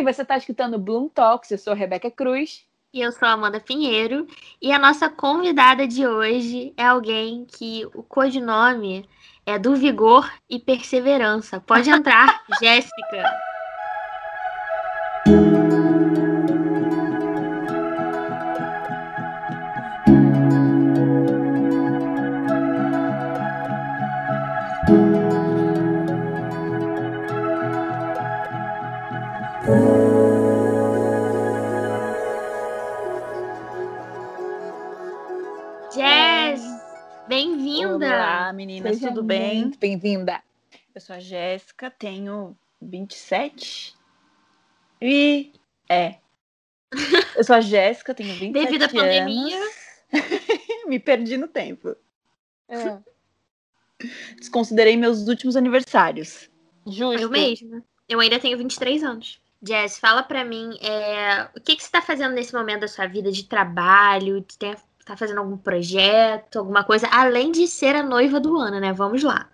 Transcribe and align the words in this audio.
Oi, 0.00 0.14
você 0.14 0.22
está 0.22 0.38
escutando 0.38 0.78
Bloom 0.78 1.10
Talks, 1.10 1.50
eu 1.50 1.58
sou 1.58 1.74
Rebeca 1.74 2.10
Cruz. 2.10 2.64
E 2.90 3.02
eu 3.02 3.12
sou 3.12 3.28
Amanda 3.28 3.60
Pinheiro. 3.60 4.26
E 4.58 4.72
a 4.72 4.78
nossa 4.78 5.10
convidada 5.10 5.86
de 5.86 6.06
hoje 6.06 6.72
é 6.74 6.86
alguém 6.86 7.44
que 7.44 7.84
o 7.94 8.02
codinome 8.02 9.06
é 9.44 9.58
do 9.58 9.76
vigor 9.76 10.32
e 10.48 10.58
perseverança. 10.58 11.60
Pode 11.60 11.90
entrar, 11.90 12.42
Jéssica. 12.62 13.49
Meninas, 38.60 38.96
Seja 38.96 39.08
tudo 39.08 39.22
bem? 39.22 39.60
muito 39.62 39.78
Bem-vinda. 39.78 40.42
Eu 40.94 41.00
sou 41.00 41.16
a 41.16 41.18
Jéssica, 41.18 41.90
tenho 41.90 42.54
27 42.82 43.94
e 45.00 45.52
é. 45.88 46.16
Eu 47.34 47.42
sou 47.42 47.56
a 47.56 47.60
Jéssica, 47.62 48.12
tenho 48.14 48.34
27 48.34 48.52
Devido 48.52 48.82
à 48.82 48.84
anos. 48.86 49.00
pandemia. 49.00 49.58
Me 50.86 50.98
perdi 50.98 51.38
no 51.38 51.48
tempo. 51.48 51.96
É, 52.68 52.98
Desconsiderei 54.38 54.94
meus 54.96 55.26
últimos 55.26 55.56
aniversários. 55.56 56.50
justo. 56.86 57.22
Eu 57.22 57.30
mesma. 57.30 57.82
Eu 58.08 58.20
ainda 58.20 58.38
tenho 58.38 58.58
23 58.58 59.02
anos. 59.04 59.40
Jess, 59.62 59.98
fala 59.98 60.22
pra 60.22 60.44
mim, 60.44 60.76
é, 60.82 61.48
o 61.56 61.60
que, 61.60 61.76
que 61.76 61.82
você 61.84 61.90
tá 61.90 62.02
fazendo 62.02 62.34
nesse 62.34 62.52
momento 62.54 62.80
da 62.80 62.88
sua 62.88 63.06
vida 63.06 63.30
de 63.32 63.44
trabalho? 63.44 64.44
Você 64.46 64.58
tem- 64.58 64.76
tá 65.04 65.16
fazendo 65.16 65.38
algum 65.38 65.56
projeto, 65.56 66.58
alguma 66.58 66.84
coisa, 66.84 67.08
além 67.08 67.50
de 67.52 67.66
ser 67.66 67.96
a 67.96 68.02
noiva 68.02 68.38
do 68.40 68.56
ano, 68.56 68.80
né? 68.80 68.92
Vamos 68.92 69.22
lá. 69.22 69.48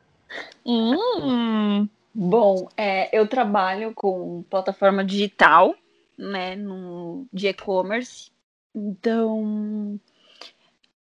Hum, 0.65 1.89
bom, 2.15 2.69
é, 2.77 3.17
eu 3.17 3.27
trabalho 3.29 3.93
com 3.95 4.43
plataforma 4.51 5.05
digital, 5.05 5.75
né, 6.19 6.57
no, 6.57 7.27
de 7.33 7.49
e-commerce. 7.49 8.31
Então, 8.75 9.99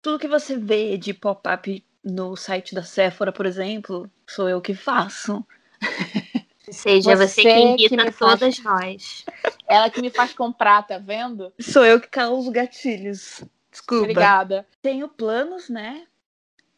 tudo 0.02 0.20
que 0.20 0.28
você 0.28 0.58
vê 0.58 0.98
de 0.98 1.14
pop-up 1.14 1.84
no 2.04 2.36
site 2.36 2.76
da 2.76 2.84
Sephora, 2.84 3.32
por 3.32 3.46
exemplo, 3.46 4.10
sou 4.28 4.50
eu 4.50 4.60
que 4.62 4.74
faço. 4.74 5.46
Ou 6.68 6.74
seja, 6.74 7.16
você, 7.16 7.26
Você 7.28 7.42
que 7.44 7.50
irrita 7.60 8.04
me 8.04 8.12
faz- 8.12 8.40
todas 8.40 8.60
nós. 8.60 9.26
Ela 9.68 9.90
que 9.90 10.02
me 10.02 10.10
faz 10.10 10.34
comprar, 10.34 10.84
tá 10.84 10.98
vendo? 10.98 11.54
Sou 11.60 11.86
eu 11.86 12.00
que 12.02 12.08
causo 12.08 12.52
gatilhos. 12.52 13.44
Desculpa. 13.74 14.04
Obrigada. 14.04 14.68
Tenho 14.82 15.10
planos, 15.10 15.70
né? 15.70 16.08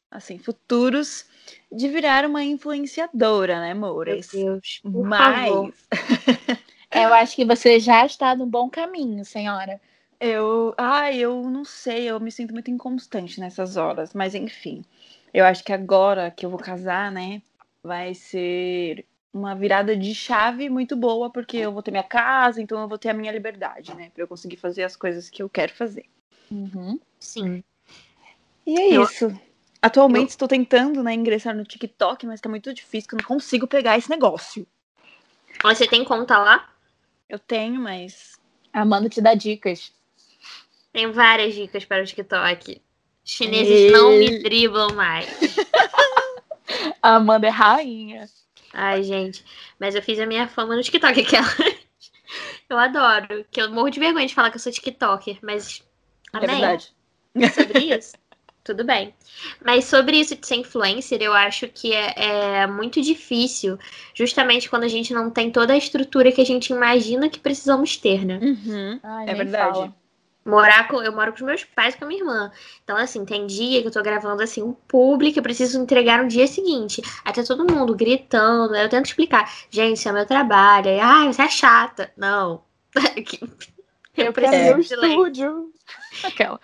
Assim, 0.09 0.37
futuros, 0.39 1.25
de 1.71 1.87
virar 1.89 2.25
uma 2.25 2.43
influenciadora, 2.43 3.59
né, 3.61 3.71
Meu 3.71 3.73
amores? 3.73 4.31
Deus. 4.31 4.81
Por 4.91 5.03
Mas 5.03 5.15
favor. 5.15 5.73
Eu 6.91 7.13
acho 7.13 7.35
que 7.35 7.45
você 7.45 7.79
já 7.79 8.05
está 8.05 8.35
no 8.35 8.45
bom 8.47 8.69
caminho, 8.69 9.23
senhora. 9.25 9.79
eu, 10.19 10.73
ai, 10.77 11.17
eu 11.19 11.43
não 11.49 11.63
sei, 11.65 12.05
eu 12.09 12.19
me 12.19 12.31
sinto 12.31 12.53
muito 12.53 12.71
inconstante 12.71 13.39
nessas 13.39 13.77
horas, 13.77 14.13
mas 14.13 14.33
enfim. 14.35 14.83
Eu 15.33 15.45
acho 15.45 15.63
que 15.63 15.73
agora 15.73 16.31
que 16.31 16.45
eu 16.45 16.49
vou 16.49 16.59
casar, 16.59 17.11
né, 17.11 17.41
vai 17.83 18.13
ser 18.13 19.05
uma 19.35 19.53
virada 19.53 19.97
de 19.97 20.15
chave 20.15 20.69
muito 20.69 20.95
boa, 20.95 21.29
porque 21.29 21.57
eu 21.57 21.71
vou 21.73 21.83
ter 21.83 21.91
minha 21.91 22.03
casa, 22.03 22.61
então 22.61 22.79
eu 22.79 22.87
vou 22.87 22.97
ter 22.97 23.09
a 23.09 23.13
minha 23.13 23.33
liberdade, 23.33 23.93
né, 23.93 24.09
Pra 24.13 24.23
eu 24.23 24.27
conseguir 24.29 24.55
fazer 24.55 24.83
as 24.83 24.95
coisas 24.95 25.29
que 25.29 25.43
eu 25.43 25.49
quero 25.49 25.73
fazer. 25.73 26.05
Uhum. 26.49 26.97
Sim. 27.19 27.61
E 28.65 28.79
é 28.79 28.93
Eu- 28.93 29.03
isso. 29.03 29.37
Atualmente 29.81 30.29
estou 30.29 30.47
tentando, 30.47 31.03
né, 31.03 31.13
ingressar 31.13 31.53
no 31.53 31.65
TikTok, 31.65 32.25
mas 32.25 32.39
tá 32.41 32.47
muito 32.49 32.73
difícil, 32.73 33.09
que 33.09 33.15
eu 33.15 33.19
não 33.19 33.27
consigo 33.27 33.67
pegar 33.67 33.97
esse 33.97 34.09
negócio. 34.09 34.65
Você 35.61 35.85
tem 35.85 36.03
conta 36.05 36.37
lá? 36.39 36.69
Eu 37.29 37.37
tenho, 37.37 37.79
mas 37.81 38.39
Amanda 38.71 39.09
te 39.09 39.21
dá 39.21 39.35
dicas. 39.35 39.91
Tem 40.93 41.11
várias 41.11 41.53
dicas 41.53 41.83
para 41.83 42.01
o 42.01 42.05
TikTok. 42.05 42.81
Chineses 43.23 43.91
não 43.91 44.17
me 44.17 44.39
driblam 44.41 44.95
mais. 44.95 45.27
A 47.01 47.15
Amanda 47.15 47.47
é 47.47 47.51
rainha. 47.51 48.27
Ai, 48.75 49.03
gente. 49.03 49.43
Mas 49.79 49.95
eu 49.95 50.01
fiz 50.01 50.19
a 50.19 50.25
minha 50.25 50.47
fama 50.47 50.75
no 50.75 50.83
TikTok, 50.83 51.19
aquela. 51.21 51.47
Eu 52.69 52.77
adoro. 52.77 53.45
Que 53.49 53.61
eu 53.61 53.71
morro 53.71 53.89
de 53.89 53.99
vergonha 53.99 54.27
de 54.27 54.35
falar 54.35 54.51
que 54.51 54.57
eu 54.57 54.61
sou 54.61 54.71
TikToker, 54.71 55.39
mas. 55.41 55.81
é 56.33 56.37
Amém. 56.37 56.49
verdade. 56.49 56.93
Sobre 57.53 57.79
isso? 57.95 58.13
Tudo 58.65 58.83
bem. 58.83 59.13
Mas 59.63 59.85
sobre 59.85 60.17
isso 60.17 60.35
de 60.35 60.45
ser 60.45 60.55
influencer, 60.55 61.21
eu 61.21 61.33
acho 61.33 61.67
que 61.67 61.93
é, 61.93 62.13
é 62.61 62.67
muito 62.67 62.99
difícil, 62.99 63.77
justamente 64.13 64.69
quando 64.69 64.85
a 64.85 64.87
gente 64.87 65.13
não 65.13 65.29
tem 65.29 65.51
toda 65.51 65.73
a 65.73 65.77
estrutura 65.77 66.31
que 66.31 66.41
a 66.41 66.45
gente 66.45 66.73
imagina 66.73 67.29
que 67.29 67.39
precisamos 67.39 67.95
ter, 67.95 68.25
né? 68.25 68.39
Uhum, 68.41 68.99
Ai, 69.03 69.29
é 69.29 69.35
verdade. 69.35 69.73
fala. 69.73 69.95
Morar 70.45 70.87
com, 70.87 71.01
eu 71.01 71.11
moro 71.11 71.31
com 71.31 71.37
os 71.37 71.41
meus 71.41 71.63
pais 71.63 71.95
com 71.95 72.05
a 72.05 72.07
minha 72.07 72.21
irmã. 72.21 72.51
Então, 72.83 72.95
assim, 72.95 73.25
tem 73.25 73.47
dia 73.47 73.81
que 73.81 73.87
eu 73.87 73.91
tô 73.91 74.03
gravando 74.03 74.43
assim 74.43 74.61
um 74.61 74.73
público 74.73 75.39
eu 75.39 75.43
preciso 75.43 75.81
entregar 75.81 76.21
no 76.21 76.29
dia 76.29 76.45
seguinte. 76.45 77.01
Aí 77.23 77.33
tá 77.33 77.43
todo 77.43 77.65
mundo 77.65 77.95
gritando. 77.95 78.75
Aí 78.75 78.83
eu 78.83 78.89
tento 78.89 79.07
explicar. 79.07 79.51
Gente, 79.71 79.97
isso 79.97 80.07
é 80.07 80.11
meu 80.11 80.25
trabalho. 80.25 80.87
Aí, 80.89 80.99
ai, 80.99 81.33
você 81.33 81.41
é 81.41 81.49
chata. 81.49 82.11
Não. 82.15 82.63
eu 84.15 84.31
preciso 84.31 84.73
o 84.73 84.75
de 84.75 84.81
estúdio. 84.81 85.73
Aquela. 86.23 86.59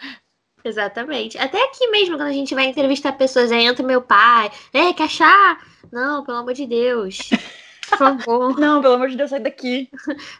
Exatamente. 0.64 1.40
Até 1.40 1.64
aqui 1.64 1.88
mesmo, 1.88 2.18
quando 2.18 2.30
a 2.30 2.34
gente 2.34 2.54
vai 2.54 2.66
entrevistar 2.66 3.14
pessoas, 3.14 3.52
aí 3.52 3.66
entra 3.66 3.84
meu 3.84 4.02
pai. 4.02 4.52
É, 4.72 4.94
quer 4.94 5.06
achar? 5.06 5.60
Não, 5.92 6.24
pelo 6.24 6.38
amor 6.38 6.54
de 6.54 6.68
Deus. 6.68 7.32
Por 7.92 7.98
favor. 7.98 8.58
Não, 8.60 8.82
pelo 8.82 8.96
amor 8.96 9.10
de 9.10 9.18
Deus, 9.18 9.30
sai 9.30 9.40
daqui. 9.40 9.90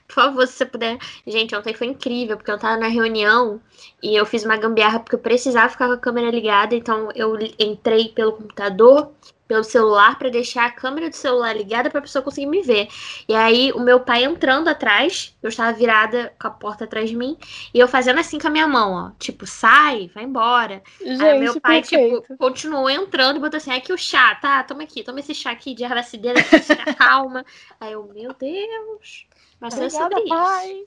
Por 0.08 0.14
favor, 0.14 0.48
se 0.48 0.54
você 0.54 0.66
puder. 0.66 0.98
Gente, 1.28 1.56
ontem 1.56 1.74
foi 1.74 1.88
incrível, 1.88 2.38
porque 2.38 2.52
eu 2.52 2.58
tava 2.58 2.78
na 2.78 2.88
reunião 2.88 3.62
e 4.02 4.16
eu 4.16 4.26
fiz 4.26 4.44
uma 4.44 4.58
gambiarra 4.58 5.00
porque 5.00 5.16
eu 5.16 5.20
precisava 5.20 5.70
ficar 5.70 5.88
com 5.88 5.94
a 5.94 5.98
câmera 5.98 6.32
ligada, 6.32 6.76
então 6.76 7.10
eu 7.14 7.38
entrei 7.60 8.10
pelo 8.10 8.34
computador, 8.34 9.12
pelo 9.52 9.66
celular, 9.66 10.18
pra 10.18 10.30
deixar 10.30 10.66
a 10.66 10.72
câmera 10.72 11.10
do 11.10 11.16
celular 11.18 11.54
ligada 11.54 11.90
pra 11.90 12.00
pessoa 12.00 12.24
conseguir 12.24 12.48
me 12.48 12.62
ver. 12.62 12.88
E 13.28 13.36
aí, 13.36 13.74
o 13.74 13.82
meu 13.82 14.00
pai 14.00 14.24
entrando 14.24 14.70
atrás, 14.70 15.36
eu 15.44 15.50
estava 15.50 15.74
virada 15.74 16.34
com 16.40 16.48
a 16.48 16.52
porta 16.52 16.86
atrás 16.86 17.10
de 17.10 17.18
mim, 17.18 17.38
e 17.74 17.78
eu 17.78 17.86
fazendo 17.86 18.22
assim 18.22 18.40
com 18.40 18.48
a 18.48 18.50
minha 18.50 18.66
mão, 18.66 18.94
ó, 18.94 19.12
tipo, 19.20 19.46
sai, 19.46 20.10
vai 20.16 20.24
embora. 20.24 20.82
Gente, 21.02 21.22
aí 21.22 21.38
meu 21.38 21.60
pai, 21.60 21.82
perfeito. 21.82 22.22
tipo, 22.22 22.38
continuou 22.38 22.90
entrando 22.90 23.36
e 23.36 23.40
botou 23.42 23.58
assim, 23.58 23.74
aqui 23.74 23.92
o 23.92 23.98
chá, 23.98 24.36
tá? 24.36 24.64
Toma 24.64 24.84
aqui, 24.84 25.04
toma 25.04 25.20
esse 25.20 25.36
chá 25.36 25.52
aqui 25.52 25.76
de 25.76 25.84
erva 25.84 26.02
chá, 26.02 26.94
calma. 26.98 27.44
Aí 27.78 27.92
eu, 27.92 28.06
meu 28.06 28.34
Deus. 28.34 29.28
Mas 29.60 29.74
é 29.74 29.88
Obrigada, 29.88 30.16
sobre 30.16 30.20
isso. 30.22 30.30
pai. 30.30 30.86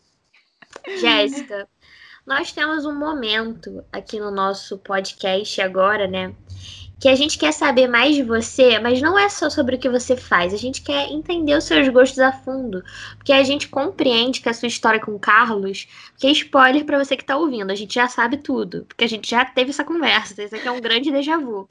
Jéssica, 0.97 1.69
nós 2.27 2.51
temos 2.51 2.87
um 2.87 2.99
momento 2.99 3.85
aqui 3.93 4.19
no 4.19 4.31
nosso 4.31 4.79
podcast 4.79 5.61
agora, 5.61 6.09
né? 6.09 6.35
Que 6.99 7.09
a 7.09 7.15
gente 7.15 7.39
quer 7.39 7.53
saber 7.53 7.89
mais 7.89 8.15
de 8.15 8.23
você, 8.23 8.79
mas 8.79 9.03
não 9.03 9.19
é 9.19 9.29
só 9.29 9.51
sobre 9.51 9.77
o 9.77 9.79
que 9.79 9.89
você 9.89 10.17
faz, 10.17 10.55
a 10.55 10.57
gente 10.57 10.83
quer 10.83 11.11
entender 11.11 11.57
os 11.57 11.65
seus 11.65 11.89
gostos 11.89 12.19
a 12.19 12.33
fundo. 12.33 12.83
Porque 13.17 13.33
a 13.33 13.43
gente 13.43 13.69
compreende 13.69 14.41
que 14.41 14.49
a 14.49 14.55
sua 14.55 14.69
história 14.69 15.01
com 15.01 15.13
o 15.15 15.19
Carlos, 15.19 15.87
que 16.19 16.27
é 16.27 16.31
spoiler 16.31 16.85
pra 16.85 17.03
você 17.03 17.17
que 17.17 17.25
tá 17.25 17.37
ouvindo, 17.37 17.71
a 17.71 17.75
gente 17.75 17.95
já 17.95 18.09
sabe 18.09 18.39
tudo, 18.39 18.85
porque 18.87 19.05
a 19.05 19.09
gente 19.09 19.29
já 19.29 19.45
teve 19.45 19.71
essa 19.71 19.85
conversa, 19.85 20.43
isso 20.43 20.57
aqui 20.57 20.67
é 20.67 20.71
um 20.71 20.81
grande 20.81 21.11
déjà 21.11 21.37
vu. 21.37 21.67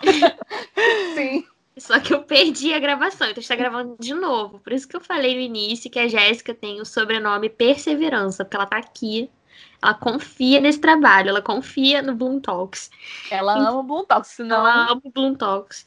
Sim. 1.14 1.44
Só 1.78 2.00
que 2.00 2.12
eu 2.12 2.22
perdi 2.22 2.72
a 2.74 2.78
gravação, 2.78 3.28
então 3.28 3.40
está 3.40 3.54
gravando 3.54 3.96
de 3.98 4.12
novo. 4.12 4.58
Por 4.58 4.72
isso 4.72 4.88
que 4.88 4.96
eu 4.96 5.00
falei 5.00 5.34
no 5.34 5.40
início 5.40 5.90
que 5.90 5.98
a 5.98 6.08
Jéssica 6.08 6.54
tem 6.54 6.80
o 6.80 6.84
sobrenome 6.84 7.48
Perseverança, 7.48 8.44
porque 8.44 8.56
ela 8.56 8.66
tá 8.66 8.78
aqui. 8.78 9.30
Ela 9.80 9.94
confia 9.94 10.60
nesse 10.60 10.80
trabalho, 10.80 11.28
ela 11.28 11.42
confia 11.42 12.02
no 12.02 12.14
Bloom 12.14 12.40
Talks. 12.40 12.90
Ela 13.30 13.56
ama 13.56 13.78
o 13.78 13.82
Bloom 13.82 14.04
Talks, 14.04 14.30
senão... 14.30 14.56
Ela 14.56 14.90
ama 14.90 15.00
o 15.04 15.10
Bloom 15.10 15.34
Talks. 15.34 15.84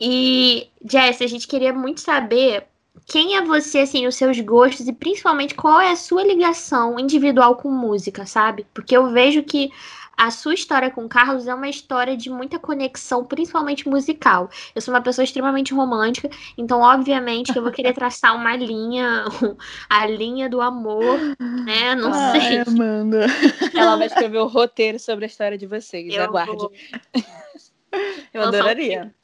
E, 0.00 0.68
Jess, 0.84 1.20
a 1.22 1.26
gente 1.26 1.46
queria 1.46 1.72
muito 1.72 2.00
saber 2.00 2.66
quem 3.06 3.36
é 3.36 3.42
você, 3.42 3.80
assim, 3.80 4.06
os 4.06 4.14
seus 4.14 4.38
gostos 4.40 4.86
e 4.86 4.92
principalmente 4.92 5.54
qual 5.54 5.80
é 5.80 5.90
a 5.90 5.96
sua 5.96 6.22
ligação 6.22 6.98
individual 6.98 7.56
com 7.56 7.70
música, 7.70 8.26
sabe? 8.26 8.66
Porque 8.74 8.96
eu 8.96 9.10
vejo 9.10 9.42
que 9.42 9.70
a 10.18 10.32
sua 10.32 10.52
história 10.52 10.90
com 10.90 11.04
o 11.04 11.08
Carlos 11.08 11.46
é 11.46 11.54
uma 11.54 11.68
história 11.68 12.16
de 12.16 12.28
muita 12.28 12.58
conexão, 12.58 13.24
principalmente 13.24 13.88
musical. 13.88 14.50
Eu 14.74 14.82
sou 14.82 14.92
uma 14.92 15.00
pessoa 15.00 15.22
extremamente 15.24 15.72
romântica, 15.72 16.28
então, 16.58 16.80
obviamente, 16.80 17.52
que 17.52 17.58
eu 17.58 17.62
vou 17.62 17.70
querer 17.70 17.92
traçar 17.94 18.34
uma 18.34 18.56
linha, 18.56 19.24
a 19.88 20.06
linha 20.06 20.48
do 20.50 20.60
amor, 20.60 21.18
né? 21.38 21.94
Não 21.94 22.12
Ai, 22.12 22.40
sei. 22.40 22.58
Amanda. 22.66 23.26
Ela 23.72 23.96
vai 23.96 24.08
escrever 24.08 24.38
o 24.38 24.48
roteiro 24.48 24.98
sobre 24.98 25.24
a 25.24 25.28
história 25.28 25.56
de 25.56 25.66
vocês. 25.66 26.12
Eu 26.12 26.24
Aguarde. 26.24 26.56
vou 26.56 26.72
Eu 28.34 28.42
Lançar 28.42 28.44
um 28.44 28.58
adoraria. 28.60 29.14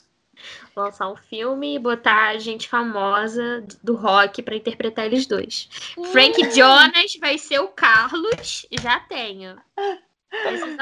lançar 0.76 1.10
um 1.10 1.16
filme 1.16 1.74
e 1.74 1.78
botar 1.78 2.38
gente 2.38 2.68
famosa 2.68 3.64
do 3.82 3.94
rock 3.96 4.42
para 4.42 4.56
interpretar 4.56 5.06
eles 5.06 5.26
dois. 5.26 5.68
Hum. 5.98 6.04
Frank 6.04 6.50
Jonas 6.54 7.16
vai 7.20 7.36
ser 7.36 7.58
o 7.58 7.68
Carlos, 7.68 8.64
já 8.80 9.00
tenho. 9.00 9.56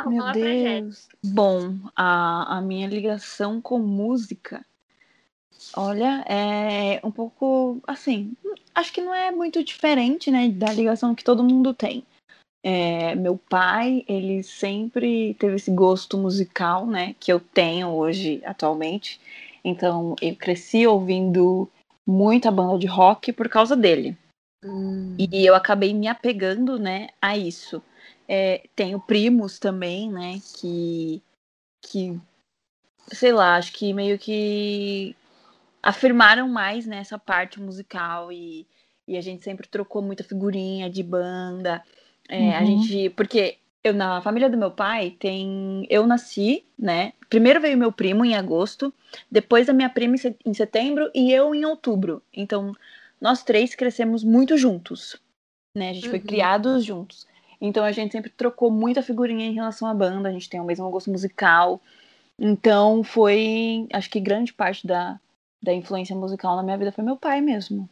Meu 0.06 0.32
Deus. 0.32 1.08
Bom, 1.24 1.76
a, 1.94 2.58
a 2.58 2.60
minha 2.60 2.88
ligação 2.88 3.60
com 3.60 3.78
música, 3.78 4.64
olha, 5.76 6.24
é 6.26 7.00
um 7.04 7.10
pouco 7.10 7.80
assim. 7.86 8.36
Acho 8.74 8.92
que 8.92 9.00
não 9.00 9.14
é 9.14 9.30
muito 9.30 9.62
diferente, 9.62 10.30
né, 10.30 10.48
da 10.48 10.72
ligação 10.72 11.14
que 11.14 11.24
todo 11.24 11.44
mundo 11.44 11.74
tem. 11.74 12.04
É, 12.64 13.14
meu 13.16 13.36
pai, 13.36 14.04
ele 14.06 14.42
sempre 14.42 15.34
teve 15.34 15.56
esse 15.56 15.70
gosto 15.70 16.16
musical, 16.16 16.86
né, 16.86 17.14
que 17.18 17.32
eu 17.32 17.40
tenho 17.40 17.88
hoje, 17.88 18.40
atualmente. 18.44 19.20
Então, 19.64 20.14
eu 20.20 20.34
cresci 20.36 20.86
ouvindo 20.86 21.68
muita 22.06 22.50
banda 22.50 22.78
de 22.78 22.86
rock 22.86 23.32
por 23.32 23.48
causa 23.48 23.76
dele. 23.76 24.16
Hum. 24.64 25.16
E 25.18 25.44
eu 25.44 25.54
acabei 25.54 25.92
me 25.92 26.06
apegando, 26.06 26.78
né, 26.78 27.08
a 27.20 27.36
isso. 27.36 27.82
É, 28.34 28.62
tenho 28.74 28.98
primos 28.98 29.58
também, 29.58 30.10
né, 30.10 30.40
que, 30.56 31.22
que, 31.82 32.18
sei 33.08 33.30
lá, 33.30 33.56
acho 33.56 33.74
que 33.74 33.92
meio 33.92 34.18
que 34.18 35.14
afirmaram 35.82 36.48
mais 36.48 36.86
nessa 36.86 37.16
né, 37.16 37.22
parte 37.26 37.60
musical 37.60 38.32
e, 38.32 38.66
e 39.06 39.18
a 39.18 39.20
gente 39.20 39.42
sempre 39.42 39.68
trocou 39.68 40.00
muita 40.00 40.24
figurinha 40.24 40.88
de 40.88 41.02
banda. 41.02 41.84
É, 42.26 42.38
uhum. 42.38 42.56
A 42.56 42.64
gente. 42.64 43.10
Porque 43.10 43.58
eu, 43.84 43.92
na 43.92 44.22
família 44.22 44.48
do 44.48 44.56
meu 44.56 44.70
pai, 44.70 45.10
tem. 45.10 45.86
Eu 45.90 46.06
nasci, 46.06 46.64
né? 46.78 47.12
Primeiro 47.28 47.60
veio 47.60 47.76
meu 47.76 47.92
primo 47.92 48.24
em 48.24 48.34
agosto, 48.34 48.94
depois 49.30 49.68
a 49.68 49.74
minha 49.74 49.90
prima 49.90 50.14
em 50.46 50.54
setembro 50.54 51.10
e 51.14 51.30
eu 51.30 51.54
em 51.54 51.66
outubro. 51.66 52.22
Então, 52.32 52.72
nós 53.20 53.42
três 53.42 53.74
crescemos 53.74 54.24
muito 54.24 54.56
juntos, 54.56 55.20
né? 55.76 55.90
A 55.90 55.92
gente 55.92 56.04
uhum. 56.04 56.10
foi 56.12 56.20
criados 56.20 56.82
juntos. 56.82 57.30
Então, 57.64 57.84
a 57.84 57.92
gente 57.92 58.10
sempre 58.10 58.28
trocou 58.28 58.72
muita 58.72 59.04
figurinha 59.04 59.46
em 59.46 59.54
relação 59.54 59.86
à 59.86 59.94
banda, 59.94 60.28
a 60.28 60.32
gente 60.32 60.50
tem 60.50 60.60
o 60.60 60.64
mesmo 60.64 60.90
gosto 60.90 61.08
musical. 61.12 61.80
Então, 62.36 63.04
foi. 63.04 63.86
Acho 63.92 64.10
que 64.10 64.18
grande 64.18 64.52
parte 64.52 64.84
da, 64.84 65.20
da 65.62 65.72
influência 65.72 66.16
musical 66.16 66.56
na 66.56 66.62
minha 66.64 66.76
vida 66.76 66.90
foi 66.90 67.04
meu 67.04 67.16
pai 67.16 67.40
mesmo. 67.40 67.88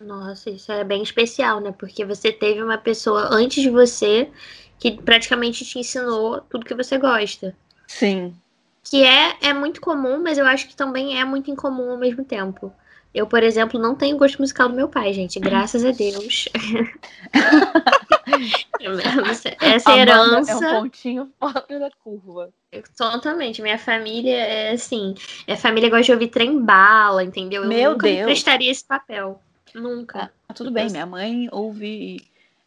Nossa, 0.00 0.50
isso 0.50 0.72
é 0.72 0.82
bem 0.82 1.00
especial, 1.00 1.60
né? 1.60 1.70
Porque 1.70 2.04
você 2.04 2.32
teve 2.32 2.60
uma 2.60 2.76
pessoa 2.76 3.28
antes 3.30 3.62
de 3.62 3.70
você 3.70 4.32
que 4.80 4.90
praticamente 4.90 5.64
te 5.64 5.78
ensinou 5.78 6.40
tudo 6.40 6.66
que 6.66 6.74
você 6.74 6.98
gosta. 6.98 7.56
Sim. 7.86 8.34
Que 8.82 9.04
é, 9.04 9.36
é 9.42 9.54
muito 9.54 9.80
comum, 9.80 10.20
mas 10.20 10.38
eu 10.38 10.46
acho 10.46 10.66
que 10.66 10.74
também 10.74 11.20
é 11.20 11.24
muito 11.24 11.52
incomum 11.52 11.92
ao 11.92 11.98
mesmo 11.98 12.24
tempo. 12.24 12.72
Eu, 13.14 13.26
por 13.26 13.42
exemplo, 13.42 13.80
não 13.80 13.94
tenho 13.94 14.16
gosto 14.16 14.38
musical 14.38 14.68
do 14.68 14.74
meu 14.74 14.88
pai, 14.88 15.12
gente. 15.12 15.40
Graças 15.40 15.84
a 15.84 15.90
Deus. 15.90 16.48
Essa 19.60 19.96
herança. 19.96 20.52
É 20.52 20.56
um 20.56 20.82
pontinho 20.82 21.32
fora 21.38 21.78
da 21.78 21.90
curva. 22.04 22.50
Totalmente. 22.96 23.62
Minha 23.62 23.78
família 23.78 24.36
é 24.36 24.72
assim. 24.72 25.14
Minha 25.46 25.56
família 25.56 25.88
gosta 25.88 26.04
de 26.04 26.12
ouvir 26.12 26.28
trem 26.28 26.62
bala, 26.62 27.24
entendeu? 27.24 27.62
Eu 27.62 27.68
meu 27.68 27.92
nunca 27.92 28.06
Deus. 28.06 28.24
prestaria 28.24 28.70
esse 28.70 28.84
papel. 28.84 29.40
Nunca. 29.74 30.30
Ah, 30.48 30.54
tudo 30.54 30.70
bem, 30.70 30.90
minha 30.90 31.06
mãe 31.06 31.48
ouve. 31.50 32.20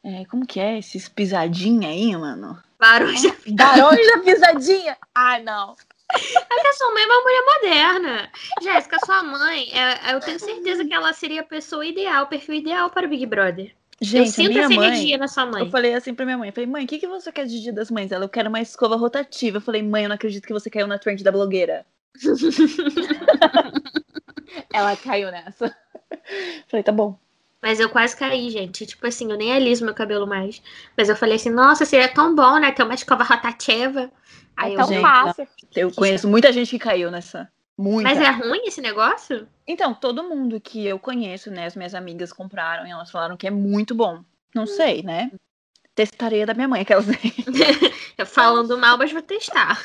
É, 0.03 0.25
como 0.25 0.45
que 0.45 0.59
é? 0.59 0.79
Esses 0.79 1.07
pisadinha 1.07 1.89
aí, 1.89 2.15
mano? 2.15 2.57
Barulho. 2.79 3.35
Barulho 3.51 4.07
da 4.07 4.17
pisadinha! 4.23 4.97
Ai, 5.13 5.43
não. 5.43 5.75
É 6.13 6.67
a 6.67 6.73
sua 6.73 6.93
mãe 6.93 7.03
é 7.03 7.05
uma 7.05 7.21
mulher 7.21 7.43
moderna. 7.45 8.29
Jéssica, 8.61 8.97
sua 9.05 9.23
mãe, 9.23 9.69
é, 9.73 10.13
eu 10.13 10.19
tenho 10.19 10.39
certeza 10.39 10.85
que 10.85 10.93
ela 10.93 11.13
seria 11.13 11.41
a 11.41 11.45
pessoa 11.45 11.85
ideal, 11.85 12.23
o 12.23 12.27
perfil 12.27 12.55
ideal 12.55 12.89
para 12.89 13.05
o 13.05 13.09
Big 13.09 13.25
Brother. 13.25 13.73
Gente, 13.99 14.25
eu 14.25 14.25
sinto 14.25 14.57
essa 14.57 14.69
mãe, 14.69 14.87
energia 14.87 15.17
na 15.17 15.27
sua 15.27 15.45
mãe. 15.45 15.63
Eu 15.63 15.69
falei 15.69 15.93
assim 15.93 16.13
pra 16.13 16.25
minha 16.25 16.37
mãe, 16.37 16.51
falei, 16.51 16.67
mãe, 16.67 16.85
o 16.85 16.87
que, 16.87 16.97
que 16.97 17.07
você 17.07 17.31
quer 17.31 17.45
de 17.45 17.61
dia 17.61 17.71
das 17.71 17.91
mães? 17.91 18.11
Ela, 18.11 18.25
eu 18.25 18.29
quero 18.29 18.49
uma 18.49 18.59
escova 18.59 18.95
rotativa. 18.95 19.57
Eu 19.57 19.61
falei, 19.61 19.83
mãe, 19.83 20.03
eu 20.03 20.09
não 20.09 20.15
acredito 20.15 20.47
que 20.47 20.53
você 20.53 20.71
caiu 20.71 20.87
na 20.87 20.97
trend 20.97 21.23
da 21.23 21.31
blogueira. 21.31 21.85
Ela 24.73 24.95
caiu 24.95 25.31
nessa. 25.31 25.75
Falei, 26.67 26.83
tá 26.83 26.91
bom. 26.91 27.17
Mas 27.61 27.79
eu 27.79 27.89
quase 27.89 28.17
caí, 28.17 28.49
gente. 28.49 28.87
Tipo 28.87 29.05
assim, 29.05 29.31
eu 29.31 29.37
nem 29.37 29.53
aliso 29.53 29.85
meu 29.85 29.93
cabelo 29.93 30.25
mais. 30.25 30.61
Mas 30.97 31.07
eu 31.07 31.15
falei 31.15 31.35
assim, 31.35 31.51
nossa, 31.51 31.85
seria 31.85 32.07
tão 32.07 32.33
bom, 32.33 32.57
né? 32.57 32.71
Ter 32.71 32.83
uma 32.83 32.95
escova 32.95 33.23
rotativa. 33.23 34.09
Aí 34.55 34.73
é 34.73 34.77
tão 34.77 34.91
eu, 34.91 35.01
fácil. 35.01 35.47
Eu 35.75 35.91
conheço 35.91 36.27
muita 36.27 36.51
gente 36.51 36.69
que 36.69 36.79
caiu 36.79 37.09
nessa. 37.09 37.49
Muita. 37.77 38.09
Mas 38.09 38.19
é 38.19 38.29
ruim 38.29 38.61
esse 38.65 38.81
negócio? 38.81 39.47
Então, 39.65 39.93
todo 39.93 40.23
mundo 40.23 40.59
que 40.59 40.85
eu 40.85 40.99
conheço, 40.99 41.49
né? 41.49 41.65
As 41.65 41.75
minhas 41.75 41.95
amigas 41.95 42.31
compraram 42.31 42.85
e 42.85 42.91
elas 42.91 43.09
falaram 43.09 43.35
que 43.35 43.47
é 43.47 43.51
muito 43.51 43.95
bom. 43.95 44.23
Não 44.53 44.63
hum. 44.63 44.67
sei, 44.67 45.01
né? 45.01 45.31
Testaria 45.95 46.45
da 46.45 46.53
minha 46.53 46.67
mãe, 46.67 46.81
aquelas. 46.81 47.05
Falando 48.27 48.77
mal, 48.77 48.97
mas 48.97 49.11
vou 49.11 49.21
testar. 49.21 49.83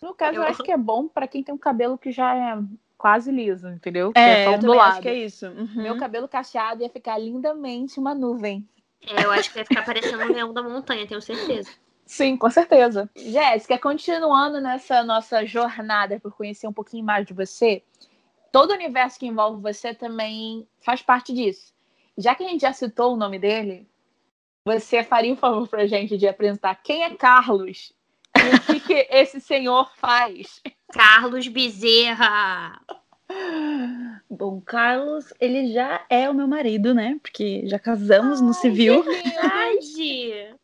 No 0.00 0.14
caso, 0.14 0.36
eu, 0.36 0.42
eu 0.42 0.48
acho 0.48 0.62
que 0.62 0.70
é 0.70 0.76
bom 0.76 1.08
para 1.08 1.26
quem 1.26 1.42
tem 1.42 1.54
um 1.54 1.58
cabelo 1.58 1.98
que 1.98 2.12
já 2.12 2.34
é 2.34 2.58
quase 2.96 3.30
liso, 3.30 3.68
entendeu? 3.68 4.12
É, 4.14 4.44
é 4.44 4.58
eu 4.62 4.80
acho 4.80 5.00
que 5.00 5.08
é 5.08 5.14
isso. 5.14 5.46
Uhum. 5.46 5.82
Meu 5.82 5.98
cabelo 5.98 6.28
cacheado 6.28 6.82
ia 6.82 6.88
ficar 6.88 7.18
lindamente 7.18 7.98
uma 7.98 8.14
nuvem. 8.14 8.66
É, 9.06 9.24
eu 9.24 9.30
acho 9.30 9.52
que 9.52 9.58
ia 9.58 9.64
ficar 9.64 9.84
parecendo 9.84 10.22
um 10.22 10.32
leão 10.32 10.52
da 10.52 10.62
montanha, 10.62 11.06
tenho 11.06 11.20
certeza. 11.20 11.70
Sim, 12.06 12.36
com 12.36 12.50
certeza. 12.50 13.08
Jéssica, 13.16 13.78
continuando 13.78 14.60
nessa 14.60 15.02
nossa 15.02 15.44
jornada 15.44 16.20
por 16.20 16.34
conhecer 16.34 16.66
um 16.66 16.72
pouquinho 16.72 17.04
mais 17.04 17.26
de 17.26 17.32
você, 17.32 17.82
todo 18.52 18.70
o 18.70 18.74
universo 18.74 19.18
que 19.18 19.26
envolve 19.26 19.62
você 19.62 19.94
também 19.94 20.66
faz 20.80 21.02
parte 21.02 21.32
disso. 21.32 21.72
Já 22.16 22.34
que 22.34 22.44
a 22.44 22.48
gente 22.48 22.60
já 22.60 22.72
citou 22.72 23.14
o 23.14 23.16
nome 23.16 23.38
dele, 23.38 23.88
você 24.64 25.02
faria 25.02 25.32
um 25.32 25.36
favor 25.36 25.66
pra 25.66 25.86
gente 25.86 26.16
de 26.16 26.28
apresentar 26.28 26.74
quem 26.76 27.02
é 27.02 27.14
Carlos 27.14 27.92
e 28.36 28.54
o 28.54 28.60
que, 28.60 28.80
que 28.80 28.94
esse 29.10 29.40
senhor 29.40 29.90
faz? 29.96 30.62
Carlos 30.92 31.48
Bezerra. 31.48 32.80
Bom, 34.30 34.60
Carlos, 34.60 35.32
ele 35.40 35.72
já 35.72 36.04
é 36.08 36.28
o 36.28 36.34
meu 36.34 36.46
marido, 36.46 36.94
né? 36.94 37.18
Porque 37.20 37.66
já 37.66 37.78
casamos 37.78 38.40
Ai, 38.40 38.46
no 38.46 38.54
civil. 38.54 39.02
Verdade! 39.04 40.54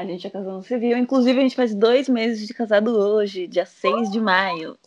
A 0.00 0.04
gente 0.04 0.22
já 0.22 0.30
casou 0.30 0.54
no 0.54 0.62
civil. 0.62 0.96
Inclusive, 0.96 1.38
a 1.38 1.42
gente 1.42 1.56
faz 1.56 1.74
dois 1.74 2.08
meses 2.08 2.46
de 2.46 2.54
casado 2.54 2.96
hoje, 2.96 3.46
dia 3.46 3.66
6 3.66 4.10
de 4.10 4.20
maio. 4.20 4.78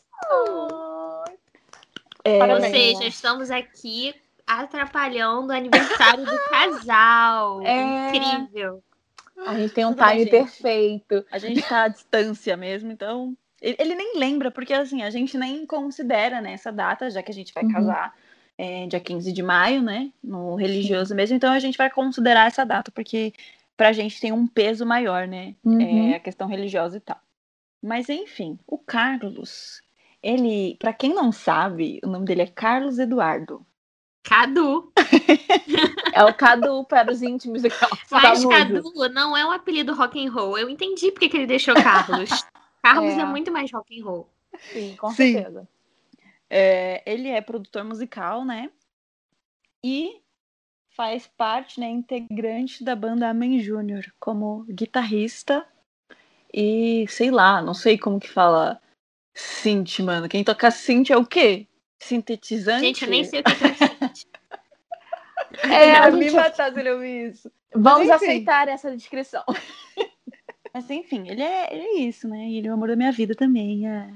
É... 2.23 2.43
Ou 2.43 2.61
seja, 2.61 3.05
estamos 3.05 3.51
aqui 3.51 4.15
atrapalhando 4.45 5.49
o 5.49 5.55
aniversário 5.55 6.25
do 6.25 6.37
casal. 6.49 7.61
É... 7.63 8.15
Incrível. 8.15 8.83
A 9.45 9.55
gente 9.55 9.73
tem 9.73 9.85
um 9.85 9.93
Tudo 9.93 10.07
time 10.07 10.25
bem, 10.25 10.29
perfeito. 10.29 11.25
A 11.31 11.37
gente 11.37 11.61
tá 11.61 11.83
à 11.83 11.87
distância 11.87 12.55
mesmo, 12.55 12.91
então. 12.91 13.35
Ele, 13.61 13.75
ele, 13.79 13.95
nem 13.95 14.17
lembra, 14.17 14.51
porque 14.51 14.73
assim, 14.73 15.03
a 15.03 15.09
gente 15.09 15.37
nem 15.37 15.65
considera 15.65 16.41
né, 16.41 16.53
essa 16.53 16.71
data, 16.71 17.09
já 17.09 17.23
que 17.23 17.31
a 17.31 17.33
gente 17.33 17.53
vai 17.53 17.63
uhum. 17.63 17.71
casar 17.71 18.13
é, 18.57 18.85
dia 18.87 18.99
15 18.99 19.31
de 19.31 19.41
maio, 19.41 19.81
né? 19.81 20.11
No 20.23 20.55
religioso 20.55 21.09
Sim. 21.09 21.15
mesmo, 21.15 21.35
então 21.35 21.51
a 21.51 21.59
gente 21.59 21.77
vai 21.77 21.89
considerar 21.89 22.47
essa 22.47 22.65
data, 22.65 22.91
porque 22.91 23.33
pra 23.75 23.91
gente 23.91 24.19
tem 24.19 24.31
um 24.31 24.47
peso 24.47 24.85
maior, 24.85 25.27
né? 25.27 25.55
Uhum. 25.63 26.11
É, 26.11 26.15
a 26.15 26.19
questão 26.19 26.47
religiosa 26.47 26.97
e 26.97 26.99
tal. 26.99 27.19
Mas 27.81 28.09
enfim, 28.09 28.57
o 28.65 28.77
Carlos, 28.77 29.81
ele, 30.21 30.77
para 30.79 30.93
quem 30.93 31.13
não 31.13 31.31
sabe, 31.31 31.99
o 32.03 32.07
nome 32.07 32.25
dele 32.25 32.43
é 32.43 32.47
Carlos 32.47 32.97
Eduardo. 32.97 33.65
Cadu. 34.23 34.91
é 36.15 36.23
o 36.23 36.33
Cadu 36.33 36.85
para 36.85 37.11
os 37.11 37.21
íntimos 37.21 37.61
do 37.61 37.67
Mas 38.09 38.45
Cadu 38.45 39.09
não 39.09 39.35
é 39.35 39.45
um 39.45 39.51
apelido 39.51 39.93
rock 39.93 40.25
and 40.25 40.31
roll. 40.31 40.57
Eu 40.57 40.69
entendi 40.69 41.11
porque 41.11 41.27
que 41.27 41.35
ele 41.35 41.45
deixou 41.45 41.75
Carlos. 41.75 42.29
Carlos 42.81 43.13
é. 43.13 43.19
é. 43.19 43.25
muito 43.25 43.51
mais 43.51 43.69
rock 43.71 43.99
and 43.99 44.05
roll. 44.05 44.29
Sim, 44.71 44.95
com 44.95 45.09
Sim. 45.11 45.33
certeza. 45.33 45.67
É, 46.49 47.03
ele 47.05 47.27
é 47.29 47.41
produtor 47.41 47.83
musical, 47.83 48.45
né? 48.45 48.69
E 49.83 50.21
faz 50.95 51.27
parte, 51.27 51.79
né, 51.79 51.89
integrante 51.89 52.83
da 52.83 52.95
banda 52.95 53.29
Amen 53.29 53.59
Júnior 53.59 54.05
como 54.19 54.63
guitarrista 54.69 55.65
e 56.53 57.05
sei 57.09 57.31
lá, 57.31 57.61
não 57.61 57.73
sei 57.73 57.97
como 57.97 58.19
que 58.19 58.29
fala 58.29 58.79
synth, 59.33 59.99
mano. 59.99 60.29
Quem 60.29 60.43
toca 60.43 60.69
synth 60.69 61.09
é 61.09 61.17
o 61.17 61.25
quê? 61.25 61.67
Sintetizante? 61.99 62.85
Gente, 62.85 63.03
eu 63.03 63.09
nem 63.09 63.23
sei 63.23 63.39
o 63.39 63.43
que 63.43 63.51
é 63.51 63.53
É, 65.71 65.91
a 65.91 66.09
gente... 66.09 66.19
me 66.19 66.31
matar 66.31 66.73
se 66.73 66.79
ele 66.79 66.91
ouvir 66.91 67.29
isso. 67.29 67.51
Vamos 67.75 68.09
aceitar 68.09 68.67
essa 68.67 68.95
descrição. 68.95 69.43
Mas 70.73 70.89
enfim, 70.89 71.29
ele 71.29 71.41
é, 71.41 71.73
ele 71.73 71.83
é 71.83 71.93
isso, 72.01 72.27
né? 72.27 72.49
Ele 72.49 72.67
é 72.67 72.71
o 72.71 72.73
amor 72.73 72.87
da 72.87 72.95
minha 72.95 73.11
vida 73.11 73.35
também. 73.35 73.87
É... 73.87 74.09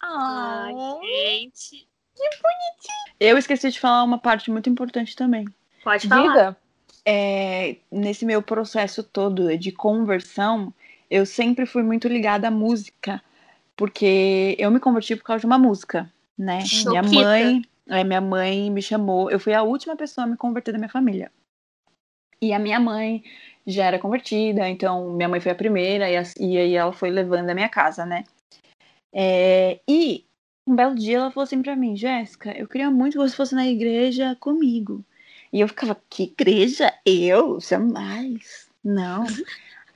Ai, 0.00 0.72
gente. 1.02 1.88
Que 2.14 2.30
bonitinho. 2.40 3.16
Eu 3.18 3.36
esqueci 3.36 3.70
de 3.70 3.80
falar 3.80 4.04
uma 4.04 4.18
parte 4.18 4.50
muito 4.50 4.70
importante 4.70 5.16
também. 5.16 5.44
Pode 5.84 6.08
falar. 6.08 6.32
Diga. 6.32 6.56
É, 7.06 7.76
nesse 7.92 8.24
meu 8.24 8.40
processo 8.42 9.02
todo 9.02 9.56
de 9.58 9.70
conversão, 9.70 10.72
eu 11.10 11.26
sempre 11.26 11.66
fui 11.66 11.82
muito 11.82 12.08
ligada 12.08 12.48
à 12.48 12.50
música, 12.50 13.22
porque 13.76 14.56
eu 14.58 14.70
me 14.70 14.80
converti 14.80 15.14
por 15.14 15.24
causa 15.24 15.40
de 15.40 15.46
uma 15.46 15.58
música. 15.58 16.10
né? 16.36 16.64
Choquita. 16.64 16.88
Minha 16.88 17.02
mãe, 17.02 17.62
é, 17.88 18.02
minha 18.04 18.20
mãe 18.20 18.70
me 18.70 18.80
chamou. 18.80 19.30
Eu 19.30 19.38
fui 19.38 19.52
a 19.52 19.62
última 19.62 19.94
pessoa 19.96 20.24
a 20.24 20.28
me 20.28 20.36
converter 20.36 20.72
da 20.72 20.78
minha 20.78 20.88
família. 20.88 21.30
E 22.40 22.52
a 22.52 22.58
minha 22.58 22.80
mãe 22.80 23.22
já 23.66 23.84
era 23.84 23.98
convertida, 23.98 24.68
então 24.68 25.10
minha 25.10 25.28
mãe 25.28 25.40
foi 25.40 25.52
a 25.52 25.54
primeira 25.54 26.10
e, 26.10 26.16
as- 26.16 26.34
e 26.36 26.56
aí 26.58 26.74
ela 26.74 26.92
foi 26.92 27.10
levando 27.10 27.48
a 27.50 27.54
minha 27.54 27.68
casa, 27.68 28.04
né? 28.04 28.24
É, 29.12 29.78
e 29.88 30.24
um 30.66 30.74
belo 30.74 30.94
dia 30.94 31.18
ela 31.18 31.30
falou 31.30 31.44
assim 31.44 31.62
pra 31.62 31.76
mim, 31.76 31.96
Jéssica, 31.96 32.50
eu 32.58 32.66
queria 32.66 32.90
muito 32.90 33.12
que 33.12 33.18
você 33.18 33.34
fosse 33.36 33.54
na 33.54 33.66
igreja 33.66 34.36
comigo. 34.40 35.04
E 35.54 35.60
eu 35.60 35.68
ficava, 35.68 35.96
que 36.10 36.24
igreja? 36.24 36.92
Eu? 37.06 37.60
Jamais. 37.60 38.68
Não. 38.82 39.24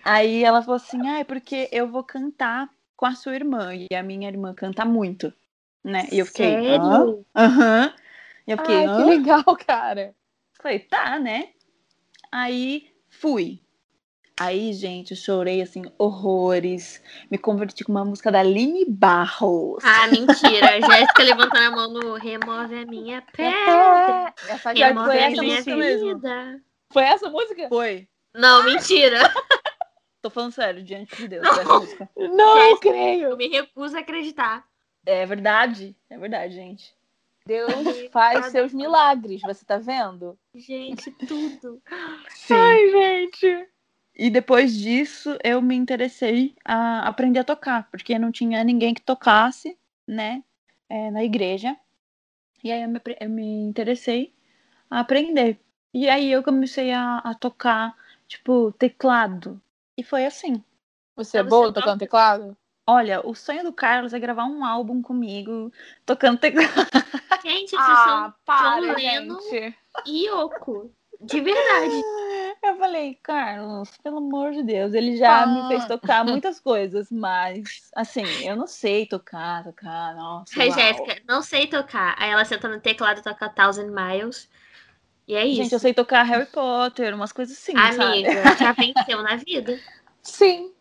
Aí 0.05 0.45
ela 0.45 0.63
falou 0.63 0.77
assim, 0.77 1.09
ah, 1.09 1.19
é 1.19 1.25
porque 1.25 1.69
eu 1.73 1.89
vou 1.89 2.05
cantar 2.05 2.71
com 2.97 3.05
a 3.05 3.17
sua 3.17 3.35
irmã. 3.35 3.75
E 3.75 3.93
a 3.93 4.01
minha 4.01 4.29
irmã 4.29 4.55
canta 4.55 4.85
muito, 4.85 5.33
né? 5.83 6.07
E 6.13 6.21
eu 6.21 6.27
fiquei, 6.27 6.55
"Hã? 6.55 6.61
Sério? 6.61 7.27
Aham. 7.35 7.93
E 8.47 8.53
eu 8.53 8.59
fiquei, 8.59 8.87
Ai, 8.87 8.97
que 8.97 9.03
legal, 9.03 9.45
cara. 9.67 10.15
Falei, 10.63 10.79
tá, 10.79 11.19
né? 11.19 11.49
Aí 12.31 12.95
fui. 13.09 13.61
Aí, 14.41 14.73
gente, 14.73 15.11
eu 15.13 15.17
chorei 15.17 15.61
assim, 15.61 15.83
horrores. 15.99 17.03
Me 17.31 17.37
converti 17.39 17.83
com 17.85 17.91
uma 17.93 18.05
música 18.05 18.31
da 18.31 18.41
Aline 18.41 18.85
Barros. 18.85 19.83
Ah, 19.85 20.07
mentira. 20.07 20.79
Jéssica 20.87 21.23
levantando 21.25 21.65
a 21.67 21.71
mão 21.71 21.93
no 21.93 22.15
remove 22.15 22.75
a 22.77 22.87
minha 22.87 23.23
pedra. 23.33 24.33
É, 24.47 24.53
essa 24.53 24.73
Remove 24.73 25.07
foi 25.07 25.19
a 25.19 25.31
essa 25.31 25.43
minha 25.43 25.57
música 25.57 25.77
mesmo. 25.77 26.15
vida. 26.15 26.63
Foi 26.93 27.03
essa 27.03 27.29
música? 27.31 27.69
Foi. 27.69 28.09
Não, 28.35 28.63
mentira. 28.65 29.19
Tô 30.23 30.31
falando 30.31 30.53
sério, 30.53 30.83
diante 30.83 31.17
de 31.17 31.29
Deus. 31.29 31.47
música. 31.67 32.09
Não 32.17 32.57
Jéssica. 32.59 32.81
creio. 32.91 33.29
Eu 33.31 33.37
me 33.37 33.49
recuso 33.49 33.97
a 33.97 34.01
acreditar. 34.01 34.65
É 35.05 35.25
verdade. 35.27 35.97
É 36.11 36.17
verdade, 36.19 36.55
gente. 36.55 36.95
Deus 37.47 37.73
faz 38.13 38.47
seus 38.47 38.75
milagres, 38.75 39.41
você 39.41 39.65
tá 39.65 39.79
vendo? 39.79 40.39
Gente, 40.55 41.11
tudo. 41.13 41.81
Sim. 42.29 42.55
Ai, 42.55 42.91
gente. 42.91 43.69
E 44.19 44.29
depois 44.31 44.77
disso, 44.77 45.39
eu 45.45 45.63
me 45.63 45.77
interessei 45.77 46.57
a 46.65 47.07
aprender 47.07 47.39
a 47.39 47.45
tocar, 47.45 47.89
porque 47.89 48.19
não 48.19 48.33
tinha 48.33 48.65
ninguém 48.65 48.93
que 48.93 49.01
tocasse, 49.01 49.79
né, 50.05 50.43
é, 50.89 51.09
na 51.13 51.23
igreja. 51.23 51.77
E 52.65 52.73
aí 52.73 52.83
eu 52.83 52.89
me, 52.89 53.01
eu 53.21 53.31
me 53.31 53.63
interessei 53.63 54.35
a 54.91 54.99
aprender. 54.99 55.61
E 55.95 56.09
aí 56.09 56.33
eu 56.33 56.43
comecei 56.43 56.93
a, 56.93 57.19
a 57.19 57.33
tocar, 57.33 57.97
tipo, 58.27 58.73
teclado. 58.73 59.63
E 59.97 60.03
foi 60.03 60.27
assim. 60.27 60.65
Você 61.15 61.39
é 61.39 61.43
boa 61.45 61.73
tocando 61.73 62.01
teclado? 62.01 62.57
Olha, 62.85 63.25
o 63.25 63.37
sonho 63.37 63.63
do 63.63 63.73
Carlos 63.73 64.13
é 64.13 64.19
gravar 64.19 64.47
um 64.47 64.65
álbum 64.65 65.01
comigo, 65.01 65.73
tocando 66.05 66.41
teclado. 66.41 66.73
Gente, 67.45 67.71
vocês 67.77 67.99
são 67.99 68.35
para, 68.45 68.81
John 68.81 68.95
Lennon. 68.95 69.41
gente. 69.43 69.79
Yoko. 70.09 70.91
De 71.21 71.41
verdade. 71.41 71.95
Eu 72.63 72.77
falei, 72.77 73.15
Carlos, 73.23 73.89
pelo 74.03 74.19
amor 74.19 74.51
de 74.53 74.63
Deus, 74.65 74.93
ele 74.93 75.17
já 75.17 75.47
me 75.47 75.69
fez 75.69 75.85
Ah. 75.85 75.87
tocar 75.89 76.25
muitas 76.27 76.59
coisas, 76.61 77.11
mas, 77.11 77.89
assim, 77.95 78.25
eu 78.47 78.57
não 78.57 78.67
sei 78.67 79.07
tocar, 79.07 79.63
tocar, 79.63 80.15
nossa. 80.17 80.59
Uau. 80.59 80.73
Jéssica, 80.73 81.23
não 81.27 81.41
sei 81.41 81.69
tocar. 81.69 82.17
Aí 82.19 82.31
ela 82.31 82.45
senta 82.45 82.69
no 82.69 82.81
teclado 82.81 83.21
e 83.21 83.23
toca 83.23 83.49
Thousand 83.49 83.91
Miles. 83.91 84.51
E 85.27 85.37
é 85.37 85.47
isso. 85.47 85.63
Gente, 85.63 85.73
eu 85.73 85.79
sei 85.79 85.95
tocar 85.95 86.25
Harry 86.25 86.47
Potter, 86.47 87.15
umas 87.15 87.33
coisas 87.33 87.57
assim, 87.57 87.77
sabe? 87.77 88.27
Amiga, 88.27 88.57
já 88.57 88.73
venceu 88.73 89.23
na 89.23 89.37
vida. 89.37 89.79
Sim. 90.23 90.73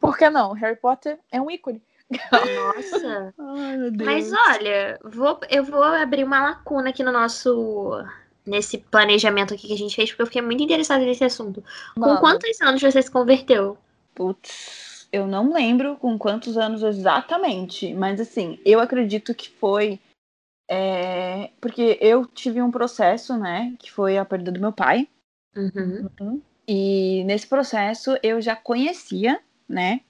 Por 0.00 0.16
que 0.16 0.30
não? 0.30 0.52
Harry 0.52 0.76
Potter 0.76 1.18
é 1.30 1.40
um 1.40 1.50
ícone. 1.50 1.82
Nossa. 2.32 3.34
Ai, 3.38 3.76
meu 3.76 3.90
Deus. 3.90 4.32
Mas 4.32 4.32
olha, 4.32 4.98
vou, 5.04 5.38
eu 5.50 5.64
vou 5.64 5.82
abrir 5.82 6.24
uma 6.24 6.42
lacuna 6.42 6.90
aqui 6.90 7.02
no 7.02 7.12
nosso. 7.12 7.90
Nesse 8.46 8.78
planejamento 8.78 9.54
aqui 9.54 9.66
que 9.66 9.74
a 9.74 9.78
gente 9.78 9.96
fez, 9.96 10.10
porque 10.10 10.22
eu 10.22 10.26
fiquei 10.26 10.42
muito 10.42 10.62
interessada 10.62 11.04
nesse 11.04 11.24
assunto. 11.24 11.64
Com 11.94 12.00
Mano, 12.00 12.20
quantos 12.20 12.60
anos 12.60 12.80
você 12.80 13.02
se 13.02 13.10
converteu? 13.10 13.76
Putz, 14.14 15.08
eu 15.12 15.26
não 15.26 15.52
lembro 15.52 15.96
com 15.96 16.16
quantos 16.18 16.56
anos 16.56 16.82
exatamente, 16.82 17.92
mas 17.94 18.20
assim, 18.20 18.58
eu 18.64 18.80
acredito 18.80 19.34
que 19.34 19.50
foi. 19.50 19.98
é, 20.70 21.50
porque 21.60 21.98
eu 22.00 22.26
tive 22.26 22.62
um 22.62 22.70
processo, 22.70 23.36
né? 23.36 23.74
Que 23.78 23.90
foi 23.90 24.16
a 24.16 24.24
perda 24.24 24.52
do 24.52 24.60
meu 24.60 24.72
pai. 24.72 25.08
Uhum. 25.56 26.40
E 26.68 27.24
nesse 27.24 27.46
processo 27.46 28.16
eu 28.22 28.40
já 28.40 28.54
conhecia, 28.56 29.40
né? 29.68 30.00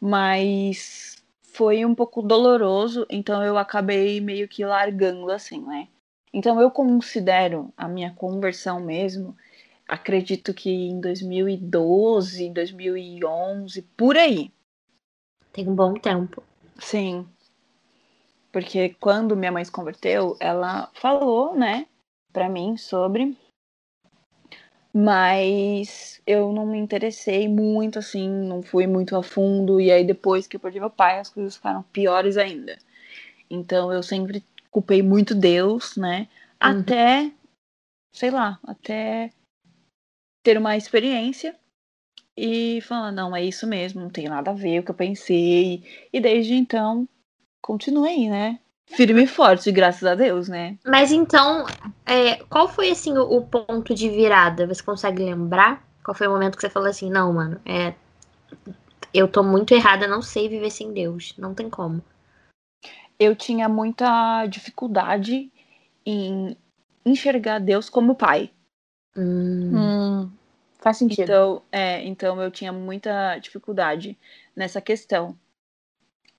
Mas 0.00 1.22
foi 1.42 1.84
um 1.84 1.94
pouco 1.94 2.22
doloroso, 2.22 3.06
então 3.10 3.42
eu 3.44 3.58
acabei 3.58 4.20
meio 4.20 4.48
que 4.48 4.64
largando 4.64 5.30
assim, 5.30 5.60
né? 5.60 5.88
Então 6.32 6.60
eu 6.60 6.70
considero 6.70 7.72
a 7.76 7.88
minha 7.88 8.12
conversão 8.14 8.80
mesmo, 8.80 9.36
acredito 9.86 10.54
que 10.54 10.70
em 10.70 11.00
2012, 11.00 12.50
2011, 12.50 13.82
por 13.96 14.16
aí. 14.16 14.52
Tem 15.52 15.68
um 15.68 15.74
bom 15.74 15.94
tempo. 15.94 16.42
Sim. 16.78 17.26
Porque 18.52 18.96
quando 19.00 19.36
minha 19.36 19.52
mãe 19.52 19.64
se 19.64 19.70
converteu, 19.70 20.36
ela 20.40 20.90
falou, 20.94 21.54
né, 21.56 21.86
pra 22.32 22.48
mim 22.48 22.76
sobre. 22.76 23.36
Mas 24.92 26.20
eu 26.26 26.52
não 26.52 26.66
me 26.66 26.78
interessei 26.78 27.48
muito, 27.48 27.98
assim, 28.00 28.28
não 28.28 28.60
fui 28.60 28.88
muito 28.88 29.14
a 29.14 29.22
fundo. 29.22 29.80
E 29.80 29.90
aí, 29.90 30.04
depois 30.04 30.48
que 30.48 30.56
eu 30.56 30.60
perdi 30.60 30.80
meu 30.80 30.90
pai, 30.90 31.20
as 31.20 31.30
coisas 31.30 31.56
ficaram 31.56 31.82
piores 31.92 32.36
ainda. 32.36 32.76
Então, 33.48 33.92
eu 33.92 34.02
sempre 34.02 34.40
culpei 34.70 35.02
muito 35.02 35.34
Deus, 35.34 35.96
né? 35.96 36.28
Uhum. 36.62 36.80
Até, 36.80 37.32
sei 38.12 38.30
lá, 38.30 38.58
até 38.64 39.30
ter 40.42 40.56
uma 40.58 40.76
experiência 40.76 41.54
e 42.36 42.80
falar: 42.82 43.12
não, 43.12 43.34
é 43.34 43.44
isso 43.44 43.66
mesmo, 43.66 44.00
não 44.00 44.10
tem 44.10 44.28
nada 44.28 44.50
a 44.50 44.54
ver 44.54 44.80
o 44.80 44.82
que 44.82 44.90
eu 44.90 44.94
pensei. 44.94 45.82
E 46.12 46.20
desde 46.20 46.54
então, 46.54 47.08
continuei, 47.60 48.28
né? 48.28 48.58
Firme 48.86 49.22
e 49.22 49.26
forte, 49.26 49.70
graças 49.70 50.04
a 50.04 50.16
Deus, 50.16 50.48
né? 50.48 50.76
Mas 50.84 51.12
então, 51.12 51.64
é, 52.04 52.36
qual 52.44 52.66
foi 52.66 52.90
assim 52.90 53.16
o, 53.16 53.22
o 53.22 53.46
ponto 53.46 53.94
de 53.94 54.08
virada? 54.08 54.66
Você 54.66 54.82
consegue 54.82 55.22
lembrar? 55.22 55.86
Qual 56.02 56.14
foi 56.14 56.26
o 56.26 56.30
momento 56.30 56.56
que 56.56 56.62
você 56.62 56.70
falou 56.70 56.88
assim, 56.88 57.08
não, 57.08 57.32
mano, 57.32 57.60
é, 57.64 57.94
eu 59.14 59.28
tô 59.28 59.44
muito 59.44 59.72
errada, 59.72 60.08
não 60.08 60.22
sei 60.22 60.48
viver 60.48 60.70
sem 60.70 60.92
Deus, 60.92 61.34
não 61.38 61.54
tem 61.54 61.70
como. 61.70 62.02
Eu 63.20 63.36
tinha 63.36 63.68
muita 63.68 64.46
dificuldade 64.46 65.52
em 66.06 66.56
enxergar 67.04 67.58
Deus 67.58 67.90
como 67.90 68.14
pai. 68.14 68.50
Hum, 69.14 69.70
Hum, 69.74 70.30
faz 70.80 70.96
sentido. 70.96 71.22
Então, 71.24 71.62
é, 71.70 72.02
então 72.06 72.40
eu 72.40 72.50
tinha 72.50 72.72
muita 72.72 73.36
dificuldade 73.38 74.16
nessa 74.56 74.80
questão. 74.80 75.36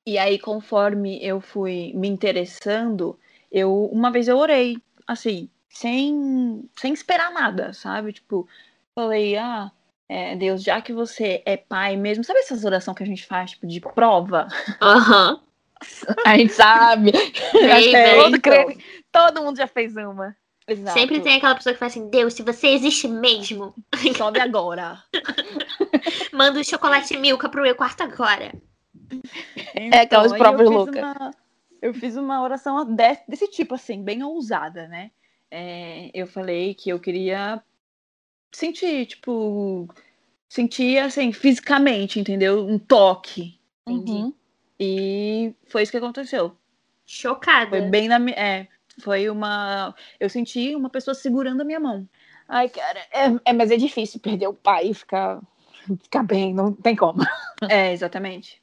E 0.03 0.17
aí, 0.17 0.39
conforme 0.39 1.23
eu 1.23 1.39
fui 1.39 1.93
me 1.93 2.07
interessando, 2.07 3.17
eu 3.51 3.85
uma 3.93 4.11
vez 4.11 4.27
eu 4.27 4.37
orei, 4.37 4.77
assim, 5.05 5.47
sem, 5.69 6.67
sem 6.75 6.93
esperar 6.93 7.31
nada, 7.31 7.73
sabe? 7.73 8.11
Tipo, 8.11 8.47
falei, 8.95 9.37
ah, 9.37 9.71
é, 10.09 10.35
Deus, 10.35 10.63
já 10.63 10.81
que 10.81 10.91
você 10.91 11.43
é 11.45 11.55
pai 11.55 11.95
mesmo, 11.95 12.23
sabe 12.23 12.39
essas 12.39 12.65
orações 12.65 12.97
que 12.97 13.03
a 13.03 13.05
gente 13.05 13.23
faz, 13.27 13.51
tipo, 13.51 13.67
de 13.67 13.79
prova? 13.79 14.47
Aham. 14.81 15.39
A 16.25 16.37
gente 16.37 16.53
sabe. 16.53 17.11
É, 17.11 18.15
todo, 18.15 18.35
então. 18.35 18.39
crente- 18.39 18.83
todo 19.11 19.41
mundo 19.41 19.57
já 19.57 19.67
fez 19.67 19.95
uma. 19.95 20.35
Exato. 20.67 20.97
Sempre 20.97 21.19
tem 21.19 21.35
aquela 21.37 21.55
pessoa 21.55 21.73
que 21.73 21.79
fala 21.79 21.89
assim, 21.89 22.09
Deus, 22.09 22.33
se 22.33 22.43
você 22.43 22.67
existe 22.69 23.07
mesmo, 23.07 23.73
Sobe 24.17 24.39
agora. 24.39 25.03
manda 26.31 26.59
o 26.59 26.63
chocolate 26.63 27.17
milka 27.17 27.49
pro 27.49 27.63
meu 27.63 27.75
quarto 27.75 28.01
agora. 28.01 28.53
É 29.75 30.01
aquelas 30.01 30.31
fiz 30.31 30.69
loucas. 30.69 30.95
uma- 31.03 31.31
eu 31.81 31.93
fiz 31.93 32.15
uma 32.15 32.41
oração 32.43 32.85
de- 32.85 33.17
desse 33.27 33.47
tipo, 33.49 33.75
assim, 33.75 34.03
bem 34.03 34.23
ousada, 34.23 34.87
né? 34.87 35.11
É, 35.49 36.09
eu 36.13 36.27
falei 36.27 36.73
que 36.73 36.89
eu 36.89 36.99
queria 36.99 37.61
sentir, 38.51 39.05
tipo, 39.07 39.89
sentir, 40.47 40.99
assim, 40.99 41.33
fisicamente, 41.33 42.19
entendeu? 42.19 42.65
Um 42.65 42.77
toque. 42.79 43.59
Entendi. 43.85 44.11
Uhum. 44.11 44.33
E 44.83 45.53
foi 45.67 45.83
isso 45.83 45.91
que 45.91 45.97
aconteceu. 45.99 46.57
Chocada. 47.05 47.69
Foi 47.69 47.81
bem 47.81 48.07
na 48.07 48.17
minha. 48.17 48.35
É, 48.35 48.67
foi 48.99 49.29
uma. 49.29 49.93
Eu 50.19 50.27
senti 50.27 50.75
uma 50.75 50.89
pessoa 50.89 51.13
segurando 51.13 51.61
a 51.61 51.63
minha 51.63 51.79
mão. 51.79 52.09
Ai, 52.47 52.67
cara, 52.67 52.99
é, 53.11 53.25
é, 53.45 53.53
mas 53.53 53.69
é 53.69 53.77
difícil 53.77 54.19
perder 54.19 54.47
o 54.47 54.55
pai 54.55 54.87
e 54.87 54.93
ficar, 54.95 55.39
ficar 56.01 56.23
bem, 56.23 56.51
não 56.51 56.73
tem 56.73 56.95
como. 56.95 57.21
É, 57.69 57.93
exatamente. 57.93 58.59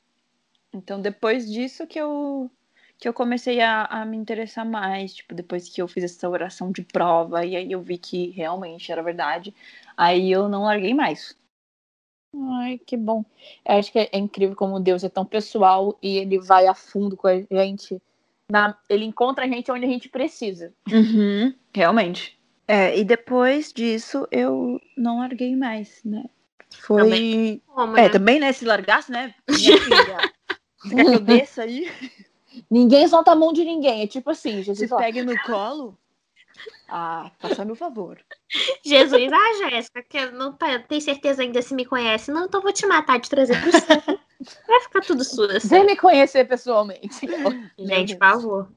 Então, 0.75 1.01
depois 1.01 1.49
disso 1.49 1.87
que 1.87 2.01
eu 2.01 2.51
que 2.99 3.09
eu 3.09 3.15
comecei 3.15 3.61
a, 3.61 3.85
a 3.85 4.05
me 4.05 4.17
interessar 4.17 4.67
mais, 4.67 5.15
tipo, 5.15 5.33
depois 5.33 5.69
que 5.69 5.81
eu 5.81 5.87
fiz 5.87 6.03
essa 6.03 6.29
oração 6.29 6.73
de 6.73 6.83
prova, 6.83 7.47
e 7.47 7.55
aí 7.55 7.71
eu 7.71 7.81
vi 7.81 7.97
que 7.97 8.31
realmente 8.31 8.91
era 8.91 9.05
verdade, 9.05 9.55
aí 9.97 10.33
eu 10.33 10.49
não 10.49 10.65
larguei 10.65 10.93
mais. 10.93 11.39
Ai, 12.37 12.79
que 12.85 12.97
bom. 12.97 13.25
Eu 13.67 13.77
acho 13.79 13.91
que 13.91 13.99
é 13.99 14.19
incrível 14.19 14.55
como 14.55 14.81
Deus 14.81 15.03
é 15.03 15.09
tão 15.09 15.25
pessoal 15.25 15.97
e 16.03 16.19
ele 16.19 16.39
vai 16.39 16.67
a 16.67 16.75
fundo 16.75 17.17
com 17.17 17.27
a 17.27 17.41
gente. 17.51 18.01
na, 18.51 18.77
ele 18.89 19.05
encontra 19.05 19.45
a 19.45 19.49
gente 19.49 19.71
onde 19.73 19.85
a 19.85 19.89
gente 19.89 20.09
precisa. 20.09 20.73
Uhum, 20.91 21.55
realmente. 21.75 22.39
É, 22.67 22.99
e 22.99 23.03
depois 23.05 23.73
disso 23.73 24.27
eu 24.31 24.81
não 24.97 25.21
larguei 25.21 25.57
mais, 25.57 26.01
né? 26.05 26.25
Foi. 26.81 27.03
Também. 27.03 27.63
Como, 27.67 27.97
É, 27.97 28.03
né? 28.03 28.09
também, 28.11 28.39
né? 28.39 28.53
Se 28.53 28.65
largasse, 28.65 29.11
né? 29.11 29.35
Minha 29.49 29.81
filha. 29.81 30.33
Você 30.85 30.95
quer 30.95 31.05
que 31.05 31.11
eu 31.15 31.21
desça 31.21 31.63
aí? 31.63 31.91
Ninguém 32.71 33.09
solta 33.09 33.33
a 33.33 33.37
mão 33.37 33.53
de 33.53 33.65
ninguém. 33.65 34.03
É 34.03 34.07
tipo 34.07 34.31
assim, 34.31 34.59
Se 34.59 34.65
Jesus. 34.65 34.93
ó, 34.93 34.99
pegue 34.99 35.23
no 35.23 35.35
colo? 35.43 35.97
Ah, 36.89 37.31
faça 37.39 37.65
meu 37.65 37.77
favor. 37.77 38.19
Jesus, 38.85 39.31
ah, 39.33 39.69
Jéssica, 39.71 40.03
que 40.03 40.17
eu 40.17 40.33
não 40.33 40.57
tem 40.89 41.01
certeza 41.01 41.43
ainda 41.43 41.61
se 41.61 41.75
me 41.75 41.85
conhece. 41.85 42.31
Não, 42.31 42.47
então 42.47 42.63
vou 42.63 42.73
te 42.73 42.87
matar, 42.87 43.21
te 43.21 43.29
trazer 43.29 43.61
pro 43.61 43.73
céu. 43.73 44.19
Vai 44.67 44.81
ficar 44.81 45.01
tudo 45.01 45.25
sujo. 45.25 45.69
Vem 45.69 45.85
me 45.85 45.97
conhecer 45.97 46.47
pessoalmente. 46.47 47.29
Gente, 47.79 48.17
por 48.17 48.29
favor. 48.29 48.73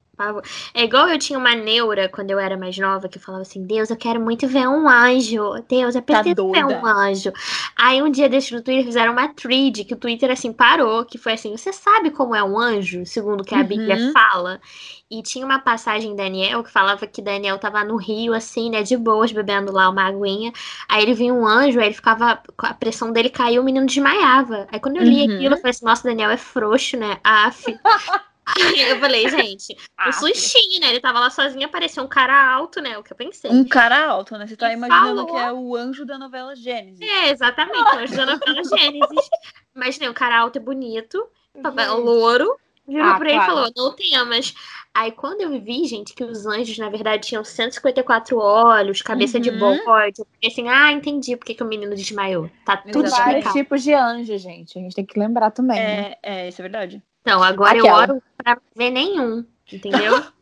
É 0.74 0.84
igual 0.84 1.08
eu 1.10 1.18
tinha 1.18 1.39
uma 1.39 1.56
neura 1.56 2.08
quando 2.10 2.30
eu 2.32 2.38
era 2.39 2.56
mais 2.58 2.77
nova, 2.77 3.10
que 3.10 3.18
eu 3.18 3.22
falava 3.22 3.41
assim, 3.41 3.65
Deus, 3.65 3.89
eu 3.89 3.98
quero 3.98 4.22
muito 4.22 4.48
ver 4.48 4.68
um 4.68 4.88
anjo. 4.88 5.41
Deus, 5.68 5.96
eu 5.96 6.01
preciso 6.03 6.36
ver 6.53 6.63
doida. 6.63 6.84
um 6.84 6.86
anjo. 6.86 7.32
Aí 7.77 8.01
um 8.03 8.12
dia 8.12 8.30
desses 8.30 8.51
no 8.51 8.62
Twitter 8.62 8.84
fizeram 8.86 9.13
uma 9.13 9.30
thread, 9.34 9.84
que 9.86 9.94
o 9.94 9.98
Twitter 9.98 10.30
assim 10.30 10.53
parou, 10.53 11.06
que 11.06 11.18
foi 11.18 11.34
assim, 11.34 11.56
você 11.58 11.74
sabe 11.74 12.12
como 12.12 12.36
é 12.36 12.44
um 12.44 12.60
anjo, 12.60 13.06
segundo 13.06 13.41
o 13.41 13.44
que 13.44 13.56
a 13.56 13.63
Uhum. 13.63 13.63
Bíblia 13.63 13.98
fala? 13.98 14.62
E 15.10 15.24
tinha 15.24 15.46
uma 15.46 15.60
passagem 15.60 16.12
em 16.12 16.15
Daniel 16.15 16.63
que 16.63 16.72
falava 16.72 17.08
que 17.08 17.22
Daniel 17.22 17.58
tava 17.58 17.84
no 17.84 17.96
rio, 17.98 18.34
assim, 18.34 18.70
né, 18.70 18.84
de 18.84 18.96
boas, 18.98 19.32
bebendo 19.32 19.72
lá 19.72 19.89
uma 19.89 20.03
aguinha. 20.08 20.51
Aí 20.88 21.01
ele 21.03 21.13
vinha 21.13 21.34
um 21.34 21.46
anjo, 21.48 21.80
aí 21.80 21.88
ele 21.88 21.96
ficava, 21.96 22.39
a 22.60 22.74
pressão 22.74 23.12
dele 23.12 23.30
caiu, 23.30 23.62
o 23.62 23.65
menino 23.65 23.86
desmaiava. 23.86 24.68
Aí 24.72 24.80
quando 24.80 24.98
eu 24.98 25.03
li 25.03 25.24
Uhum. 25.24 25.25
aquilo, 25.25 25.56
eu 25.56 25.58
falei 25.58 25.72
assim, 25.72 25.86
nossa, 25.86 26.03
Daniel 26.08 26.30
é 26.32 26.38
frouxo, 26.38 26.98
né? 26.98 27.20
Af. 27.24 27.65
Eu 28.96 29.00
falei, 29.00 29.29
gente, 29.29 29.74
um 29.74 29.77
Ah, 29.98 30.12
sustinho, 30.12 30.81
né? 30.81 30.89
Ele 30.89 31.00
tava 31.00 31.20
lá 31.20 31.29
sozinho, 31.29 31.65
apareceu 31.65 32.03
um 32.03 32.08
cara 32.08 32.53
alto, 32.53 32.81
né? 32.81 32.98
O 32.98 33.03
que 33.03 33.12
eu 33.13 33.17
pensei. 33.17 33.51
Um 33.51 33.63
cara 33.67 34.05
alto, 34.08 34.38
né? 34.38 34.48
Você 34.48 34.55
tá 34.55 34.70
E 34.70 34.74
imaginando 34.74 35.25
falou. 35.25 35.25
que 35.27 35.38
é 35.38 35.51
o 35.51 35.75
anjo 35.75 36.05
da 36.05 36.17
novela 36.17 36.55
Gênesis. 36.55 37.01
É, 37.01 37.29
exatamente, 37.29 37.96
hoje 37.98 38.15
da 38.15 38.25
novela 38.25 38.63
Gênesis. 38.63 39.29
Mas 39.74 39.98
né, 40.00 40.10
um 40.10 40.13
cara 40.13 40.39
alto 40.39 40.58
e 40.58 40.60
bonito, 40.60 41.25
tava 41.62 41.93
louro, 41.93 42.58
virou 42.88 43.05
Ah, 43.12 43.15
pra 43.15 43.29
ele 43.29 43.38
e 43.39 43.46
claro. 43.46 43.53
falou, 43.53 43.72
não 43.75 43.96
temas. 43.96 44.53
Aí 44.93 45.12
quando 45.13 45.39
eu 45.41 45.50
vi, 45.62 45.86
gente, 45.86 46.13
que 46.13 46.24
os 46.24 46.46
anjos, 46.46 46.77
na 46.77 46.89
verdade, 46.89 47.25
tinham 47.27 47.43
154 47.43 48.38
olhos, 48.38 49.01
cabeça 49.01 49.39
de 49.39 49.50
Uhum. 49.50 49.60
bode, 49.86 50.20
eu 50.20 50.25
fiquei 50.34 50.50
assim, 50.51 50.67
ah, 50.67 50.91
entendi 50.91 51.38
por 51.38 51.46
que, 51.46 51.63
o 51.63 51.65
menino 51.65 51.96
desmaiou. 51.96 52.50
Tá 52.65 52.75
tudo 52.75 53.05
Exatamente. 53.05 53.12
Vários 53.12 53.46
explicado. 53.46 53.53
tipos 53.58 53.84
de 53.84 53.93
anjo, 53.93 54.38
gente. 54.38 54.77
A 54.77 54.81
gente 54.81 54.96
tem 54.96 55.05
que 55.05 55.17
lembrar 55.17 55.51
também. 55.51 55.79
né? 55.79 56.15
É, 56.22 56.43
é, 56.46 56.50
isso 56.50 56.60
é 56.62 56.63
verdade. 56.63 57.01
Então, 57.21 57.41
agora 57.43 57.77
eu 57.77 57.83
Aquela. 57.85 58.01
oro 58.01 58.23
pra 58.37 58.55
não 58.55 58.61
ver 58.75 58.89
nenhum, 58.89 59.45
entendeu? 59.71 60.23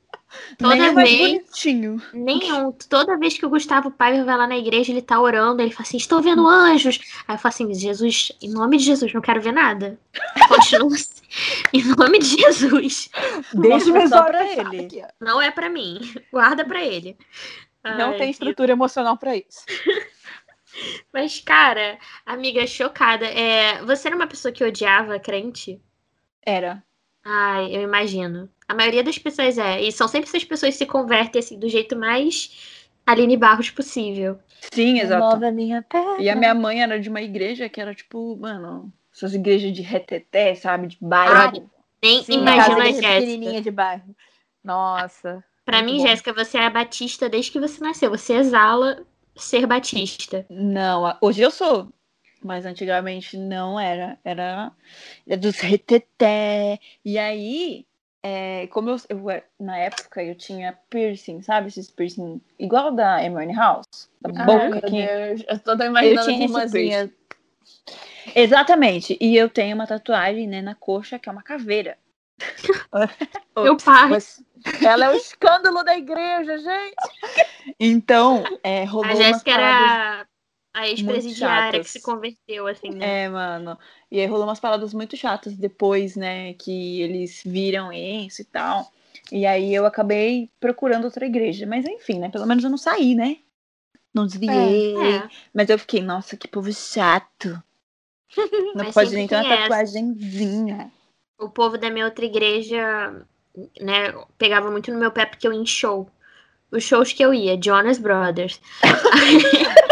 Toda 0.59 0.75
mais 0.75 0.93
vez- 0.95 1.17
bonitinho. 1.19 2.01
Nenhum. 2.13 2.71
Toda 2.87 3.17
vez 3.17 3.35
que 3.37 3.45
o 3.45 3.49
Gustavo 3.49 3.89
Paiva 3.89 4.23
vai 4.23 4.37
lá 4.37 4.45
na 4.45 4.57
igreja, 4.57 4.91
ele 4.91 5.01
tá 5.01 5.19
orando, 5.19 5.59
ele 5.61 5.71
fala 5.71 5.81
assim, 5.87 5.97
estou 5.97 6.21
vendo 6.21 6.47
anjos. 6.47 6.99
Aí 7.27 7.35
eu 7.35 7.39
falo 7.39 7.51
assim, 7.51 7.73
Jesus, 7.73 8.31
em 8.39 8.49
nome 8.51 8.77
de 8.77 8.83
Jesus, 8.83 9.11
não 9.11 9.21
quero 9.21 9.41
ver 9.41 9.51
nada. 9.51 9.99
Continua 10.47 10.93
assim. 10.93 11.19
Em 11.73 11.83
nome 11.83 12.17
de 12.19 12.25
Jesus. 12.27 13.09
Deixa 13.53 13.91
Mostra 13.91 14.01
eu 14.03 14.07
só 14.07 14.23
pra 14.23 14.45
ele. 14.51 14.85
Aqui, 14.85 15.01
ó. 15.03 15.07
Não 15.19 15.39
é 15.41 15.51
pra 15.51 15.69
mim. 15.69 15.99
Guarda 16.31 16.63
pra 16.65 16.83
ele. 16.83 17.15
Não 17.83 18.11
Ai, 18.11 18.17
tem 18.17 18.31
estrutura 18.31 18.71
emocional 18.71 19.15
pra 19.17 19.35
isso. 19.35 19.63
Mas, 21.13 21.39
cara, 21.39 21.97
amiga, 22.25 22.65
chocada. 22.67 23.25
É, 23.25 23.83
você 23.83 24.07
era 24.07 24.15
uma 24.15 24.27
pessoa 24.27 24.51
que 24.51 24.63
odiava 24.63 25.19
crente? 25.19 25.79
Era. 26.45 26.83
Ai, 27.23 27.75
eu 27.75 27.81
imagino. 27.81 28.49
A 28.67 28.73
maioria 28.73 29.03
das 29.03 29.17
pessoas 29.17 29.57
é. 29.57 29.81
E 29.81 29.91
são 29.91 30.07
sempre 30.07 30.29
essas 30.29 30.43
pessoas 30.43 30.73
que 30.73 30.79
se 30.79 30.85
convertem 30.85 31.39
assim, 31.39 31.59
do 31.59 31.67
jeito 31.67 31.95
mais 31.95 32.79
Aline 33.05 33.37
Barros 33.37 33.69
possível. 33.69 34.39
Sim, 34.71 34.99
exato. 34.99 35.19
Nova 35.19 35.51
minha 35.51 35.81
perna. 35.81 36.21
E 36.21 36.29
a 36.29 36.35
minha 36.35 36.53
mãe 36.53 36.81
era 36.81 36.99
de 36.99 37.09
uma 37.09 37.21
igreja 37.21 37.69
que 37.69 37.79
era 37.79 37.93
tipo, 37.95 38.37
mano, 38.37 38.91
essas 39.13 39.33
igrejas 39.33 39.73
de 39.73 39.81
reteté, 39.81 40.55
sabe? 40.55 40.87
De 40.87 40.97
bairro. 41.01 41.33
Ai, 41.33 41.63
Nem 42.03 42.23
Sim, 42.23 42.41
imagina 42.41 42.75
a 42.75 42.87
de 42.87 42.93
Jéssica. 42.93 43.07
pequenininha 43.07 43.61
de 43.61 43.71
bairro. 43.71 44.15
Nossa. 44.63 45.43
Pra 45.65 45.81
mim, 45.81 45.97
bom. 45.97 46.07
Jéssica, 46.07 46.33
você 46.33 46.57
é 46.57 46.69
batista 46.69 47.29
desde 47.29 47.51
que 47.51 47.59
você 47.59 47.83
nasceu. 47.83 48.09
Você 48.11 48.33
exala 48.33 49.05
ser 49.35 49.65
batista. 49.65 50.45
Não, 50.49 51.17
hoje 51.21 51.41
eu 51.41 51.51
sou. 51.51 51.91
Mas 52.43 52.65
antigamente 52.65 53.37
não 53.37 53.79
era. 53.79 54.17
Era, 54.23 54.71
era 55.27 55.37
dos 55.37 55.59
reteté. 55.59 56.79
E 57.03 57.17
aí, 57.17 57.85
é, 58.21 58.67
como 58.67 58.89
eu, 58.89 58.97
eu 59.09 59.43
na 59.59 59.77
época 59.77 60.23
eu 60.23 60.35
tinha 60.35 60.77
piercing, 60.89 61.41
sabe? 61.41 61.67
Esses 61.67 61.89
piercing 61.89 62.41
igual 62.57 62.91
da 62.91 63.23
Emily 63.23 63.53
House. 63.53 64.09
Da 64.21 64.31
Ai, 64.41 64.45
boca 64.45 64.77
aqui. 64.79 65.05
Deus. 65.05 65.43
Eu 65.47 65.77
tô 65.77 65.83
imaginando 65.83 66.31
Eu 66.31 66.71
tinha. 66.71 67.11
Exatamente. 68.35 69.17
E 69.19 69.35
eu 69.35 69.49
tenho 69.49 69.75
uma 69.75 69.87
tatuagem, 69.87 70.47
né, 70.47 70.61
na 70.61 70.75
coxa, 70.75 71.17
que 71.17 71.29
é 71.29 71.31
uma 71.31 71.43
caveira. 71.43 71.97
Meu 73.55 73.77
pai. 73.77 74.09
Ela 74.85 75.05
é 75.05 75.09
o 75.09 75.15
escândalo 75.15 75.83
da 75.83 75.97
igreja, 75.97 76.57
gente. 76.57 76.95
Então, 77.79 78.43
é, 78.61 78.83
rolou 78.83 79.09
A 79.09 79.15
Jéssica 79.15 79.51
era 79.51 80.27
a 80.73 80.87
ex-presidiária 80.87 81.79
que 81.79 81.89
se 81.89 82.01
converteu, 82.01 82.67
assim, 82.67 82.91
né? 82.91 83.23
É, 83.23 83.29
mano. 83.29 83.77
E 84.11 84.19
aí 84.19 84.25
rolou 84.27 84.45
umas 84.45 84.59
paradas 84.59 84.93
muito 84.93 85.17
chatas 85.17 85.55
depois, 85.55 86.15
né? 86.15 86.53
Que 86.53 87.01
eles 87.01 87.41
viram 87.45 87.91
isso 87.91 88.41
e 88.41 88.45
tal. 88.45 88.91
E 89.31 89.45
aí 89.45 89.73
eu 89.73 89.85
acabei 89.85 90.49
procurando 90.59 91.05
outra 91.05 91.25
igreja. 91.25 91.65
Mas 91.65 91.85
enfim, 91.85 92.19
né? 92.19 92.29
Pelo 92.29 92.45
menos 92.45 92.63
eu 92.63 92.69
não 92.69 92.77
saí, 92.77 93.15
né? 93.15 93.37
Não 94.13 94.25
desviei. 94.25 94.95
É. 94.97 95.29
Mas 95.53 95.69
eu 95.69 95.77
fiquei, 95.77 96.01
nossa, 96.01 96.37
que 96.37 96.47
povo 96.47 96.71
chato. 96.73 97.61
Não 98.75 98.85
Mas 98.85 98.93
pode 98.93 99.15
nem 99.15 99.27
ter 99.27 99.35
uma 99.35 99.57
tatuagemzinha. 99.57 100.91
O 101.39 101.49
povo 101.49 101.77
da 101.77 101.89
minha 101.89 102.05
outra 102.05 102.25
igreja, 102.25 103.25
né, 103.79 104.13
pegava 104.37 104.69
muito 104.69 104.91
no 104.91 104.99
meu 104.99 105.11
pé 105.11 105.25
porque 105.25 105.47
eu 105.47 105.53
ia 105.53 105.59
em 105.59 105.65
show. 105.65 106.07
Os 106.71 106.83
shows 106.83 107.11
que 107.11 107.23
eu 107.23 107.33
ia, 107.33 107.59
Jonas 107.59 107.97
Brothers. 107.97 108.61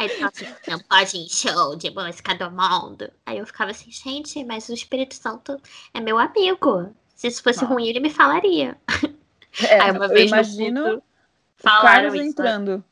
Aí 0.00 0.06
ele 0.06 0.14
falava 0.14 0.32
assim, 0.34 0.46
não 0.66 0.78
pode 0.78 1.18
em 1.18 1.28
show 1.28 1.76
de 1.76 1.90
música 1.90 2.34
do 2.34 2.50
mundo. 2.50 3.12
Aí 3.26 3.36
eu 3.36 3.44
ficava 3.46 3.70
assim, 3.70 3.90
gente, 3.92 4.42
mas 4.44 4.66
o 4.70 4.72
Espírito 4.72 5.14
Santo 5.14 5.60
é 5.92 6.00
meu 6.00 6.18
amigo. 6.18 6.88
Se 7.14 7.26
isso 7.28 7.42
fosse 7.42 7.62
Não. 7.64 7.72
ruim, 7.72 7.86
ele 7.86 8.00
me 8.00 8.08
falaria. 8.08 8.78
É, 9.68 9.78
Aí 9.78 9.90
uma 9.90 10.06
eu 10.06 10.08
vez 10.08 10.30
imagino 10.30 10.80
no 10.80 10.88
culto, 10.92 11.04
o 11.58 11.62
falaram 11.62 11.82
Carlos 11.92 12.14
isso. 12.14 12.22
né? 12.22 12.28
entrando 12.30 12.84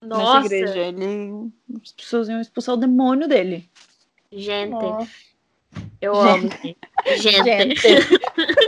nessa 0.00 0.22
Nossa, 0.22 0.46
igreja. 0.46 0.78
Ele. 0.78 1.52
As 1.82 1.92
pessoas 1.92 2.28
iam 2.30 2.40
expulsar 2.40 2.74
o 2.76 2.78
demônio 2.78 3.28
dele. 3.28 3.68
gente, 4.32 4.70
Nossa. 4.70 5.10
eu 6.00 6.14
amo. 6.18 6.48
Gente. 7.18 7.44
Gente. 7.44 7.88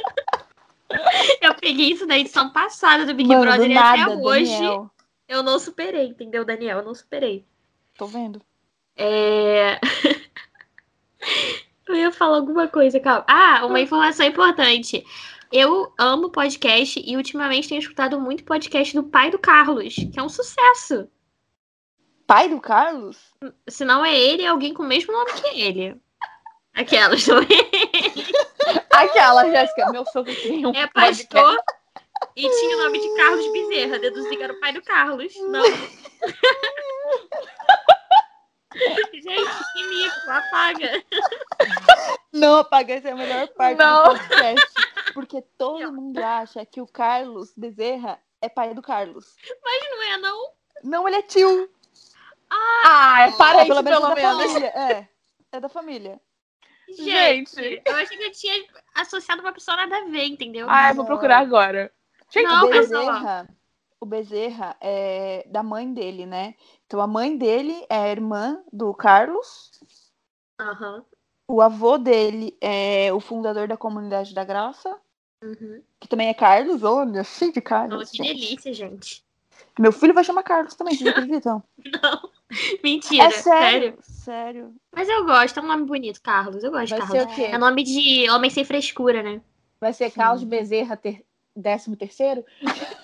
Eu 1.40 1.54
peguei 1.54 1.92
isso 1.92 2.06
na 2.06 2.18
edição 2.18 2.50
passada 2.52 3.04
do 3.06 3.14
Big 3.14 3.28
Mano, 3.28 3.42
Brother 3.42 3.66
do 3.66 3.70
e 3.70 3.74
nada, 3.74 4.02
até 4.04 4.16
hoje 4.16 4.52
Daniel. 4.52 4.90
eu 5.28 5.42
não 5.42 5.58
superei, 5.58 6.08
entendeu, 6.08 6.44
Daniel? 6.44 6.78
Eu 6.78 6.84
não 6.84 6.94
superei. 6.94 7.44
Tô 7.96 8.06
vendo. 8.06 8.42
É... 8.96 9.80
eu 11.88 11.94
ia 11.94 12.12
falar 12.12 12.36
alguma 12.36 12.68
coisa, 12.68 13.00
calma. 13.00 13.24
Ah, 13.26 13.64
uma 13.64 13.80
informação 13.80 14.26
importante. 14.26 15.04
Eu 15.52 15.92
amo 15.98 16.30
podcast 16.30 17.00
e 17.04 17.16
ultimamente 17.16 17.68
tenho 17.68 17.78
escutado 17.78 18.20
muito 18.20 18.44
podcast 18.44 18.94
do 18.94 19.04
pai 19.04 19.30
do 19.30 19.38
Carlos, 19.38 19.94
que 19.94 20.18
é 20.18 20.22
um 20.22 20.28
sucesso. 20.28 21.08
Pai 22.26 22.48
do 22.48 22.60
Carlos? 22.60 23.32
Se 23.68 23.84
não 23.84 24.04
é 24.04 24.18
ele, 24.18 24.42
é 24.42 24.48
alguém 24.48 24.74
com 24.74 24.82
o 24.82 24.86
mesmo 24.86 25.12
nome 25.12 25.32
que 25.32 25.60
ele. 25.60 26.00
Aquelas, 26.74 27.26
é? 27.28 27.34
Aquela, 28.90 29.48
Jéssica, 29.48 29.90
meu 29.90 30.04
sogro 30.06 30.34
tem 30.34 30.66
um 30.66 30.74
É 30.74 30.86
podcast. 30.88 31.28
pastor 31.28 31.56
e 32.34 32.42
tinha 32.42 32.76
o 32.76 32.84
nome 32.84 33.00
de 33.00 33.16
Carlos 33.16 33.52
Bezerra. 33.52 33.98
Deduzi 33.98 34.36
que 34.36 34.42
era 34.42 34.52
o 34.52 34.60
pai 34.60 34.72
do 34.72 34.82
Carlos. 34.82 35.32
Não. 35.36 35.64
Gente, 39.12 39.72
que 39.72 39.86
mico, 39.88 40.30
apaga. 40.30 41.04
Não, 42.32 42.58
apaga 42.58 42.94
essa 42.94 43.08
é 43.08 43.12
a 43.12 43.16
melhor 43.16 43.48
parte 43.48 43.78
Não. 43.78 44.12
do 44.14 44.18
podcast. 44.18 44.66
Porque 45.14 45.42
todo 45.56 45.92
mundo 45.92 46.18
acha 46.18 46.64
que 46.66 46.80
o 46.80 46.86
Carlos 46.86 47.52
Bezerra 47.56 48.18
é 48.42 48.48
pai 48.48 48.74
do 48.74 48.82
Carlos. 48.82 49.34
Mas 49.64 49.82
não 49.90 50.02
é, 50.02 50.18
não? 50.18 50.50
Não, 50.84 51.08
ele 51.08 51.16
é 51.16 51.22
tio. 51.22 51.70
Ah, 52.50 53.26
é 53.28 53.32
para 53.32 53.60
É, 53.60 53.62
isso, 53.62 53.68
pelo 53.68 53.82
menos 53.82 53.98
pelo 54.00 54.12
é 54.12 54.14
da 54.14 54.14
menos. 54.36 54.52
família. 54.52 54.68
É. 54.68 55.08
É 55.52 55.60
da 55.60 55.68
família. 55.68 56.20
Gente, 56.88 57.54
Gente. 57.56 57.82
eu 57.84 57.96
achei 57.96 58.16
que 58.16 58.24
eu 58.24 58.32
tinha 58.32 58.64
associado 58.94 59.40
uma 59.40 59.52
pessoa 59.52 59.76
nada 59.76 59.96
a 59.96 60.04
ver, 60.04 60.24
entendeu? 60.26 60.66
Ah, 60.70 60.90
eu 60.90 60.94
vou 60.94 61.04
procurar 61.04 61.38
agora. 61.38 61.90
Gente, 62.30 62.46
Não, 62.46 62.68
Bezerra, 62.70 63.48
o 64.00 64.06
Bezerra 64.06 64.76
é 64.80 65.46
da 65.50 65.62
mãe 65.62 65.92
dele, 65.92 66.26
né? 66.26 66.54
Então 66.86 67.00
a 67.00 67.06
mãe 67.06 67.36
dele 67.36 67.84
é 67.88 67.96
a 67.96 68.08
irmã 68.08 68.62
do 68.72 68.92
Carlos. 68.94 69.70
Aham. 70.60 71.04
O 71.48 71.60
avô 71.60 71.96
dele 71.96 72.56
é 72.60 73.12
o 73.12 73.20
fundador 73.20 73.68
da 73.68 73.76
Comunidade 73.76 74.34
da 74.34 74.44
Graça. 74.44 74.96
Uhum. 75.42 75.82
que 76.00 76.08
também 76.08 76.28
é 76.28 76.34
Carlos, 76.34 76.82
olha, 76.82 77.22
cheio 77.22 77.52
de 77.52 77.60
Carlos. 77.60 78.08
Oh, 78.08 78.10
que 78.10 78.16
gente. 78.16 78.40
delícia, 78.40 78.72
gente. 78.72 79.24
Meu 79.78 79.92
filho 79.92 80.14
vai 80.14 80.24
chamar 80.24 80.42
Carlos 80.42 80.74
também, 80.74 80.96
vocês 80.96 81.08
acreditam? 81.14 81.62
Não. 82.02 82.30
Mentira. 82.82 83.24
é 83.24 83.30
sério. 83.30 83.42
sério, 83.42 83.98
sério. 84.00 84.74
Mas 84.90 85.08
eu 85.08 85.24
gosto, 85.26 85.60
é 85.60 85.62
um 85.62 85.66
nome 85.66 85.84
bonito, 85.84 86.22
Carlos. 86.22 86.64
Eu 86.64 86.70
gosto 86.70 86.86
de 86.86 86.90
Vai 86.92 87.00
Carlos. 87.00 87.18
ser 87.18 87.28
o 87.28 87.34
quê? 87.34 87.54
É 87.54 87.58
nome 87.58 87.82
de 87.82 88.30
homem 88.30 88.50
sem 88.50 88.64
frescura, 88.64 89.22
né? 89.22 89.42
Vai 89.78 89.92
ser 89.92 90.10
Carlos 90.10 90.42
Bezerra, 90.42 90.96
ter... 90.96 91.24
décimo 91.54 91.96
terceiro? 91.96 92.44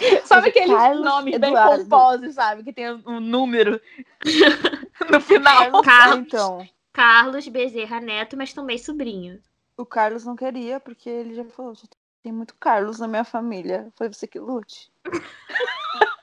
sabe 0.24 0.48
aqueles 0.48 0.70
Carlos 0.70 1.04
nomes 1.04 1.38
bem 1.38 1.50
Eduardo. 1.50 1.84
pomposos, 1.84 2.34
sabe? 2.34 2.62
Que 2.64 2.72
tem 2.72 2.92
um 3.06 3.20
número 3.20 3.80
no 5.10 5.20
final. 5.20 5.82
Carlos. 5.82 6.26
Então, 6.26 6.68
Carlos 6.92 7.48
Bezerra 7.48 8.00
Neto, 8.00 8.36
mas 8.36 8.52
também 8.52 8.78
sobrinho. 8.78 9.40
o 9.76 9.84
Carlos 9.84 10.24
não 10.24 10.36
queria, 10.36 10.78
porque 10.80 11.08
ele 11.08 11.34
já 11.34 11.44
falou, 11.44 11.74
já 11.74 11.82
tem 12.22 12.32
muito 12.32 12.54
Carlos 12.58 12.98
na 12.98 13.08
minha 13.08 13.24
família. 13.24 13.92
Foi 13.96 14.08
você 14.08 14.26
que 14.26 14.38
lute. 14.38 14.90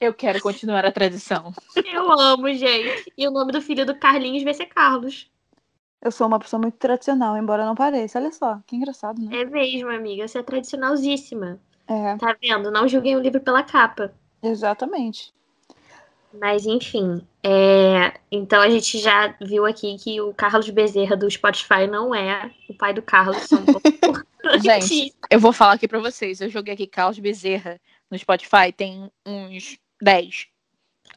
Eu 0.00 0.14
quero 0.14 0.40
continuar 0.40 0.84
a 0.86 0.92
tradição. 0.92 1.52
Eu 1.84 2.10
amo, 2.18 2.50
gente. 2.54 3.12
E 3.18 3.28
o 3.28 3.30
nome 3.30 3.52
do 3.52 3.60
filho 3.60 3.84
do 3.84 3.94
Carlinhos 3.98 4.42
vai 4.42 4.54
ser 4.54 4.66
Carlos. 4.66 5.30
Eu 6.00 6.10
sou 6.10 6.26
uma 6.26 6.38
pessoa 6.38 6.58
muito 6.60 6.78
tradicional, 6.78 7.36
embora 7.36 7.66
não 7.66 7.74
pareça. 7.74 8.18
Olha 8.18 8.32
só, 8.32 8.58
que 8.66 8.76
engraçado, 8.76 9.20
né? 9.20 9.42
É 9.42 9.44
mesmo, 9.44 9.90
amiga. 9.90 10.26
Você 10.26 10.38
é 10.38 10.42
tradicionalzíssima. 10.42 11.60
É, 11.90 12.16
Tá 12.16 12.36
vendo? 12.40 12.70
Não 12.70 12.86
julguei 12.86 13.16
o 13.16 13.20
livro 13.20 13.40
pela 13.40 13.62
capa. 13.62 14.12
exatamente. 14.42 15.32
Mas 16.32 16.64
enfim, 16.64 17.26
é, 17.42 18.12
então 18.30 18.60
a 18.62 18.70
gente 18.70 18.98
já 19.00 19.34
viu 19.40 19.66
aqui 19.66 19.98
que 19.98 20.20
o 20.20 20.32
Carlos 20.32 20.70
Bezerra 20.70 21.16
do 21.16 21.28
Spotify 21.28 21.88
não 21.90 22.14
é 22.14 22.52
o 22.68 22.74
pai 22.74 22.94
do 22.94 23.02
Carlos. 23.02 23.38
São 23.48 23.58
um. 23.58 23.64
Gente, 24.62 25.12
eu 25.28 25.40
vou 25.40 25.52
falar 25.52 25.72
aqui 25.72 25.88
pra 25.88 25.98
vocês. 25.98 26.40
Eu 26.40 26.48
joguei 26.48 26.72
aqui 26.74 26.86
Carlos 26.86 27.18
Bezerra 27.18 27.80
no 28.08 28.16
Spotify, 28.16 28.72
tem 28.74 29.10
uns 29.26 29.76
10. 30.00 30.46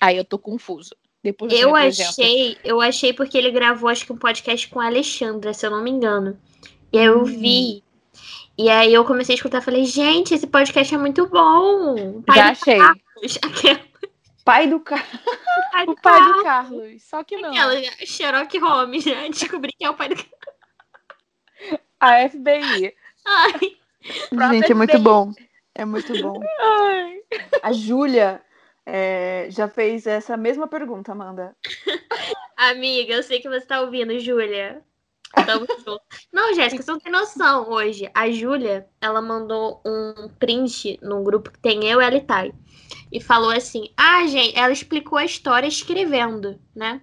Aí 0.02 0.18
eu 0.18 0.26
tô 0.26 0.40
confuso. 0.40 0.96
Depois 1.24 1.54
eu 1.54 1.76
achei, 1.76 2.58
eu 2.64 2.82
achei 2.82 3.14
porque 3.14 3.38
ele 3.38 3.52
gravou 3.52 3.90
acho 3.90 4.06
que 4.08 4.12
um 4.12 4.18
podcast 4.18 4.68
com 4.68 4.80
a 4.80 4.88
Alexandra, 4.88 5.54
se 5.54 5.64
eu 5.66 5.70
não 5.70 5.84
me 5.84 5.92
engano. 5.92 6.38
E 6.92 6.98
aí 6.98 7.06
eu 7.06 7.22
Hum. 7.22 7.26
vi. 7.26 7.84
E 8.58 8.70
aí 8.70 8.94
eu 8.94 9.04
comecei 9.04 9.34
a 9.34 9.38
escutar, 9.38 9.62
falei, 9.62 9.84
gente, 9.86 10.34
esse 10.34 10.46
podcast 10.46 10.94
é 10.94 10.98
muito 10.98 11.28
bom. 11.28 12.22
Pai 12.22 12.38
Já 12.38 12.46
do 12.46 12.52
achei. 12.52 12.78
Carlos. 12.78 13.40
Pai 14.46 14.68
do 14.68 14.80
Carlos. 14.82 15.10
pai 15.72 15.86
do 15.86 15.92
O 15.94 16.02
pai 16.02 16.20
Carlos. 16.20 16.38
do 16.38 16.44
Carlos. 16.44 17.04
Só 17.04 17.24
que 17.24 17.38
não. 17.38 17.50
Aquela 17.50 17.82
Sherlock 18.06 18.58
Holmes, 18.60 19.06
né? 19.06 19.30
Descobri 19.30 19.72
que 19.72 19.86
é 19.86 19.90
o 19.90 19.94
pai 19.94 20.10
do 20.10 20.16
A 22.00 22.28
FBI. 22.30 22.94
Ai, 23.26 24.52
Gente, 24.52 24.72
é 24.72 24.76
muito 24.76 25.00
bom. 25.00 25.32
É 25.74 25.86
muito 25.86 26.22
bom. 26.22 26.42
Ai. 26.60 27.22
A 27.64 27.72
Júlia 27.72 28.42
é, 28.86 29.48
já 29.50 29.68
fez 29.68 30.06
essa 30.06 30.36
mesma 30.36 30.68
pergunta, 30.68 31.14
Amanda. 31.14 31.56
amiga, 32.58 33.14
eu 33.14 33.24
sei 33.24 33.40
que 33.40 33.50
você 33.50 33.66
tá 33.66 33.82
ouvindo, 33.82 34.20
Júlia. 34.20 34.82
Tamo 35.34 35.66
junto. 35.86 36.02
Não, 36.32 36.54
Jéssica, 36.54 36.84
você 36.84 36.92
não 36.92 37.00
tem 37.00 37.12
noção 37.12 37.70
hoje. 37.70 38.10
A 38.14 38.30
Júlia, 38.30 38.88
ela 39.02 39.22
mandou 39.22 39.82
um 39.86 40.30
print 40.40 41.00
num 41.02 41.24
grupo 41.24 41.52
que 41.52 41.60
tem 41.60 41.86
eu 41.86 42.02
e 42.02 42.06
a 42.06 42.10
Litai. 42.10 42.54
E 43.12 43.20
falou 43.22 43.52
assim: 43.52 43.90
Ah, 43.98 44.26
gente, 44.28 44.58
ela 44.58 44.72
explicou 44.72 45.18
a 45.18 45.26
história 45.26 45.68
escrevendo, 45.68 46.60
né? 46.76 47.02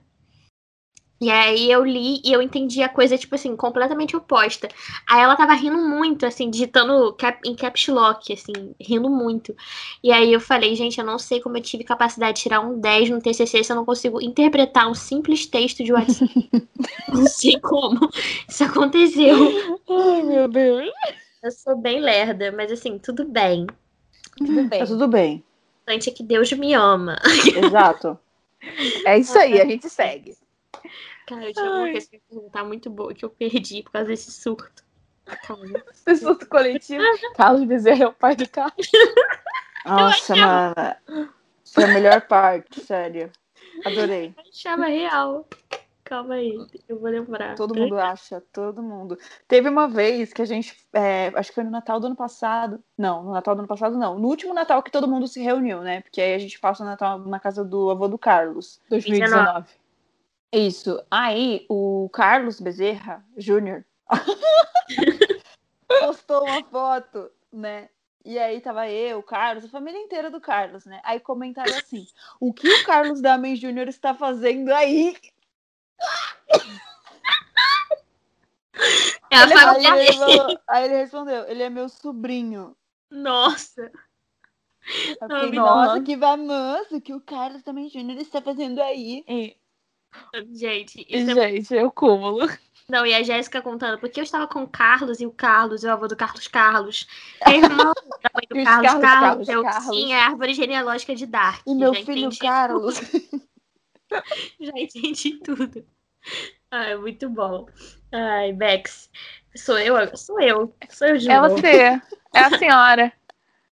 E 1.20 1.30
aí 1.30 1.70
eu 1.70 1.84
li 1.84 2.22
e 2.24 2.32
eu 2.32 2.40
entendi 2.40 2.82
a 2.82 2.88
coisa, 2.88 3.18
tipo 3.18 3.34
assim, 3.34 3.54
completamente 3.54 4.16
oposta. 4.16 4.68
Aí 5.06 5.20
ela 5.20 5.36
tava 5.36 5.52
rindo 5.52 5.76
muito, 5.76 6.24
assim, 6.24 6.48
digitando 6.48 7.12
cap, 7.12 7.38
em 7.46 7.54
caps 7.54 7.88
lock, 7.88 8.32
assim, 8.32 8.74
rindo 8.80 9.10
muito. 9.10 9.54
E 10.02 10.10
aí 10.10 10.32
eu 10.32 10.40
falei, 10.40 10.74
gente, 10.74 10.98
eu 10.98 11.04
não 11.04 11.18
sei 11.18 11.38
como 11.38 11.58
eu 11.58 11.62
tive 11.62 11.84
capacidade 11.84 12.36
de 12.36 12.42
tirar 12.44 12.60
um 12.60 12.80
10 12.80 13.10
no 13.10 13.20
TCC 13.20 13.62
se 13.62 13.70
eu 13.70 13.76
não 13.76 13.84
consigo 13.84 14.18
interpretar 14.22 14.88
um 14.88 14.94
simples 14.94 15.44
texto 15.44 15.84
de 15.84 15.92
WhatsApp. 15.92 16.32
não 17.12 17.26
sei 17.26 17.60
como 17.60 18.08
isso 18.48 18.64
aconteceu. 18.64 19.36
Ai, 19.90 20.22
meu 20.22 20.48
Deus. 20.48 20.90
Eu 21.42 21.50
sou 21.50 21.76
bem 21.76 22.00
lerda, 22.00 22.50
mas 22.50 22.72
assim, 22.72 22.98
tudo 22.98 23.26
bem. 23.26 23.66
Tudo 24.38 24.64
bem. 24.64 24.80
Tá 24.80 24.86
tudo 24.86 25.06
bem. 25.06 25.36
O 25.36 25.92
importante 25.92 26.08
é 26.08 26.12
que 26.12 26.22
Deus 26.22 26.50
me 26.52 26.72
ama. 26.72 27.18
Exato. 27.62 28.18
É 29.04 29.18
isso 29.18 29.38
aí, 29.38 29.60
a 29.60 29.66
gente 29.66 29.88
segue. 29.88 30.34
Cara, 31.30 31.46
eu 31.46 31.52
tinha 31.52 31.70
uma 31.70 31.84
Ai. 31.84 31.92
coisa 31.92 32.08
pra 32.10 32.18
perguntar 32.28 32.64
muito 32.64 32.90
boa 32.90 33.14
que 33.14 33.24
eu 33.24 33.30
perdi 33.30 33.84
por 33.84 33.92
causa 33.92 34.08
desse 34.08 34.32
surto. 34.32 34.82
Calma. 35.46 35.80
Esse 35.92 36.16
surto 36.16 36.48
coletivo. 36.48 37.04
Carlos 37.36 37.62
Bezerra 37.62 38.02
é 38.02 38.06
o 38.08 38.12
pai 38.12 38.34
do 38.34 38.48
Carlos. 38.48 38.90
Nossa, 39.86 40.34
mana. 40.34 40.96
Foi 41.72 41.84
a 41.84 41.94
melhor 41.94 42.22
parte, 42.22 42.80
sério. 42.80 43.30
Adorei. 43.84 44.34
Chama 44.52 44.86
real. 44.86 45.46
Calma 46.02 46.34
aí, 46.34 46.58
eu 46.88 46.98
vou 46.98 47.08
lembrar. 47.08 47.54
Todo 47.54 47.76
mundo 47.76 47.96
acha, 47.96 48.42
todo 48.52 48.82
mundo. 48.82 49.16
Teve 49.46 49.68
uma 49.68 49.86
vez 49.86 50.32
que 50.32 50.42
a 50.42 50.44
gente, 50.44 50.76
é, 50.92 51.30
acho 51.36 51.50
que 51.50 51.54
foi 51.54 51.62
no 51.62 51.70
Natal 51.70 52.00
do 52.00 52.08
ano 52.08 52.16
passado. 52.16 52.82
Não, 52.98 53.22
no 53.22 53.30
Natal 53.30 53.54
do 53.54 53.60
ano 53.60 53.68
passado 53.68 53.96
não. 53.96 54.18
No 54.18 54.26
último 54.26 54.52
Natal 54.52 54.82
que 54.82 54.90
todo 54.90 55.06
mundo 55.06 55.28
se 55.28 55.40
reuniu, 55.40 55.80
né? 55.82 56.00
Porque 56.00 56.20
aí 56.20 56.34
a 56.34 56.38
gente 56.38 56.58
passa 56.58 56.82
o 56.82 56.86
Natal 56.86 57.20
na 57.20 57.38
casa 57.38 57.64
do 57.64 57.88
avô 57.88 58.08
do 58.08 58.18
Carlos. 58.18 58.80
2019. 58.90 59.79
Isso. 60.52 61.02
Aí 61.10 61.64
o 61.68 62.08
Carlos 62.12 62.60
Bezerra 62.60 63.24
Júnior 63.36 63.84
postou 66.00 66.44
uma 66.44 66.62
foto, 66.64 67.30
né? 67.52 67.88
E 68.24 68.38
aí 68.38 68.60
tava 68.60 68.88
eu, 68.88 69.18
o 69.20 69.22
Carlos, 69.22 69.64
a 69.64 69.68
família 69.68 69.98
inteira 69.98 70.30
do 70.30 70.40
Carlos, 70.40 70.84
né? 70.84 71.00
Aí 71.04 71.18
comentaram 71.20 71.74
assim: 71.76 72.06
o 72.38 72.52
que 72.52 72.68
o 72.68 72.84
Carlos 72.84 73.20
Damen 73.22 73.56
Júnior 73.56 73.88
está 73.88 74.12
fazendo 74.14 74.70
aí? 74.72 75.16
É 79.30 79.36
a 79.36 79.42
Aí 79.44 79.48
família 79.50 79.88
ele, 79.96 80.04
dele. 80.06 80.18
falou- 80.18 80.58
aí 80.68 80.84
ele 80.84 80.96
respondeu: 80.96 81.44
ele 81.48 81.62
é 81.62 81.70
meu 81.70 81.88
sobrinho. 81.88 82.76
Nossa. 83.10 83.90
Eu 85.20 85.28
Não, 85.28 85.36
fiquei, 85.36 85.50
me 85.50 85.56
nossa, 85.58 85.98
dá. 86.00 86.04
que 86.04 86.18
famoso, 86.18 86.96
o 86.96 87.00
que 87.00 87.14
o 87.14 87.20
Carlos 87.20 87.62
Damen 87.62 87.88
Júnior 87.88 88.18
está 88.18 88.40
fazendo 88.42 88.80
aí? 88.82 89.24
Gente, 90.52 91.06
isso 91.08 91.30
é... 91.38 91.50
gente, 91.52 91.76
é 91.76 91.84
o 91.84 91.90
cúmulo. 91.90 92.48
Não, 92.88 93.06
e 93.06 93.14
a 93.14 93.22
Jéssica 93.22 93.62
contando, 93.62 94.00
porque 94.00 94.18
eu 94.18 94.24
estava 94.24 94.48
com 94.48 94.64
o 94.64 94.68
Carlos 94.68 95.20
e 95.20 95.26
o 95.26 95.30
Carlos, 95.30 95.84
o 95.84 95.88
avô 95.90 96.08
do 96.08 96.16
Carlos 96.16 96.48
Carlos. 96.48 97.06
É 97.46 97.52
irmão 97.56 97.92
da 98.22 98.30
mãe 98.34 98.46
do 98.48 98.58
os 98.58 98.64
Carlos 98.64 98.90
Carlos, 98.90 99.00
Carlos. 99.00 99.00
Carlos, 99.02 99.48
eu 99.48 99.62
Carlos. 99.62 99.84
sim, 99.96 100.12
é 100.12 100.20
a 100.20 100.26
árvore 100.26 100.54
genealógica 100.54 101.14
de 101.14 101.26
Dark. 101.26 101.62
E 101.66 101.74
meu 101.74 101.94
filho 101.94 102.28
Carlos. 102.38 103.00
Já 104.60 104.72
entendi 104.76 105.34
tudo. 105.38 105.86
Ai, 106.70 106.96
muito 106.96 107.28
bom. 107.30 107.66
Ai, 108.12 108.52
Bex. 108.52 109.08
Sou 109.56 109.78
eu? 109.78 109.94
Sou 110.16 110.40
eu. 110.40 110.74
Sou 110.88 111.08
eu 111.08 111.16
de 111.16 111.30
É 111.30 111.40
novo. 111.40 111.56
você. 111.56 112.00
É 112.34 112.40
a 112.40 112.58
senhora. 112.58 113.12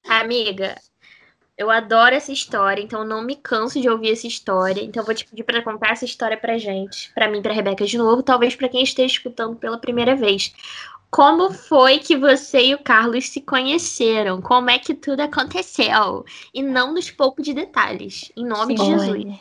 Amiga, 0.09 0.75
eu 1.57 1.71
adoro 1.71 2.15
essa 2.15 2.33
história, 2.33 2.83
então 2.83 3.05
não 3.05 3.23
me 3.23 3.35
canso 3.35 3.81
de 3.81 3.89
ouvir 3.89 4.13
essa 4.13 4.27
história. 4.27 4.83
Então 4.83 5.03
eu 5.03 5.07
vou 5.07 5.15
te 5.15 5.25
pedir 5.25 5.43
pra 5.43 5.63
contar 5.63 5.93
essa 5.93 6.05
história 6.05 6.37
pra 6.37 6.59
gente, 6.59 7.11
pra 7.15 7.29
mim, 7.29 7.39
e 7.39 7.43
pra 7.43 7.53
Rebeca 7.53 7.87
de 7.87 7.97
novo, 7.97 8.23
talvez 8.23 8.55
pra 8.55 8.69
quem 8.69 8.83
esteja 8.83 9.15
escutando 9.15 9.57
pela 9.57 9.79
primeira 9.79 10.15
vez. 10.15 10.55
Como 11.11 11.51
foi 11.51 11.99
que 11.99 12.17
você 12.17 12.67
e 12.67 12.75
o 12.75 12.83
Carlos 12.83 13.31
se 13.31 13.41
conheceram? 13.41 14.43
Como 14.43 14.69
é 14.69 14.79
que 14.79 14.95
tudo 14.95 15.21
aconteceu? 15.21 16.27
E 16.53 16.63
não 16.63 16.93
nos 16.93 17.11
pouco 17.11 17.41
de 17.41 17.55
detalhes, 17.55 18.31
em 18.37 18.45
nome 18.45 18.75
de 18.75 18.85
Jesus. 18.85 19.39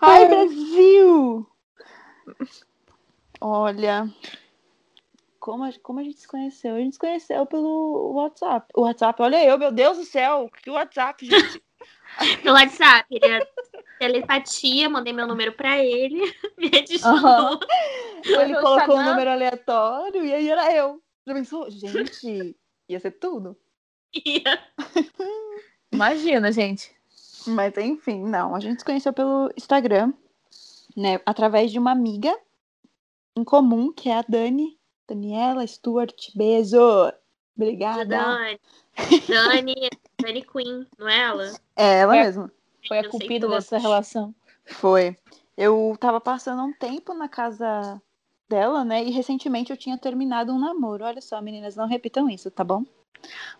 Ai, 0.00 0.28
Brasil! 0.28 1.46
Olha, 3.40 4.08
como 5.42 5.64
a, 5.64 5.72
como 5.82 5.98
a 5.98 6.04
gente 6.04 6.20
se 6.20 6.28
conheceu? 6.28 6.76
A 6.76 6.78
gente 6.78 6.92
se 6.92 7.00
conheceu 7.00 7.44
pelo 7.44 8.12
WhatsApp. 8.12 8.68
O 8.76 8.82
WhatsApp, 8.82 9.20
olha 9.20 9.44
eu, 9.44 9.58
meu 9.58 9.72
Deus 9.72 9.98
do 9.98 10.04
céu, 10.04 10.48
que 10.62 10.70
WhatsApp, 10.70 11.26
gente. 11.26 11.62
No 12.44 12.52
WhatsApp, 12.52 13.06
ele 13.10 13.26
é 13.26 13.40
telepatia, 13.98 14.86
mandei 14.86 15.14
meu 15.14 15.26
número 15.26 15.50
pra 15.54 15.82
ele, 15.82 16.20
me 16.58 16.66
adicionou. 16.66 17.58
Foi 18.22 18.44
Ele 18.44 18.54
colocou 18.54 18.96
um 18.96 18.98
Instagram? 18.98 19.04
número 19.04 19.30
aleatório 19.30 20.22
e 20.22 20.34
aí 20.34 20.48
era 20.48 20.70
eu. 20.76 21.02
Já 21.26 21.32
pensou? 21.32 21.70
Gente, 21.70 22.54
ia 22.86 23.00
ser 23.00 23.12
tudo. 23.12 23.56
Imagina, 25.90 26.52
gente. 26.52 26.94
Mas 27.46 27.78
enfim, 27.78 28.22
não. 28.22 28.54
A 28.54 28.60
gente 28.60 28.80
se 28.80 28.84
conheceu 28.84 29.14
pelo 29.14 29.50
Instagram, 29.56 30.12
né? 30.94 31.18
Através 31.24 31.72
de 31.72 31.78
uma 31.78 31.92
amiga 31.92 32.38
em 33.34 33.42
comum, 33.42 33.90
que 33.90 34.10
é 34.10 34.18
a 34.18 34.24
Dani. 34.28 34.78
Daniela 35.08 35.66
Stuart, 35.66 36.30
beijo. 36.34 36.78
Obrigada. 37.56 38.04
Dani, 38.06 38.60
Dani, 39.28 39.74
Dani 40.20 40.42
Queen, 40.42 40.86
não 40.98 41.08
é 41.08 41.18
ela? 41.20 41.52
É 41.76 41.98
ela 42.00 42.16
É. 42.16 42.24
mesma. 42.24 42.50
Foi 42.88 42.98
a 42.98 43.02
todos. 43.48 43.56
dessa 43.56 43.78
relação. 43.78 44.34
Foi. 44.64 45.16
Eu 45.56 45.96
tava 46.00 46.20
passando 46.20 46.62
um 46.62 46.72
tempo 46.72 47.14
na 47.14 47.28
casa 47.28 48.00
dela, 48.48 48.84
né? 48.84 49.04
E 49.04 49.10
recentemente 49.10 49.70
eu 49.70 49.76
tinha 49.76 49.96
terminado 49.98 50.52
um 50.52 50.58
namoro. 50.58 51.04
Olha 51.04 51.20
só, 51.20 51.40
meninas, 51.40 51.76
não 51.76 51.86
repitam 51.86 52.28
isso, 52.28 52.50
tá 52.50 52.64
bom? 52.64 52.84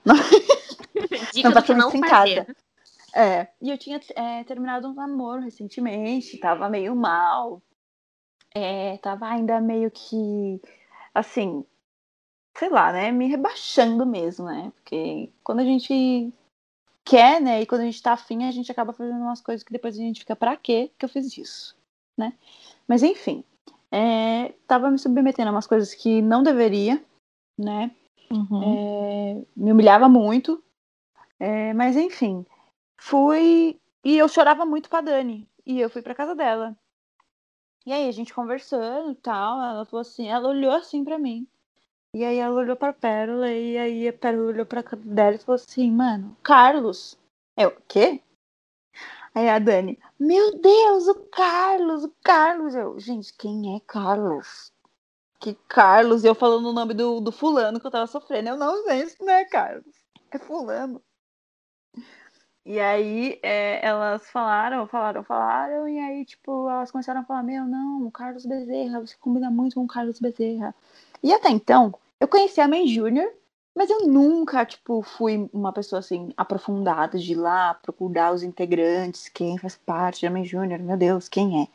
Não, 0.05 0.15
Dica 1.33 1.49
não 1.51 1.53
façam 1.53 1.77
não 1.77 1.89
isso 1.89 1.97
em 1.99 2.01
fazer. 2.01 2.45
casa. 2.47 2.57
É, 3.15 3.49
e 3.61 3.71
eu 3.71 3.77
tinha 3.77 4.01
é, 4.17 4.43
terminado 4.45 4.89
um 4.89 4.95
namoro 4.95 5.43
recentemente, 5.43 6.39
tava 6.39 6.69
meio 6.69 6.97
mal. 6.97 7.63
É, 8.55 8.97
tava 8.99 9.27
ainda 9.27 9.61
meio 9.61 9.91
que, 9.91 10.61
assim, 11.15 11.65
sei 12.57 12.69
lá, 12.69 12.93
né? 12.93 13.13
Me 13.13 13.29
rebaixando 13.29 14.07
mesmo, 14.07 14.47
né? 14.47 14.73
Porque 14.77 15.31
quando 15.43 15.61
a 15.61 15.65
gente 15.65 16.33
quer, 17.05 17.41
né? 17.41 17.63
E 17.63 17.67
quando 17.67 17.83
a 17.83 17.85
gente 17.85 18.03
tá 18.03 18.13
afim, 18.13 18.45
a 18.45 18.51
gente 18.51 18.71
acaba 18.71 18.93
fazendo 18.93 19.19
umas 19.19 19.41
coisas 19.41 19.63
que 19.63 19.73
depois 19.73 19.95
a 19.95 19.99
gente 19.99 20.21
fica, 20.21 20.37
pra 20.37 20.57
quê 20.57 20.91
que 20.99 21.05
eu 21.05 21.09
fiz 21.09 21.37
isso, 21.37 21.77
né? 22.17 22.33
Mas 22.87 23.03
enfim, 23.03 23.45
é, 23.91 24.55
tava 24.67 24.91
me 24.91 24.99
submetendo 24.99 25.49
a 25.49 25.53
umas 25.53 25.67
coisas 25.67 25.95
que 25.95 26.23
não 26.23 26.43
deveria, 26.43 27.03
né? 27.59 27.91
Uhum. 28.31 28.63
É, 28.63 29.43
me 29.55 29.73
humilhava 29.73 30.09
muito. 30.09 30.63
É, 31.39 31.75
mas 31.75 31.97
enfim, 31.97 32.47
fui. 32.99 33.79
E 34.05 34.17
eu 34.17 34.29
chorava 34.29 34.65
muito 34.65 34.89
pra 34.89 35.01
Dani. 35.01 35.47
E 35.65 35.81
eu 35.81 35.91
fui 35.91 36.03
pra 36.03 36.15
casa 36.15 36.35
dela. 36.35 36.77
E 37.85 37.93
aí, 37.93 38.09
a 38.09 38.13
gente 38.13 38.35
conversando 38.35 39.13
e 39.13 39.15
tal, 39.17 39.61
ela 39.61 39.85
falou 39.85 40.03
assim, 40.03 40.29
ela 40.29 40.49
olhou 40.49 40.73
assim 40.73 41.05
pra 41.05 41.19
mim. 41.19 41.47
E 42.15 42.25
aí 42.25 42.37
ela 42.37 42.55
olhou 42.55 42.77
pra 42.77 42.93
Pérola, 42.93 43.51
e 43.51 43.79
aí 43.79 44.07
a 44.07 44.13
Pérola 44.13 44.49
olhou 44.51 44.67
pra 44.67 44.83
dela 44.83 45.35
e 45.35 45.39
falou 45.39 45.57
assim, 45.57 45.91
mano, 45.91 46.37
Carlos. 46.43 47.19
Eu, 47.57 47.71
o 47.71 47.83
quê? 47.89 48.23
Aí 49.35 49.49
a 49.49 49.59
Dani, 49.59 49.99
meu 50.19 50.59
Deus, 50.61 51.09
o 51.09 51.15
Carlos, 51.31 52.05
o 52.05 52.15
Carlos. 52.23 52.75
Eu, 52.75 53.01
gente, 53.01 53.33
quem 53.33 53.77
é 53.77 53.81
Carlos? 53.81 54.71
Que 55.41 55.55
Carlos? 55.67 56.23
Eu 56.23 56.35
falando 56.35 56.69
o 56.69 56.73
nome 56.73 56.93
do, 56.93 57.19
do 57.21 57.33
fulano 57.33 57.81
que 57.81 57.87
eu 57.87 57.91
tava 57.91 58.07
sofrendo. 58.07 58.51
Eu 58.51 58.57
não, 58.59 58.85
gente, 58.85 59.17
não 59.21 59.33
é 59.33 59.45
Carlos. 59.47 59.95
É 60.31 60.39
fulano. 60.39 61.03
E 62.65 62.79
aí 62.79 63.41
é, 63.43 63.85
elas 63.85 64.29
falaram, 64.31 64.87
falaram, 64.87 65.25
falaram, 65.25 65.89
e 65.89 65.99
aí, 65.99 66.25
tipo, 66.25 66.69
elas 66.69 66.91
começaram 66.93 67.21
a 67.21 67.25
falar, 67.25 67.43
meu, 67.43 67.65
não, 67.65 68.07
o 68.07 68.11
Carlos 68.11 68.47
Bezerra, 68.47 69.01
você 69.01 69.17
combina 69.19 69.51
muito 69.51 69.75
com 69.75 69.85
o 69.85 69.89
Carlos 69.89 70.21
Bezerra. 70.21 70.75
E 71.23 71.33
até 71.33 71.51
então, 71.51 71.93
eu 72.21 72.29
conhecia 72.29 72.65
a 72.65 72.69
May 72.69 72.87
Júnior, 72.87 73.29
mas 73.75 73.91
eu 73.91 74.07
nunca, 74.07 74.65
tipo, 74.65 75.03
fui 75.03 75.49
uma 75.53 75.73
pessoa, 75.73 75.99
assim, 76.01 76.33
aprofundada 76.37 77.19
de 77.19 77.33
ir 77.33 77.37
lá 77.37 77.75
procurar 77.75 78.33
os 78.33 78.43
integrantes, 78.43 79.29
quem 79.29 79.59
faz 79.59 79.77
parte 79.77 80.23
da 80.23 80.31
May 80.31 80.45
Júnior, 80.45 80.79
meu 80.81 80.97
Deus, 80.97 81.29
quem 81.29 81.63
é? 81.63 81.69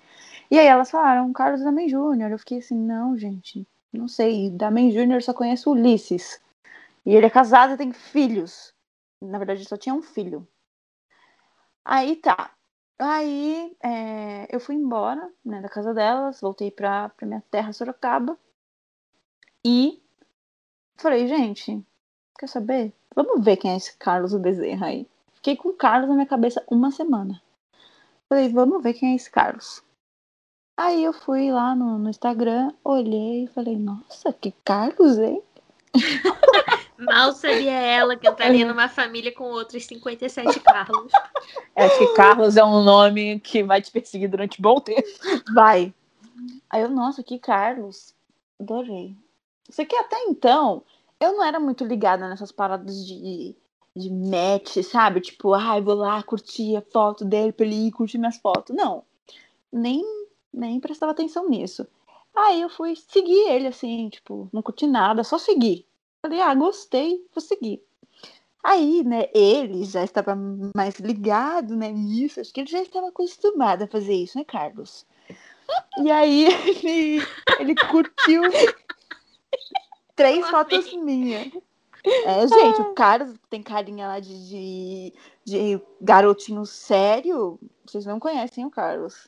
E 0.49 0.57
aí 0.57 0.67
elas 0.67 0.89
falaram, 0.89 1.33
Carlos 1.33 1.61
da 1.61 1.71
May 1.71 1.89
Júnior. 1.89 2.31
Eu 2.31 2.39
fiquei 2.39 2.59
assim, 2.59 2.77
não, 2.77 3.17
gente, 3.17 3.67
não 3.91 4.07
sei, 4.07 4.49
da 4.49 4.71
May 4.71 4.91
Júnior 4.91 5.21
só 5.21 5.33
conheço 5.33 5.71
Ulisses. 5.71 6.39
E 7.05 7.15
ele 7.15 7.25
é 7.25 7.29
casado 7.29 7.73
e 7.73 7.77
tem 7.77 7.91
filhos. 7.91 8.73
Na 9.21 9.37
verdade, 9.37 9.65
só 9.65 9.75
tinha 9.75 9.95
um 9.95 10.01
filho. 10.01 10.47
Aí 11.89 12.17
tá. 12.17 12.51
Aí 12.99 13.73
é, 13.81 14.53
eu 14.53 14.59
fui 14.59 14.75
embora 14.75 15.31
né, 15.45 15.61
da 15.61 15.69
casa 15.69 15.93
delas, 15.93 16.41
voltei 16.41 16.69
pra, 16.69 17.07
pra 17.07 17.25
minha 17.25 17.41
terra, 17.49 17.71
Sorocaba. 17.71 18.37
E 19.65 20.03
falei, 20.97 21.27
gente, 21.27 21.81
quer 22.37 22.47
saber? 22.47 22.93
Vamos 23.15 23.41
ver 23.41 23.55
quem 23.55 23.71
é 23.71 23.77
esse 23.77 23.95
Carlos 23.97 24.35
Bezerra 24.35 24.87
aí. 24.87 25.07
Fiquei 25.35 25.55
com 25.55 25.69
o 25.69 25.73
Carlos 25.73 26.09
na 26.09 26.15
minha 26.15 26.27
cabeça 26.27 26.61
uma 26.69 26.91
semana. 26.91 27.41
Falei, 28.27 28.49
vamos 28.49 28.83
ver 28.83 28.93
quem 28.93 29.13
é 29.13 29.15
esse 29.15 29.31
Carlos. 29.31 29.81
Aí 30.75 31.05
eu 31.05 31.13
fui 31.13 31.49
lá 31.53 31.73
no, 31.73 31.97
no 31.97 32.09
Instagram, 32.09 32.73
olhei 32.83 33.45
e 33.45 33.47
falei, 33.47 33.77
nossa, 33.77 34.33
que 34.33 34.51
Carlos, 34.65 35.17
hein? 35.19 35.41
Mal 36.97 37.33
sabia 37.33 37.71
ela 37.71 38.15
que 38.15 38.27
eu 38.27 38.31
estaria 38.31 38.65
numa 38.65 38.89
família 38.89 39.31
com 39.31 39.45
outros 39.45 39.85
57 39.85 40.59
Carlos. 40.61 41.11
Acho 41.75 41.97
que 41.99 42.13
Carlos 42.15 42.57
é 42.57 42.63
um 42.63 42.83
nome 42.83 43.39
que 43.39 43.63
vai 43.63 43.81
te 43.81 43.91
perseguir 43.91 44.29
durante 44.29 44.59
um 44.59 44.63
bom 44.63 44.79
tempo. 44.79 45.07
Vai. 45.53 45.93
Aí 46.69 46.81
eu, 46.81 46.89
nossa, 46.89 47.23
que 47.23 47.37
Carlos. 47.37 48.15
Adorei. 48.59 49.15
Só 49.69 49.85
que 49.85 49.95
até 49.95 50.17
então, 50.23 50.83
eu 51.19 51.33
não 51.33 51.43
era 51.43 51.59
muito 51.59 51.85
ligada 51.85 52.27
nessas 52.27 52.51
paradas 52.51 53.05
de, 53.05 53.55
de 53.95 54.09
match, 54.09 54.77
sabe? 54.83 55.21
Tipo, 55.21 55.53
ai, 55.53 55.81
vou 55.81 55.95
lá 55.95 56.21
curtir 56.23 56.75
a 56.75 56.81
foto 56.81 57.23
dele 57.23 57.51
pra 57.51 57.65
ele 57.65 57.87
ir 57.87 57.91
curtir 57.91 58.17
minhas 58.17 58.37
fotos. 58.37 58.75
Não. 58.75 59.03
Nem, 59.71 60.03
nem 60.53 60.79
prestava 60.79 61.11
atenção 61.11 61.47
nisso. 61.47 61.85
Aí 62.35 62.61
eu 62.61 62.69
fui 62.69 62.95
seguir 62.95 63.49
ele, 63.49 63.67
assim, 63.67 64.09
tipo, 64.09 64.47
não 64.53 64.61
curti 64.61 64.85
nada, 64.85 65.23
só 65.23 65.39
segui. 65.39 65.86
Falei, 66.21 66.41
ah, 66.41 66.53
gostei, 66.55 67.25
vou 67.33 67.41
seguir. 67.41 67.81
Aí, 68.63 69.03
né, 69.03 69.29
ele 69.33 69.85
já 69.85 70.03
estava 70.03 70.35
mais 70.75 70.99
ligado, 70.99 71.75
né, 71.75 71.89
nisso. 71.91 72.41
Acho 72.41 72.53
que 72.53 72.61
ele 72.61 72.69
já 72.69 72.81
estava 72.81 73.07
acostumado 73.07 73.83
a 73.83 73.87
fazer 73.87 74.13
isso, 74.13 74.37
né, 74.37 74.43
Carlos? 74.43 75.05
E 76.03 76.11
aí 76.11 76.45
ele, 76.83 77.25
ele 77.59 77.75
curtiu 77.75 78.41
três 80.15 80.49
fotos 80.49 80.91
minhas. 80.93 81.51
É, 82.03 82.47
gente, 82.47 82.81
o 82.81 82.93
Carlos 82.93 83.33
tem 83.49 83.61
carinha 83.61 84.07
lá 84.07 84.19
de, 84.19 84.49
de, 84.49 85.13
de 85.45 85.81
garotinho 86.01 86.65
sério. 86.65 87.59
Vocês 87.85 88.05
não 88.05 88.19
conhecem 88.19 88.65
o 88.65 88.71
Carlos. 88.71 89.27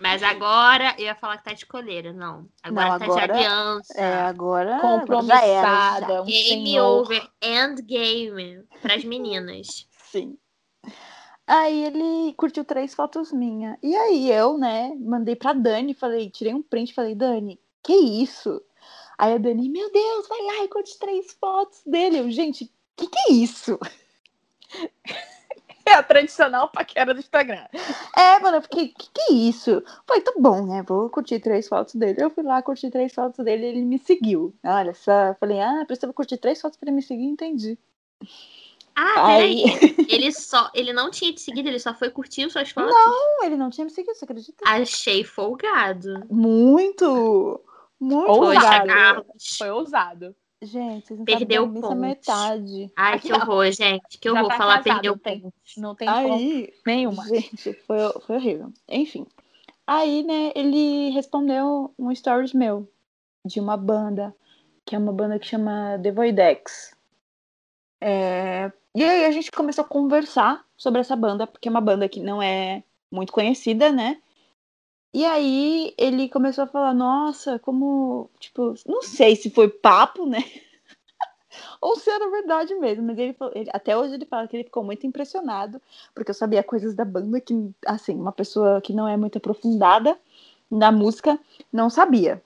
Mas 0.00 0.22
agora 0.22 0.94
eu 0.98 1.04
ia 1.04 1.14
falar 1.14 1.38
que 1.38 1.44
tá 1.44 1.52
de 1.52 1.66
coleira, 1.66 2.12
não. 2.12 2.48
Agora 2.62 2.90
Não, 2.90 2.98
tá 2.98 3.04
agora- 3.04 3.26
de 3.26 3.32
aliança. 3.32 3.92
É, 4.00 4.14
agora. 4.22 4.76
agora 4.76 5.22
já 5.26 5.44
era, 5.44 5.68
Compromissada, 5.68 6.14
já. 6.14 6.22
um 6.22 6.26
Game 6.26 6.66
senhor. 6.66 7.00
over, 7.02 7.28
endgame 7.42 8.64
pras 8.82 9.04
meninas. 9.04 9.88
Sim. 10.10 10.38
Aí 11.46 11.84
ele 11.84 12.34
curtiu 12.34 12.64
três 12.64 12.94
fotos 12.94 13.32
minhas. 13.32 13.76
E 13.82 13.96
aí 13.96 14.30
eu, 14.30 14.58
né, 14.58 14.92
mandei 15.00 15.34
pra 15.34 15.52
Dani, 15.52 15.94
falei, 15.94 16.28
tirei 16.30 16.52
um 16.54 16.62
print, 16.62 16.92
falei, 16.94 17.14
Dani, 17.14 17.58
que 17.82 17.94
isso? 17.94 18.60
Aí 19.16 19.32
a 19.34 19.38
Dani, 19.38 19.68
meu 19.68 19.90
Deus, 19.90 20.28
vai 20.28 20.40
lá 20.42 20.64
e 20.64 20.68
curte 20.68 20.98
três 20.98 21.32
fotos 21.40 21.80
dele. 21.86 22.18
Eu, 22.18 22.30
gente, 22.30 22.70
que 22.94 23.06
que 23.08 23.18
é 23.28 23.32
isso? 23.32 23.78
É 25.88 25.94
a 25.94 26.02
tradicional 26.02 26.68
paquera 26.68 27.14
do 27.14 27.20
Instagram. 27.20 27.66
É, 28.16 28.38
mano, 28.40 28.58
eu 28.58 28.62
fiquei, 28.62 28.88
que 28.88 29.10
que 29.12 29.32
é 29.32 29.34
isso? 29.34 29.82
Falei, 30.06 30.22
tá 30.22 30.32
bom, 30.38 30.66
né, 30.66 30.82
vou 30.86 31.08
curtir 31.08 31.40
três 31.40 31.68
fotos 31.68 31.94
dele. 31.94 32.22
Eu 32.22 32.30
fui 32.30 32.42
lá, 32.42 32.60
curti 32.62 32.90
três 32.90 33.12
fotos 33.14 33.44
dele 33.44 33.64
e 33.64 33.68
ele 33.70 33.82
me 33.82 33.98
seguiu. 33.98 34.54
Olha 34.64 34.94
só, 34.94 35.34
falei, 35.40 35.60
ah, 35.60 35.84
precisava 35.86 36.12
curtir 36.12 36.36
três 36.36 36.60
fotos 36.60 36.78
pra 36.78 36.88
ele 36.88 36.96
me 36.96 37.02
seguir, 37.02 37.24
entendi. 37.24 37.78
Ah, 38.94 39.26
Aí, 39.28 39.62
peraí. 39.62 39.94
Ele 40.10 40.32
só. 40.32 40.68
Ele 40.74 40.92
não 40.92 41.08
tinha 41.08 41.32
te 41.32 41.40
seguido, 41.40 41.68
ele 41.68 41.78
só 41.78 41.94
foi 41.94 42.10
curtindo 42.10 42.50
suas 42.50 42.70
fotos. 42.70 42.92
não, 42.92 43.44
ele 43.44 43.56
não 43.56 43.70
tinha 43.70 43.84
me 43.84 43.92
seguido, 43.92 44.16
você 44.16 44.24
acredita? 44.24 44.64
Achei 44.66 45.22
folgado. 45.22 46.26
Muito! 46.28 47.62
Muito 48.00 48.28
Ou 48.28 48.40
Poxa, 48.40 48.58
obrigada. 48.58 48.86
Carlos. 48.86 49.56
Foi 49.56 49.70
ousado. 49.70 50.34
Gente, 50.60 51.06
vocês 51.06 51.18
não 51.18 51.24
Perdeu 51.24 51.66
missa 51.68 51.86
pontos. 51.88 52.00
metade. 52.00 52.92
Ai, 52.96 53.20
que 53.20 53.32
horror, 53.32 53.70
gente. 53.70 54.18
Que 54.18 54.28
horror 54.28 54.48
tá 54.48 54.56
falar 54.56 54.82
casado, 54.82 54.94
perdeu 54.94 55.16
tem, 55.18 55.40
ponto. 55.40 55.54
não 55.76 55.94
tem 55.94 56.08
ponto 56.08 56.18
Aí, 56.34 56.74
nenhuma. 56.84 57.24
gente, 57.28 57.72
foi, 57.86 57.98
foi 58.26 58.36
horrível. 58.36 58.72
Enfim. 58.88 59.26
Aí, 59.86 60.22
né, 60.24 60.52
ele 60.56 61.10
respondeu 61.10 61.94
um 61.98 62.12
stories 62.14 62.52
meu 62.52 62.90
de 63.44 63.60
uma 63.60 63.76
banda, 63.76 64.34
que 64.84 64.96
é 64.96 64.98
uma 64.98 65.12
banda 65.12 65.38
que 65.38 65.46
chama 65.46 65.98
The 66.02 66.10
Voidex. 66.10 66.94
É, 68.00 68.70
E 68.94 69.02
aí 69.04 69.24
a 69.26 69.30
gente 69.30 69.50
começou 69.52 69.84
a 69.84 69.88
conversar 69.88 70.64
sobre 70.76 71.00
essa 71.00 71.14
banda, 71.16 71.46
porque 71.46 71.68
é 71.68 71.70
uma 71.70 71.80
banda 71.80 72.08
que 72.08 72.20
não 72.20 72.42
é 72.42 72.82
muito 73.10 73.32
conhecida, 73.32 73.90
né? 73.92 74.20
E 75.18 75.24
aí 75.24 75.92
ele 75.98 76.28
começou 76.28 76.62
a 76.62 76.66
falar, 76.68 76.94
nossa, 76.94 77.58
como, 77.58 78.30
tipo, 78.38 78.72
não 78.86 79.02
sei 79.02 79.34
se 79.34 79.50
foi 79.50 79.68
papo, 79.68 80.24
né? 80.24 80.38
Ou 81.82 81.96
se 81.96 82.08
era 82.08 82.30
verdade 82.30 82.72
mesmo, 82.76 83.02
mas 83.04 83.18
ele, 83.18 83.32
falou- 83.32 83.52
ele- 83.56 83.68
até 83.72 83.96
hoje 83.98 84.14
ele 84.14 84.24
fala 84.26 84.46
que 84.46 84.56
ele 84.56 84.62
ficou 84.62 84.84
muito 84.84 85.04
impressionado, 85.08 85.82
porque 86.14 86.30
eu 86.30 86.34
sabia 86.36 86.62
coisas 86.62 86.94
da 86.94 87.04
banda 87.04 87.40
que, 87.40 87.52
assim, 87.84 88.14
uma 88.14 88.30
pessoa 88.30 88.80
que 88.80 88.92
não 88.92 89.08
é 89.08 89.16
muito 89.16 89.38
aprofundada 89.38 90.16
na 90.70 90.92
música 90.92 91.36
não 91.72 91.90
sabia. 91.90 92.40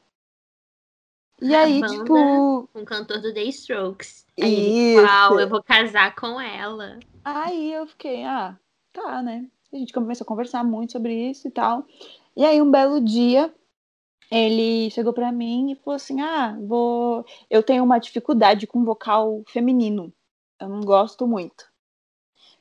E 1.43 1.55
A 1.55 1.65
aí, 1.65 1.79
banda- 1.79 1.95
tipo, 1.95 2.69
Um 2.75 2.87
cantor 2.87 3.21
do 3.21 3.35
The 3.35 3.43
Strokes. 3.51 4.25
Aí 4.41 4.51
ele, 4.51 4.95
Isso. 4.97 5.03
uau, 5.03 5.39
eu 5.41 5.49
vou 5.51 5.63
casar 5.63 6.15
com 6.15 6.41
ela. 6.41 6.99
Aí 7.23 7.71
eu 7.71 7.87
fiquei, 7.87 8.25
ah, 8.25 8.57
tá, 8.95 9.21
né? 9.21 9.45
A 9.71 9.77
gente 9.77 9.93
começou 9.93 10.25
a 10.25 10.29
conversar 10.29 10.65
muito 10.65 10.93
sobre 10.93 11.13
isso 11.31 11.49
e 11.49 11.51
tal. 11.51 11.85
E 12.37 12.45
aí 12.45 12.61
um 12.61 12.71
belo 12.71 13.01
dia 13.01 13.55
ele 14.31 14.91
chegou 14.91 15.13
pra 15.13 15.31
mim 15.33 15.73
e 15.73 15.77
falou 15.77 15.97
assim: 15.97 16.21
"Ah, 16.21 16.57
vou, 16.61 17.25
eu 17.51 17.63
tenho 17.63 17.85
uma 17.85 17.99
dificuldade 17.99 18.67
com 18.67 18.85
vocal 18.85 19.43
feminino. 19.49 20.13
Eu 20.61 20.69
não 20.69 20.81
gosto 20.81 21.27
muito". 21.27 21.71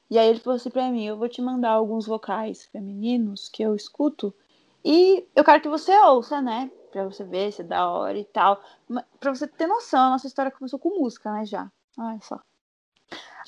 E 0.09 0.17
aí 0.17 0.27
ele 0.29 0.39
falou 0.39 0.57
assim 0.57 0.69
pra 0.69 0.89
mim: 0.89 1.05
"Eu 1.05 1.17
vou 1.17 1.29
te 1.29 1.41
mandar 1.41 1.71
alguns 1.71 2.05
vocais 2.05 2.65
femininos 2.65 3.49
que 3.49 3.63
eu 3.63 3.75
escuto 3.75 4.33
e 4.83 5.25
eu 5.35 5.43
quero 5.43 5.61
que 5.61 5.69
você 5.69 5.97
ouça, 5.99 6.41
né? 6.41 6.69
pra 6.91 7.05
você 7.05 7.23
ver 7.23 7.51
se 7.51 7.61
é 7.61 7.63
da 7.63 7.89
hora 7.89 8.17
e 8.17 8.25
tal. 8.25 8.61
Pra 9.19 9.33
você 9.33 9.47
ter 9.47 9.65
noção, 9.65 10.07
a 10.07 10.09
nossa 10.11 10.27
história 10.27 10.51
começou 10.51 10.77
com 10.77 10.99
música, 10.99 11.31
né, 11.31 11.45
já. 11.45 11.71
Olha 11.97 12.19
só. 12.21 12.39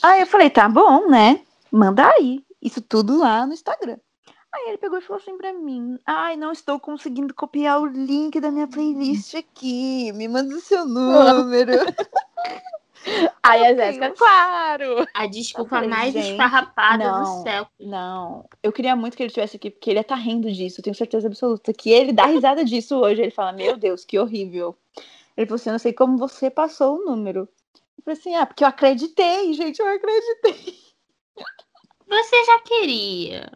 Aí 0.01 0.21
eu 0.21 0.27
falei, 0.27 0.49
tá 0.49 0.67
bom, 0.67 1.09
né? 1.09 1.45
Manda 1.71 2.09
aí. 2.09 2.43
Isso 2.61 2.81
tudo 2.81 3.19
lá 3.19 3.45
no 3.45 3.53
Instagram. 3.53 3.97
Aí 4.53 4.69
ele 4.69 4.77
pegou 4.77 4.99
e 4.99 5.01
falou 5.01 5.19
assim 5.19 5.35
pra 5.35 5.51
mim: 5.51 5.99
Ai, 6.05 6.35
não 6.37 6.51
estou 6.51 6.79
conseguindo 6.79 7.33
copiar 7.33 7.81
o 7.81 7.87
link 7.87 8.39
da 8.39 8.51
minha 8.51 8.67
playlist 8.67 9.33
aqui. 9.33 10.11
Me 10.13 10.27
manda 10.27 10.55
o 10.55 10.61
seu 10.61 10.85
número. 10.85 11.71
Aí 13.41 13.65
a 13.65 13.75
Jéssica, 13.75 14.11
claro! 14.11 15.05
A 15.13 15.27
desculpa 15.27 15.71
falei, 15.71 15.89
mais 15.89 16.13
gente, 16.13 16.31
esfarrapada 16.31 17.03
não. 17.03 17.19
do 17.19 17.43
céu. 17.43 17.67
Não, 17.77 18.45
eu 18.61 18.71
queria 18.71 18.95
muito 18.95 19.17
que 19.17 19.23
ele 19.23 19.27
estivesse 19.27 19.57
aqui, 19.57 19.69
porque 19.69 19.89
ele 19.89 19.99
ia 19.99 20.01
estar 20.01 20.15
rindo 20.15 20.49
disso, 20.49 20.79
eu 20.79 20.83
tenho 20.83 20.95
certeza 20.95 21.27
absoluta. 21.27 21.73
Que 21.73 21.89
ele 21.89 22.13
dá 22.13 22.25
risada 22.27 22.63
disso 22.63 22.95
hoje. 22.95 23.21
Ele 23.21 23.31
fala: 23.31 23.51
Meu 23.51 23.75
Deus, 23.75 24.05
que 24.05 24.17
horrível. 24.17 24.77
Ele 25.35 25.47
falou 25.47 25.55
assim: 25.55 25.69
Eu 25.69 25.73
não 25.73 25.79
sei 25.79 25.93
como 25.93 26.17
você 26.17 26.49
passou 26.49 26.97
o 26.97 27.05
número. 27.05 27.49
Eu 27.97 28.03
falei 28.05 28.19
assim: 28.19 28.35
Ah, 28.35 28.45
porque 28.45 28.63
eu 28.63 28.67
acreditei, 28.67 29.51
gente, 29.53 29.79
eu 29.79 29.87
acreditei. 29.87 30.79
Você 32.07 32.45
já 32.45 32.59
queria. 32.59 33.51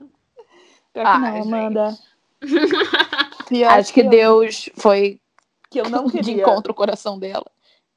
Pior 0.97 1.03
que 1.05 1.17
Ai, 1.25 1.31
não. 1.33 1.41
Amanda. 1.43 1.97
Pior 3.47 3.71
Acho 3.71 3.93
que 3.93 4.01
eu- 4.01 4.09
Deus 4.09 4.69
foi 4.75 5.21
que 5.69 5.79
eu 5.79 5.89
não 5.89 6.05
de 6.07 6.11
queria. 6.13 6.41
encontro 6.41 6.71
ao 6.71 6.75
coração 6.75 7.19
dela. 7.19 7.45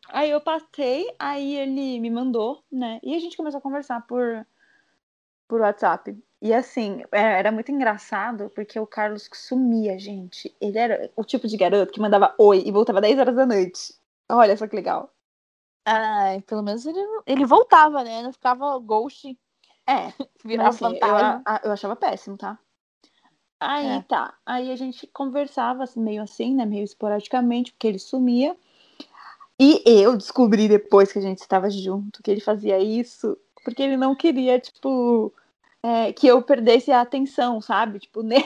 Aí 0.08 0.30
eu 0.30 0.40
passei, 0.40 1.06
aí 1.18 1.56
ele 1.56 1.98
me 2.00 2.10
mandou, 2.10 2.62
né? 2.70 3.00
E 3.02 3.14
a 3.14 3.18
gente 3.20 3.36
começou 3.36 3.58
a 3.58 3.62
conversar 3.62 4.06
por, 4.06 4.46
por 5.48 5.60
WhatsApp. 5.60 6.16
E 6.42 6.52
assim, 6.52 7.02
é- 7.12 7.38
era 7.38 7.50
muito 7.52 7.70
engraçado, 7.70 8.50
porque 8.54 8.78
o 8.78 8.86
Carlos 8.86 9.28
sumia, 9.32 9.98
gente. 9.98 10.54
Ele 10.60 10.76
era 10.78 11.10
o 11.16 11.24
tipo 11.24 11.46
de 11.46 11.56
garoto 11.56 11.92
que 11.92 12.00
mandava 12.00 12.34
oi 12.38 12.62
e 12.66 12.72
voltava 12.72 13.00
10 13.00 13.18
horas 13.18 13.34
da 13.36 13.46
noite. 13.46 13.94
Olha 14.28 14.56
só 14.56 14.66
que 14.66 14.76
legal. 14.76 15.10
Ai, 15.86 16.42
pelo 16.42 16.62
menos 16.62 16.84
ele, 16.84 16.98
ele 17.26 17.46
voltava, 17.46 18.02
né? 18.04 18.20
Não 18.22 18.32
ficava 18.32 18.78
ghost, 18.78 19.38
É, 19.86 20.12
virava 20.44 20.68
assim, 20.70 20.84
eu, 20.84 20.92
fantasma. 21.00 21.42
a- 21.46 21.60
eu 21.64 21.72
achava 21.72 21.96
péssimo, 21.96 22.36
tá? 22.36 22.58
Aí 23.60 23.86
É. 23.86 24.02
tá. 24.02 24.34
Aí 24.46 24.72
a 24.72 24.76
gente 24.76 25.06
conversava 25.08 25.84
assim, 25.84 26.00
meio 26.00 26.22
assim, 26.22 26.54
né? 26.54 26.64
Meio 26.64 26.84
esporadicamente, 26.84 27.72
porque 27.72 27.86
ele 27.86 27.98
sumia. 27.98 28.56
E 29.58 29.82
eu 29.86 30.16
descobri 30.16 30.66
depois 30.68 31.12
que 31.12 31.18
a 31.18 31.22
gente 31.22 31.38
estava 31.40 31.68
junto 31.70 32.22
que 32.22 32.30
ele 32.30 32.40
fazia 32.40 32.78
isso 32.78 33.36
porque 33.62 33.82
ele 33.82 33.96
não 33.96 34.14
queria, 34.14 34.58
tipo, 34.58 35.32
é, 35.82 36.12
que 36.14 36.26
eu 36.26 36.40
perdesse 36.42 36.90
a 36.90 37.02
atenção, 37.02 37.60
sabe? 37.60 37.98
Tipo, 37.98 38.22
né? 38.24 38.40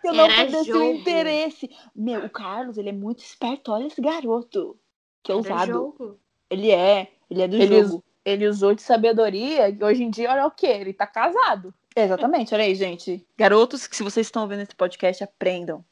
que 0.00 0.08
eu 0.08 0.14
não 0.14 0.24
Era 0.24 0.34
perdesse 0.34 0.70
o 0.72 0.74
jogo. 0.74 0.84
interesse. 0.84 1.70
Meu, 1.94 2.24
o 2.24 2.30
Carlos, 2.30 2.76
ele 2.78 2.88
é 2.88 2.92
muito 2.92 3.20
esperto. 3.20 3.70
Olha 3.72 3.86
esse 3.86 4.00
garoto. 4.00 4.76
Que 5.22 5.30
Era 5.32 5.38
ousado. 5.38 5.72
jogo. 5.72 6.18
Ele 6.50 6.70
é. 6.70 7.12
Ele 7.30 7.42
é 7.42 7.48
do 7.48 7.56
Ele, 7.56 7.82
jogo. 7.82 8.04
ele 8.24 8.48
usou 8.48 8.74
de 8.74 8.82
sabedoria 8.82 9.68
e 9.68 9.82
hoje 9.82 10.02
em 10.04 10.10
dia, 10.10 10.30
olha 10.32 10.46
o 10.46 10.50
quê? 10.50 10.66
Ele 10.66 10.92
tá 10.92 11.06
casado. 11.06 11.72
Exatamente, 11.96 12.54
olha 12.54 12.64
aí, 12.64 12.74
gente. 12.74 13.26
Garotos, 13.38 13.86
que 13.86 13.96
se 13.96 14.02
vocês 14.02 14.26
estão 14.26 14.42
ouvindo 14.42 14.60
esse 14.60 14.74
podcast, 14.74 15.24
aprendam. 15.24 15.82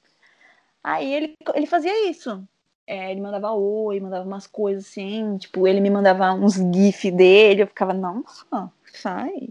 Aí 0.83 1.11
ele, 1.15 1.35
ele 1.55 1.67
fazia 1.67 2.11
isso. 2.11 2.47
É, 2.87 3.11
ele 3.11 3.23
mandava 3.23 3.53
oi, 3.53 3.99
mandava 3.99 4.27
umas 4.27 4.47
coisas 4.47 4.85
assim, 4.85 5.39
tipo, 5.39 5.67
ele 5.67 5.81
me 5.81 5.89
mandava 5.89 6.35
uns 6.35 6.57
gif 6.57 7.11
dele, 7.11 7.63
eu 7.63 7.67
ficava, 7.67 7.95
nossa, 7.95 8.71
sai. 8.93 9.49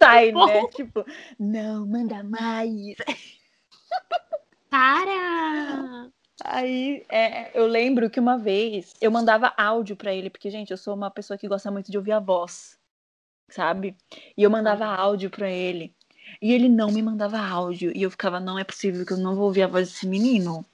sai, 0.00 0.32
bom. 0.32 0.46
né? 0.46 0.66
Tipo, 0.68 1.04
não, 1.38 1.86
manda 1.86 2.22
mais. 2.22 2.96
Para! 4.70 6.08
Aí 6.42 7.04
é, 7.10 7.50
eu 7.52 7.66
lembro 7.66 8.08
que 8.08 8.18
uma 8.18 8.38
vez 8.38 8.94
eu 9.02 9.10
mandava 9.10 9.52
áudio 9.58 9.94
pra 9.94 10.14
ele, 10.14 10.30
porque, 10.30 10.48
gente, 10.48 10.70
eu 10.70 10.78
sou 10.78 10.94
uma 10.94 11.10
pessoa 11.10 11.36
que 11.36 11.48
gosta 11.48 11.70
muito 11.70 11.90
de 11.90 11.98
ouvir 11.98 12.12
a 12.12 12.20
voz, 12.20 12.78
sabe? 13.48 13.96
E 14.36 14.42
eu 14.42 14.50
mandava 14.50 14.86
áudio 14.86 15.30
pra 15.30 15.50
ele. 15.50 15.94
E 16.40 16.52
ele 16.52 16.68
não 16.68 16.90
me 16.90 17.02
mandava 17.02 17.38
áudio. 17.38 17.92
E 17.94 18.02
eu 18.02 18.10
ficava, 18.10 18.38
não 18.38 18.58
é 18.58 18.64
possível 18.64 19.04
que 19.04 19.12
eu 19.12 19.16
não 19.16 19.34
vou 19.34 19.46
ouvir 19.46 19.62
a 19.62 19.66
voz 19.66 19.88
desse 19.88 20.06
menino. 20.06 20.64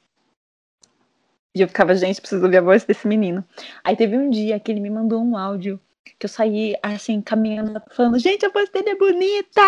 E 1.55 1.61
eu 1.61 1.69
ficava, 1.69 1.95
gente, 1.95 2.21
preciso 2.21 2.43
ouvir 2.43 2.59
a 2.59 2.63
voz 2.63 2.85
desse 2.85 3.07
menino. 3.07 3.45
Aí 3.85 3.97
teve 3.97 4.19
um 4.19 4.29
dia 4.29 4.59
que 4.59 4.73
ele 4.73 4.81
me 4.81 4.91
mandou 4.91 5.23
um 5.23 5.37
áudio 5.37 5.81
que 6.19 6.27
eu 6.27 6.29
saí, 6.29 6.75
assim, 6.83 7.21
caminhando, 7.21 7.81
falando, 7.91 8.19
gente, 8.19 8.45
a 8.45 8.51
voz 8.51 8.69
dele 8.71 8.91
é 8.91 8.97
bonita! 8.97 9.63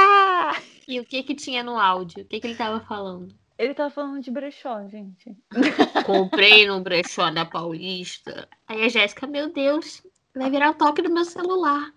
E 0.86 1.00
o 1.00 1.04
que 1.04 1.22
que 1.22 1.34
tinha 1.34 1.62
no 1.62 1.78
áudio? 1.78 2.22
O 2.22 2.26
que 2.26 2.40
que 2.40 2.46
ele 2.46 2.54
tava 2.54 2.80
falando? 2.80 3.34
Ele 3.58 3.72
tava 3.72 3.90
falando 3.90 4.20
de 4.20 4.30
brechó, 4.30 4.86
gente. 4.86 5.36
Comprei 6.04 6.66
no 6.66 6.80
brechó 6.80 7.30
da 7.30 7.44
Paulista. 7.44 8.48
Aí 8.68 8.84
a 8.84 8.88
Jéssica, 8.88 9.26
meu 9.26 9.50
Deus, 9.52 10.02
vai 10.34 10.50
virar 10.50 10.70
o 10.70 10.74
toque 10.74 11.02
do 11.02 11.12
meu 11.12 11.24
celular. 11.24 11.90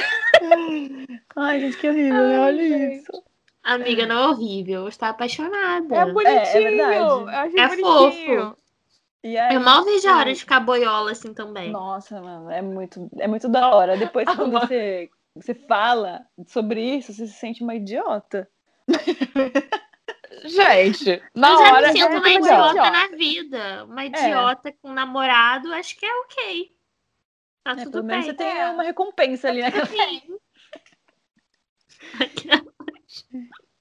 Ai, 1.36 1.60
gente, 1.60 1.76
que 1.78 1.88
horrível, 1.88 2.22
né? 2.28 2.40
Olha 2.40 2.68
gente. 2.68 2.96
isso. 2.96 3.22
Amiga, 3.62 4.06
não 4.06 4.16
é 4.16 4.28
horrível, 4.28 4.82
eu 4.82 4.88
estava 4.88 5.12
apaixonada. 5.12 5.96
É 5.96 6.12
bonitinho. 6.12 7.28
achei 7.28 7.60
É 7.60 7.68
bonitinho. 7.68 8.42
fofo. 8.42 8.64
E 9.24 9.38
aí, 9.38 9.54
Eu 9.54 9.60
mal 9.62 9.82
vejo 9.84 10.06
a 10.06 10.18
hora 10.18 10.34
de 10.34 10.38
ficar 10.38 10.60
boiola 10.60 11.12
assim 11.12 11.32
também. 11.32 11.70
Nossa, 11.70 12.20
mano, 12.20 12.50
é 12.50 12.60
muito, 12.60 13.08
é 13.18 13.26
muito 13.26 13.48
da 13.48 13.74
hora. 13.74 13.96
Depois, 13.96 14.26
quando 14.36 14.52
você, 14.52 15.08
você 15.34 15.54
fala 15.54 16.26
sobre 16.46 16.82
isso, 16.98 17.10
você 17.12 17.26
se 17.26 17.32
sente 17.32 17.62
uma 17.62 17.74
idiota. 17.74 18.46
Gente, 20.44 21.22
na 21.34 21.52
eu 21.52 21.58
hora. 21.58 21.86
me 21.86 21.92
sinto 21.98 22.12
é 22.12 22.18
uma 22.18 22.20
legal. 22.20 22.70
idiota 22.70 22.90
na 22.90 23.08
vida. 23.16 23.84
Uma 23.84 24.04
idiota 24.04 24.72
com 24.72 24.90
um 24.90 24.92
namorado, 24.92 25.72
acho 25.72 25.96
que 25.98 26.04
é 26.04 26.14
ok. 26.20 26.70
Tá 27.64 27.72
É, 27.72 27.84
tudo 27.84 28.02
bem. 28.02 28.22
você 28.22 28.34
tem 28.34 28.46
É. 28.46 28.68
uma 28.70 28.82
recompensa 28.82 29.48
ali 29.48 29.62
naquela. 29.62 29.86
Sim. 29.86 30.22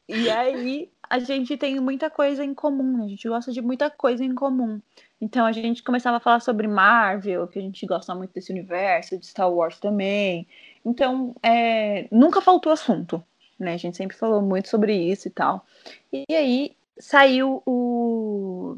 E 0.08 0.30
aí, 0.30 0.92
a 1.10 1.20
gente 1.20 1.58
tem 1.58 1.80
muita 1.80 2.10
coisa 2.10 2.44
em 2.44 2.54
comum, 2.54 2.98
né? 2.98 3.06
A 3.06 3.08
gente 3.08 3.28
gosta 3.28 3.52
de 3.52 3.62
muita 3.62 3.90
coisa 3.90 4.24
em 4.24 4.36
comum. 4.36 4.82
Então, 5.20 5.46
a 5.46 5.52
gente 5.52 5.82
começava 5.84 6.18
a 6.18 6.20
falar 6.20 6.40
sobre 6.42 6.68
Marvel, 6.68 7.48
que 7.48 7.58
a 7.58 7.62
gente 7.62 7.86
gosta 7.86 8.14
muito 8.14 8.34
desse 8.34 8.52
universo, 8.52 9.18
de 9.18 9.26
Star 9.26 9.52
Wars 9.52 9.80
também. 9.80 10.48
Então, 10.86 11.34
é, 11.42 12.08
nunca 12.12 12.42
faltou 12.42 12.72
assunto, 12.72 13.24
né? 13.58 13.74
A 13.74 13.78
gente 13.78 13.96
sempre 13.98 14.16
falou 14.18 14.42
muito 14.42 14.68
sobre 14.70 14.94
isso 14.96 15.28
e 15.28 15.32
tal. 15.32 15.66
E 16.12 16.26
aí, 16.36 16.76
saiu 17.00 17.64
o... 17.66 18.78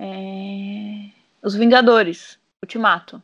é, 0.00 1.10
Os 1.42 1.54
Vingadores, 1.54 2.38
Ultimato. 2.62 3.22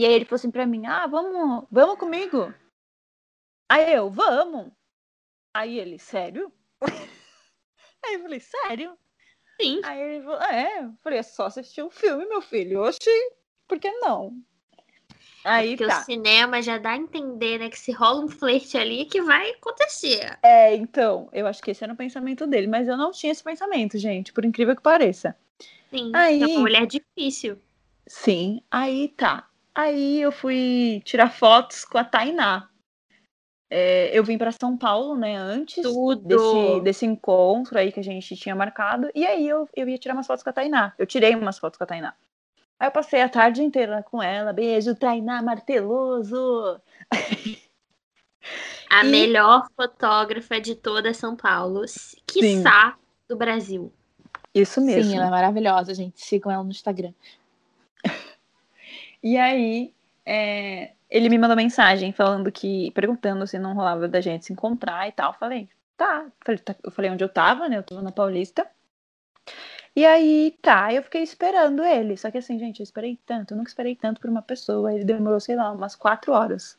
E 0.00 0.06
aí 0.06 0.14
ele 0.14 0.24
falou 0.24 0.36
assim 0.36 0.50
pra 0.50 0.64
mim, 0.64 0.86
ah, 0.86 1.06
vamos, 1.06 1.66
vamos 1.70 1.98
comigo? 1.98 2.54
Aí 3.68 3.92
eu, 3.92 4.10
vamos. 4.10 4.72
Aí 5.54 5.78
ele, 5.78 5.98
sério? 5.98 6.50
Aí 8.02 8.14
eu 8.14 8.22
falei, 8.22 8.40
sério? 8.40 8.96
Sim. 9.60 9.82
Aí 9.84 10.00
ele 10.00 10.24
falou, 10.24 10.40
é. 10.40 10.84
Eu 10.84 10.94
falei, 11.02 11.18
é 11.18 11.22
só 11.22 11.44
assistir 11.44 11.82
o 11.82 11.90
filme, 11.90 12.24
meu 12.24 12.40
filho. 12.40 12.80
Oxi, 12.80 13.10
por 13.68 13.78
que 13.78 13.92
não? 13.98 14.42
Aí 15.44 15.76
Porque 15.76 15.86
tá. 15.86 16.00
o 16.00 16.04
cinema 16.04 16.62
já 16.62 16.78
dá 16.78 16.92
a 16.92 16.96
entender, 16.96 17.58
né, 17.58 17.68
que 17.68 17.78
se 17.78 17.92
rola 17.92 18.24
um 18.24 18.28
flerte 18.28 18.78
ali, 18.78 19.04
que 19.04 19.20
vai 19.20 19.50
acontecer. 19.50 20.38
É, 20.42 20.74
então, 20.74 21.28
eu 21.30 21.46
acho 21.46 21.62
que 21.62 21.72
esse 21.72 21.84
era 21.84 21.92
o 21.92 21.96
pensamento 21.96 22.46
dele, 22.46 22.68
mas 22.68 22.88
eu 22.88 22.96
não 22.96 23.10
tinha 23.10 23.32
esse 23.32 23.44
pensamento, 23.44 23.98
gente, 23.98 24.32
por 24.32 24.46
incrível 24.46 24.74
que 24.74 24.82
pareça. 24.82 25.36
Sim, 25.90 26.10
Aí- 26.14 26.42
é 26.42 26.46
uma 26.46 26.60
mulher 26.60 26.86
difícil. 26.86 27.60
Sim, 28.06 28.62
aí 28.70 29.08
tá. 29.10 29.49
Aí 29.74 30.20
eu 30.20 30.32
fui 30.32 31.00
tirar 31.04 31.30
fotos 31.30 31.84
com 31.84 31.98
a 31.98 32.04
Tainá. 32.04 32.68
É, 33.72 34.10
eu 34.12 34.24
vim 34.24 34.36
para 34.36 34.50
São 34.50 34.76
Paulo, 34.76 35.14
né, 35.16 35.36
antes 35.36 35.82
Tudo. 35.82 36.26
desse, 36.26 36.80
desse 36.82 37.06
encontro 37.06 37.78
aí 37.78 37.92
que 37.92 38.00
a 38.00 38.04
gente 38.04 38.36
tinha 38.36 38.54
marcado. 38.54 39.08
E 39.14 39.24
aí 39.24 39.48
eu, 39.48 39.68
eu 39.76 39.88
ia 39.88 39.96
tirar 39.96 40.14
umas 40.14 40.26
fotos 40.26 40.42
com 40.42 40.50
a 40.50 40.52
Tainá. 40.52 40.92
Eu 40.98 41.06
tirei 41.06 41.36
umas 41.36 41.56
fotos 41.56 41.78
com 41.78 41.84
a 41.84 41.86
Tainá. 41.86 42.14
Aí 42.80 42.88
eu 42.88 42.92
passei 42.92 43.20
a 43.22 43.28
tarde 43.28 43.62
inteira 43.62 44.02
com 44.02 44.20
ela. 44.20 44.52
Beijo, 44.52 44.94
Tainá 44.96 45.40
Marteloso. 45.40 46.80
A 48.90 49.04
E- 49.04 49.08
melhor 49.08 49.68
fotógrafa 49.76 50.60
de 50.60 50.74
toda 50.74 51.14
São 51.14 51.36
Paulo, 51.36 51.82
quiçá 52.26 52.96
do 53.28 53.36
Brasil. 53.36 53.92
Isso 54.52 54.80
mesmo. 54.80 55.12
Sim, 55.12 55.16
ela 55.16 55.28
é 55.28 55.30
maravilhosa, 55.30 55.94
gente. 55.94 56.20
Sigam 56.20 56.50
ela 56.50 56.64
no 56.64 56.70
Instagram. 56.70 57.12
E 59.22 59.36
aí, 59.36 59.92
é, 60.24 60.92
ele 61.10 61.28
me 61.28 61.38
mandou 61.38 61.56
mensagem 61.56 62.12
falando 62.12 62.50
que, 62.52 62.90
perguntando 62.92 63.46
se 63.46 63.58
não 63.58 63.74
rolava 63.74 64.08
da 64.08 64.20
gente 64.20 64.46
se 64.46 64.52
encontrar 64.52 65.08
e 65.08 65.12
tal. 65.12 65.32
Tá. 65.96 66.26
Falei, 66.44 66.58
tá. 66.58 66.76
Eu 66.82 66.90
falei 66.90 67.10
onde 67.10 67.24
eu 67.24 67.28
tava, 67.28 67.68
né? 67.68 67.78
Eu 67.78 67.82
tava 67.82 68.02
na 68.02 68.12
Paulista. 68.12 68.66
E 69.94 70.06
aí, 70.06 70.56
tá, 70.62 70.92
eu 70.94 71.02
fiquei 71.02 71.22
esperando 71.22 71.82
ele. 71.84 72.16
Só 72.16 72.30
que 72.30 72.38
assim, 72.38 72.58
gente, 72.58 72.80
eu 72.80 72.84
esperei 72.84 73.18
tanto, 73.26 73.52
eu 73.52 73.58
nunca 73.58 73.70
esperei 73.70 73.96
tanto 73.96 74.20
por 74.20 74.30
uma 74.30 74.42
pessoa. 74.42 74.94
Ele 74.94 75.04
demorou, 75.04 75.40
sei 75.40 75.56
lá, 75.56 75.72
umas 75.72 75.96
quatro 75.96 76.32
horas 76.32 76.78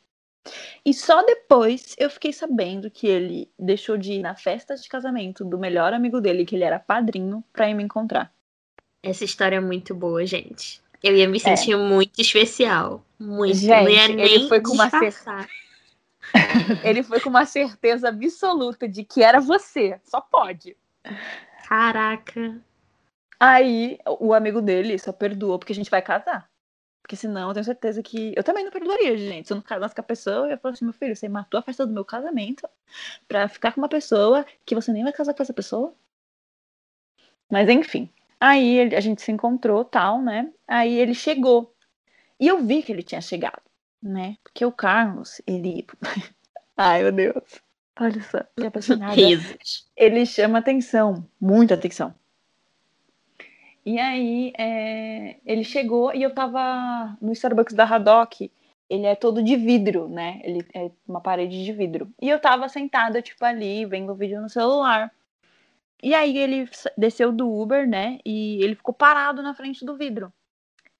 E 0.85 0.93
só 0.93 1.23
depois 1.23 1.95
eu 1.99 2.09
fiquei 2.09 2.31
sabendo 2.33 2.89
que 2.89 3.07
ele 3.07 3.51
deixou 3.59 3.97
de 3.97 4.13
ir 4.13 4.21
na 4.21 4.35
festa 4.35 4.75
de 4.75 4.87
casamento 4.87 5.43
do 5.43 5.59
melhor 5.59 5.93
amigo 5.93 6.21
dele, 6.21 6.45
que 6.45 6.55
ele 6.55 6.63
era 6.63 6.79
padrinho, 6.79 7.43
pra 7.51 7.69
ir 7.69 7.73
me 7.73 7.83
encontrar. 7.83 8.33
Essa 9.03 9.25
história 9.25 9.57
é 9.57 9.59
muito 9.59 9.93
boa, 9.93 10.25
gente. 10.25 10.81
Eu 11.03 11.15
ia 11.15 11.27
me 11.27 11.39
sentir 11.39 11.73
é. 11.73 11.77
muito 11.77 12.21
especial. 12.21 13.03
Muito. 13.19 13.55
Gente, 13.55 14.19
ele 14.19 14.47
foi 14.47 14.61
com 14.61 14.73
uma 14.73 14.89
certeza. 14.89 15.47
ele 16.83 17.03
foi 17.03 17.19
com 17.19 17.29
uma 17.29 17.45
certeza 17.45 18.09
absoluta 18.09 18.87
de 18.87 19.03
que 19.03 19.23
era 19.23 19.39
você. 19.39 19.99
Só 20.03 20.21
pode. 20.21 20.77
Caraca. 21.67 22.61
Aí 23.39 23.97
o 24.19 24.33
amigo 24.33 24.61
dele 24.61 24.99
só 24.99 25.11
perdoou 25.11 25.57
porque 25.57 25.73
a 25.73 25.75
gente 25.75 25.89
vai 25.89 26.01
casar. 26.01 26.47
Porque 27.01 27.15
senão 27.15 27.49
eu 27.49 27.53
tenho 27.53 27.65
certeza 27.65 28.03
que. 28.03 28.33
Eu 28.35 28.43
também 28.43 28.63
não 28.63 28.71
perdoaria, 28.71 29.17
gente. 29.17 29.47
Se 29.47 29.53
eu 29.53 29.55
não 29.55 29.63
casasse 29.63 29.95
com 29.95 30.01
a 30.01 30.03
pessoa, 30.03 30.45
eu 30.45 30.49
ia 30.51 30.57
falar 30.57 30.73
assim: 30.73 30.85
meu 30.85 30.93
filho, 30.93 31.15
você 31.15 31.27
matou 31.27 31.59
a 31.59 31.63
festa 31.63 31.85
do 31.85 31.93
meu 31.93 32.05
casamento 32.05 32.69
pra 33.27 33.47
ficar 33.49 33.73
com 33.73 33.81
uma 33.81 33.89
pessoa 33.89 34.45
que 34.65 34.75
você 34.75 34.93
nem 34.93 35.03
vai 35.03 35.11
casar 35.11 35.33
com 35.33 35.41
essa 35.41 35.53
pessoa. 35.53 35.93
Mas 37.51 37.67
enfim. 37.67 38.09
Aí 38.41 38.81
a 38.95 38.99
gente 38.99 39.21
se 39.21 39.31
encontrou, 39.31 39.85
tal, 39.85 40.19
né? 40.19 40.51
Aí 40.67 40.97
ele 40.97 41.13
chegou. 41.13 41.75
E 42.39 42.47
eu 42.47 42.65
vi 42.65 42.81
que 42.81 42.91
ele 42.91 43.03
tinha 43.03 43.21
chegado, 43.21 43.61
né? 44.01 44.35
Porque 44.43 44.65
o 44.65 44.71
Carlos, 44.71 45.39
ele. 45.45 45.85
Ai, 46.75 47.03
meu 47.03 47.11
Deus. 47.11 47.61
Olha 47.99 48.19
só, 48.23 48.39
que 48.57 48.65
apaixonada. 48.65 49.13
ele 49.95 50.25
chama 50.25 50.57
atenção, 50.57 51.23
muita 51.39 51.75
atenção. 51.75 52.15
E 53.85 53.99
aí, 53.99 54.53
é, 54.57 55.37
ele 55.45 55.63
chegou 55.63 56.11
e 56.11 56.23
eu 56.23 56.33
tava 56.33 57.15
no 57.21 57.31
Starbucks 57.33 57.75
da 57.75 57.83
Haddock. 57.83 58.51
Ele 58.89 59.05
é 59.05 59.13
todo 59.13 59.43
de 59.43 59.55
vidro, 59.55 60.09
né? 60.09 60.41
Ele 60.43 60.65
é 60.73 60.89
uma 61.07 61.21
parede 61.21 61.63
de 61.63 61.71
vidro. 61.71 62.11
E 62.19 62.27
eu 62.27 62.39
tava 62.39 62.67
sentada, 62.67 63.21
tipo, 63.21 63.45
ali, 63.45 63.85
vendo 63.85 64.11
o 64.11 64.15
vídeo 64.15 64.41
no 64.41 64.49
celular. 64.49 65.11
E 66.01 66.13
aí 66.13 66.37
ele 66.37 66.69
desceu 66.97 67.31
do 67.31 67.51
Uber, 67.51 67.87
né? 67.87 68.19
E 68.25 68.63
ele 68.63 68.75
ficou 68.75 68.93
parado 68.93 69.43
na 69.43 69.53
frente 69.53 69.85
do 69.85 69.95
vidro. 69.95 70.33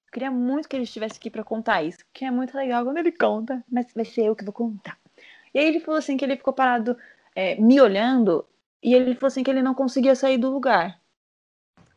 Eu 0.06 0.12
queria 0.12 0.30
muito 0.30 0.68
que 0.68 0.76
ele 0.76 0.84
estivesse 0.84 1.18
aqui 1.18 1.30
para 1.30 1.42
contar 1.42 1.82
isso, 1.82 2.04
porque 2.06 2.24
é 2.24 2.30
muito 2.30 2.56
legal 2.56 2.84
quando 2.84 2.98
ele 2.98 3.10
conta, 3.10 3.64
mas 3.70 3.92
vai 3.94 4.04
ser 4.04 4.26
eu 4.26 4.36
que 4.36 4.44
vou 4.44 4.52
contar. 4.52 4.98
E 5.54 5.58
aí 5.58 5.66
ele 5.66 5.80
falou 5.80 5.98
assim 5.98 6.16
que 6.16 6.24
ele 6.24 6.36
ficou 6.36 6.52
parado 6.52 6.96
é, 7.34 7.56
me 7.56 7.80
olhando 7.80 8.46
e 8.82 8.94
ele 8.94 9.14
falou 9.14 9.28
assim 9.28 9.42
que 9.42 9.50
ele 9.50 9.62
não 9.62 9.74
conseguia 9.74 10.14
sair 10.14 10.38
do 10.38 10.50
lugar. 10.50 11.00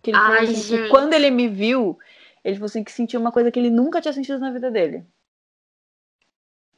Que 0.02 0.12
ele 0.12 0.18
Ai, 0.18 0.44
assim, 0.46 0.78
que 0.78 0.90
quando 0.90 1.14
ele 1.14 1.30
me 1.30 1.48
viu, 1.48 1.98
ele 2.44 2.56
falou 2.56 2.68
assim 2.68 2.84
que 2.84 2.92
sentiu 2.92 3.20
uma 3.20 3.32
coisa 3.32 3.52
que 3.52 3.60
ele 3.60 3.70
nunca 3.70 4.02
tinha 4.02 4.14
sentido 4.14 4.40
na 4.40 4.52
vida 4.52 4.70
dele. 4.70 5.06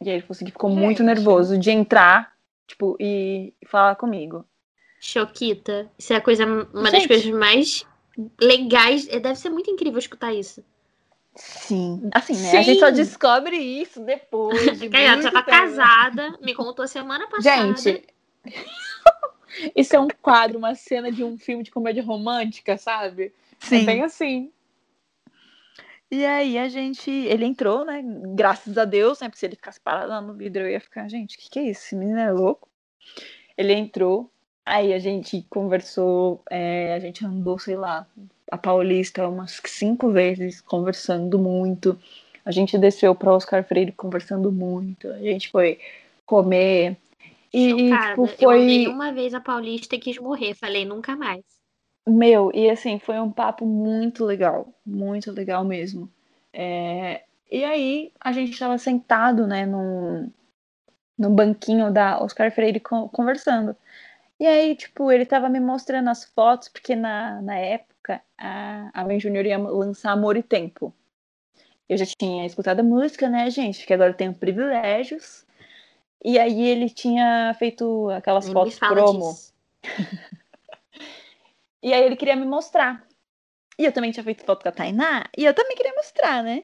E 0.01 0.09
aí 0.09 0.15
ele 0.15 0.21
falou 0.21 0.35
assim 0.35 0.45
que 0.45 0.51
ficou 0.51 0.69
gente. 0.69 0.79
muito 0.79 1.03
nervoso 1.03 1.57
de 1.57 1.71
entrar, 1.71 2.33
tipo, 2.67 2.95
e 2.99 3.53
falar 3.65 3.95
comigo. 3.95 4.45
Choquita. 4.99 5.89
Isso 5.97 6.13
é 6.13 6.15
a 6.15 6.21
coisa, 6.21 6.45
uma 6.45 6.89
gente. 6.89 6.91
das 6.91 7.07
coisas 7.07 7.31
mais 7.31 7.85
legais. 8.39 9.07
É, 9.09 9.19
deve 9.19 9.35
ser 9.35 9.49
muito 9.49 9.69
incrível 9.69 9.99
escutar 9.99 10.33
isso. 10.33 10.63
Sim. 11.35 12.09
Assim, 12.13 12.33
né? 12.33 12.49
Sim. 12.49 12.57
A 12.57 12.61
gente 12.63 12.79
só 12.79 12.89
descobre 12.89 13.57
isso 13.57 14.01
depois. 14.01 14.79
De 14.79 14.89
Cara, 14.89 15.21
já 15.21 15.31
tá 15.31 15.43
tempo. 15.43 15.57
casada, 15.57 16.37
me 16.41 16.55
contou 16.55 16.87
semana 16.87 17.27
passada. 17.27 17.75
Gente, 17.75 18.07
Isso 19.75 19.95
é 19.95 19.99
um 19.99 20.07
quadro, 20.21 20.57
uma 20.57 20.75
cena 20.75 21.11
de 21.11 21.23
um 21.23 21.37
filme 21.37 21.63
de 21.63 21.71
comédia 21.71 22.03
romântica, 22.03 22.77
sabe? 22.77 23.33
É 23.61 23.65
Sim. 23.65 23.81
É 23.81 23.85
bem 23.85 24.03
assim. 24.03 24.51
E 26.09 26.25
aí 26.25 26.57
a 26.57 26.69
gente. 26.69 27.09
Ele 27.11 27.45
entrou, 27.45 27.83
né? 27.85 28.01
Graças 28.33 28.77
a 28.77 28.85
Deus, 28.85 29.19
né? 29.19 29.27
Porque 29.27 29.39
se 29.39 29.45
ele 29.45 29.55
ficasse 29.55 29.79
parado 29.79 30.09
lá 30.09 30.21
no 30.21 30.33
vidro, 30.33 30.63
eu 30.63 30.69
ia 30.69 30.79
ficar, 30.79 31.07
gente, 31.09 31.35
o 31.35 31.39
que, 31.39 31.49
que 31.49 31.59
é 31.59 31.63
isso? 31.63 31.85
Esse 31.85 31.95
menino 31.95 32.19
é 32.19 32.31
louco. 32.31 32.69
Ele 33.57 33.73
entrou, 33.73 34.31
aí 34.67 34.93
a 34.93 34.99
gente 34.99 35.45
conversou, 35.49 36.41
é, 36.49 36.93
a 36.93 36.99
gente 36.99 37.25
andou, 37.25 37.57
sei 37.57 37.75
lá, 37.75 38.05
a 38.51 38.57
Paulista 38.57 39.27
umas 39.27 39.59
cinco 39.65 40.11
vezes, 40.11 40.61
conversando 40.61 41.39
muito. 41.39 41.97
A 42.45 42.51
gente 42.51 42.77
desceu 42.77 43.15
para 43.15 43.33
Oscar 43.33 43.63
Freire 43.63 43.91
conversando 43.91 44.51
muito. 44.51 45.07
A 45.09 45.19
gente 45.19 45.49
foi 45.49 45.79
comer 46.25 46.97
e, 47.53 47.91
tipo, 47.91 48.27
foi. 48.27 48.85
Eu 48.85 48.91
uma 48.91 49.11
vez 49.11 49.33
a 49.33 49.41
Paulista 49.41 49.95
e 49.95 49.99
quis 49.99 50.17
morrer. 50.17 50.53
Falei, 50.53 50.85
nunca 50.85 51.15
mais. 51.15 51.43
Meu, 52.07 52.51
e 52.53 52.69
assim, 52.69 52.99
foi 52.99 53.19
um 53.19 53.31
papo 53.31 53.65
muito 53.65 54.23
legal. 54.23 54.67
Muito 54.85 55.31
legal 55.31 55.63
mesmo. 55.65 56.09
É... 56.53 57.23
E 57.49 57.63
aí, 57.63 58.11
a 58.19 58.31
gente 58.31 58.51
estava 58.51 58.77
sentado, 58.77 59.47
né, 59.47 59.65
no, 59.65 60.29
no 61.17 61.29
banquinho 61.29 61.91
da 61.91 62.21
Oscar 62.21 62.51
Freire 62.51 62.79
conversando. 62.79 63.75
E 64.39 64.45
aí, 64.45 64.75
tipo, 64.75 65.11
ele 65.11 65.25
tava 65.25 65.49
me 65.49 65.59
mostrando 65.59 66.09
as 66.09 66.25
fotos, 66.25 66.69
porque 66.69 66.95
na, 66.95 67.41
na 67.41 67.55
época 67.55 68.21
a, 68.37 68.89
a 68.93 69.03
Ben 69.03 69.19
Júnior 69.19 69.45
ia 69.45 69.57
lançar 69.57 70.11
Amor 70.11 70.37
e 70.37 70.43
Tempo. 70.43 70.93
Eu 71.89 71.97
já 71.97 72.05
tinha 72.05 72.45
escutado 72.45 72.81
a 72.81 72.83
música, 72.83 73.29
né, 73.29 73.49
gente? 73.49 73.85
Que 73.85 73.93
agora 73.93 74.11
eu 74.11 74.17
tenho 74.17 74.33
privilégios. 74.33 75.45
E 76.23 76.37
aí 76.37 76.61
ele 76.61 76.89
tinha 76.89 77.55
feito 77.57 78.09
aquelas 78.11 78.45
Nem 78.45 78.53
fotos 78.53 78.77
promo. 78.77 79.35
e 81.81 81.93
aí 81.93 82.03
ele 82.03 82.15
queria 82.15 82.35
me 82.35 82.45
mostrar. 82.45 83.07
E 83.79 83.85
eu 83.85 83.91
também 83.91 84.11
tinha 84.11 84.23
feito 84.23 84.43
foto 84.43 84.63
com 84.63 84.69
a 84.69 84.71
Tainá, 84.71 85.25
e 85.37 85.45
eu 85.45 85.53
também 85.53 85.77
queria 85.77 85.93
mostrar, 85.93 86.43
né? 86.43 86.63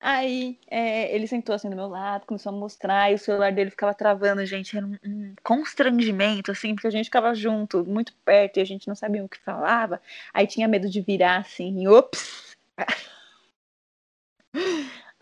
Aí 0.00 0.58
é, 0.66 1.14
ele 1.14 1.26
sentou 1.26 1.54
assim 1.54 1.68
do 1.68 1.76
meu 1.76 1.86
lado, 1.88 2.26
começou 2.26 2.50
a 2.50 2.56
mostrar, 2.56 3.12
e 3.12 3.14
o 3.16 3.18
celular 3.18 3.52
dele 3.52 3.70
ficava 3.70 3.92
travando, 3.92 4.44
gente. 4.46 4.76
Era 4.76 4.86
um, 4.86 4.96
um, 5.04 5.34
constrangimento, 5.42 6.50
assim, 6.50 6.74
porque 6.74 6.86
a 6.86 6.90
gente 6.90 7.06
ficava 7.06 7.34
junto, 7.34 7.84
muito 7.84 8.14
perto, 8.24 8.56
e 8.58 8.60
a 8.62 8.64
gente 8.64 8.88
não 8.88 8.94
sabia 8.94 9.24
o 9.24 9.28
que 9.28 9.38
falava. 9.38 10.00
Aí 10.32 10.46
tinha 10.46 10.66
medo 10.66 10.88
de 10.88 11.00
virar 11.02 11.38
assim, 11.38 11.86
ops! 11.86 12.56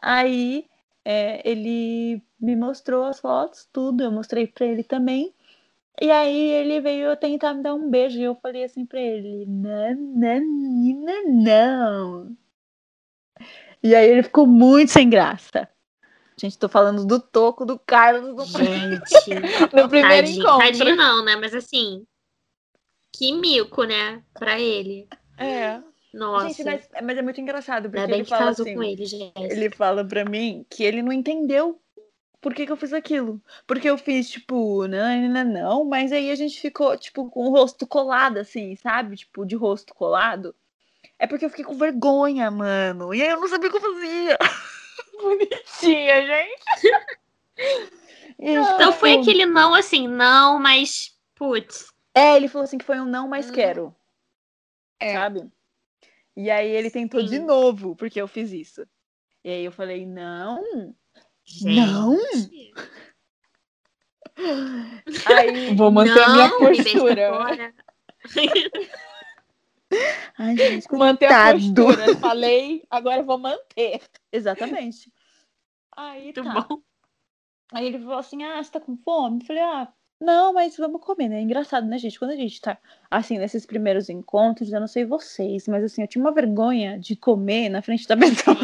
Aí 0.01 0.67
é, 1.05 1.49
ele 1.49 2.23
me 2.41 2.55
mostrou 2.57 3.05
as 3.05 3.21
fotos, 3.21 3.69
tudo, 3.73 4.03
eu 4.05 4.13
mostrei 4.13 4.47
para 4.47 4.67
ele 4.67 4.85
também. 4.85 5.35
E 6.01 6.11
aí 6.11 6.51
ele 6.53 6.81
veio 6.81 7.17
tentar 7.17 7.55
me 7.55 7.63
dar 7.63 7.75
um 7.75 7.91
beijo 7.91 8.19
e 8.19 8.23
eu 8.25 8.35
falei 8.37 8.65
assim 8.65 8.87
pra 8.87 9.01
ele, 9.01 9.47
não, 9.47 9.95
não, 9.97 11.25
não. 11.27 12.37
E 13.83 13.95
aí 13.95 14.11
ele 14.11 14.23
ficou 14.23 14.47
muito 14.47 14.91
sem 14.91 15.09
graça. 15.09 15.69
Gente, 16.37 16.59
tô 16.59 16.69
falando 16.69 17.05
do 17.05 17.21
toco 17.21 17.67
do 17.67 17.79
Carlos 17.79 18.37
do, 18.37 18.45
Gente, 18.45 19.35
no 19.75 19.89
primeiro 19.89 20.27
tadinho, 20.27 20.43
encontro. 20.43 20.67
Tadinho 20.67 20.97
não, 20.97 21.25
né? 21.25 21.37
Mas 21.37 21.53
assim, 21.53 22.07
que 23.13 23.33
mico, 23.33 23.85
né? 23.85 24.23
Pra 24.35 24.59
ele. 24.59 25.09
É. 25.37 25.81
Nossa. 26.15 26.49
Gente, 26.49 26.65
mas, 26.65 26.89
mas, 27.03 27.19
é 27.19 27.23
muito 27.23 27.41
engraçado, 27.41 27.91
porque 27.91 28.13
ele 28.13 28.25
fala 28.25 28.51
assim, 28.51 28.75
com 28.75 28.83
ele, 28.83 29.05
ele 29.37 29.71
fala 29.71 30.05
pra 30.05 30.25
mim 30.25 30.65
que 30.71 30.83
ele 30.83 31.03
não 31.03 31.13
entendeu 31.13 31.81
por 32.41 32.55
que, 32.55 32.67
que 32.67 32.73
eu 32.73 32.77
fiz 32.77 32.93
aquilo. 32.93 33.43
Porque 33.67 33.89
eu 33.91 33.99
fiz, 33.99 34.31
tipo, 34.31 34.87
não, 34.87 35.29
não, 35.29 35.45
não, 35.45 35.85
mas 35.85 36.13
aí 36.13 36.31
a 36.31 36.35
gente 36.35 36.61
ficou, 36.61 36.97
tipo, 36.97 37.29
com 37.31 37.49
o 37.49 37.51
rosto 37.51 37.87
colado, 37.87 38.39
assim, 38.39 38.77
sabe? 38.77 39.17
Tipo, 39.17 39.45
de 39.45 39.57
rosto 39.57 39.93
colado. 39.95 40.55
É 41.19 41.27
porque 41.27 41.45
eu 41.45 41.51
fiquei 41.51 41.65
com 41.65 41.75
vergonha, 41.75 42.51
mano. 42.51 43.13
E 43.13 43.23
aí 43.23 43.29
eu 43.29 43.41
não 43.41 43.49
sabia 43.49 43.69
o 43.69 43.73
que 43.73 43.77
eu 43.77 43.81
fazia. 43.81 44.39
Bonitinha, 45.21 46.27
gente. 46.27 46.63
então 48.39 48.93
foi 48.93 49.15
aquele 49.15 49.45
não, 49.45 49.75
assim, 49.75 50.07
não, 50.07 50.61
mas, 50.61 51.17
putz. 51.35 51.93
É, 52.15 52.37
ele 52.37 52.49
falou 52.49 52.65
assim 52.65 52.79
que 52.79 52.85
foi 52.85 53.01
um 53.01 53.05
não, 53.05 53.29
mas 53.29 53.51
hum. 53.51 53.53
quero. 53.53 53.97
É. 55.01 55.15
Sabe? 55.15 55.51
E 56.37 56.51
aí 56.51 56.71
ele 56.71 56.91
tentou 56.91 57.21
Sim. 57.21 57.27
de 57.27 57.39
novo, 57.41 57.97
porque 57.97 58.21
eu 58.21 58.29
fiz 58.29 58.53
isso. 58.53 58.87
E 59.43 59.51
aí 59.51 59.65
eu 59.65 59.73
falei, 59.73 60.07
não, 60.07 60.63
Gente. 61.45 61.81
não. 61.91 62.17
Aí, 65.27 65.75
vou 65.75 65.91
manter 65.91 66.15
não, 66.15 66.25
a 66.25 66.33
minha 66.33 66.51
postura. 66.51 67.75
Ai, 70.39 70.57
gente, 70.57 70.87
manter 70.93 71.27
a 71.27 71.53
postura. 71.53 72.17
Falei, 72.17 72.85
agora 72.91 73.23
vou 73.23 73.39
manter. 73.39 74.03
Exatamente. 74.33 75.13
Aí, 75.97 76.25
Muito 76.25 76.45
tá. 76.45 76.61
bom. 76.61 76.83
Aí 77.73 77.87
ele 77.87 77.99
falou 77.99 78.19
assim: 78.19 78.43
Ah, 78.45 78.63
você 78.63 78.71
tá 78.71 78.81
com 78.81 78.97
fome? 78.97 79.41
Eu 79.41 79.47
falei, 79.47 79.63
ah, 79.63 79.93
não, 80.21 80.53
mas 80.53 80.77
vamos 80.77 81.01
comer, 81.01 81.29
né? 81.29 81.39
É 81.39 81.43
engraçado, 81.43 81.87
né, 81.87 81.97
gente? 81.97 82.19
Quando 82.19 82.33
a 82.33 82.37
gente 82.37 82.61
tá, 82.61 82.77
assim, 83.09 83.39
nesses 83.39 83.65
primeiros 83.65 84.09
encontros, 84.09 84.73
eu 84.73 84.81
não 84.81 84.89
sei 84.89 85.05
vocês, 85.05 85.69
mas 85.69 85.85
assim, 85.85 86.03
eu 86.03 86.09
tinha 86.09 86.23
uma 86.23 86.33
vergonha 86.33 86.99
de 86.99 87.15
comer 87.15 87.69
na 87.69 87.81
frente 87.83 88.07
da 88.09 88.17
pessoa. 88.19 88.57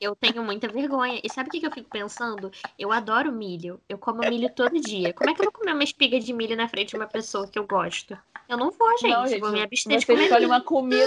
Eu 0.00 0.16
tenho 0.16 0.42
muita 0.42 0.66
vergonha. 0.66 1.20
E 1.22 1.30
sabe 1.30 1.48
o 1.48 1.52
que, 1.52 1.60
que 1.60 1.66
eu 1.66 1.70
fico 1.70 1.88
pensando? 1.88 2.50
Eu 2.78 2.90
adoro 2.90 3.30
milho. 3.30 3.80
Eu 3.88 3.98
como 3.98 4.20
milho 4.20 4.50
todo 4.50 4.80
dia. 4.80 5.12
Como 5.12 5.30
é 5.30 5.34
que 5.34 5.40
eu 5.40 5.44
vou 5.44 5.52
comer 5.52 5.74
uma 5.74 5.84
espiga 5.84 6.18
de 6.18 6.32
milho 6.32 6.56
na 6.56 6.66
frente 6.66 6.90
de 6.90 6.96
uma 6.96 7.06
pessoa 7.06 7.46
que 7.46 7.58
eu 7.58 7.66
gosto? 7.66 8.18
Eu 8.48 8.56
não 8.56 8.72
vou, 8.72 8.90
gente. 8.98 9.12
Não, 9.12 9.26
gente 9.26 9.40
vou 9.40 9.52
me 9.52 9.62
abster 9.62 9.98
de 9.98 10.06
comer 10.06 10.22
escolhe 10.24 10.40
milho. 10.40 10.52
uma 10.52 10.60
comida. 10.60 11.06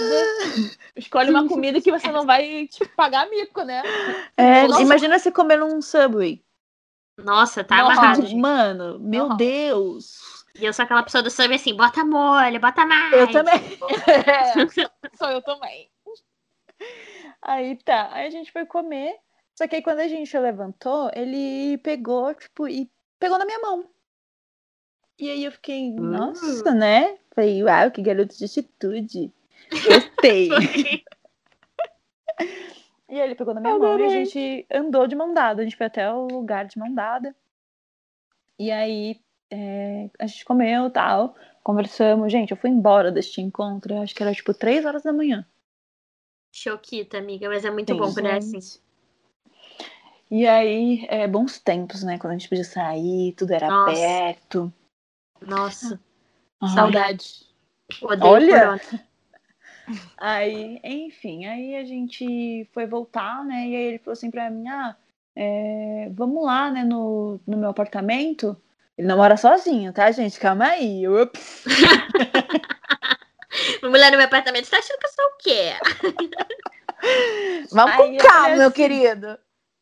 Escolhe 0.96 1.30
uma 1.30 1.44
comida 1.48 1.80
que 1.80 1.90
você 1.90 2.10
não 2.10 2.24
vai 2.24 2.66
te 2.68 2.86
pagar 2.88 3.28
mico, 3.28 3.62
né? 3.62 3.82
É, 4.36 4.64
imagina 4.80 5.18
você 5.18 5.30
comer 5.30 5.58
num 5.58 5.82
Subway. 5.82 6.43
Nossa, 7.16 7.62
tá 7.62 7.76
Nossa, 7.76 8.00
amarrado. 8.00 8.36
Mano, 8.36 8.98
meu. 8.98 9.36
Deus. 9.36 10.44
E 10.54 10.64
eu 10.64 10.72
sou 10.72 10.84
aquela 10.84 11.02
pessoa 11.02 11.22
do 11.22 11.30
samba 11.30 11.54
assim, 11.54 11.76
bota 11.76 12.04
molho, 12.04 12.60
bota 12.60 12.86
mais. 12.86 13.12
Eu 13.12 13.30
também. 13.30 13.54
É, 14.06 15.16
sou 15.16 15.30
eu 15.30 15.42
também. 15.42 15.90
Aí 17.42 17.76
tá, 17.84 18.10
aí 18.12 18.26
a 18.26 18.30
gente 18.30 18.52
foi 18.52 18.64
comer. 18.66 19.16
Só 19.54 19.66
que 19.68 19.76
aí 19.76 19.82
quando 19.82 20.00
a 20.00 20.08
gente 20.08 20.36
levantou, 20.36 21.10
ele 21.14 21.78
pegou, 21.78 22.34
tipo, 22.34 22.68
e 22.68 22.90
pegou 23.18 23.38
na 23.38 23.44
minha 23.44 23.60
mão. 23.60 23.88
E 25.18 25.30
aí 25.30 25.44
eu 25.44 25.52
fiquei, 25.52 25.92
nossa, 25.92 26.72
né? 26.72 27.16
Falei, 27.34 27.62
uau, 27.62 27.90
que 27.90 28.02
garoto 28.02 28.36
de 28.36 28.44
atitude. 28.44 29.32
Gostei. 29.70 30.48
E 33.08 33.18
ele 33.18 33.34
pegou 33.34 33.54
na 33.54 33.60
minha 33.60 33.78
mão 33.78 33.98
e 33.98 34.04
a 34.04 34.08
Adorei. 34.08 34.24
gente 34.24 34.66
andou 34.72 35.06
de 35.06 35.14
mão 35.14 35.34
dada. 35.34 35.60
A 35.60 35.64
gente 35.64 35.76
foi 35.76 35.86
até 35.86 36.10
o 36.12 36.26
lugar 36.26 36.66
de 36.66 36.78
mão 36.78 36.92
dada. 36.92 37.34
E 38.58 38.70
aí 38.70 39.20
é, 39.50 40.10
a 40.18 40.26
gente 40.26 40.44
comeu 40.44 40.90
tal, 40.90 41.36
conversamos. 41.62 42.32
Gente, 42.32 42.50
eu 42.50 42.56
fui 42.56 42.70
embora 42.70 43.12
deste 43.12 43.40
encontro, 43.40 43.94
eu 43.94 44.02
acho 44.02 44.14
que 44.14 44.22
era 44.22 44.34
tipo 44.34 44.54
3 44.54 44.84
horas 44.84 45.02
da 45.02 45.12
manhã. 45.12 45.46
Choquita, 46.52 47.18
amiga, 47.18 47.48
mas 47.48 47.64
é 47.64 47.70
muito 47.70 47.92
Sim, 47.92 47.98
bom 47.98 48.12
quando 48.12 48.26
é 48.26 48.36
assim. 48.36 48.60
E 50.30 50.46
aí, 50.46 51.04
é, 51.08 51.28
bons 51.28 51.58
tempos, 51.58 52.02
né? 52.02 52.18
Quando 52.18 52.32
a 52.32 52.36
gente 52.38 52.48
podia 52.48 52.64
sair, 52.64 53.32
tudo 53.32 53.52
era 53.52 53.70
Nossa. 53.70 53.92
perto. 53.92 54.72
Nossa, 55.42 56.00
Ai. 56.60 56.74
saudade. 56.74 57.46
Odeio 58.02 58.32
Olha! 58.32 58.60
corona. 58.60 58.80
Aí, 60.16 60.80
enfim, 60.82 61.46
aí 61.46 61.76
a 61.76 61.84
gente 61.84 62.68
foi 62.72 62.86
voltar, 62.86 63.44
né? 63.44 63.68
E 63.68 63.76
aí 63.76 63.82
ele 63.82 63.98
falou 63.98 64.12
assim 64.12 64.30
pra 64.30 64.50
mim, 64.50 64.66
ah, 64.68 64.96
é, 65.36 66.08
vamos 66.12 66.44
lá, 66.44 66.70
né, 66.70 66.84
no, 66.84 67.40
no 67.46 67.56
meu 67.56 67.70
apartamento. 67.70 68.56
Ele 68.96 69.08
não 69.08 69.16
mora 69.16 69.36
sozinho, 69.36 69.92
tá, 69.92 70.10
gente? 70.10 70.38
Calma 70.38 70.66
aí. 70.66 71.08
Ups. 71.08 71.64
Mulher 73.82 74.10
no 74.10 74.16
meu 74.16 74.26
apartamento, 74.26 74.64
você 74.64 74.70
tá 74.70 74.78
achando 74.78 74.98
que 74.98 75.06
eu 75.06 75.10
sou 75.10 75.24
o 75.24 75.36
quê? 75.38 75.74
Vamos 77.70 77.92
Aí 77.92 77.98
com 77.98 78.16
calma, 78.16 78.40
falei 78.40 78.56
meu 78.56 78.68
assim, 78.68 78.76
querido. 78.76 79.38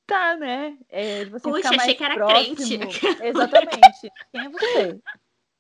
Tá, 0.07 0.37
né? 0.37 0.77
É, 0.89 1.25
você 1.27 1.49
Puxa, 1.49 1.57
ficar 1.57 1.69
achei 1.69 1.77
mais 1.77 1.95
que 1.95 2.05
era 2.05 2.15
próximo. 2.15 2.57
crente. 2.57 3.07
Exatamente. 3.23 4.13
Quem 4.33 4.47
é 4.47 4.49
você? 4.49 5.01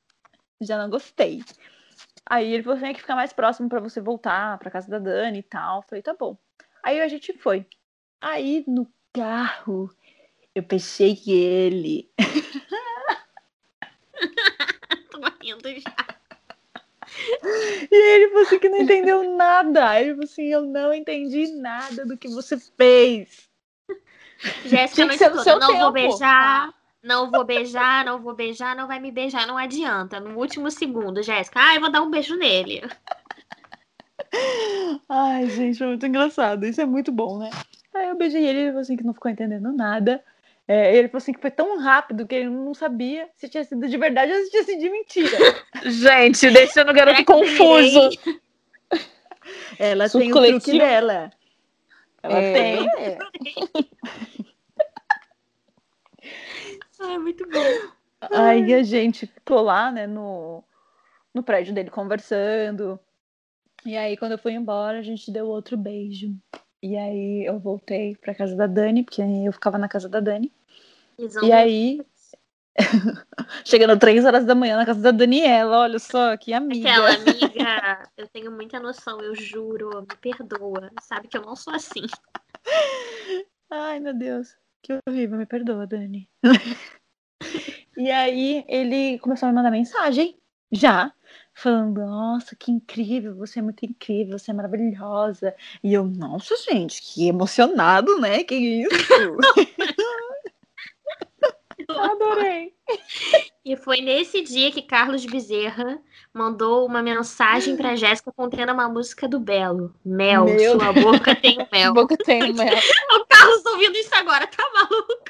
Já 0.61 0.79
não 0.79 0.91
gostei. 0.91 1.45
Aí 2.33 2.55
ele 2.55 2.63
falou 2.63 2.79
assim, 2.79 2.87
é 2.87 2.95
que 2.95 3.03
ficar 3.03 3.15
mais 3.15 3.31
próximo 3.31 3.69
pra 3.69 3.79
você 3.79 4.01
voltar 4.01 4.57
pra 4.57 4.71
casa 4.71 4.89
da 4.89 4.99
Dani 4.99 5.41
e 5.41 5.43
tal. 5.43 5.81
Eu 5.81 5.83
falei, 5.83 6.03
tá 6.03 6.17
bom. 6.19 6.35
Aí 6.83 6.99
a 6.99 7.07
gente 7.07 7.31
foi. 7.35 7.67
Aí 8.23 8.65
no 8.67 8.91
carro, 9.13 9.95
eu 10.55 10.63
pensei 10.63 11.15
que 11.15 11.31
ele. 11.31 12.11
Tô 15.11 15.19
morrendo 15.19 15.69
já. 15.79 15.95
E 17.91 17.95
ele 17.95 18.29
falou 18.29 18.43
assim 18.45 18.59
que 18.59 18.71
não 18.71 18.79
entendeu 18.79 19.37
nada. 19.37 20.01
Ele 20.01 20.13
falou 20.13 20.25
assim, 20.25 20.47
eu 20.47 20.63
não 20.63 20.95
entendi 20.95 21.49
nada 21.49 22.07
do 22.07 22.17
que 22.17 22.29
você 22.29 22.59
fez. 22.59 23.47
Jéssica, 24.65 25.19
seu 25.19 25.59
não 25.59 25.79
vou 25.79 25.93
tempo. 25.93 25.95
beijar, 26.09 26.73
não 27.03 27.31
vou 27.31 27.45
beijar, 27.45 28.05
não 28.05 28.21
vou 28.21 28.35
beijar, 28.35 28.77
não 28.77 28.87
vai 28.87 29.01
me 29.01 29.11
beijar, 29.11 29.47
não 29.47 29.57
adianta. 29.59 30.21
No 30.21 30.39
último 30.39 30.71
segundo, 30.71 31.23
Jéssica, 31.23 31.61
ah, 31.61 31.75
eu 31.75 31.81
vou 31.81 31.91
dar 31.91 32.03
um 32.03 32.11
beijo 32.11 32.37
nele. 32.37 32.83
Ai, 35.09 35.49
gente, 35.51 35.79
foi 35.79 35.89
muito 35.89 36.07
engraçado. 36.07 36.65
Isso 36.67 36.81
é 36.81 36.87
muito 36.87 37.11
bom, 37.13 37.39
né? 37.39 37.51
Aí 37.95 38.09
eu 38.09 38.17
beijei 38.17 38.45
ele, 38.47 38.59
ele 38.61 38.69
falou 38.69 38.81
assim 38.81 38.97
que 38.97 39.05
não 39.05 39.13
ficou 39.15 39.31
entendendo 39.31 39.73
nada. 39.73 40.23
É, 40.67 40.97
ele 40.97 41.09
falou 41.09 41.19
assim 41.19 41.33
que 41.33 41.41
foi 41.41 41.51
tão 41.51 41.79
rápido 41.79 42.27
que 42.27 42.35
ele 42.35 42.49
não 42.49 42.73
sabia 42.73 43.29
se 43.35 43.49
tinha 43.49 43.65
sido 43.65 43.87
de 43.89 43.99
verdade 43.99 44.33
ou 44.33 44.39
se 44.45 44.51
tinha 44.51 44.65
sido 44.65 44.81
de 44.81 44.91
mentira. 44.91 45.37
Gente, 45.85 46.49
deixando 46.53 46.91
o 46.91 46.95
garoto 46.95 47.25
confuso. 47.25 48.11
Ela 49.79 50.09
Surto 50.09 50.25
tem 50.25 50.31
o 50.33 50.35
truque 50.35 50.49
coletivo. 50.71 50.79
dela. 50.79 51.31
Ela 52.23 52.41
É. 52.41 52.53
tem. 52.53 52.89
Ai, 57.03 57.19
muito 57.19 57.49
bom. 57.49 57.61
Aí 58.31 58.73
a 58.73 58.83
gente 58.83 59.27
ficou 59.27 59.61
lá, 59.63 59.91
né, 59.91 60.07
no, 60.07 60.63
no 61.35 61.43
prédio 61.43 61.75
dele 61.75 61.91
conversando. 61.91 62.99
E 63.85 63.97
aí, 63.97 64.17
quando 64.17 64.33
eu 64.33 64.39
fui 64.39 64.53
embora, 64.53 64.99
a 64.99 65.03
gente 65.03 65.31
deu 65.31 65.49
outro 65.49 65.77
beijo. 65.77 66.33
E 66.81 66.97
aí 66.97 67.45
eu 67.45 67.59
voltei 67.59 68.17
pra 68.17 68.35
casa 68.35 68.55
da 68.55 68.67
Dani, 68.67 69.03
porque 69.03 69.21
eu 69.21 69.53
ficava 69.53 69.77
na 69.77 69.89
casa 69.89 70.09
da 70.09 70.21
Dani. 70.21 70.53
Visão 71.19 71.45
E 71.45 71.53
aí, 71.53 72.01
chegando 73.65 73.99
três 73.99 74.25
horas 74.25 74.45
da 74.45 74.55
manhã 74.55 74.77
na 74.77 74.87
casa 74.87 75.01
da 75.01 75.11
Daniela, 75.11 75.79
olha 75.79 75.99
só, 75.99 76.37
que 76.37 76.53
amiga. 76.53 76.91
Aquela 76.91 77.11
amiga, 77.15 78.11
eu 78.17 78.29
tenho 78.29 78.53
muita 78.53 78.79
noção, 78.79 79.21
eu 79.21 79.35
juro, 79.35 80.01
me 80.03 80.17
perdoa. 80.21 80.91
Sabe 81.01 81.29
que 81.29 81.37
eu 81.37 81.43
não 81.43 81.57
sou 81.57 81.75
assim. 81.75 82.07
Ai, 83.69 83.99
meu 83.99 84.15
Deus. 84.15 84.62
Que 84.83 84.99
horrível, 85.07 85.39
me 85.39 85.47
perdoa, 85.47 85.87
Dani. 85.87 86.29
e 87.97 88.11
aí 88.11 88.65
ele 88.69 89.19
começou 89.21 89.47
a 89.47 89.53
me 89.53 89.57
mandar 89.57 89.71
mensagem, 89.71 90.37
já, 90.73 91.13
falando, 91.55 92.01
nossa, 92.01 92.57
que 92.57 92.73
incrível, 92.73 93.37
você 93.37 93.61
é 93.61 93.63
muito 93.63 93.85
incrível, 93.85 94.39
você 94.39 94.51
é 94.51 94.55
maravilhosa. 94.55 95.55
E 95.85 95.95
eu, 95.95 96.05
nossa, 96.05 96.57
gente, 96.57 97.01
que 97.01 97.29
emocionado, 97.29 98.19
né? 98.19 98.43
Que 98.43 98.55
isso? 98.55 98.91
Adorei. 101.89 102.75
E 103.65 103.77
foi 103.77 104.01
nesse 104.01 104.43
dia 104.43 104.73
que 104.73 104.83
Carlos 104.83 105.25
Bezerra 105.25 106.01
mandou 106.35 106.85
uma 106.85 107.01
mensagem 107.01 107.77
pra 107.77 107.95
Jéssica 107.95 108.33
contendo 108.33 108.73
uma 108.73 108.89
música 108.89 109.29
do 109.29 109.39
Belo. 109.39 109.95
Mel, 110.05 110.47
Meu 110.47 110.81
sua 110.81 110.93
boca 110.93 111.35
tem 111.37 111.59
mel. 111.71 111.95
Boca 111.95 112.17
tem 112.17 112.53
mel. 112.53 112.75
O 113.15 113.27
Carlos 113.27 113.65
ouvindo 113.67 113.97
isso 113.97 114.15
agora, 114.15 114.49
tá 114.49 114.65
maluco? 114.75 115.25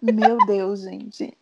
Meu 0.00 0.38
Deus, 0.46 0.80
gente. 0.80 1.36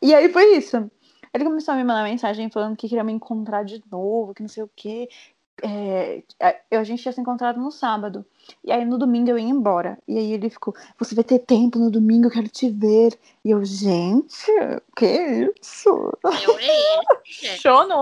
E 0.00 0.14
aí 0.14 0.32
foi 0.32 0.56
isso. 0.56 0.88
Ele 1.32 1.42
começou 1.44 1.74
a 1.74 1.76
me 1.76 1.82
mandar 1.82 2.04
mensagem 2.04 2.48
falando 2.48 2.76
que 2.76 2.88
queria 2.88 3.02
me 3.02 3.12
encontrar 3.12 3.64
de 3.64 3.82
novo, 3.90 4.32
que 4.32 4.42
não 4.42 4.48
sei 4.48 4.62
o 4.62 4.70
quê. 4.76 5.08
É, 5.62 6.22
a- 6.40 6.78
a 6.78 6.84
gente 6.84 7.02
tinha 7.02 7.12
se 7.12 7.20
encontrado 7.20 7.60
no 7.60 7.70
sábado. 7.70 8.24
E 8.62 8.72
aí 8.72 8.84
no 8.84 8.98
domingo 8.98 9.30
eu 9.30 9.38
ia 9.38 9.44
embora. 9.48 9.98
E 10.06 10.18
aí 10.18 10.32
ele 10.32 10.50
ficou, 10.50 10.74
você 10.98 11.14
vai 11.14 11.24
ter 11.24 11.38
tempo 11.38 11.78
no 11.78 11.90
domingo, 11.90 12.26
eu 12.26 12.30
quero 12.30 12.48
te 12.48 12.68
ver. 12.70 13.18
E 13.44 13.50
eu, 13.50 13.64
gente, 13.64 14.46
que 14.96 15.06
isso? 15.60 15.88
Eu 16.42 16.58
é. 16.58 17.00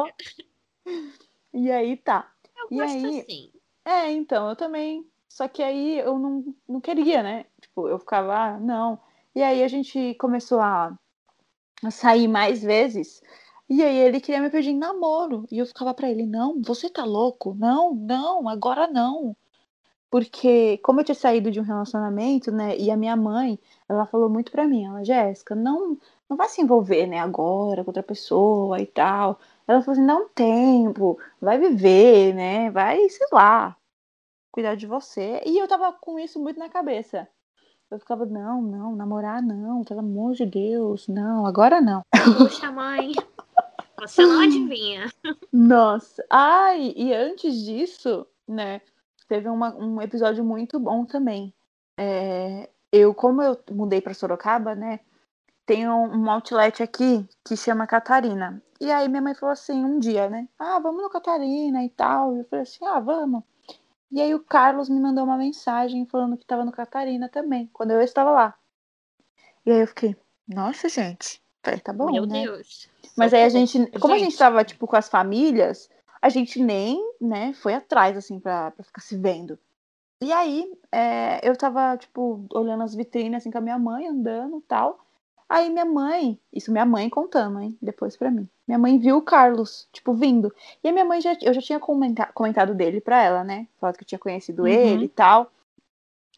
E 1.53 1.71
aí 1.71 1.97
tá. 1.99 2.31
Eu 2.57 2.69
E 2.71 2.79
gosto 2.81 3.07
aí? 3.07 3.21
assim. 3.21 3.53
É, 3.85 4.11
então, 4.11 4.49
eu 4.49 4.57
também. 4.57 5.07
Só 5.29 5.49
que 5.49 5.63
aí 5.63 5.99
eu 5.99 6.19
não, 6.19 6.55
não 6.69 6.81
queria, 6.81 7.23
né? 7.23 7.47
Tipo, 7.61 7.89
eu 7.89 7.99
ficava, 7.99 8.35
ah, 8.35 8.59
não. 8.59 8.99
E 9.35 9.43
aí 9.43 9.63
a 9.63 9.69
gente 9.69 10.15
começou 10.15 10.61
a 10.61 10.93
sair 11.91 12.29
mais 12.29 12.63
vezes. 12.63 13.23
E 13.69 13.83
aí 13.83 13.97
ele 13.97 14.21
queria 14.21 14.41
me 14.41 14.51
pedir 14.51 14.71
em 14.71 14.79
namoro. 14.79 15.47
E 15.51 15.59
eu 15.59 15.67
ficava 15.67 15.95
pra 15.95 16.11
ele, 16.11 16.27
não, 16.27 16.61
você 16.63 16.91
tá 16.91 17.05
louco? 17.05 17.55
Não, 17.59 17.95
não, 17.95 18.49
agora 18.49 18.87
não. 18.87 19.37
Porque, 20.11 20.79
como 20.79 21.01
eu 21.01 21.05
tinha 21.05 21.15
saído 21.15 21.51
de 21.51 21.59
um 21.59 21.63
relacionamento, 21.63 22.53
né? 22.53 22.77
E 22.77 22.91
a 22.91 22.97
minha 22.99 23.17
mãe, 23.17 23.59
ela 23.89 24.05
falou 24.07 24.29
muito 24.29 24.53
pra 24.53 24.67
mim, 24.67 24.85
ela, 24.85 25.03
Jéssica, 25.03 25.55
não, 25.55 25.97
não 26.29 26.37
vai 26.37 26.49
se 26.49 26.61
envolver, 26.61 27.07
né, 27.07 27.19
agora 27.19 27.83
com 27.83 27.91
outra 27.91 28.03
pessoa 28.03 28.79
e 28.81 28.87
tal. 28.87 29.39
Ela 29.67 29.81
falou 29.81 29.93
assim, 29.99 30.07
dá 30.07 30.17
um 30.17 30.29
tempo, 30.29 31.19
vai 31.41 31.59
viver, 31.59 32.35
né? 32.35 32.71
Vai, 32.71 33.09
sei 33.09 33.27
lá, 33.33 33.75
cuidar 34.53 34.75
de 34.75 34.87
você. 34.87 35.43
E 35.47 35.59
eu 35.59 35.69
tava 35.69 35.93
com 35.95 36.19
isso 36.19 36.39
muito 36.41 36.59
na 36.59 36.69
cabeça. 36.69 37.27
Eu 37.91 37.99
ficava, 37.99 38.27
não, 38.27 38.63
não, 38.63 38.97
namorar 38.97 39.43
não, 39.43 39.83
pelo 39.85 40.01
amor 40.01 40.35
de 40.35 40.47
Deus, 40.47 41.09
não, 41.09 41.47
agora 41.47 41.81
não. 41.81 42.03
Puxa, 42.39 42.71
mãe. 42.71 43.13
Você 44.09 44.25
não 44.27 44.41
adivinha. 44.43 45.11
Nossa. 45.53 46.25
Ai, 46.31 46.93
e 46.97 47.13
antes 47.15 47.55
disso, 47.65 48.27
né, 48.47 48.81
teve 49.29 49.49
uma- 49.49 49.75
um 49.77 50.01
episódio 50.03 50.45
muito 50.45 50.79
bom 50.79 51.05
também. 51.05 51.53
É, 51.97 52.69
eu, 52.91 53.15
como 53.15 53.43
eu 53.43 53.59
mudei 53.71 54.01
pra 54.01 54.15
Sorocaba, 54.15 54.75
né, 54.75 55.01
tem 55.65 55.89
um, 55.89 56.05
um 56.25 56.31
outlet 56.31 56.83
aqui 56.83 57.27
que 57.45 57.57
chama 57.57 57.87
Catarina. 57.87 58.63
E 58.81 58.91
aí 58.91 59.09
minha 59.09 59.23
mãe 59.23 59.35
falou 59.35 59.53
assim, 59.53 59.85
um 59.85 59.99
dia, 59.99 60.29
né, 60.29 60.49
ah, 60.59 60.79
vamos 60.81 61.03
no 61.03 61.09
Catarina 61.11 61.85
e 61.85 61.89
tal. 61.89 62.35
E 62.35 62.41
eu 62.41 62.45
falei 62.47 62.65
assim, 62.65 62.85
ah, 62.85 62.99
vamos. 62.99 63.43
E 64.11 64.21
aí 64.21 64.35
o 64.35 64.41
Carlos 64.41 64.89
me 64.91 65.01
mandou 65.01 65.25
uma 65.25 65.39
mensagem 65.39 66.05
falando 66.07 66.37
que 66.37 66.45
tava 66.45 66.65
no 66.65 66.73
Catarina 66.73 67.29
também, 67.29 67.71
quando 67.73 67.93
eu 67.93 68.01
estava 68.03 68.31
lá. 68.31 68.55
E 69.65 69.71
aí 69.71 69.81
eu 69.81 69.87
fiquei, 69.87 70.17
nossa, 70.47 70.89
gente. 70.89 71.41
Falei, 71.63 71.81
tá 71.81 71.93
bom, 71.93 72.11
Meu 72.11 72.27
né? 72.27 72.43
Deus. 72.43 72.91
Mas 73.17 73.35
aí 73.35 73.43
a 73.45 73.49
gente, 73.49 73.79
como 74.01 74.15
a 74.15 74.19
gente 74.19 74.31
Gente. 74.31 74.39
tava, 74.39 74.65
tipo, 74.65 74.87
com 74.87 74.97
as 74.97 75.09
famílias, 75.09 75.91
a 76.21 76.29
gente 76.29 76.63
nem, 76.63 76.99
né, 77.21 77.53
foi 77.55 77.75
atrás, 77.75 78.17
assim, 78.17 78.41
pra, 78.41 78.71
pra 78.71 78.85
ficar 78.85 79.01
se 79.03 79.17
vendo. 79.17 79.59
E 80.23 80.33
aí, 80.33 80.73
é, 80.91 81.41
eu 81.47 81.57
tava, 81.57 81.97
tipo, 81.97 82.47
olhando 82.55 82.83
as 82.85 82.95
vitrines, 82.95 83.39
assim, 83.39 83.51
com 83.51 83.59
a 83.59 83.61
minha 83.61 83.79
mãe, 83.79 84.07
andando 84.07 84.59
e 84.59 84.63
tal. 84.63 85.01
Aí 85.49 85.69
minha 85.69 85.85
mãe, 85.85 86.39
isso 86.53 86.73
minha 86.73 86.87
mãe 86.87 87.11
contando, 87.11 87.61
hein, 87.61 87.77
depois 87.83 88.17
pra 88.17 88.31
mim. 88.31 88.49
Minha 88.67 88.79
mãe 88.79 88.99
viu 88.99 89.19
o 89.19 89.23
Carlos, 89.23 89.87
tipo, 89.93 90.15
vindo. 90.15 90.55
E 90.83 90.89
a 90.89 90.93
minha 90.93 91.05
mãe 91.05 91.21
já, 91.21 91.37
eu 91.43 91.53
já 91.53 91.61
tinha 91.61 91.79
comenta, 91.81 92.25
comentado 92.33 92.73
dele 92.75 93.01
pra 93.01 93.23
ela, 93.23 93.45
né? 93.45 93.67
Falado 93.79 93.97
que 93.97 94.05
eu 94.05 94.09
tinha 94.09 94.19
conhecido 94.19 94.63
Uhum. 94.63 94.69
ele 94.69 95.05
e 95.07 95.09
tal. 95.09 95.53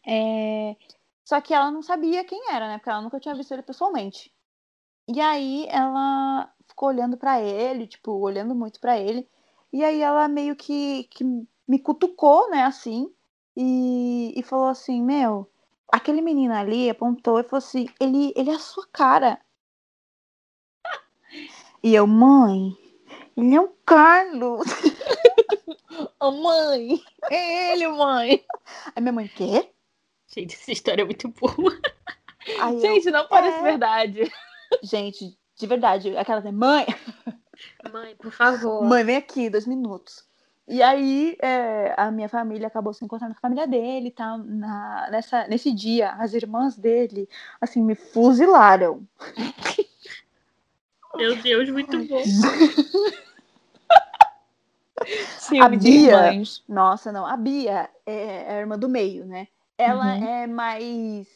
É, 0.05 0.75
Só 1.23 1.39
que 1.41 1.53
ela 1.53 1.71
não 1.71 1.81
sabia 1.81 2.23
quem 2.23 2.51
era, 2.51 2.67
né? 2.67 2.77
Porque 2.77 2.89
ela 2.89 3.01
nunca 3.01 3.19
tinha 3.19 3.33
visto 3.35 3.51
ele 3.53 3.61
pessoalmente. 3.63 4.31
E 5.07 5.21
aí 5.21 5.65
ela 5.69 6.51
ficou 6.75 6.89
olhando 6.89 7.15
pra 7.15 7.41
ele, 7.41 7.87
tipo, 7.87 8.11
olhando 8.11 8.53
muito 8.53 8.81
pra 8.81 8.99
ele. 8.99 9.25
E 9.71 9.81
aí 9.81 10.01
ela 10.01 10.27
meio 10.27 10.55
que, 10.57 11.05
que 11.05 11.23
me 11.65 11.79
cutucou, 11.79 12.49
né, 12.49 12.63
assim, 12.63 13.09
e, 13.55 14.37
e 14.37 14.43
falou 14.43 14.67
assim, 14.67 15.01
meu, 15.01 15.49
aquele 15.91 16.21
menino 16.21 16.53
ali 16.53 16.89
apontou 16.89 17.39
e 17.39 17.43
falou 17.43 17.59
assim, 17.59 17.87
ele, 17.99 18.33
ele 18.35 18.49
é 18.49 18.55
a 18.55 18.59
sua 18.59 18.85
cara. 18.91 19.39
E 21.81 21.95
eu, 21.95 22.05
mãe, 22.05 22.77
ele 23.37 23.55
é 23.55 23.61
o 23.61 23.69
Carlos. 23.85 24.67
Ô, 26.19 26.31
mãe! 26.43 27.01
É 27.29 27.73
ele, 27.73 27.87
mãe! 27.87 28.45
Aí 28.93 29.01
minha 29.01 29.13
mãe, 29.13 29.27
quê? 29.29 29.69
Gente, 30.27 30.55
essa 30.55 30.71
história 30.71 31.03
é 31.03 31.05
muito 31.05 31.29
boa. 31.29 31.79
Aí 32.59 32.75
eu, 32.75 32.81
Gente, 32.81 33.09
não 33.11 33.27
parece 33.27 33.59
é. 33.59 33.61
verdade. 33.63 34.31
gente, 34.83 35.37
de 35.55 35.67
verdade, 35.67 36.17
aquela 36.17 36.41
tem, 36.41 36.51
mãe, 36.51 36.85
Mãe, 37.91 38.15
por 38.15 38.31
favor. 38.31 38.83
Mãe, 38.83 39.03
vem 39.03 39.15
aqui, 39.15 39.49
dois 39.49 39.65
minutos. 39.65 40.23
E 40.67 40.81
aí, 40.81 41.37
é, 41.41 41.93
a 41.95 42.09
minha 42.11 42.27
família 42.27 42.67
acabou 42.67 42.91
se 42.93 43.05
encontrando 43.05 43.33
com 43.33 43.37
a 43.37 43.41
família 43.41 43.67
dele 43.67 44.07
e 44.07 44.11
tal. 44.11 44.39
Na, 44.39 45.07
nessa, 45.11 45.47
nesse 45.47 45.71
dia, 45.71 46.11
as 46.13 46.33
irmãs 46.33 46.75
dele, 46.75 47.29
assim, 47.61 47.81
me 47.83 47.93
fuzilaram. 47.95 49.07
Meu 51.15 51.35
Deus, 51.41 51.69
muito 51.69 52.03
bom. 52.05 52.21
Ciúme 55.39 55.77
de 55.77 55.89
Bia-. 55.89 56.41
Nossa, 56.67 57.11
não. 57.11 57.25
A 57.25 57.37
Bia 57.37 57.89
é, 58.05 58.53
é 58.53 58.57
a 58.57 58.59
irmã 58.59 58.77
do 58.77 58.89
meio, 58.89 59.25
né? 59.25 59.47
Ela 59.77 60.15
Uhum. 60.15 60.27
é 60.27 60.47
mais. 60.47 61.27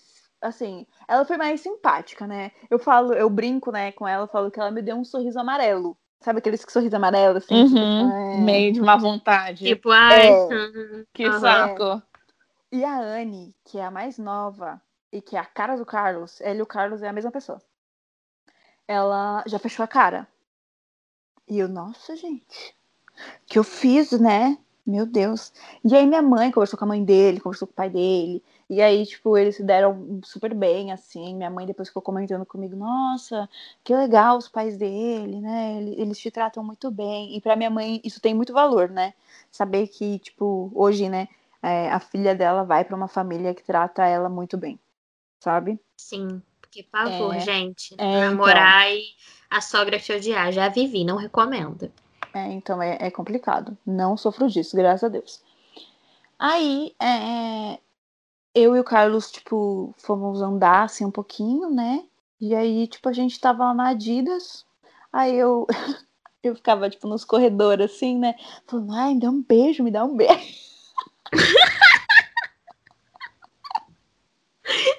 Assim, 0.42 0.88
ela 1.08 1.26
foi 1.26 1.38
mais 1.38 1.60
simpática, 1.62 2.26
né? 2.26 2.52
Eu 2.70 2.80
falo, 2.80 3.14
eu 3.14 3.30
brinco, 3.30 3.72
né, 3.72 3.92
com 3.92 4.08
ela, 4.08 4.28
falo 4.28 4.50
que 4.50 4.60
ela 4.60 4.72
me 4.72 4.82
deu 4.82 4.96
um 4.96 5.04
sorriso 5.04 5.40
amarelo. 5.40 5.98
Sabe 6.22 6.40
aquele 6.40 6.58
sorriso 6.58 6.96
amarelo, 6.96 7.38
assim? 7.38 7.68
que 7.68 7.76
Uhum. 7.76 8.10
é- 8.10 8.38
Meio 8.38 8.74
de 8.74 8.82
má 8.82 8.96
vontade. 8.98 9.66
Tipo, 9.66 9.92
ai, 9.92 10.30
É. 10.30 10.54
hum, 10.54 11.06
que 11.14 11.32
saco. 11.34 12.02
E 12.72 12.84
a 12.86 13.00
Anne, 13.00 13.54
que 13.66 13.80
é 13.80 13.86
a 13.86 13.92
mais 13.92 14.18
nova 14.18 14.82
e 15.12 15.22
que 15.22 15.36
é 15.36 15.40
a 15.40 15.46
cara 15.46 15.76
do 15.76 15.86
Carlos, 15.86 16.40
ela 16.42 16.60
e 16.60 16.62
o 16.62 16.66
Carlos 16.66 17.02
é 17.02 17.08
a 17.10 17.14
mesma 17.14 17.32
pessoa. 17.32 17.62
Ela 18.88 19.44
já 19.48 19.60
fechou 19.60 19.84
a 19.84 19.88
cara. 19.88 20.28
E 21.48 21.58
eu, 21.60 21.68
nossa, 21.68 22.16
gente, 22.16 22.76
que 23.48 23.58
eu 23.58 23.64
fiz, 23.64 24.12
né? 24.12 24.58
Meu 24.86 25.06
Deus. 25.06 25.52
E 25.84 25.96
aí 25.96 26.06
minha 26.06 26.22
mãe 26.22 26.52
conversou 26.52 26.78
com 26.78 26.86
a 26.86 26.88
mãe 26.88 27.04
dele, 27.04 27.40
conversou 27.40 27.68
com 27.68 27.74
o 27.74 27.76
pai 27.76 27.90
dele. 27.90 28.44
E 28.70 28.82
aí, 28.82 29.03
tipo, 29.05 29.36
eles 29.36 29.55
se 29.55 29.63
deram 29.63 30.20
super 30.24 30.53
bem, 30.53 30.91
assim. 30.91 31.36
Minha 31.36 31.49
mãe 31.49 31.65
depois 31.65 31.88
ficou 31.88 32.03
comentando 32.03 32.45
comigo, 32.45 32.76
nossa, 32.76 33.49
que 33.84 33.95
legal 33.95 34.38
os 34.38 34.47
pais 34.47 34.78
dele, 34.78 35.41
né? 35.41 35.78
Ele- 35.78 35.99
Eles 35.99 36.20
te 36.20 36.30
tratam 36.30 36.63
muito 36.63 36.91
bem. 36.91 37.36
E 37.36 37.41
pra 37.41 37.55
minha 37.55 37.70
mãe 37.72 37.99
isso 38.03 38.22
tem 38.22 38.34
muito 38.36 38.53
valor, 38.53 38.88
né? 38.89 39.13
Saber 39.51 39.88
que, 39.88 40.20
tipo, 40.20 40.72
hoje, 40.76 41.09
né, 41.09 41.28
é, 41.63 41.89
a 41.89 41.99
filha 41.99 42.36
dela 42.36 42.63
vai 42.63 42.86
pra 42.86 42.95
uma 42.95 43.07
família 43.07 43.55
que 43.55 43.63
trata 43.63 44.05
ela 44.05 44.30
muito 44.30 44.55
bem, 44.55 44.80
sabe? 45.39 45.80
Sim, 45.97 46.39
porque 46.61 46.84
pavor, 46.84 47.34
É. 47.36 47.39
gente. 47.39 47.95
É, 47.97 48.20
Namorar 48.22 48.91
e 48.91 49.03
a 49.49 49.61
sogra 49.61 49.97
te 49.99 50.13
odiar. 50.13 50.51
Já 50.51 50.70
vivi, 50.70 51.03
não 51.03 51.17
recomendo. 51.17 51.91
É, 52.32 52.45
então 52.51 52.80
é, 52.80 52.97
é 53.01 53.09
complicado. 53.09 53.76
Não 53.84 54.15
sofro 54.15 54.47
disso, 54.47 54.78
graças 54.78 55.03
a 55.03 55.07
Deus. 55.07 55.41
Aí, 56.38 56.93
é, 57.01 57.80
eu 58.54 58.76
e 58.76 58.80
o 58.80 58.84
Carlos, 58.84 59.32
tipo, 59.32 59.93
fomos 59.97 60.41
andar 60.41 60.84
assim 60.84 61.06
um 61.06 61.12
pouquinho, 61.12 61.70
né? 61.70 62.04
E 62.39 62.56
aí, 62.56 62.88
tipo, 62.88 63.08
a 63.10 63.14
gente 63.14 63.39
tava 63.39 63.66
lá 63.66 63.74
na 63.74 63.89
Adidas. 63.89 64.66
Aí 65.12 65.36
eu, 65.36 65.68
eu 66.43 66.56
ficava, 66.56 66.89
tipo, 66.89 67.08
nos 67.08 67.26
corredores, 67.26 67.91
assim, 67.91 68.18
né? 68.18 68.36
Falando, 68.66 68.93
ai, 68.93 69.14
me 69.14 69.20
dá 69.20 69.30
um 69.30 69.41
beijo, 69.41 69.84
me 69.84 69.91
dá 69.91 70.04
um 70.04 70.16
beijo. 70.16 70.60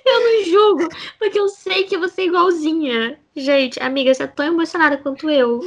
Eu 0.04 0.20
não 0.20 0.44
julgo, 0.44 0.88
porque 1.16 1.38
eu 1.38 1.48
sei 1.48 1.84
que 1.84 1.96
você 1.96 2.22
é 2.22 2.26
igualzinha. 2.26 3.20
Gente, 3.36 3.80
amiga, 3.80 4.12
você 4.12 4.24
é 4.24 4.26
tão 4.26 4.44
emocionada 4.44 4.98
quanto 4.98 5.30
eu. 5.30 5.60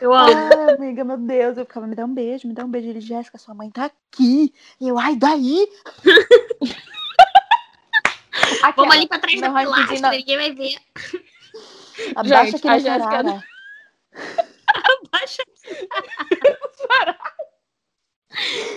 Eu 0.00 0.12
amo. 0.12 0.32
Ai, 0.34 0.74
amiga, 0.74 1.04
meu 1.04 1.16
Deus. 1.16 1.56
Eu 1.56 1.64
ficava, 1.64 1.86
me 1.86 1.94
dá 1.94 2.04
um 2.04 2.12
beijo, 2.12 2.48
me 2.48 2.54
dá 2.54 2.64
um 2.64 2.68
beijo. 2.68 2.88
Ele, 2.88 3.00
Jéssica, 3.00 3.38
sua 3.38 3.54
mãe 3.54 3.70
tá 3.70 3.84
aqui. 3.84 4.52
E 4.80 4.88
eu, 4.88 4.98
ai, 4.98 5.14
daí? 5.14 5.68
Vamos 8.74 8.94
ali 8.94 9.06
pra 9.06 9.18
trás 9.18 9.40
da 9.40 9.48
não 9.48 9.60
pilastra, 9.60 10.00
não. 10.00 10.10
ninguém 10.10 10.36
vai 10.36 10.52
ver. 10.52 10.76
Abaixa 12.14 12.44
Gente, 12.52 12.56
aqui 12.56 12.68
a 12.68 12.70
na 12.70 12.78
Jéssica- 12.78 13.10
carara. 13.10 13.44
Baixa. 15.12 15.42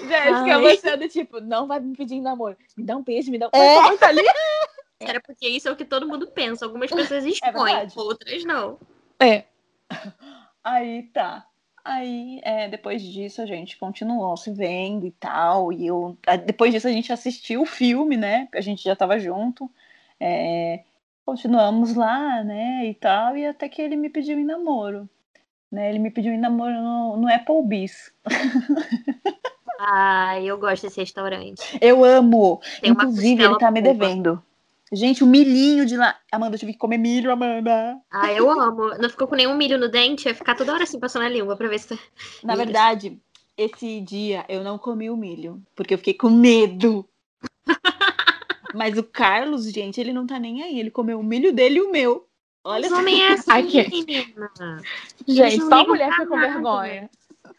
Jéssica, 0.07 0.55
Ai. 0.55 0.61
você 0.61 0.89
é 0.89 0.97
do 0.97 1.09
tipo, 1.09 1.39
não 1.41 1.67
vai 1.67 1.79
me 1.79 1.95
pedir 1.95 2.21
namoro. 2.21 2.55
Me 2.77 2.83
dá 2.83 2.95
um 2.95 3.03
beijo, 3.03 3.29
me 3.31 3.37
dá 3.37 3.47
um 3.47 3.49
É. 3.53 3.97
Tá 3.97 4.07
ali? 4.07 4.21
Era 5.01 5.21
porque 5.21 5.47
isso 5.47 5.67
é 5.67 5.71
o 5.71 5.75
que 5.75 5.85
todo 5.85 6.07
mundo 6.07 6.27
pensa. 6.27 6.65
Algumas 6.65 6.91
pessoas 6.91 7.25
expõem, 7.25 7.73
verdade. 7.73 7.93
outras 7.97 8.43
não. 8.43 8.77
É. 9.19 9.45
Aí 10.63 11.03
tá. 11.13 11.45
Aí, 11.85 12.41
é, 12.43 12.67
depois 12.67 13.01
disso, 13.01 13.41
a 13.41 13.45
gente 13.45 13.77
continuou 13.77 14.35
se 14.35 14.51
vendo 14.51 15.05
e 15.07 15.11
tal. 15.11 15.71
E 15.71 15.87
eu. 15.87 16.17
Depois 16.45 16.73
disso, 16.73 16.87
a 16.87 16.91
gente 16.91 17.11
assistiu 17.13 17.61
o 17.61 17.65
filme, 17.65 18.17
né? 18.17 18.47
A 18.53 18.59
gente 18.61 18.83
já 18.83 18.95
tava 18.95 19.17
junto. 19.17 19.71
É, 20.19 20.83
continuamos 21.25 21.95
lá, 21.95 22.43
né? 22.43 22.87
E 22.87 22.93
tal. 22.93 23.37
E 23.37 23.45
até 23.45 23.69
que 23.69 23.81
ele 23.81 23.95
me 23.95 24.09
pediu 24.09 24.37
em 24.37 24.45
namoro. 24.45 25.09
Né? 25.71 25.89
Ele 25.89 25.99
me 25.99 26.11
pediu 26.11 26.33
em 26.33 26.39
namoro 26.39 26.73
no, 26.73 27.17
no 27.17 27.33
Applebee's. 27.33 28.11
Ai, 29.79 30.45
eu 30.45 30.57
gosto 30.57 30.83
desse 30.83 30.99
restaurante. 30.99 31.77
Eu 31.79 32.03
amo! 32.03 32.59
Tem 32.81 32.91
Inclusive, 32.91 33.43
ele 33.43 33.57
tá 33.57 33.71
me 33.71 33.81
devendo. 33.81 34.43
Gente, 34.91 35.23
o 35.23 35.27
milhinho 35.27 35.85
de 35.85 35.95
lá. 35.95 36.17
Amanda, 36.31 36.55
eu 36.55 36.59
tive 36.59 36.73
que 36.73 36.79
comer 36.79 36.97
milho, 36.97 37.31
Amanda. 37.31 37.97
Ah, 38.11 38.33
eu 38.33 38.49
amo. 38.49 38.89
Não 38.97 39.09
ficou 39.09 39.27
com 39.27 39.35
nenhum 39.35 39.55
milho 39.55 39.77
no 39.77 39.87
dente, 39.87 40.25
vai 40.25 40.33
ficar 40.33 40.55
toda 40.55 40.73
hora 40.73 40.83
assim 40.83 40.99
passando 40.99 41.25
a 41.25 41.29
língua 41.29 41.55
pra 41.55 41.67
ver 41.67 41.79
se. 41.79 41.97
Na 42.43 42.53
Isso. 42.53 42.63
verdade, 42.63 43.19
esse 43.55 44.01
dia 44.01 44.43
eu 44.49 44.63
não 44.63 44.77
comi 44.77 45.09
o 45.09 45.15
milho, 45.15 45.61
porque 45.75 45.93
eu 45.93 45.97
fiquei 45.97 46.15
com 46.15 46.29
medo. 46.29 47.07
Mas 48.73 48.97
o 48.97 49.03
Carlos, 49.03 49.71
gente, 49.71 49.99
ele 49.99 50.13
não 50.13 50.25
tá 50.27 50.39
nem 50.39 50.63
aí. 50.63 50.79
Ele 50.79 50.91
comeu 50.91 51.19
o 51.19 51.23
milho 51.23 51.51
dele 51.53 51.79
e 51.79 51.81
o 51.81 51.91
meu. 51.91 52.27
Olha 52.63 52.83
Os 52.83 52.89
só. 52.89 52.97
homens 52.99 53.19
é 53.19 53.33
assim, 53.33 53.51
Aqui. 53.79 53.89
menina. 54.05 54.81
Gente, 55.27 55.61
só 55.63 55.85
mulher 55.87 56.11
fica 56.11 56.27
com 56.27 56.37
vergonha. 56.37 57.09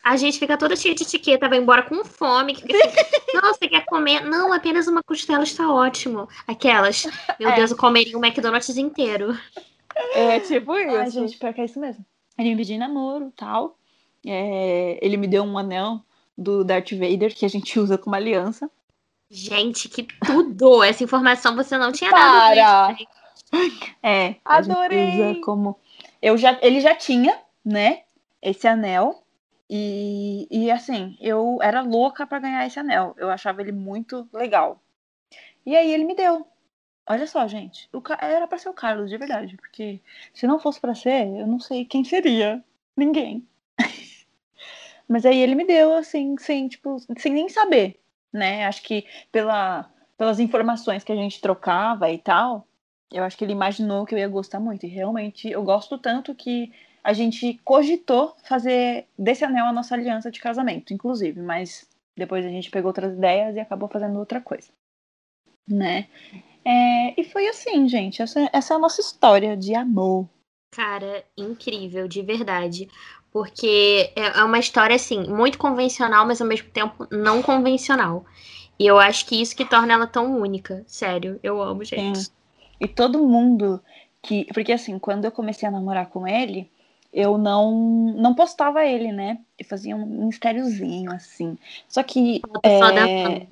A 0.04 0.16
gente 0.16 0.38
fica 0.38 0.56
toda 0.56 0.76
cheia 0.76 0.94
de 0.94 1.02
etiqueta, 1.02 1.48
vai 1.48 1.58
embora 1.58 1.82
com 1.82 2.04
fome. 2.04 2.54
Que 2.54 2.62
fica 2.62 2.78
assim, 2.86 3.16
não, 3.34 3.52
você 3.54 3.68
quer 3.68 3.84
comer? 3.86 4.20
Não, 4.24 4.52
apenas 4.52 4.86
uma 4.86 5.02
costela 5.02 5.42
está 5.42 5.70
ótimo. 5.72 6.28
Aquelas, 6.46 7.06
meu 7.38 7.48
É. 7.50 7.56
Deus, 7.56 7.70
eu 7.70 7.76
comeria 7.76 8.16
um 8.16 8.24
McDonald's 8.24 8.76
inteiro. 8.76 9.36
É 10.14 10.38
tipo 10.40 10.76
isso. 10.78 10.96
Ai, 10.96 11.10
gente, 11.10 11.36
pior 11.36 11.52
que 11.52 11.60
é 11.60 11.64
isso 11.64 11.80
mesmo. 11.80 12.04
Ele 12.38 12.50
me 12.50 12.56
pediu 12.56 12.76
em 12.76 12.78
namoro 12.78 13.28
e 13.28 13.32
tal. 13.32 13.76
É, 14.26 14.98
ele 15.02 15.16
me 15.16 15.26
deu 15.26 15.42
um 15.42 15.58
anel 15.58 16.00
do 16.36 16.64
Darth 16.64 16.92
Vader 16.92 17.34
que 17.34 17.44
a 17.44 17.48
gente 17.48 17.78
usa 17.78 17.98
como 17.98 18.16
aliança. 18.16 18.70
Gente, 19.30 19.88
que 19.88 20.02
tudo! 20.26 20.82
Essa 20.82 21.04
informação 21.04 21.54
você 21.54 21.78
não 21.78 21.92
tinha 21.92 22.10
Para! 22.10 22.54
dado. 22.54 22.96
gente. 22.96 23.08
É, 24.02 24.36
a 24.44 24.60
gente 24.62 24.72
Adorei! 24.72 25.08
usa 25.14 25.40
como. 25.42 25.78
Eu 26.20 26.36
já, 26.36 26.58
ele 26.62 26.80
já 26.80 26.94
tinha, 26.94 27.38
né? 27.64 28.02
Esse 28.42 28.66
anel. 28.66 29.22
E, 29.68 30.48
e 30.50 30.68
assim, 30.70 31.16
eu 31.20 31.58
era 31.62 31.80
louca 31.80 32.26
pra 32.26 32.40
ganhar 32.40 32.66
esse 32.66 32.78
anel. 32.80 33.14
Eu 33.16 33.30
achava 33.30 33.60
ele 33.62 33.70
muito 33.70 34.28
legal. 34.32 34.80
E 35.64 35.76
aí 35.76 35.92
ele 35.92 36.04
me 36.04 36.14
deu. 36.14 36.44
Olha 37.08 37.26
só, 37.26 37.46
gente. 37.46 37.88
O, 37.92 38.00
Ca- 38.00 38.18
era 38.20 38.48
pra 38.48 38.58
ser 38.58 38.68
o 38.68 38.74
Carlos, 38.74 39.08
de 39.10 39.16
verdade. 39.16 39.56
Porque 39.56 40.00
se 40.34 40.46
não 40.46 40.58
fosse 40.58 40.80
pra 40.80 40.94
ser, 40.94 41.26
eu 41.26 41.46
não 41.46 41.60
sei 41.60 41.84
quem 41.84 42.02
seria. 42.04 42.64
Ninguém. 42.96 43.46
Mas 45.08 45.24
aí 45.24 45.38
ele 45.38 45.54
me 45.54 45.64
deu, 45.64 45.94
assim, 45.94 46.36
sem, 46.38 46.68
tipo, 46.68 46.96
sem 47.18 47.32
nem 47.32 47.48
saber, 47.48 47.99
né? 48.32 48.66
Acho 48.66 48.82
que 48.82 49.06
pela, 49.30 49.90
pelas 50.16 50.40
informações 50.40 51.04
que 51.04 51.12
a 51.12 51.16
gente 51.16 51.40
trocava 51.40 52.10
e 52.10 52.18
tal, 52.18 52.66
eu 53.12 53.24
acho 53.24 53.36
que 53.36 53.44
ele 53.44 53.52
imaginou 53.52 54.06
que 54.06 54.14
eu 54.14 54.18
ia 54.18 54.28
gostar 54.28 54.60
muito. 54.60 54.86
E 54.86 54.88
realmente 54.88 55.48
eu 55.50 55.62
gosto 55.62 55.98
tanto 55.98 56.34
que 56.34 56.72
a 57.02 57.12
gente 57.12 57.58
cogitou 57.64 58.36
fazer 58.44 59.06
desse 59.18 59.44
anel 59.44 59.66
a 59.66 59.72
nossa 59.72 59.94
aliança 59.94 60.30
de 60.30 60.40
casamento, 60.40 60.92
inclusive. 60.92 61.40
Mas 61.40 61.88
depois 62.16 62.44
a 62.44 62.48
gente 62.48 62.70
pegou 62.70 62.88
outras 62.88 63.14
ideias 63.14 63.56
e 63.56 63.60
acabou 63.60 63.88
fazendo 63.88 64.18
outra 64.18 64.40
coisa. 64.40 64.70
Né? 65.68 66.08
É, 66.64 67.20
e 67.20 67.24
foi 67.24 67.48
assim, 67.48 67.88
gente. 67.88 68.22
Essa, 68.22 68.48
essa 68.52 68.74
é 68.74 68.76
a 68.76 68.80
nossa 68.80 69.00
história 69.00 69.56
de 69.56 69.74
amor. 69.74 70.28
Cara, 70.72 71.24
incrível, 71.36 72.06
de 72.06 72.22
verdade. 72.22 72.88
Porque 73.32 74.12
é, 74.16 74.40
é 74.40 74.44
uma 74.44 74.58
história, 74.58 74.96
assim, 74.96 75.28
muito 75.28 75.58
convencional, 75.58 76.26
mas 76.26 76.40
ao 76.40 76.46
mesmo 76.46 76.68
tempo 76.70 77.06
não 77.10 77.42
convencional. 77.42 78.24
E 78.78 78.86
eu 78.86 78.98
acho 78.98 79.26
que 79.26 79.40
isso 79.40 79.54
que 79.54 79.64
torna 79.64 79.92
ela 79.92 80.06
tão 80.06 80.40
única. 80.40 80.82
Sério, 80.86 81.38
eu 81.42 81.60
amo, 81.60 81.84
gente. 81.84 82.20
Sim. 82.20 82.30
E 82.80 82.88
todo 82.88 83.26
mundo 83.26 83.80
que. 84.22 84.46
Porque 84.54 84.72
assim, 84.72 84.98
quando 84.98 85.26
eu 85.26 85.32
comecei 85.32 85.68
a 85.68 85.70
namorar 85.70 86.06
com 86.06 86.26
ele, 86.26 86.70
eu 87.12 87.36
não 87.36 87.70
não 88.16 88.34
postava 88.34 88.84
ele, 88.86 89.12
né? 89.12 89.38
Eu 89.58 89.66
fazia 89.66 89.94
um 89.94 90.26
mistériozinho, 90.26 91.12
assim. 91.12 91.58
Só 91.88 92.02
que. 92.02 92.40
É, 92.62 93.46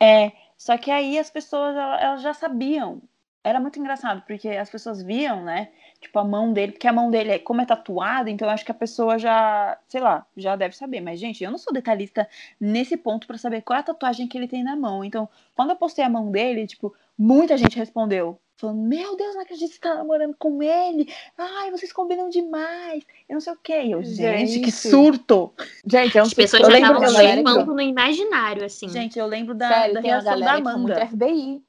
é, 0.00 0.32
só 0.56 0.78
que 0.78 0.90
aí 0.90 1.18
as 1.18 1.30
pessoas 1.30 1.76
elas 1.76 2.22
já 2.22 2.32
sabiam. 2.32 3.02
Era 3.42 3.58
muito 3.58 3.78
engraçado, 3.78 4.22
porque 4.26 4.48
as 4.48 4.68
pessoas 4.68 5.02
viam, 5.02 5.42
né? 5.42 5.70
Tipo, 5.98 6.18
a 6.18 6.24
mão 6.24 6.52
dele, 6.52 6.72
porque 6.72 6.86
a 6.86 6.92
mão 6.92 7.10
dele, 7.10 7.32
é, 7.32 7.38
como 7.38 7.62
é 7.62 7.66
tatuada, 7.66 8.28
então 8.28 8.46
eu 8.46 8.52
acho 8.52 8.64
que 8.64 8.70
a 8.70 8.74
pessoa 8.74 9.18
já, 9.18 9.78
sei 9.88 10.00
lá, 10.00 10.26
já 10.36 10.56
deve 10.56 10.76
saber. 10.76 11.00
Mas, 11.00 11.18
gente, 11.18 11.42
eu 11.42 11.50
não 11.50 11.56
sou 11.56 11.72
detalhista 11.72 12.28
nesse 12.60 12.98
ponto 12.98 13.26
para 13.26 13.38
saber 13.38 13.62
qual 13.62 13.78
é 13.78 13.80
a 13.80 13.84
tatuagem 13.84 14.28
que 14.28 14.36
ele 14.36 14.46
tem 14.46 14.62
na 14.62 14.76
mão. 14.76 15.02
Então, 15.02 15.26
quando 15.54 15.70
eu 15.70 15.76
postei 15.76 16.04
a 16.04 16.08
mão 16.08 16.30
dele, 16.30 16.66
tipo, 16.66 16.94
muita 17.16 17.56
gente 17.56 17.78
respondeu. 17.78 18.38
Falando, 18.58 18.82
meu 18.82 19.16
Deus, 19.16 19.34
não 19.34 19.40
acredito 19.40 19.70
que 19.70 19.76
você 19.76 19.80
tá 19.80 19.94
namorando 19.94 20.36
com 20.38 20.62
ele. 20.62 21.10
Ai, 21.38 21.70
vocês 21.70 21.94
combinam 21.94 22.28
demais. 22.28 23.02
Eu 23.26 23.34
não 23.34 23.40
sei 23.40 23.54
o 23.54 23.56
quê. 23.56 23.84
E 23.84 23.92
eu, 23.92 24.02
gente, 24.02 24.52
gente, 24.52 24.60
que 24.60 24.70
surto. 24.70 25.50
Gente, 25.86 26.18
é 26.18 26.22
um 26.22 26.26
As 26.26 26.34
pessoas 26.34 26.66
já 26.66 26.78
estavam 26.78 27.00
lembro, 27.10 27.74
no 27.74 27.80
imaginário, 27.80 28.66
assim. 28.66 28.86
Gente, 28.90 29.18
eu 29.18 29.26
lembro 29.26 29.54
da, 29.54 29.68
Sério, 29.68 29.94
da 29.94 30.00
reação 30.00 30.40
da 30.40 30.52
Amanda. 30.52 31.06
FBI. 31.06 31.62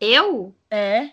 Eu? 0.00 0.54
É. 0.70 1.10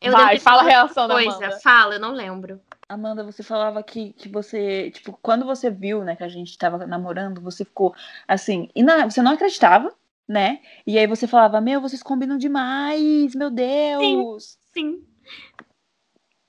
Eu 0.00 0.12
Vai, 0.12 0.38
fala 0.38 0.62
a 0.62 0.64
reação 0.64 1.08
coisa. 1.08 1.30
da 1.30 1.36
Amanda. 1.46 1.60
Fala, 1.60 1.94
eu 1.94 2.00
não 2.00 2.12
lembro. 2.12 2.60
Amanda, 2.88 3.24
você 3.24 3.42
falava 3.42 3.82
que, 3.82 4.12
que 4.12 4.28
você, 4.28 4.90
tipo, 4.90 5.18
quando 5.20 5.44
você 5.44 5.70
viu, 5.70 6.04
né, 6.04 6.14
que 6.14 6.22
a 6.22 6.28
gente 6.28 6.56
tava 6.56 6.86
namorando, 6.86 7.40
você 7.40 7.64
ficou 7.64 7.94
assim, 8.28 8.68
e 8.74 8.82
na, 8.82 9.08
você 9.08 9.20
não 9.22 9.32
acreditava, 9.32 9.92
né? 10.28 10.60
E 10.86 10.98
aí 10.98 11.06
você 11.06 11.26
falava, 11.26 11.60
meu, 11.60 11.80
vocês 11.80 12.02
combinam 12.02 12.38
demais, 12.38 13.34
meu 13.34 13.50
Deus. 13.50 14.58
Sim, 14.72 15.02
sim. 15.02 15.06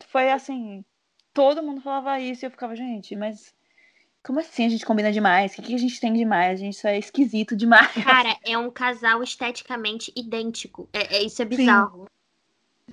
Foi 0.10 0.30
assim, 0.30 0.86
todo 1.34 1.64
mundo 1.64 1.82
falava 1.82 2.20
isso 2.20 2.44
e 2.44 2.48
eu 2.48 2.52
ficava, 2.52 2.76
gente, 2.76 3.16
mas 3.16 3.56
como 4.24 4.40
assim 4.40 4.66
a 4.66 4.70
gente 4.70 4.86
combina 4.86 5.12
demais? 5.12 5.54
O 5.54 5.56
que, 5.56 5.62
que 5.62 5.76
a 5.76 5.80
gente 5.80 6.00
tem 6.00 6.14
demais? 6.14 6.60
A 6.60 6.64
gente 6.64 6.78
só 6.78 6.90
é 6.90 6.98
esquisito 6.98 7.56
demais. 7.56 7.92
Cara, 8.04 8.38
é 8.46 8.58
um 8.58 8.70
casal 8.70 9.24
esteticamente 9.24 10.12
idêntico. 10.16 10.90
É, 10.92 11.18
é 11.18 11.24
isso 11.24 11.42
é 11.42 11.46
bizarro. 11.46 12.02
Sim. 12.02 12.18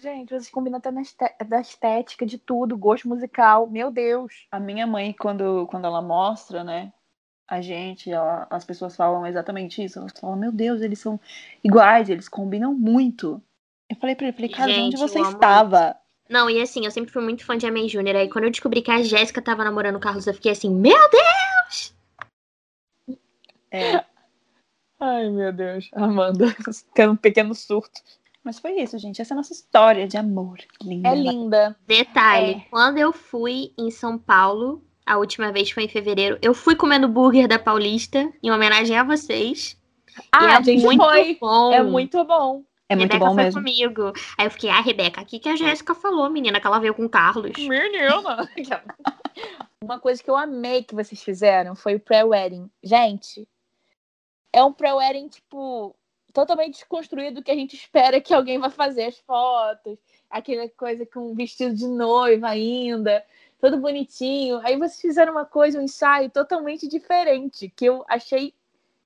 Gente, 0.00 0.30
vocês 0.30 0.50
combinam 0.50 0.78
até 0.78 0.90
na 0.90 1.02
da 1.46 1.60
estética, 1.60 2.26
de 2.26 2.36
tudo, 2.36 2.76
gosto 2.76 3.08
musical, 3.08 3.68
meu 3.68 3.92
Deus. 3.92 4.46
A 4.50 4.58
minha 4.58 4.86
mãe, 4.86 5.12
quando, 5.12 5.66
quando 5.68 5.84
ela 5.84 6.02
mostra, 6.02 6.64
né, 6.64 6.92
a 7.48 7.60
gente, 7.60 8.10
ela, 8.10 8.46
as 8.50 8.64
pessoas 8.64 8.96
falam 8.96 9.26
exatamente 9.26 9.82
isso. 9.84 9.98
Elas 9.98 10.12
falam, 10.18 10.36
meu 10.36 10.50
Deus, 10.50 10.80
eles 10.80 10.98
são 10.98 11.20
iguais, 11.62 12.08
eles 12.08 12.28
combinam 12.28 12.74
muito. 12.74 13.40
Eu 13.88 13.96
falei 13.96 14.16
pra 14.16 14.26
ele, 14.26 14.36
falei, 14.36 14.50
cara, 14.50 14.72
gente, 14.72 14.96
onde 14.96 14.96
você 14.96 15.20
estava? 15.20 15.96
Não, 16.28 16.48
e 16.48 16.60
assim, 16.60 16.84
eu 16.84 16.90
sempre 16.90 17.12
fui 17.12 17.22
muito 17.22 17.44
fã 17.44 17.56
de 17.56 17.66
Amei 17.66 17.88
Júnior. 17.88 18.16
Aí 18.16 18.28
quando 18.28 18.44
eu 18.44 18.50
descobri 18.50 18.82
que 18.82 18.90
a 18.90 19.02
Jéssica 19.02 19.42
tava 19.42 19.64
namorando 19.64 19.96
o 19.96 20.00
Carlos, 20.00 20.26
eu 20.26 20.34
fiquei 20.34 20.52
assim, 20.52 20.70
meu 20.70 20.98
Deus! 21.10 21.94
É. 23.70 24.04
Ai, 25.00 25.28
meu 25.28 25.52
Deus. 25.52 25.90
Amanda, 25.92 26.46
tendo 26.94 27.12
um 27.12 27.16
pequeno 27.16 27.54
surto. 27.54 28.00
Mas 28.42 28.58
foi 28.58 28.72
isso, 28.80 28.98
gente. 28.98 29.20
Essa 29.20 29.32
é 29.32 29.34
a 29.34 29.38
nossa 29.38 29.52
história 29.52 30.06
de 30.06 30.16
amor. 30.16 30.58
Linda. 30.82 31.08
É 31.08 31.14
linda. 31.14 31.76
Detalhe, 31.86 32.52
é. 32.52 32.60
quando 32.70 32.98
eu 32.98 33.12
fui 33.12 33.72
em 33.76 33.90
São 33.90 34.18
Paulo, 34.18 34.84
a 35.04 35.16
última 35.16 35.50
vez 35.50 35.70
foi 35.70 35.84
em 35.84 35.88
fevereiro, 35.88 36.38
eu 36.40 36.54
fui 36.54 36.76
comendo 36.76 37.08
burger 37.08 37.48
da 37.48 37.58
Paulista, 37.58 38.30
em 38.42 38.50
homenagem 38.50 38.96
a 38.96 39.02
vocês. 39.02 39.76
Ah, 40.30 40.52
é 40.52 40.56
a 40.56 40.60
gente 40.60 40.84
muito 40.84 41.02
foi. 41.02 41.36
Bom. 41.40 41.72
É 41.72 41.82
muito 41.82 42.22
bom. 42.24 42.62
É 42.88 42.94
muito 42.94 43.12
Rebeca 43.12 43.30
bom 43.30 43.34
foi 43.34 43.44
mesmo. 43.44 43.60
comigo. 43.60 44.12
Aí 44.36 44.46
eu 44.46 44.50
fiquei, 44.50 44.70
ah, 44.70 44.80
Rebeca, 44.80 45.20
aqui 45.20 45.38
que 45.38 45.48
a 45.48 45.56
Jéssica 45.56 45.94
falou, 45.94 46.28
menina, 46.28 46.60
que 46.60 46.66
ela 46.66 46.78
veio 46.78 46.94
com 46.94 47.04
o 47.04 47.08
Carlos. 47.08 47.52
Menina! 47.56 48.48
Uma 49.82 49.98
coisa 49.98 50.22
que 50.22 50.30
eu 50.30 50.36
amei 50.36 50.82
que 50.82 50.94
vocês 50.94 51.22
fizeram 51.22 51.74
foi 51.74 51.94
o 51.94 52.00
pré-wedding. 52.00 52.70
Gente, 52.82 53.48
é 54.52 54.62
um 54.62 54.72
pré-wedding, 54.72 55.28
tipo, 55.28 55.94
totalmente 56.32 56.74
desconstruído 56.74 57.36
do 57.36 57.42
que 57.42 57.50
a 57.50 57.56
gente 57.56 57.74
espera 57.74 58.20
que 58.20 58.34
alguém 58.34 58.58
vai 58.58 58.70
fazer 58.70 59.04
as 59.04 59.18
fotos. 59.18 59.98
Aquela 60.30 60.68
coisa 60.70 61.06
com 61.06 61.30
um 61.30 61.34
vestido 61.34 61.74
de 61.74 61.86
noiva 61.86 62.48
ainda, 62.48 63.24
todo 63.60 63.78
bonitinho. 63.78 64.60
Aí 64.62 64.76
vocês 64.76 65.00
fizeram 65.00 65.32
uma 65.32 65.44
coisa, 65.44 65.78
um 65.78 65.82
ensaio 65.82 66.28
totalmente 66.30 66.88
diferente, 66.88 67.72
que 67.74 67.84
eu 67.84 68.04
achei 68.08 68.52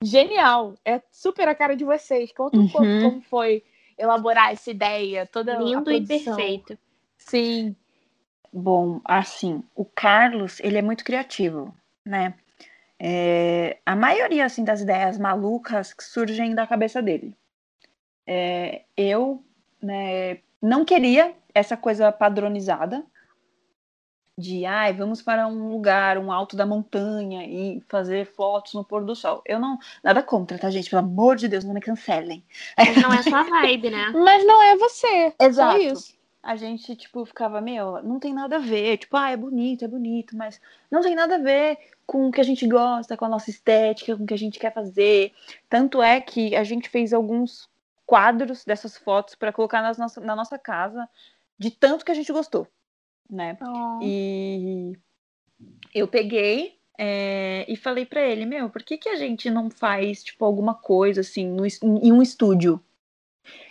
genial. 0.02 0.74
É 0.84 1.02
super 1.10 1.48
a 1.48 1.54
cara 1.54 1.76
de 1.76 1.84
vocês. 1.84 2.32
Conta 2.32 2.56
um 2.56 2.62
uhum. 2.62 2.68
pouco 2.68 2.86
como 3.02 3.22
foi 3.22 3.62
elaborar 3.98 4.52
essa 4.52 4.70
ideia, 4.70 5.26
toda 5.26 5.56
lindo 5.56 5.90
e 5.90 6.06
perfeito. 6.06 6.78
Sim. 7.16 7.74
Bom, 8.52 9.00
assim, 9.04 9.62
o 9.74 9.84
Carlos, 9.84 10.60
ele 10.60 10.78
é 10.78 10.82
muito 10.82 11.04
criativo, 11.04 11.74
né? 12.04 12.34
É, 12.98 13.78
a 13.86 13.94
maioria 13.94 14.44
assim 14.44 14.64
das 14.64 14.80
ideias 14.80 15.18
malucas 15.18 15.92
que 15.92 16.02
surgem 16.02 16.54
da 16.54 16.66
cabeça 16.66 17.00
dele. 17.00 17.36
É, 18.26 18.82
eu, 18.96 19.44
né, 19.80 20.38
não 20.60 20.84
queria 20.84 21.34
essa 21.54 21.76
coisa 21.76 22.10
padronizada, 22.10 23.04
de 24.38 24.64
ai, 24.64 24.92
vamos 24.92 25.20
para 25.20 25.48
um 25.48 25.68
lugar, 25.68 26.16
um 26.16 26.30
alto 26.30 26.56
da 26.56 26.64
montanha 26.64 27.44
e 27.44 27.82
fazer 27.88 28.24
fotos 28.24 28.72
no 28.72 28.84
pôr 28.84 29.04
do 29.04 29.16
sol. 29.16 29.42
Eu 29.44 29.58
não, 29.58 29.76
nada 30.02 30.22
contra, 30.22 30.56
tá, 30.56 30.70
gente? 30.70 30.88
Pelo 30.88 31.02
amor 31.02 31.34
de 31.34 31.48
Deus, 31.48 31.64
não 31.64 31.74
me 31.74 31.80
cancelem. 31.80 32.44
Mas 32.76 32.96
não 33.02 33.12
é 33.12 33.20
sua 33.22 33.42
vibe, 33.42 33.90
né? 33.90 34.10
Mas 34.14 34.46
não 34.46 34.62
é 34.62 34.76
você. 34.76 35.34
Exato. 35.40 35.72
Só 35.72 35.78
isso. 35.78 36.18
A 36.40 36.54
gente, 36.54 36.94
tipo, 36.94 37.26
ficava, 37.26 37.60
meu, 37.60 38.00
não 38.04 38.20
tem 38.20 38.32
nada 38.32 38.56
a 38.56 38.60
ver. 38.60 38.98
Tipo, 38.98 39.16
ah, 39.16 39.30
é 39.30 39.36
bonito, 39.36 39.84
é 39.84 39.88
bonito, 39.88 40.36
mas 40.36 40.60
não 40.88 41.02
tem 41.02 41.14
nada 41.14 41.34
a 41.34 41.38
ver 41.38 41.76
com 42.06 42.28
o 42.28 42.30
que 42.30 42.40
a 42.40 42.44
gente 42.44 42.66
gosta, 42.66 43.16
com 43.16 43.24
a 43.24 43.28
nossa 43.28 43.50
estética, 43.50 44.16
com 44.16 44.22
o 44.22 44.26
que 44.26 44.34
a 44.34 44.38
gente 44.38 44.58
quer 44.58 44.72
fazer. 44.72 45.32
Tanto 45.68 46.00
é 46.00 46.20
que 46.20 46.54
a 46.54 46.62
gente 46.62 46.88
fez 46.88 47.12
alguns 47.12 47.68
quadros 48.06 48.64
dessas 48.64 48.96
fotos 48.96 49.34
para 49.34 49.52
colocar 49.52 49.82
nas 49.82 49.98
nossa, 49.98 50.20
na 50.20 50.36
nossa 50.36 50.56
casa, 50.56 51.08
de 51.58 51.72
tanto 51.72 52.04
que 52.04 52.12
a 52.12 52.14
gente 52.14 52.32
gostou 52.32 52.68
né? 53.28 53.56
Oh. 53.60 54.00
E 54.02 54.92
eu 55.94 56.08
peguei 56.08 56.78
é, 56.98 57.64
e 57.68 57.76
falei 57.76 58.04
para 58.04 58.22
ele, 58.22 58.44
meu, 58.44 58.68
por 58.68 58.82
que, 58.82 58.98
que 58.98 59.08
a 59.08 59.16
gente 59.16 59.48
não 59.48 59.70
faz, 59.70 60.24
tipo, 60.24 60.44
alguma 60.44 60.74
coisa, 60.74 61.20
assim, 61.20 61.46
no, 61.46 61.64
em 61.64 62.12
um 62.12 62.20
estúdio? 62.20 62.82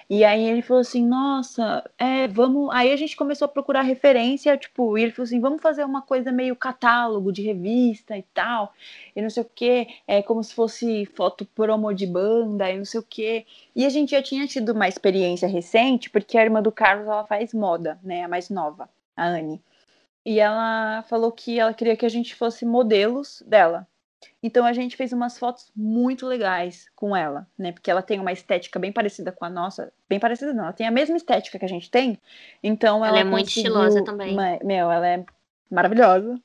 E 0.10 0.24
aí 0.24 0.47
ele 0.47 0.62
falou 0.62 0.80
assim, 0.80 1.05
nossa, 1.05 1.84
é, 1.97 2.28
vamos. 2.30 2.70
Aí 2.72 2.93
a 2.93 2.95
gente 2.95 3.16
começou 3.18 3.45
a 3.45 3.49
procurar 3.49 3.82
referência, 3.82 4.58
tipo, 4.58 4.97
e 4.97 5.03
ele 5.03 5.12
falou 5.12 5.26
assim, 5.26 5.41
vamos 5.41 5.62
fazer 5.62 5.84
uma 5.84 6.01
coisa 6.01 6.32
meio 6.32 6.55
catálogo 6.55 7.32
de 7.32 7.41
revista 7.41 8.18
e 8.18 8.24
tal, 8.34 8.74
e 9.14 9.22
não 9.22 9.30
sei 9.30 9.43
o 9.43 9.49
que, 9.53 9.88
é 10.08 10.22
como 10.22 10.41
se 10.43 10.53
fosse 10.53 11.05
foto 11.08 11.45
promo 11.45 11.93
de 11.93 12.08
banda 12.08 12.72
e 12.72 12.78
não 12.78 12.86
sei 12.86 13.01
o 13.01 13.03
que. 13.03 13.45
E 13.76 13.86
a 13.86 13.89
gente 13.89 14.12
já 14.12 14.22
tinha 14.22 14.47
tido 14.47 14.70
uma 14.72 14.88
experiência 14.88 15.47
recente, 15.47 16.10
porque 16.10 16.38
a 16.38 16.43
irmã 16.43 16.62
do 16.62 16.72
Carlos 16.72 17.08
ela 17.08 17.26
faz 17.26 17.53
moda, 17.53 17.99
né, 18.01 18.24
a 18.24 18.28
mais 18.30 18.49
nova 18.49 18.89
a 19.18 19.26
Anne. 19.26 19.61
E 20.26 20.39
ela 20.39 21.03
falou 21.09 21.32
que 21.32 21.59
ela 21.59 21.74
queria 21.74 21.97
que 21.97 22.05
a 22.05 22.09
gente 22.09 22.36
fosse 22.36 22.65
modelos 22.65 23.41
dela. 23.45 23.88
Então 24.41 24.65
a 24.65 24.74
gente 24.74 24.95
fez 24.95 25.11
umas 25.11 25.38
fotos 25.38 25.72
muito 25.76 26.26
legais 26.26 26.88
com 26.95 27.15
ela, 27.15 27.47
né? 27.57 27.72
Porque 27.72 27.89
ela 27.89 28.01
tem 28.01 28.20
uma 28.20 28.32
estética 28.32 28.78
bem 28.78 28.91
parecida 28.91 29.32
com 29.32 29.45
a 29.45 29.49
nossa. 29.49 29.91
Bem 30.07 30.20
parecida 30.20 30.53
não, 30.53 30.65
ela 30.65 30.74
tem 30.74 30.88
a 30.88 30.91
mesma 30.91 31.18
estética 31.18 31.57
que 31.57 31.65
a 31.65 31.70
gente 31.70 31.89
tem. 31.89 32.20
Então 32.61 32.97
ela, 32.97 33.20
ela 33.20 33.20
é 33.20 33.24
muito 33.24 33.47
estilosa 33.47 34.03
também. 34.03 34.34
Uma... 34.34 34.59
Meu, 34.63 34.91
ela 34.91 35.07
é 35.07 35.26
maravilhosa. 35.72 36.39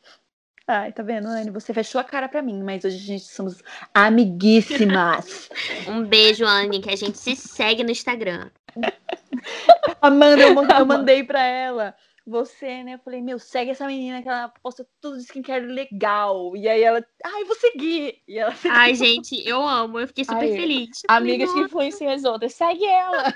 Ai, 0.67 0.93
tá 0.93 1.03
vendo, 1.03 1.27
Anne? 1.27 1.51
Você 1.51 1.75
fechou 1.75 2.01
a 2.01 2.05
cara 2.05 2.29
pra 2.29 2.41
mim, 2.41 2.63
mas 2.63 2.85
hoje 2.85 2.97
a 2.97 3.01
gente 3.01 3.25
somos 3.25 3.63
amiguíssimas. 3.93 5.51
um 5.89 6.05
beijo, 6.05 6.47
Anne, 6.47 6.81
que 6.81 6.91
a 6.91 6.97
gente 6.97 7.19
se 7.19 7.35
segue 7.35 7.83
no 7.83 7.91
Instagram. 7.91 8.49
Amanda, 10.01 10.43
eu, 10.43 10.55
eu 10.55 10.87
mandei 10.87 11.25
pra 11.25 11.45
ela 11.45 11.95
você, 12.27 12.83
né? 12.83 12.95
Eu 12.95 12.99
falei, 12.99 13.21
meu, 13.21 13.39
segue 13.39 13.71
essa 13.71 13.87
menina 13.87 14.23
que 14.23 14.29
ela 14.29 14.49
posta 14.63 14.87
tudo 15.01 15.19
de 15.19 15.25
skincare 15.25 15.67
legal. 15.67 16.57
E 16.57 16.69
aí 16.69 16.83
ela, 16.83 17.05
ai, 17.25 17.45
vou 17.45 17.57
seguir. 17.57 18.23
E 18.27 18.39
ela 18.39 18.53
Ai, 18.71 18.95
gente, 18.95 19.47
eu 19.47 19.61
amo, 19.63 19.99
eu 19.99 20.09
fiquei 20.09 20.25
super 20.25 20.39
ai, 20.39 20.53
feliz. 20.53 21.03
Amigas 21.09 21.49
falei, 21.51 21.65
que 21.65 21.69
influenciam 21.69 22.13
as 22.13 22.25
outras, 22.25 22.55
segue 22.55 22.85
ela. 22.85 23.35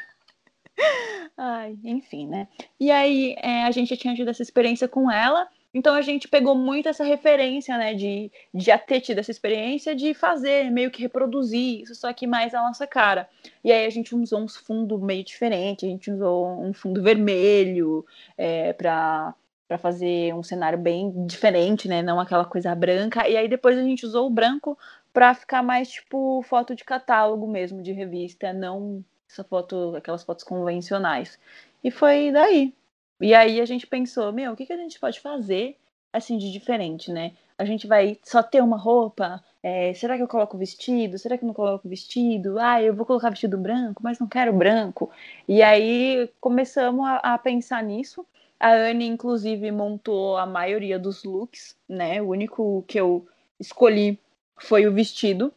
ai, 1.37 1.77
enfim, 1.85 2.27
né? 2.27 2.49
E 2.79 2.91
aí 2.91 3.35
é, 3.39 3.65
a 3.65 3.71
gente 3.71 3.91
já 3.91 3.97
tinha 3.97 4.15
tido 4.15 4.31
essa 4.31 4.43
experiência 4.43 4.89
com 4.89 5.11
ela. 5.11 5.49
Então 5.77 5.95
a 5.95 6.01
gente 6.01 6.27
pegou 6.27 6.55
muito 6.55 6.89
essa 6.89 7.05
referência, 7.05 7.77
né, 7.77 7.93
de, 7.93 8.33
de 8.55 8.65
já 8.65 8.79
ter 8.79 8.99
tido 9.03 9.19
essa 9.19 9.31
experiência 9.31 9.95
de 9.95 10.15
fazer, 10.15 10.71
meio 10.71 10.91
que 10.91 11.03
reproduzir 11.03 11.83
isso, 11.83 11.95
só 11.95 12.11
que 12.15 12.27
mais 12.27 12.55
a 12.55 12.63
nossa 12.63 12.87
cara. 12.87 13.29
E 13.63 13.71
aí 13.71 13.85
a 13.85 13.91
gente 13.91 14.15
usou 14.15 14.41
uns 14.41 14.57
fundos 14.57 14.99
meio 15.03 15.23
diferentes, 15.23 15.85
a 15.85 15.93
gente 15.93 16.11
usou 16.11 16.63
um 16.63 16.73
fundo 16.73 17.03
vermelho 17.03 18.07
é, 18.39 18.73
para 18.73 19.35
para 19.69 19.79
fazer 19.79 20.33
um 20.33 20.45
cenário 20.45 20.79
bem 20.79 21.27
diferente, 21.27 21.89
né? 21.89 22.01
Não 22.01 22.21
aquela 22.21 22.45
coisa 22.45 22.73
branca. 22.73 23.29
E 23.29 23.37
aí 23.37 23.49
depois 23.49 23.77
a 23.77 23.83
gente 23.83 24.07
usou 24.07 24.29
o 24.29 24.31
branco 24.31 24.79
para 25.13 25.35
ficar 25.35 25.61
mais 25.61 25.91
tipo 25.91 26.41
foto 26.43 26.75
de 26.75 26.85
catálogo 26.85 27.49
mesmo, 27.49 27.83
de 27.83 27.93
revista, 27.93 28.53
não 28.53 29.05
essa 29.29 29.43
foto, 29.45 29.95
aquelas 29.97 30.23
fotos 30.23 30.45
convencionais. 30.45 31.39
E 31.85 31.91
foi 31.91 32.31
daí. 32.33 32.73
E 33.21 33.35
aí 33.35 33.61
a 33.61 33.65
gente 33.65 33.87
pensou, 33.87 34.33
meu, 34.33 34.53
o 34.53 34.57
que, 34.57 34.67
que 34.67 34.73
a 34.73 34.77
gente 34.77 34.99
pode 34.99 35.21
fazer 35.21 35.77
assim 36.13 36.39
de 36.39 36.51
diferente, 36.53 37.11
né? 37.11 37.33
A 37.59 37.65
gente 37.65 37.87
vai 37.87 38.19
só 38.23 38.43
ter 38.43 38.63
uma 38.63 38.77
roupa? 38.77 39.43
É, 39.63 39.93
será 39.95 40.17
que 40.17 40.23
eu 40.23 40.29
coloco 40.29 40.59
vestido? 40.59 41.19
Será 41.19 41.39
que 41.39 41.45
eu 41.45 41.47
não 41.47 41.55
coloco 41.55 41.89
vestido? 41.89 42.59
Ah, 42.59 42.83
eu 42.83 42.95
vou 42.95 43.07
colocar 43.07 43.31
vestido 43.31 43.57
branco, 43.57 44.03
mas 44.03 44.19
não 44.19 44.27
quero 44.27 44.53
branco. 44.53 45.11
E 45.49 45.63
aí 45.63 46.31
começamos 46.41 47.07
a, 47.07 47.35
a 47.35 47.39
pensar 47.39 47.83
nisso. 47.83 48.27
A 48.61 48.71
Anne, 48.73 49.07
inclusive, 49.07 49.71
montou 49.71 50.37
a 50.37 50.47
maioria 50.47 50.99
dos 50.99 51.25
looks, 51.25 51.77
né? 51.89 52.21
O 52.23 52.29
único 52.29 52.85
que 52.87 52.99
eu 53.01 53.27
escolhi 53.59 54.19
foi 54.59 54.87
o 54.87 54.93
vestido 54.93 55.53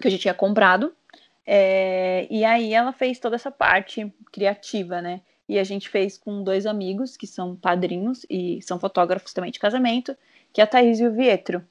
que 0.00 0.08
a 0.08 0.10
gente 0.10 0.22
tinha 0.22 0.34
comprado. 0.34 0.92
É, 1.46 2.26
e 2.30 2.44
aí 2.44 2.72
ela 2.72 2.92
fez 2.92 3.18
toda 3.18 3.36
essa 3.36 3.50
parte 3.50 4.12
criativa, 4.32 5.00
né? 5.02 5.20
E 5.52 5.58
a 5.58 5.64
gente 5.64 5.90
fez 5.90 6.16
com 6.16 6.42
dois 6.42 6.64
amigos 6.64 7.14
que 7.14 7.26
são 7.26 7.54
padrinhos 7.54 8.24
e 8.30 8.62
são 8.62 8.80
fotógrafos 8.80 9.34
também 9.34 9.50
de 9.50 9.58
casamento, 9.58 10.16
que 10.50 10.62
é 10.62 10.64
a 10.64 10.66
Thaís 10.66 10.98
e 10.98 11.06
o 11.06 11.12
Vietro. 11.12 11.62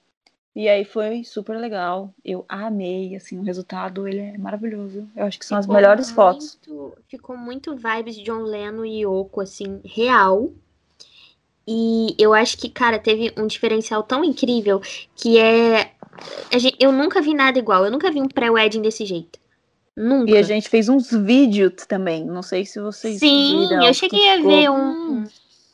E 0.55 0.69
aí 0.69 0.85
foi 0.85 1.23
super 1.23 1.57
legal. 1.57 2.13
Eu 2.23 2.45
amei, 2.47 3.15
assim, 3.15 3.39
o 3.39 3.41
resultado, 3.41 4.07
ele 4.07 4.19
é 4.19 4.37
maravilhoso. 4.37 5.09
Eu 5.15 5.25
acho 5.25 5.39
que 5.39 5.45
são 5.47 5.59
ficou 5.59 5.75
as 5.75 5.81
melhores 5.81 6.05
muito, 6.05 6.15
fotos. 6.15 6.59
Ficou 7.07 7.35
muito 7.35 7.75
vibes 7.75 8.15
de 8.15 8.21
John 8.21 8.43
Lennon 8.43 8.85
e 8.85 9.03
Yoko, 9.03 9.41
assim, 9.41 9.81
real. 9.83 10.51
E 11.67 12.15
eu 12.19 12.35
acho 12.35 12.59
que, 12.59 12.69
cara, 12.69 12.99
teve 12.99 13.33
um 13.35 13.47
diferencial 13.47 14.03
tão 14.03 14.23
incrível 14.23 14.79
que 15.15 15.39
é 15.39 15.93
eu 16.79 16.91
nunca 16.91 17.19
vi 17.19 17.33
nada 17.33 17.57
igual. 17.57 17.83
Eu 17.83 17.89
nunca 17.89 18.11
vi 18.11 18.21
um 18.21 18.27
pré-wedding 18.27 18.83
desse 18.83 19.07
jeito. 19.07 19.40
Nunca. 20.01 20.31
E 20.31 20.37
a 20.37 20.41
gente 20.41 20.67
fez 20.67 20.89
uns 20.89 21.11
vídeos 21.11 21.85
também. 21.87 22.25
Não 22.25 22.41
sei 22.41 22.65
se 22.65 22.79
vocês 22.79 23.19
Sim, 23.19 23.67
viram. 23.67 23.83
eu 23.83 23.93
cheguei 23.93 24.29
a 24.29 24.37
ver 24.37 24.69
um, 24.71 25.23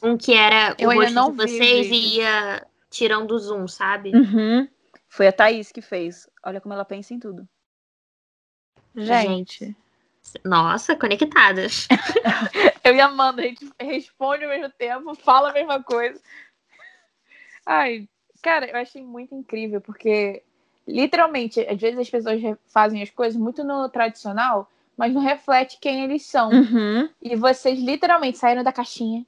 um 0.04 0.18
que 0.18 0.34
era 0.34 0.76
eu 0.78 0.90
o 0.90 0.94
rosto 0.94 1.14
não 1.14 1.32
de 1.32 1.38
vocês 1.38 1.88
e 1.88 2.18
ia 2.18 2.68
tirando 2.90 3.32
o 3.32 3.40
zoom, 3.40 3.68
sabe? 3.68 4.12
Uhum. 4.14 4.68
Foi 5.08 5.28
a 5.28 5.32
Thaís 5.32 5.72
que 5.72 5.82
fez. 5.82 6.30
Olha 6.44 6.60
como 6.60 6.74
ela 6.74 6.84
pensa 6.84 7.14
em 7.14 7.20
tudo. 7.20 7.48
Gente. 8.94 9.74
Nossa, 10.44 10.94
conectadas. 10.94 11.88
eu 12.84 12.96
e 12.96 13.00
a 13.00 13.06
Amanda, 13.06 13.42
a 13.42 13.46
gente 13.46 13.66
responde 13.80 14.44
ao 14.44 14.50
mesmo 14.50 14.70
tempo, 14.72 15.16
fala 15.16 15.52
a 15.52 15.54
mesma 15.54 15.82
coisa. 15.82 16.20
Ai, 17.66 18.10
Cara, 18.42 18.70
eu 18.70 18.78
achei 18.78 19.04
muito 19.04 19.34
incrível, 19.36 19.82
porque 19.82 20.44
literalmente, 20.88 21.60
às 21.62 21.80
vezes 21.80 22.00
as 22.00 22.10
pessoas 22.10 22.42
fazem 22.68 23.02
as 23.02 23.10
coisas 23.10 23.40
muito 23.40 23.64
no 23.64 23.90
tradicional, 23.90 24.72
mas 24.96 25.14
não 25.14 25.22
reflete 25.22 25.78
quem 25.80 26.04
eles 26.04 26.26
são. 26.26 26.50
Uhum. 26.50 27.10
E 27.22 27.36
vocês 27.36 27.80
literalmente 27.80 28.38
saíram 28.38 28.64
da 28.64 28.72
caixinha. 28.72 29.26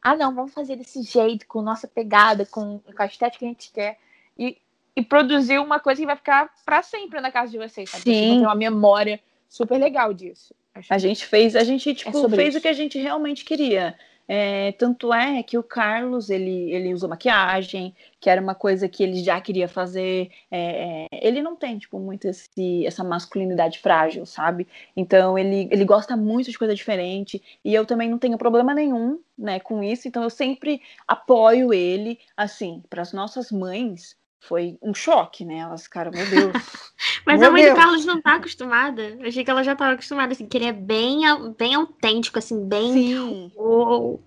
Ah, 0.00 0.14
não, 0.14 0.34
vamos 0.34 0.52
fazer 0.52 0.76
desse 0.76 1.02
jeito, 1.02 1.46
com 1.46 1.60
nossa 1.60 1.88
pegada, 1.88 2.46
com, 2.46 2.78
com 2.78 3.02
a 3.02 3.06
estética 3.06 3.40
que 3.40 3.44
a 3.44 3.48
gente 3.48 3.72
quer. 3.72 3.98
E, 4.38 4.56
e 4.94 5.02
produzir 5.02 5.58
uma 5.58 5.80
coisa 5.80 6.00
que 6.00 6.06
vai 6.06 6.16
ficar 6.16 6.50
para 6.64 6.82
sempre 6.82 7.20
na 7.20 7.32
casa 7.32 7.50
de 7.50 7.58
vocês, 7.58 7.90
sabe? 7.90 8.04
Sim. 8.04 8.38
Ter 8.38 8.46
uma 8.46 8.54
memória 8.54 9.20
super 9.48 9.78
legal 9.78 10.14
disso. 10.14 10.54
Acho 10.74 10.94
a 10.94 10.98
gente 10.98 11.26
fez, 11.26 11.56
a 11.56 11.64
gente 11.64 11.94
tipo, 11.94 12.26
é 12.26 12.36
fez 12.36 12.50
isso. 12.50 12.58
o 12.58 12.60
que 12.60 12.68
a 12.68 12.72
gente 12.72 12.98
realmente 12.98 13.44
queria. 13.44 13.98
É, 14.30 14.72
tanto 14.72 15.12
é 15.12 15.42
que 15.42 15.56
o 15.56 15.62
Carlos 15.62 16.28
ele, 16.28 16.70
ele 16.70 16.92
usou 16.92 17.08
maquiagem, 17.08 17.94
que 18.20 18.28
era 18.28 18.42
uma 18.42 18.54
coisa 18.54 18.86
que 18.88 19.02
ele 19.02 19.22
já 19.24 19.40
queria 19.40 19.66
fazer. 19.66 20.30
É, 20.50 21.06
é, 21.06 21.26
ele 21.26 21.40
não 21.40 21.56
tem 21.56 21.78
tipo 21.78 21.98
muito 21.98 22.26
esse, 22.28 22.84
essa 22.86 23.02
masculinidade 23.02 23.78
frágil, 23.78 24.26
sabe? 24.26 24.68
Então 24.94 25.38
ele, 25.38 25.68
ele 25.70 25.84
gosta 25.84 26.14
muito 26.16 26.50
de 26.50 26.58
coisa 26.58 26.74
diferente 26.74 27.42
e 27.64 27.74
eu 27.74 27.86
também 27.86 28.10
não 28.10 28.18
tenho 28.18 28.36
problema 28.36 28.74
nenhum, 28.74 29.18
né, 29.36 29.58
com 29.60 29.82
isso. 29.82 30.06
Então 30.06 30.22
eu 30.22 30.30
sempre 30.30 30.82
apoio 31.06 31.72
ele. 31.72 32.18
Assim, 32.36 32.82
para 32.90 33.00
as 33.02 33.12
nossas 33.14 33.50
mães 33.50 34.17
foi 34.40 34.78
um 34.82 34.94
choque, 34.94 35.44
né? 35.44 35.58
Elas 35.58 35.84
ficaram, 35.84 36.10
meu 36.10 36.26
Deus. 36.28 36.52
Mas 37.26 37.40
Meu 37.40 37.48
a 37.48 37.52
mãe 37.52 37.62
Deus. 37.62 37.74
do 37.74 37.80
Carlos 37.80 38.04
não 38.04 38.22
tá 38.22 38.34
acostumada. 38.34 39.18
Achei 39.22 39.44
que 39.44 39.50
ela 39.50 39.62
já 39.62 39.76
tava 39.76 39.92
acostumada, 39.92 40.32
assim, 40.32 40.46
que 40.46 40.56
ele 40.56 40.66
é 40.66 40.72
bem, 40.72 41.20
bem 41.56 41.74
autêntico, 41.74 42.38
assim, 42.38 42.66
bem. 42.66 42.92
Sim. 42.92 43.52
Uou. 43.54 44.22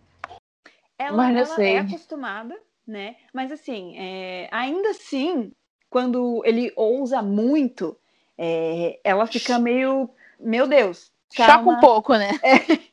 Ela, 0.97 1.17
Mas 1.17 1.35
ela 1.35 1.55
sei. 1.55 1.73
é 1.73 1.79
acostumada, 1.79 2.57
né? 2.85 3.15
Mas 3.33 3.51
assim, 3.51 3.97
é, 3.97 4.47
ainda 4.51 4.89
assim, 4.91 5.51
quando 5.89 6.43
ele 6.45 6.71
ousa 6.75 7.23
muito, 7.23 7.97
é, 8.37 8.99
ela 9.03 9.25
fica 9.25 9.57
meio, 9.57 10.09
meu 10.39 10.67
Deus, 10.67 11.11
Choca 11.33 11.53
calma. 11.53 11.73
um 11.73 11.79
pouco, 11.79 12.15
né? 12.15 12.29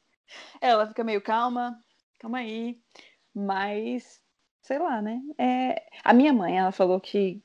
Ela 0.61 0.87
fica 0.87 1.05
meio 1.05 1.21
calma, 1.21 1.79
calma 2.19 2.39
aí. 2.39 2.79
Mas, 3.35 4.18
sei 4.69 4.79
lá, 4.79 5.01
né? 5.01 5.19
É, 5.39 5.83
a 6.05 6.13
minha 6.13 6.31
mãe, 6.31 6.59
ela 6.59 6.71
falou 6.71 7.01
que 7.01 7.43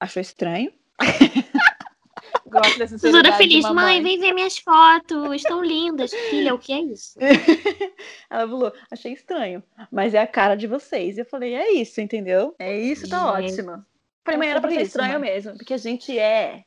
achou 0.00 0.22
estranho. 0.22 0.72
Gosto 2.46 2.78
dessa 2.78 2.98
Tesoura 2.98 3.30
feliz, 3.34 3.68
mãe, 3.70 4.02
vem 4.02 4.18
ver 4.18 4.32
minhas 4.32 4.56
fotos, 4.56 5.34
estão 5.34 5.62
lindas. 5.62 6.10
Filha, 6.30 6.54
o 6.54 6.58
que 6.58 6.72
é 6.72 6.80
isso? 6.80 7.18
Ela 8.30 8.48
falou, 8.48 8.72
achei 8.90 9.12
estranho, 9.12 9.62
mas 9.90 10.14
é 10.14 10.20
a 10.20 10.26
cara 10.26 10.56
de 10.56 10.66
vocês. 10.66 11.18
E 11.18 11.20
eu 11.20 11.26
falei, 11.26 11.54
é 11.54 11.72
isso, 11.72 12.00
entendeu? 12.00 12.54
É 12.58 12.78
isso, 12.78 13.08
tá 13.08 13.38
Gente. 13.40 13.52
ótimo. 13.52 13.84
Falei, 14.24 14.38
mãe, 14.38 14.48
É 14.48 14.50
era 14.52 14.60
pra 14.60 14.70
ser 14.70 14.76
isso, 14.76 14.84
estranho 14.86 15.20
mãe. 15.20 15.30
mesmo, 15.30 15.56
porque 15.56 15.74
a 15.74 15.78
gente 15.78 16.18
é. 16.18 16.64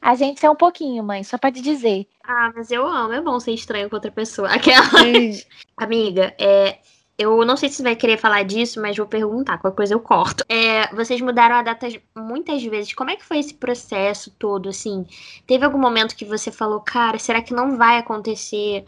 A 0.00 0.14
gente 0.16 0.44
é 0.44 0.50
um 0.50 0.56
pouquinho, 0.56 1.04
mãe, 1.04 1.22
só 1.22 1.38
pra 1.38 1.52
te 1.52 1.60
dizer. 1.60 2.08
Ah, 2.24 2.50
mas 2.54 2.70
eu 2.72 2.84
amo, 2.84 3.12
é 3.12 3.20
bom 3.20 3.38
ser 3.38 3.52
estranho 3.52 3.88
com 3.88 3.94
outra 3.94 4.10
pessoa. 4.10 4.48
Aquela. 4.48 4.82
Amiga, 5.76 6.34
é, 6.40 6.78
eu 7.22 7.44
não 7.44 7.56
sei 7.56 7.68
se 7.68 7.76
você 7.76 7.82
vai 7.82 7.96
querer 7.96 8.18
falar 8.18 8.42
disso, 8.42 8.80
mas 8.80 8.96
vou 8.96 9.06
perguntar, 9.06 9.58
qualquer 9.58 9.76
coisa 9.76 9.94
eu 9.94 10.00
corto. 10.00 10.44
É, 10.48 10.94
vocês 10.94 11.20
mudaram 11.20 11.56
a 11.56 11.62
data 11.62 11.86
muitas 12.16 12.62
vezes. 12.62 12.92
Como 12.94 13.10
é 13.10 13.16
que 13.16 13.24
foi 13.24 13.38
esse 13.38 13.54
processo 13.54 14.30
todo, 14.38 14.68
assim? 14.68 15.06
Teve 15.46 15.64
algum 15.64 15.78
momento 15.78 16.16
que 16.16 16.24
você 16.24 16.50
falou, 16.50 16.80
cara, 16.80 17.18
será 17.18 17.42
que 17.42 17.54
não 17.54 17.76
vai 17.76 17.98
acontecer? 17.98 18.84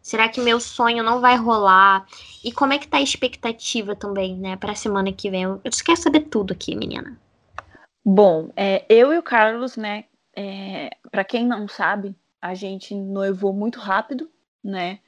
Será 0.00 0.28
que 0.28 0.40
meu 0.40 0.58
sonho 0.58 1.04
não 1.04 1.20
vai 1.20 1.36
rolar? 1.36 2.06
E 2.44 2.50
como 2.50 2.72
é 2.72 2.78
que 2.78 2.88
tá 2.88 2.96
a 2.96 3.02
expectativa 3.02 3.94
também, 3.94 4.36
né, 4.36 4.56
pra 4.56 4.74
semana 4.74 5.12
que 5.12 5.30
vem? 5.30 5.42
Eu 5.42 5.60
quero 5.84 6.00
saber 6.00 6.22
tudo 6.22 6.52
aqui, 6.52 6.74
menina. 6.74 7.16
Bom, 8.04 8.50
é, 8.56 8.84
eu 8.88 9.12
e 9.12 9.18
o 9.18 9.22
Carlos, 9.22 9.76
né? 9.76 10.04
É, 10.34 10.90
para 11.10 11.22
quem 11.22 11.46
não 11.46 11.68
sabe, 11.68 12.16
a 12.40 12.54
gente 12.54 12.94
noivou 12.94 13.52
muito 13.52 13.78
rápido, 13.78 14.28
né? 14.62 14.98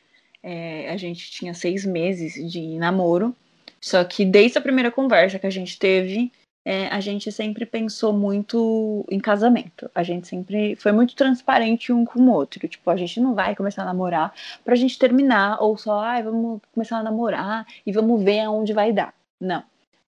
É, 0.47 0.90
a 0.90 0.97
gente 0.99 1.30
tinha 1.30 1.55
seis 1.55 1.86
meses 1.86 2.34
de 2.53 2.78
namoro. 2.78 3.34
Só 3.80 4.05
que 4.05 4.26
desde 4.26 4.59
a 4.59 4.61
primeira 4.61 4.90
conversa 4.90 5.38
que 5.38 5.47
a 5.47 5.51
gente 5.51 5.78
teve, 5.78 6.30
é, 6.66 6.88
a 6.88 7.01
gente 7.01 7.32
sempre 7.32 7.64
pensou 7.64 8.12
muito 8.12 9.07
em 9.11 9.18
casamento. 9.18 9.90
A 9.95 10.03
gente 10.03 10.28
sempre 10.28 10.76
foi 10.76 10.92
muito 10.92 11.14
transparente 11.14 11.92
um 11.92 12.05
com 12.05 12.20
o 12.20 12.30
outro. 12.30 12.68
Tipo, 12.68 12.90
a 12.90 12.97
gente 12.97 13.20
não 13.20 13.34
vai 13.34 13.57
começar 13.57 13.82
a 13.82 13.86
namorar 13.86 14.34
pra 14.62 14.74
gente 14.74 14.99
terminar, 14.99 15.62
ou 15.62 15.78
só, 15.78 16.01
ai, 16.01 16.22
vamos 16.22 16.61
começar 16.72 16.99
a 16.99 17.03
namorar 17.03 17.66
e 17.86 17.92
vamos 17.92 18.22
ver 18.22 18.40
aonde 18.40 18.74
vai 18.74 18.92
dar. 18.92 19.14
Não. 19.40 19.62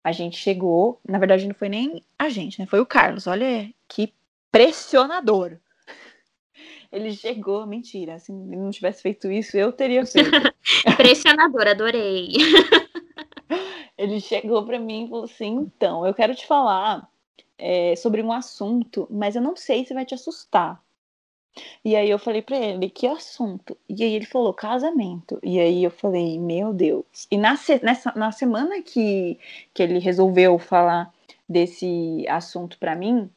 A 0.04 0.12
gente 0.12 0.36
chegou, 0.36 1.00
na 1.06 1.18
verdade 1.18 1.48
não 1.48 1.54
foi 1.54 1.68
nem 1.68 2.02
a 2.18 2.28
gente, 2.28 2.60
né? 2.60 2.66
Foi 2.66 2.80
o 2.80 2.86
Carlos. 2.86 3.26
Olha 3.26 3.68
que 3.88 4.12
pressionador. 4.52 5.56
Ele 6.96 7.12
chegou, 7.12 7.66
mentira, 7.66 8.18
se 8.18 8.32
ele 8.32 8.56
não 8.56 8.70
tivesse 8.70 9.02
feito 9.02 9.30
isso, 9.30 9.54
eu 9.54 9.70
teria 9.70 10.06
feito. 10.06 10.30
Impressionador, 10.88 11.68
adorei. 11.68 12.32
ele 13.98 14.18
chegou 14.18 14.64
pra 14.64 14.78
mim 14.78 15.04
e 15.04 15.08
falou 15.10 15.24
assim: 15.24 15.56
então, 15.56 16.06
eu 16.06 16.14
quero 16.14 16.34
te 16.34 16.46
falar 16.46 17.06
é, 17.58 17.94
sobre 17.96 18.22
um 18.22 18.32
assunto, 18.32 19.06
mas 19.10 19.36
eu 19.36 19.42
não 19.42 19.54
sei 19.54 19.84
se 19.84 19.92
vai 19.92 20.06
te 20.06 20.14
assustar. 20.14 20.82
E 21.84 21.94
aí 21.94 22.08
eu 22.08 22.18
falei 22.18 22.40
pra 22.40 22.56
ele, 22.56 22.88
que 22.88 23.06
assunto? 23.06 23.76
E 23.86 24.02
aí 24.02 24.14
ele 24.14 24.24
falou, 24.24 24.54
casamento. 24.54 25.38
E 25.42 25.60
aí 25.60 25.84
eu 25.84 25.90
falei, 25.90 26.38
meu 26.38 26.72
Deus. 26.72 27.26
E 27.30 27.36
na, 27.36 27.58
nessa, 27.82 28.12
na 28.16 28.32
semana 28.32 28.80
que, 28.80 29.38
que 29.74 29.82
ele 29.82 29.98
resolveu 29.98 30.58
falar 30.58 31.12
desse 31.46 32.24
assunto 32.26 32.78
pra 32.78 32.96
mim, 32.96 33.30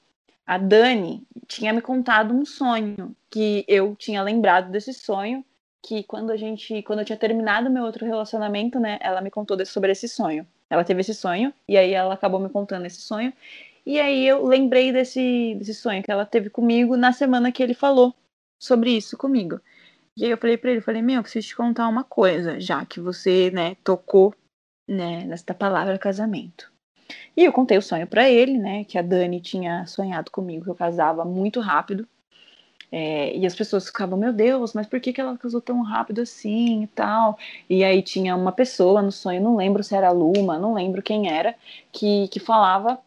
a 0.50 0.58
Dani 0.58 1.22
tinha 1.48 1.72
me 1.72 1.80
contado 1.80 2.34
um 2.34 2.44
sonho 2.44 3.16
que 3.30 3.64
eu 3.68 3.96
tinha 3.96 4.24
lembrado 4.24 4.72
desse 4.72 4.92
sonho 4.96 5.46
que 5.80 6.02
quando 6.02 6.32
a 6.32 6.38
gente, 6.38 6.82
quando 6.82 7.00
eu 7.00 7.06
tinha 7.06 7.20
terminado 7.20 7.70
meu 7.70 7.84
outro 7.84 8.04
relacionamento, 8.04 8.80
né, 8.80 8.98
ela 9.00 9.22
me 9.22 9.30
contou 9.30 9.56
desse- 9.56 9.72
sobre 9.72 9.92
esse 9.92 10.08
sonho. 10.08 10.48
Ela 10.68 10.84
teve 10.84 11.02
esse 11.02 11.14
sonho, 11.14 11.54
e 11.68 11.78
aí 11.78 11.94
ela 11.94 12.16
acabou 12.16 12.40
me 12.40 12.50
contando 12.50 12.88
esse 12.88 13.00
sonho. 13.00 13.32
E 13.86 14.00
aí 14.00 14.26
eu 14.28 14.44
lembrei 14.44 14.92
desse, 14.92 15.54
desse 15.54 15.76
sonho 15.76 16.02
que 16.02 16.12
ela 16.12 16.26
teve 16.26 16.50
comigo 16.50 16.98
na 16.98 17.14
semana 17.14 17.52
que 17.52 17.62
ele 17.62 17.76
falou 17.76 18.16
sobre 18.60 18.90
isso 18.98 19.16
comigo. 19.20 19.62
E 20.18 20.26
aí 20.26 20.32
eu 20.32 20.38
falei 20.40 20.58
pra 20.58 20.72
ele, 20.72 20.82
falei, 20.82 21.04
meu, 21.04 21.18
eu 21.18 21.22
preciso 21.24 21.48
te 21.50 21.56
contar 21.56 21.88
uma 21.88 22.04
coisa, 22.04 22.60
já 22.60 22.84
que 22.88 23.00
você, 23.00 23.52
né, 23.52 23.76
tocou, 23.84 24.34
né, 24.88 25.26
nesta 25.26 25.54
palavra 25.54 26.00
casamento. 26.00 26.72
E 27.36 27.44
eu 27.44 27.52
contei 27.52 27.78
o 27.78 27.82
sonho 27.82 28.08
para 28.08 28.30
ele, 28.30 28.58
né, 28.58 28.84
que 28.84 28.98
a 28.98 29.02
Dani 29.02 29.40
tinha 29.40 29.86
sonhado 29.86 30.32
comigo 30.32 30.66
que 30.66 30.70
eu 30.70 30.76
casava 30.76 31.26
muito 31.26 31.60
rápido. 31.60 32.08
É, 32.92 33.36
e 33.38 33.46
as 33.46 33.56
pessoas 33.56 33.86
ficavam, 33.86 34.18
meu 34.18 34.34
Deus, 34.34 34.74
mas 34.74 34.88
por 34.88 35.00
que, 35.00 35.14
que 35.14 35.22
ela 35.22 35.38
casou 35.38 35.62
tão 35.62 35.82
rápido 35.84 36.22
assim 36.22 36.84
e 36.84 36.88
tal? 36.88 37.38
E 37.70 37.84
aí 37.84 38.02
tinha 38.02 38.36
uma 38.36 38.52
pessoa 38.52 39.02
no 39.02 39.12
sonho, 39.12 39.42
não 39.42 39.56
lembro 39.56 39.84
se 39.84 39.96
era 39.96 40.08
a 40.08 40.12
Luma, 40.12 40.58
não 40.58 40.74
lembro 40.74 41.02
quem 41.02 41.32
era, 41.32 41.56
que, 41.92 42.28
que 42.30 42.40
falava 42.40 43.00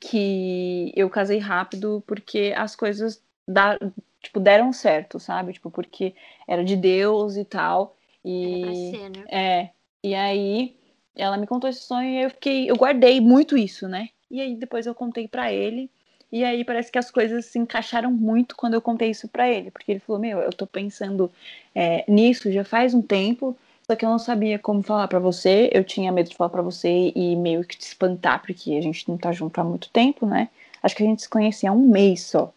que 0.00 0.92
eu 0.96 1.08
casei 1.08 1.38
rápido 1.38 2.02
porque 2.06 2.52
as 2.56 2.74
coisas 2.74 3.22
da, 3.46 3.78
tipo, 4.20 4.40
deram 4.40 4.72
certo, 4.72 5.20
sabe? 5.20 5.52
Tipo, 5.52 5.70
porque 5.70 6.14
era 6.46 6.64
de 6.64 6.76
Deus 6.76 7.36
e 7.36 7.44
tal. 7.44 7.96
E, 8.24 8.92
né? 9.08 9.24
é, 9.28 9.70
e 10.02 10.14
aí 10.14 10.76
ela 11.16 11.36
me 11.36 11.46
contou 11.46 11.68
esse 11.70 11.80
sonho 11.80 12.08
e 12.08 12.22
eu 12.22 12.30
fiquei, 12.30 12.70
eu 12.70 12.76
guardei 12.76 13.20
muito 13.20 13.56
isso, 13.56 13.88
né? 13.88 14.10
E 14.30 14.40
aí 14.40 14.54
depois 14.54 14.86
eu 14.86 14.94
contei 14.94 15.26
para 15.26 15.52
ele. 15.52 15.90
E 16.30 16.44
aí 16.44 16.64
parece 16.64 16.90
que 16.90 16.98
as 16.98 17.10
coisas 17.10 17.46
se 17.46 17.58
encaixaram 17.58 18.10
muito 18.10 18.56
quando 18.56 18.74
eu 18.74 18.82
contei 18.82 19.10
isso 19.10 19.28
para 19.28 19.48
ele, 19.48 19.70
porque 19.70 19.92
ele 19.92 20.00
falou: 20.00 20.20
"Meu, 20.20 20.40
eu 20.40 20.52
tô 20.52 20.66
pensando 20.66 21.30
é, 21.74 22.04
nisso 22.08 22.50
já 22.52 22.64
faz 22.64 22.94
um 22.94 23.00
tempo, 23.00 23.56
só 23.86 23.94
que 23.96 24.04
eu 24.04 24.10
não 24.10 24.18
sabia 24.18 24.58
como 24.58 24.82
falar 24.82 25.08
para 25.08 25.18
você. 25.20 25.70
Eu 25.72 25.84
tinha 25.84 26.12
medo 26.12 26.28
de 26.28 26.36
falar 26.36 26.50
para 26.50 26.62
você 26.62 27.12
e 27.14 27.36
meio 27.36 27.64
que 27.64 27.76
te 27.78 27.82
espantar, 27.86 28.42
porque 28.42 28.76
a 28.76 28.80
gente 28.82 29.08
não 29.08 29.16
tá 29.16 29.32
junto 29.32 29.60
há 29.60 29.64
muito 29.64 29.88
tempo, 29.90 30.26
né? 30.26 30.48
Acho 30.82 30.96
que 30.96 31.02
a 31.02 31.06
gente 31.06 31.22
se 31.22 31.28
conhecia 31.28 31.70
há 31.70 31.72
um 31.72 31.88
mês 31.88 32.22
só. 32.22 32.52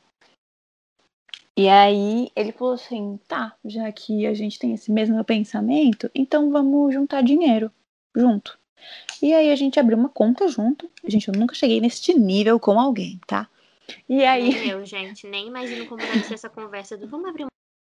E 1.55 1.69
aí 1.69 2.31
ele 2.35 2.51
falou 2.51 2.73
assim: 2.73 3.19
tá, 3.27 3.55
já 3.63 3.91
que 3.91 4.25
a 4.25 4.33
gente 4.33 4.57
tem 4.57 4.73
esse 4.73 4.91
mesmo 4.91 5.23
pensamento, 5.23 6.09
então 6.15 6.51
vamos 6.51 6.93
juntar 6.93 7.21
dinheiro 7.21 7.71
junto. 8.15 8.57
E 9.21 9.33
aí 9.33 9.51
a 9.51 9.55
gente 9.55 9.79
abriu 9.79 9.97
uma 9.97 10.09
conta 10.09 10.47
junto. 10.47 10.89
Gente, 11.05 11.27
eu 11.27 11.33
nunca 11.33 11.53
cheguei 11.53 11.81
neste 11.81 12.13
nível 12.13 12.59
com 12.59 12.79
alguém, 12.79 13.19
tá? 13.27 13.49
E 14.07 14.23
aí. 14.23 14.49
Nem 14.53 14.69
eu, 14.69 14.85
gente, 14.85 15.27
nem 15.27 15.47
imagino 15.47 15.85
como 15.87 16.01
deve 16.01 16.23
ser 16.23 16.35
essa 16.35 16.49
conversa 16.49 16.95
do 16.97 17.07
vamos 17.07 17.29
abrir 17.29 17.43
uma. 17.43 17.49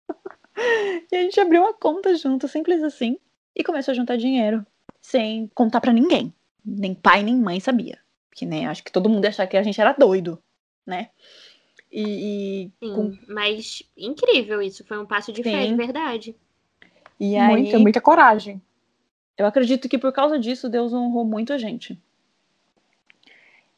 E 1.12 1.16
a 1.16 1.22
gente 1.22 1.40
abriu 1.40 1.62
uma 1.62 1.72
conta 1.74 2.14
junto, 2.14 2.46
simples 2.46 2.82
assim, 2.82 3.16
e 3.56 3.64
começou 3.64 3.92
a 3.92 3.94
juntar 3.94 4.16
dinheiro, 4.16 4.64
sem 5.00 5.48
contar 5.54 5.80
pra 5.80 5.92
ninguém. 5.92 6.32
Nem 6.64 6.94
pai, 6.94 7.22
nem 7.22 7.34
mãe 7.36 7.58
sabia. 7.60 7.98
Porque, 8.28 8.44
né, 8.46 8.66
acho 8.66 8.84
que 8.84 8.92
todo 8.92 9.08
mundo 9.08 9.24
ia 9.24 9.30
achar 9.30 9.46
que 9.46 9.56
a 9.56 9.62
gente 9.62 9.80
era 9.80 9.92
doido, 9.92 10.38
né? 10.86 11.08
E. 11.90 12.02
e 12.02 12.70
Sim, 12.86 12.94
com- 12.94 13.18
mas 13.28 13.82
incrível 13.96 14.62
isso. 14.62 14.84
Foi 14.84 14.98
um 14.98 15.06
passo 15.06 15.32
de 15.32 15.42
fé, 15.42 15.62
Sim. 15.62 15.68
de 15.70 15.74
verdade. 15.74 16.36
e 17.18 17.36
aí, 17.36 17.48
Muita, 17.48 17.78
muita 17.78 18.00
coragem. 18.00 18.60
Eu 19.36 19.46
acredito 19.46 19.88
que 19.88 19.98
por 19.98 20.12
causa 20.12 20.38
disso 20.38 20.68
Deus 20.68 20.92
honrou 20.92 21.24
muito 21.24 21.52
a 21.52 21.58
gente. 21.58 22.00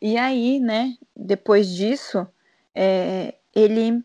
E 0.00 0.16
aí, 0.18 0.58
né, 0.58 0.96
depois 1.14 1.68
disso, 1.68 2.26
é, 2.74 3.34
ele 3.54 4.04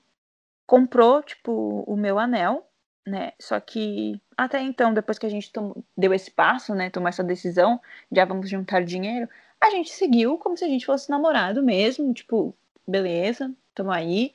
comprou, 0.66 1.24
tipo, 1.24 1.84
o 1.88 1.96
meu 1.96 2.20
anel, 2.20 2.68
né? 3.06 3.32
Só 3.40 3.60
que 3.60 4.22
até 4.38 4.62
então, 4.62 4.94
depois 4.94 5.18
que 5.18 5.26
a 5.26 5.30
gente 5.30 5.52
deu 5.98 6.14
esse 6.14 6.30
passo, 6.30 6.76
né, 6.76 6.92
tomou 6.92 7.10
essa 7.10 7.24
decisão, 7.24 7.82
já 8.12 8.26
vamos 8.26 8.48
juntar 8.50 8.84
dinheiro, 8.84 9.28
a 9.60 9.72
gente 9.72 9.90
seguiu 9.90 10.38
como 10.38 10.56
se 10.56 10.64
a 10.64 10.68
gente 10.68 10.86
fosse 10.86 11.10
namorado 11.10 11.64
mesmo, 11.64 12.14
tipo, 12.14 12.54
beleza, 12.88 13.52
tamo 13.74 13.92
aí. 13.92 14.34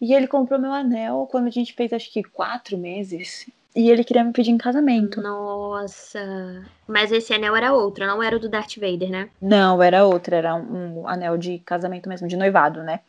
E 0.00 0.12
ele 0.12 0.26
comprou 0.26 0.58
meu 0.60 0.72
anel 0.72 1.28
quando 1.30 1.46
a 1.46 1.50
gente 1.50 1.72
fez 1.72 1.92
acho 1.92 2.12
que 2.12 2.22
quatro 2.24 2.76
meses. 2.76 3.48
E 3.74 3.90
ele 3.90 4.02
queria 4.02 4.24
me 4.24 4.32
pedir 4.32 4.50
em 4.50 4.58
casamento. 4.58 5.20
Nossa. 5.20 6.64
Mas 6.86 7.12
esse 7.12 7.32
anel 7.32 7.54
era 7.54 7.72
outro, 7.72 8.06
não 8.06 8.22
era 8.22 8.36
o 8.36 8.40
do 8.40 8.48
Darth 8.48 8.76
Vader, 8.76 9.10
né? 9.10 9.30
Não, 9.40 9.82
era 9.82 10.04
outra, 10.04 10.36
era 10.36 10.54
um, 10.54 11.02
um 11.02 11.08
anel 11.08 11.36
de 11.36 11.58
casamento 11.60 12.08
mesmo, 12.08 12.26
de 12.26 12.36
noivado, 12.36 12.82
né? 12.82 13.00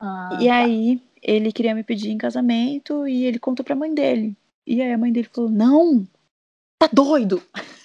Ah, 0.00 0.38
E 0.40 0.48
aí 0.48 1.00
ele 1.22 1.52
queria 1.52 1.74
me 1.74 1.84
pedir 1.84 2.10
em 2.10 2.18
casamento 2.18 3.06
e 3.06 3.24
ele 3.24 3.38
contou 3.38 3.64
pra 3.64 3.76
mãe 3.76 3.94
dele. 3.94 4.36
E 4.66 4.82
aí 4.82 4.92
a 4.92 4.98
mãe 4.98 5.12
dele 5.12 5.28
falou: 5.32 5.50
Não, 5.50 6.04
tá 6.78 6.88
doido! 6.92 7.42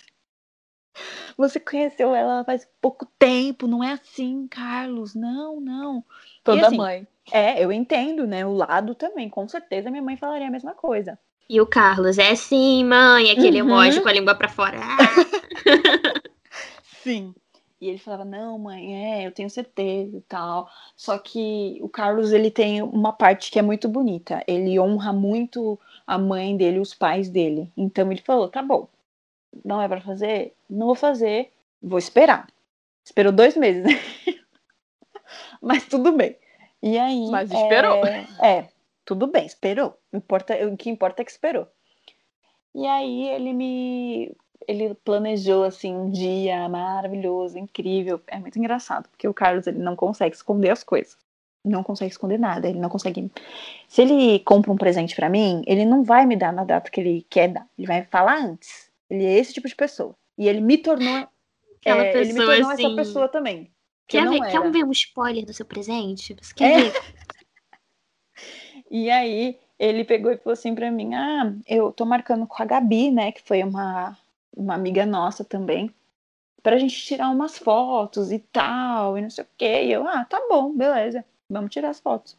Você 1.38 1.60
conheceu 1.60 2.16
ela 2.16 2.43
faz 2.43 2.68
pouco 2.82 3.05
tempo, 3.20 3.68
não 3.68 3.84
é 3.84 3.91
assim, 3.91 4.47
Carlos. 4.47 5.14
Não, 5.14 5.62
não. 5.62 6.03
toda 6.43 6.58
e 6.58 6.66
assim, 6.66 6.78
mãe. 6.78 7.08
É, 7.32 7.64
eu 7.64 7.72
entendo, 7.72 8.26
né? 8.26 8.43
O 8.43 8.53
lado 8.53 8.95
também. 8.95 9.30
Com 9.30 9.47
certeza 9.47 9.91
minha 9.91 10.01
mãe 10.01 10.18
falaria 10.18 10.47
a 10.47 10.51
mesma 10.51 10.74
coisa. 10.74 11.20
E 11.49 11.61
o 11.61 11.65
Carlos, 11.65 12.17
é 12.17 12.35
sim, 12.35 12.83
mãe, 12.83 13.31
aquele 13.31 13.61
Uhum. 13.61 13.69
emoji 13.69 14.01
com 14.01 14.09
a 14.09 14.13
língua 14.13 14.35
pra 14.35 14.49
fora. 14.49 14.77
Sim. 17.03 17.33
E 17.79 17.87
ele 17.87 17.99
falava, 17.99 18.25
não, 18.25 18.57
mãe, 18.57 19.21
é, 19.21 19.27
eu 19.27 19.31
tenho 19.31 19.49
certeza 19.49 20.17
e 20.17 20.21
tal. 20.21 20.67
Só 20.95 21.17
que 21.17 21.77
o 21.81 21.87
Carlos, 21.87 22.31
ele 22.33 22.49
tem 22.49 22.81
uma 22.81 23.13
parte 23.13 23.51
que 23.51 23.59
é 23.59 23.61
muito 23.61 23.87
bonita. 23.87 24.43
Ele 24.47 24.79
honra 24.79 25.13
muito 25.13 25.79
a 26.05 26.17
mãe 26.17 26.57
dele, 26.57 26.79
os 26.79 26.93
pais 26.93 27.29
dele. 27.29 27.71
Então 27.77 28.11
ele 28.11 28.21
falou, 28.21 28.49
tá 28.49 28.61
bom, 28.63 28.89
não 29.63 29.81
é 29.81 29.87
pra 29.87 30.01
fazer? 30.01 30.53
Não 30.69 30.87
vou 30.87 30.95
fazer, 30.95 31.51
vou 31.81 31.99
esperar. 31.99 32.47
Esperou 33.05 33.31
dois 33.31 33.55
meses. 33.55 33.85
Mas 35.61 35.85
tudo 35.85 36.11
bem. 36.11 36.35
E 36.81 36.97
aí... 36.97 37.29
Mas 37.29 37.51
esperou. 37.51 38.05
É, 38.05 38.27
é, 38.41 38.69
tudo 39.08 39.26
bem, 39.26 39.45
esperou. 39.45 39.97
Importa, 40.12 40.53
o 40.68 40.76
que 40.76 40.89
importa 40.89 41.22
é 41.22 41.26
que 41.26 41.32
esperou. 41.32 41.66
E 42.76 42.86
aí 42.86 43.30
ele 43.30 43.53
me 43.53 44.36
ele 44.68 44.93
planejou 44.95 45.64
assim 45.64 45.95
um 45.95 46.12
dia 46.12 46.68
maravilhoso, 46.68 47.58
incrível. 47.58 48.22
É 48.28 48.38
muito 48.38 48.60
engraçado, 48.60 49.08
porque 49.08 49.26
o 49.26 49.34
Carlos 49.34 49.66
ele 49.66 49.80
não 49.80 49.95
consegue 49.95 50.36
esconder 50.36 50.72
as 50.72 50.84
coisas. 50.84 51.18
Não 51.64 51.84
consegue 51.84 52.12
esconder 52.12 52.38
nada, 52.38 52.68
ele 52.68 52.80
não 52.80 52.89
consegue. 52.89 53.32
Se 53.88 54.01
ele 54.01 54.39
compra 54.39 54.72
um 54.72 54.78
presente 54.78 55.16
pra 55.16 55.30
mim, 55.30 55.64
ele 55.66 55.86
não 55.86 56.03
vai 56.03 56.26
me 56.26 56.36
dar 56.36 56.51
na 56.51 56.66
data 56.66 56.91
que 56.91 56.99
ele 56.99 57.26
quer 57.30 57.47
dar. 57.47 57.66
Ele 57.78 57.88
vai 57.88 58.03
falar 58.03 58.38
antes. 58.43 58.91
Ele 59.10 59.26
é 59.26 59.38
esse 59.38 59.53
tipo 59.53 59.70
de 59.70 59.76
pessoa. 59.76 60.14
E 60.38 60.49
ele 60.49 60.60
me 60.60 60.78
tornou 60.78 61.30
Aquela 61.80 62.03
é, 62.03 62.18
ele 62.18 62.34
me 62.34 62.39
pessoa, 62.39 62.55
tornou 62.55 62.72
assim, 62.72 62.86
essa 62.86 62.95
pessoa 62.95 63.28
também. 63.30 63.72
Que 64.05 64.18
Quer 64.20 64.30
ver, 64.30 64.51
quer 64.51 64.72
ver 64.72 64.84
um 64.84 64.91
spoiler 64.91 65.45
do 65.45 65.53
seu 65.53 65.66
presente? 65.66 66.36
Você 66.41 66.53
quer 66.53 66.72
É. 66.72 66.82
ver? 66.82 66.93
E 68.89 69.09
aí 69.09 69.59
ele 69.79 70.03
pegou 70.03 70.31
e 70.31 70.38
falou 70.38 70.53
assim 70.53 70.73
pra 70.75 70.91
mim: 70.91 71.13
Ah, 71.13 71.53
eu 71.67 71.91
tô 71.91 72.05
marcando 72.05 72.47
com 72.47 72.61
a 72.61 72.65
Gabi, 72.65 73.11
né? 73.11 73.31
Que 73.31 73.41
foi 73.41 73.63
uma, 73.63 74.17
uma 74.55 74.75
amiga 74.75 75.05
nossa 75.05 75.43
também. 75.43 75.93
Pra 76.63 76.77
gente 76.77 76.95
tirar 76.97 77.29
umas 77.29 77.57
fotos 77.57 78.31
e 78.31 78.39
tal, 78.39 79.17
e 79.17 79.21
não 79.21 79.29
sei 79.29 79.43
o 79.43 79.47
quê. 79.57 79.83
E 79.85 79.91
eu, 79.91 80.07
ah, 80.07 80.25
tá 80.25 80.39
bom, 80.49 80.73
beleza. 80.75 81.23
Vamos 81.49 81.71
tirar 81.71 81.89
as 81.89 81.99
fotos. 81.99 82.35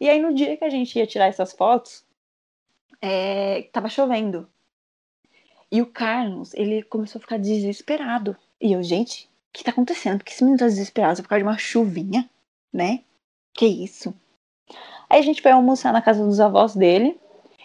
E 0.00 0.08
aí 0.08 0.20
no 0.20 0.34
dia 0.34 0.56
que 0.56 0.64
a 0.64 0.70
gente 0.70 0.98
ia 0.98 1.06
tirar 1.06 1.26
essas 1.26 1.52
fotos, 1.52 2.04
é, 3.02 3.62
tava 3.72 3.88
chovendo. 3.88 4.48
E 5.70 5.80
o 5.82 5.86
Carlos, 5.86 6.52
ele 6.54 6.82
começou 6.82 7.18
a 7.18 7.22
ficar 7.22 7.38
desesperado. 7.38 8.36
E 8.60 8.72
eu, 8.72 8.82
gente, 8.82 9.26
o 9.26 9.28
que 9.52 9.64
tá 9.64 9.70
acontecendo? 9.70 10.18
Por 10.18 10.24
que 10.24 10.32
esse 10.32 10.42
menino 10.42 10.58
tá 10.58 10.66
desesperado? 10.66 11.22
Por 11.22 11.28
causa 11.28 11.42
de 11.42 11.48
uma 11.48 11.58
chuvinha, 11.58 12.28
né? 12.72 13.04
Que 13.52 13.66
isso? 13.66 14.14
Aí 15.10 15.18
a 15.18 15.22
gente 15.22 15.42
foi 15.42 15.50
almoçar 15.50 15.92
na 15.92 16.00
casa 16.00 16.24
dos 16.24 16.40
avós 16.40 16.74
dele. 16.74 17.18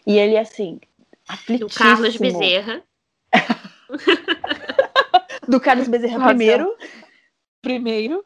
E 0.05 0.17
ele, 0.17 0.37
assim, 0.37 0.79
Do 0.79 1.33
aflitíssimo. 1.33 1.69
Carlos 1.77 2.17
Bezerra. 2.17 2.83
Do 5.47 5.59
Carlos 5.59 5.87
Bezerra 5.87 6.17
Razão. 6.17 6.27
primeiro. 6.35 6.75
Primeiro, 7.61 8.25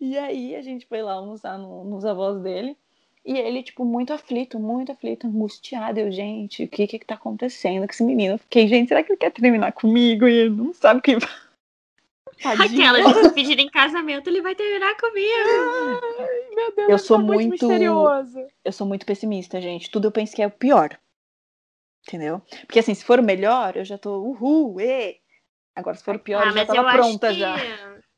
E 0.00 0.16
aí 0.18 0.54
a 0.54 0.62
gente 0.62 0.86
foi 0.86 1.02
lá 1.02 1.14
almoçar 1.14 1.58
no- 1.58 1.84
nos 1.84 2.04
avós 2.04 2.40
dele. 2.42 2.76
E 3.24 3.36
ele, 3.38 3.62
tipo, 3.62 3.84
muito 3.84 4.12
aflito, 4.12 4.58
muito 4.60 4.92
aflito, 4.92 5.26
angustiado. 5.26 5.98
Eu, 5.98 6.12
gente, 6.12 6.64
o 6.64 6.68
que 6.68 6.86
que 6.86 6.98
tá 7.00 7.14
acontecendo 7.14 7.84
com 7.86 7.92
esse 7.92 8.04
menino? 8.04 8.34
Eu 8.34 8.38
fiquei, 8.38 8.68
gente, 8.68 8.88
será 8.88 9.02
que 9.02 9.10
ele 9.12 9.18
quer 9.18 9.32
terminar 9.32 9.72
comigo? 9.72 10.28
E 10.28 10.32
ele 10.32 10.50
não 10.50 10.72
sabe 10.72 11.00
o 11.00 11.02
que 11.02 11.16
Tadinho. 12.42 12.84
Aquela 12.84 13.12
de 13.14 13.28
se 13.28 13.34
pedir 13.34 13.58
em 13.58 13.68
casamento, 13.70 14.28
ele 14.28 14.42
vai 14.42 14.54
terminar 14.54 14.94
comigo. 14.96 16.00
Meu 16.56 16.74
Deus, 16.74 16.88
Eu 16.88 16.98
sou 16.98 17.18
tá 17.18 17.22
muito- 17.22 17.50
misterioso. 17.50 18.46
Eu 18.64 18.72
sou 18.72 18.86
muito 18.86 19.04
pessimista, 19.04 19.60
gente. 19.60 19.90
Tudo 19.90 20.08
eu 20.08 20.12
penso 20.12 20.34
que 20.34 20.40
é 20.42 20.46
o 20.46 20.50
pior. 20.50 20.98
Entendeu? 22.08 22.40
Porque 22.66 22.78
assim, 22.78 22.94
se 22.94 23.04
for 23.04 23.18
o 23.20 23.22
melhor, 23.22 23.76
eu 23.76 23.84
já 23.84 23.98
tô, 23.98 24.18
uhul, 24.22 24.80
e. 24.80 25.20
Agora, 25.74 25.96
se 25.96 26.04
for 26.04 26.16
o 26.16 26.18
pior, 26.18 26.42
ah, 26.42 26.46
eu 26.48 26.52
já 26.52 26.64
tava 26.64 26.88
eu 26.88 26.94
pronta 26.94 27.28
que... 27.32 27.38
já. 27.38 27.56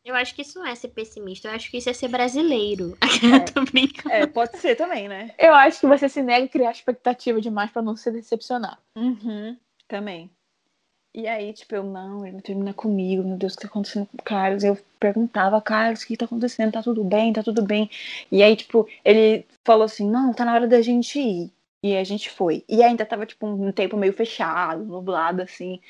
Eu 0.05 0.15
acho 0.15 0.35
que 0.35 0.43
isso 0.43 0.59
não 0.59 0.67
é 0.67 0.75
ser 0.75 0.89
pessimista, 0.89 1.49
eu 1.49 1.53
acho 1.55 1.71
que 1.71 1.77
isso 1.79 1.91
é 1.91 1.93
ser 1.93 2.09
brasileiro. 2.09 2.97
É. 3.35 3.41
Tô 3.53 3.63
brincando. 3.65 4.15
É, 4.15 4.27
pode 4.27 4.57
ser 4.59 4.77
também, 4.77 5.09
né? 5.09 5.35
Eu 5.37 5.53
acho 5.53 5.81
que 5.81 5.87
você 5.87 6.09
se 6.09 6.23
nega 6.23 6.47
a 6.47 6.49
criar 6.49 6.71
expectativa 6.71 7.41
demais 7.41 7.71
pra 7.73 7.83
não 7.83 7.97
se 7.97 8.11
decepcionar. 8.11 8.79
Uhum, 8.97 9.59
também. 9.89 10.31
E 11.19 11.27
aí, 11.27 11.53
tipo, 11.53 11.75
eu, 11.75 11.83
não, 11.83 12.25
ele 12.25 12.41
termina 12.41 12.73
comigo, 12.73 13.25
meu 13.25 13.37
Deus, 13.37 13.55
o 13.55 13.57
que 13.57 13.63
tá 13.63 13.69
acontecendo 13.69 14.07
com 14.07 14.19
o 14.19 14.23
Carlos? 14.23 14.63
Eu 14.63 14.79
perguntava, 15.01 15.61
Carlos, 15.61 16.03
o 16.03 16.07
que 16.07 16.17
tá 16.17 16.27
acontecendo? 16.27 16.71
Tá 16.71 16.81
tudo 16.81 17.03
bem, 17.03 17.33
tá 17.33 17.43
tudo 17.43 17.61
bem. 17.61 17.91
E 18.31 18.41
aí, 18.41 18.55
tipo, 18.55 18.87
ele 19.05 19.45
falou 19.65 19.85
assim, 19.85 20.09
não, 20.09 20.33
tá 20.33 20.45
na 20.45 20.55
hora 20.55 20.69
da 20.69 20.81
gente 20.81 21.19
ir. 21.19 21.51
E 21.83 21.97
a 21.97 22.05
gente 22.05 22.31
foi. 22.31 22.65
E 22.69 22.85
ainda 22.85 23.05
tava, 23.05 23.27
tipo, 23.27 23.49
um 23.49 23.73
tempo 23.73 23.97
meio 23.97 24.13
fechado, 24.13 24.85
nublado, 24.85 25.43
assim, 25.43 25.81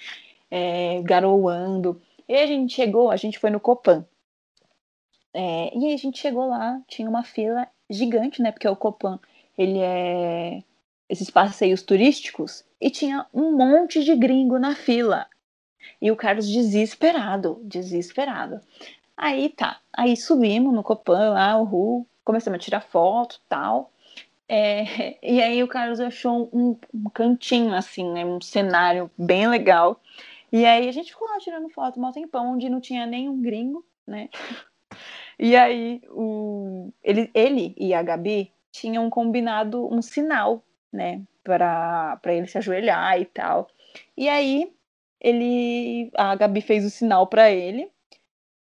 é, 0.51 1.03
garoando. 1.03 2.01
E 2.26 2.35
a 2.35 2.47
gente 2.47 2.74
chegou, 2.74 3.11
a 3.11 3.16
gente 3.16 3.39
foi 3.39 3.51
no 3.51 3.61
Copan. 3.61 4.07
É, 5.35 5.76
e 5.76 5.89
aí 5.89 5.93
a 5.93 5.99
gente 5.99 6.18
chegou 6.18 6.49
lá, 6.49 6.81
tinha 6.89 7.09
uma 7.09 7.22
fila 7.22 7.68
gigante, 7.91 8.41
né? 8.41 8.51
Porque 8.51 8.66
o 8.66 8.74
Copan, 8.74 9.20
ele 9.59 9.79
é 9.79 10.62
esses 11.09 11.31
passeios 11.31 11.83
turísticos 11.83 12.65
e 12.81 12.91
tinha 12.91 13.27
um 13.33 13.57
monte 13.57 14.05
de 14.05 14.15
gringo 14.15 14.59
na 14.59 14.75
fila. 14.75 15.27
E 16.01 16.11
o 16.11 16.17
Carlos 16.17 16.49
desesperado, 16.49 17.61
desesperado. 17.65 18.61
Aí 19.17 19.49
tá, 19.49 19.81
aí 19.93 20.17
subimos 20.17 20.73
no 20.73 20.83
Copan 20.83 21.31
lá, 21.31 21.57
o 21.59 21.65
Ru, 21.65 22.07
começamos 22.25 22.59
a 22.59 22.63
tirar 22.63 22.81
foto 22.81 23.41
tal. 23.49 23.91
É, 24.49 25.19
e 25.23 25.43
aí 25.43 25.63
o 25.63 25.69
Carlos 25.69 26.01
achou 26.01 26.49
um, 26.53 26.77
um, 26.95 27.11
cantinho 27.11 27.75
assim, 27.75 28.11
né, 28.13 28.25
um 28.25 28.41
cenário 28.41 29.11
bem 29.19 29.49
legal. 29.49 30.01
E 30.53 30.65
aí 30.65 30.89
a 30.89 30.93
gente 30.93 31.11
ficou 31.11 31.29
lá 31.29 31.39
tirando 31.39 31.69
foto 31.69 32.01
um 32.01 32.13
tempão, 32.13 32.55
onde 32.55 32.69
não 32.69 32.81
tinha 32.81 33.05
nenhum 33.07 33.41
gringo, 33.41 33.85
né? 34.07 34.29
E 35.41 35.55
aí 35.55 36.03
o, 36.09 36.93
ele, 37.01 37.31
ele 37.33 37.73
e 37.79 37.95
a 37.95 38.03
Gabi 38.03 38.53
tinham 38.73 39.09
combinado 39.09 39.87
um 39.87 40.03
sinal 40.03 40.65
né, 40.93 41.22
para 41.43 42.18
ele 42.26 42.47
se 42.47 42.59
ajoelhar 42.59 43.20
e 43.20 43.24
tal. 43.24 43.68
E 44.16 44.28
aí 44.28 44.72
ele 45.20 46.11
a 46.14 46.34
Gabi 46.34 46.61
fez 46.61 46.84
o 46.84 46.91
sinal 46.91 47.26
para 47.26 47.51
ele. 47.51 47.91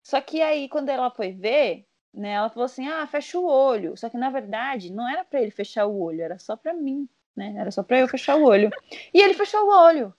Só 0.02 0.20
que 0.20 0.40
aí 0.40 0.68
quando 0.68 0.88
ela 0.88 1.10
foi 1.10 1.32
ver, 1.32 1.86
né, 2.14 2.32
ela 2.32 2.48
falou 2.48 2.66
assim: 2.66 2.86
"Ah, 2.88 3.06
fecha 3.06 3.38
o 3.38 3.46
olho". 3.46 3.96
Só 3.96 4.08
que 4.08 4.16
na 4.16 4.30
verdade 4.30 4.92
não 4.92 5.08
era 5.08 5.24
para 5.24 5.40
ele 5.40 5.50
fechar 5.50 5.86
o 5.86 6.00
olho, 6.00 6.22
era 6.22 6.38
só 6.38 6.56
para 6.56 6.72
mim, 6.72 7.08
né? 7.36 7.54
Era 7.58 7.70
só 7.70 7.82
para 7.82 7.98
eu 8.00 8.08
fechar 8.08 8.36
o 8.36 8.44
olho. 8.44 8.70
E 9.12 9.20
ele 9.20 9.34
fechou 9.34 9.64
o 9.64 9.70
olho. 9.70 10.14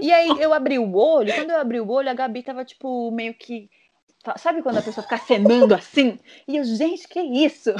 E 0.00 0.12
aí 0.12 0.28
eu 0.40 0.52
abri 0.52 0.78
o 0.78 0.94
olho, 0.94 1.32
quando 1.34 1.50
eu 1.50 1.58
abri 1.58 1.80
o 1.80 1.90
olho, 1.90 2.10
a 2.10 2.14
Gabi 2.14 2.42
tava 2.42 2.64
tipo 2.64 3.10
meio 3.10 3.34
que 3.34 3.70
sabe 4.36 4.62
quando 4.62 4.78
a 4.78 4.82
pessoa 4.82 5.02
fica 5.02 5.18
cenando 5.18 5.74
assim? 5.74 6.18
E 6.48 6.56
eu, 6.56 6.64
gente, 6.64 7.06
que 7.08 7.20
isso? 7.20 7.70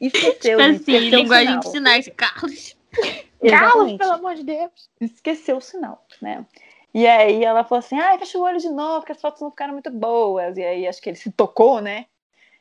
Esqueceu. 0.00 0.58
Tipo 0.58 0.62
assim, 0.62 0.76
esqueceu 0.76 1.18
linguagem 1.18 1.60
de 1.60 1.68
sinais, 1.70 2.10
Carlos. 2.16 2.76
Carlos, 3.50 3.96
pelo 3.96 4.12
amor 4.12 4.34
de 4.34 4.44
Deus. 4.44 4.90
Esqueceu 5.00 5.56
o 5.56 5.60
sinal, 5.60 6.04
né? 6.20 6.44
E 6.94 7.06
aí 7.06 7.42
ela 7.42 7.64
falou 7.64 7.78
assim, 7.78 7.98
ai, 7.98 8.18
fecha 8.18 8.38
o 8.38 8.42
olho 8.42 8.58
de 8.58 8.68
novo, 8.68 9.00
porque 9.00 9.12
as 9.12 9.20
fotos 9.20 9.40
não 9.40 9.50
ficaram 9.50 9.72
muito 9.72 9.90
boas. 9.90 10.56
E 10.56 10.62
aí 10.62 10.86
acho 10.86 11.00
que 11.00 11.10
ele 11.10 11.16
se 11.16 11.30
tocou, 11.32 11.80
né? 11.80 12.06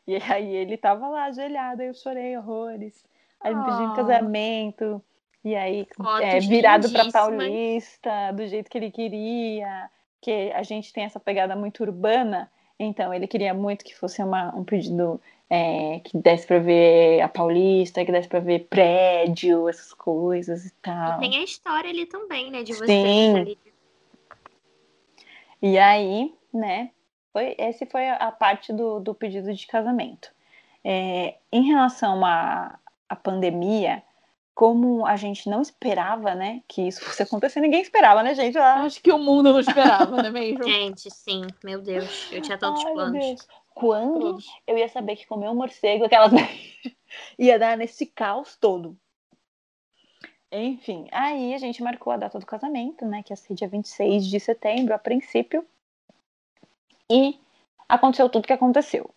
E 0.07 0.15
aí 0.15 0.55
ele 0.55 0.77
tava 0.77 1.07
lá 1.07 1.25
ajoelhado, 1.25 1.81
aí 1.81 1.89
eu 1.89 1.93
chorei 1.93 2.37
horrores. 2.37 3.05
Aí 3.41 3.53
me 3.53 3.63
pediu 3.63 3.83
em 3.83 3.93
casamento. 3.93 5.03
E 5.43 5.55
aí, 5.55 5.87
é, 6.21 6.39
virado 6.39 6.89
pra 6.91 7.11
paulista, 7.11 8.31
do 8.31 8.47
jeito 8.47 8.69
que 8.69 8.77
ele 8.77 8.91
queria. 8.91 9.89
Que 10.21 10.51
a 10.53 10.63
gente 10.63 10.93
tem 10.93 11.03
essa 11.03 11.19
pegada 11.19 11.55
muito 11.55 11.81
urbana. 11.83 12.49
Então, 12.79 13.13
ele 13.13 13.27
queria 13.27 13.53
muito 13.53 13.83
que 13.83 13.95
fosse 13.95 14.23
uma, 14.23 14.55
um 14.55 14.63
pedido 14.63 15.19
é, 15.53 15.99
que 15.99 16.17
desse 16.17 16.47
pra 16.47 16.59
ver 16.59 17.19
a 17.19 17.27
Paulista, 17.27 18.05
que 18.05 18.11
desse 18.11 18.29
pra 18.29 18.39
ver 18.39 18.67
prédio, 18.69 19.67
essas 19.67 19.93
coisas 19.93 20.65
e 20.65 20.71
tal. 20.81 21.17
E 21.17 21.19
tem 21.19 21.39
a 21.39 21.43
história 21.43 21.89
ali 21.89 22.05
também, 22.05 22.49
né, 22.49 22.63
de 22.63 22.71
vocês 22.71 22.87
Sim. 22.89 23.37
ali. 23.37 23.59
E 25.61 25.77
aí, 25.77 26.33
né, 26.53 26.91
foi, 27.33 27.53
esse 27.59 27.85
foi 27.85 28.07
a 28.09 28.31
parte 28.31 28.71
do, 28.71 29.01
do 29.01 29.13
pedido 29.13 29.53
de 29.53 29.67
casamento. 29.67 30.31
É, 30.85 31.35
em 31.51 31.63
relação 31.63 32.23
à, 32.23 32.79
à 33.09 33.15
pandemia, 33.17 34.01
como 34.55 35.05
a 35.05 35.17
gente 35.17 35.49
não 35.49 35.61
esperava, 35.61 36.33
né, 36.33 36.61
que 36.65 36.87
isso 36.87 37.03
fosse 37.03 37.23
acontecer, 37.23 37.59
ninguém 37.59 37.81
esperava, 37.81 38.23
né, 38.23 38.33
gente? 38.33 38.57
Ah, 38.57 38.83
Acho 38.83 39.01
que 39.03 39.11
o 39.11 39.17
mundo 39.17 39.51
não 39.51 39.59
esperava, 39.59 40.15
não 40.15 40.25
é 40.25 40.31
mesmo? 40.31 40.63
Gente, 40.63 41.11
sim, 41.11 41.41
meu 41.61 41.81
Deus, 41.81 42.29
eu 42.31 42.41
tinha 42.41 42.57
tantos 42.57 42.85
ai, 42.85 42.93
planos. 42.93 43.47
Quando 43.81 44.19
Todos. 44.19 44.45
eu 44.67 44.77
ia 44.77 44.87
saber 44.87 45.15
que 45.15 45.25
comer 45.25 45.49
um 45.49 45.55
morcego, 45.55 46.05
aquelas 46.05 46.31
ia 47.37 47.57
dar 47.57 47.75
nesse 47.75 48.05
caos 48.05 48.55
todo. 48.55 48.95
Enfim, 50.51 51.07
aí 51.11 51.55
a 51.55 51.57
gente 51.57 51.81
marcou 51.81 52.13
a 52.13 52.17
data 52.17 52.37
do 52.37 52.45
casamento, 52.45 53.03
né? 53.07 53.23
Que 53.23 53.33
ia 53.33 53.35
ser 53.35 53.55
dia 53.55 53.67
26 53.67 54.27
de 54.27 54.39
setembro, 54.39 54.93
a 54.93 54.99
princípio. 54.99 55.65
E 57.09 57.39
aconteceu 57.89 58.29
tudo 58.29 58.45
que 58.45 58.53
aconteceu. 58.53 59.09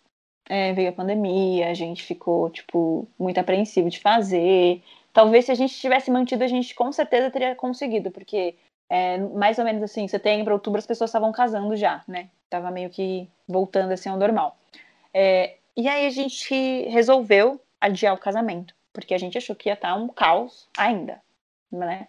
É, 0.49 0.73
veio 0.73 0.89
a 0.89 0.93
pandemia, 0.93 1.69
a 1.69 1.75
gente 1.75 2.03
ficou, 2.03 2.49
tipo, 2.49 3.07
muito 3.19 3.39
apreensivo 3.39 3.91
de 3.91 4.01
fazer. 4.01 4.83
Talvez 5.13 5.45
se 5.45 5.53
a 5.53 5.55
gente 5.55 5.79
tivesse 5.79 6.11
mantido, 6.11 6.43
a 6.43 6.49
gente 6.49 6.75
com 6.75 6.91
certeza 6.91 7.31
teria 7.31 7.55
conseguido, 7.55 8.11
porque 8.11 8.57
é, 8.89 9.19
mais 9.19 9.59
ou 9.59 9.65
menos 9.67 9.83
assim, 9.83 10.09
setembro, 10.09 10.55
outubro, 10.55 10.79
as 10.79 10.87
pessoas 10.87 11.11
estavam 11.11 11.33
casando 11.33 11.77
já, 11.77 12.03
né? 12.09 12.31
Tava 12.55 12.71
meio 12.71 12.89
que 12.89 13.29
voltando 13.49 13.91
assim 13.91 14.09
ao 14.09 14.17
normal. 14.17 14.57
É, 15.13 15.57
e 15.77 15.89
aí 15.89 16.07
a 16.07 16.11
gente 16.11 16.55
resolveu 16.89 17.61
adiar 17.81 18.15
o 18.15 18.19
casamento, 18.19 18.73
porque 18.93 19.13
a 19.13 19.19
gente 19.19 19.37
achou 19.37 19.57
que 19.57 19.69
ia 19.69 19.73
estar 19.73 19.97
um 19.97 20.07
caos 20.07 20.69
ainda, 20.79 21.21
né? 21.69 22.07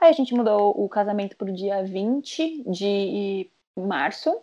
Aí 0.00 0.10
a 0.10 0.12
gente 0.12 0.34
mudou 0.34 0.74
o 0.76 0.88
casamento 0.88 1.36
para 1.36 1.48
o 1.48 1.54
dia 1.54 1.80
20 1.84 2.64
de 2.68 3.48
março. 3.76 4.36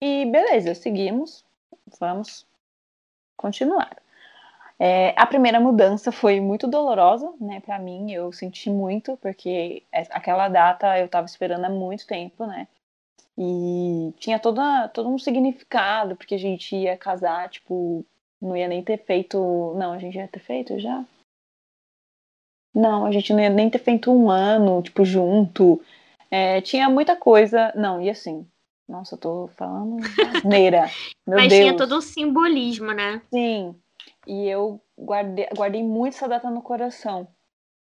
E 0.00 0.26
beleza, 0.26 0.74
seguimos. 0.74 1.44
Vamos 2.00 2.44
continuar. 3.36 3.96
É, 4.80 5.14
a 5.16 5.26
primeira 5.26 5.60
mudança 5.60 6.10
foi 6.10 6.40
muito 6.40 6.66
dolorosa, 6.66 7.32
né, 7.40 7.60
para 7.60 7.78
mim. 7.78 8.10
Eu 8.10 8.32
senti 8.32 8.68
muito, 8.68 9.16
porque 9.18 9.84
aquela 10.10 10.48
data 10.48 10.98
eu 10.98 11.06
estava 11.06 11.26
esperando 11.26 11.64
há 11.64 11.70
muito 11.70 12.04
tempo, 12.04 12.44
né? 12.44 12.66
E 13.40 14.12
tinha 14.18 14.36
toda, 14.36 14.88
todo 14.88 15.08
um 15.08 15.16
significado, 15.16 16.16
porque 16.16 16.34
a 16.34 16.38
gente 16.38 16.74
ia 16.74 16.96
casar, 16.96 17.48
tipo, 17.48 18.04
não 18.42 18.56
ia 18.56 18.66
nem 18.66 18.82
ter 18.82 18.98
feito. 18.98 19.74
Não, 19.76 19.92
a 19.92 19.98
gente 19.98 20.18
ia 20.18 20.26
ter 20.26 20.40
feito 20.40 20.76
já? 20.80 21.04
Não, 22.74 23.06
a 23.06 23.12
gente 23.12 23.32
não 23.32 23.38
ia 23.38 23.48
nem 23.48 23.70
ter 23.70 23.78
feito 23.78 24.10
um 24.10 24.28
ano, 24.28 24.82
tipo, 24.82 25.04
junto. 25.04 25.80
É, 26.28 26.60
tinha 26.60 26.90
muita 26.90 27.14
coisa. 27.14 27.72
Não, 27.76 28.00
e 28.02 28.10
assim. 28.10 28.44
Nossa, 28.88 29.14
eu 29.14 29.18
tô 29.18 29.48
falando 29.56 29.98
asneira. 30.34 30.86
Meu 31.24 31.38
Mas 31.38 31.48
Deus. 31.48 31.60
tinha 31.60 31.76
todo 31.76 31.96
um 31.96 32.00
simbolismo, 32.00 32.90
né? 32.90 33.22
Sim. 33.30 33.76
E 34.26 34.48
eu 34.48 34.80
guardei, 34.98 35.46
guardei 35.54 35.82
muito 35.84 36.14
essa 36.14 36.26
data 36.26 36.50
no 36.50 36.62
coração. 36.62 37.28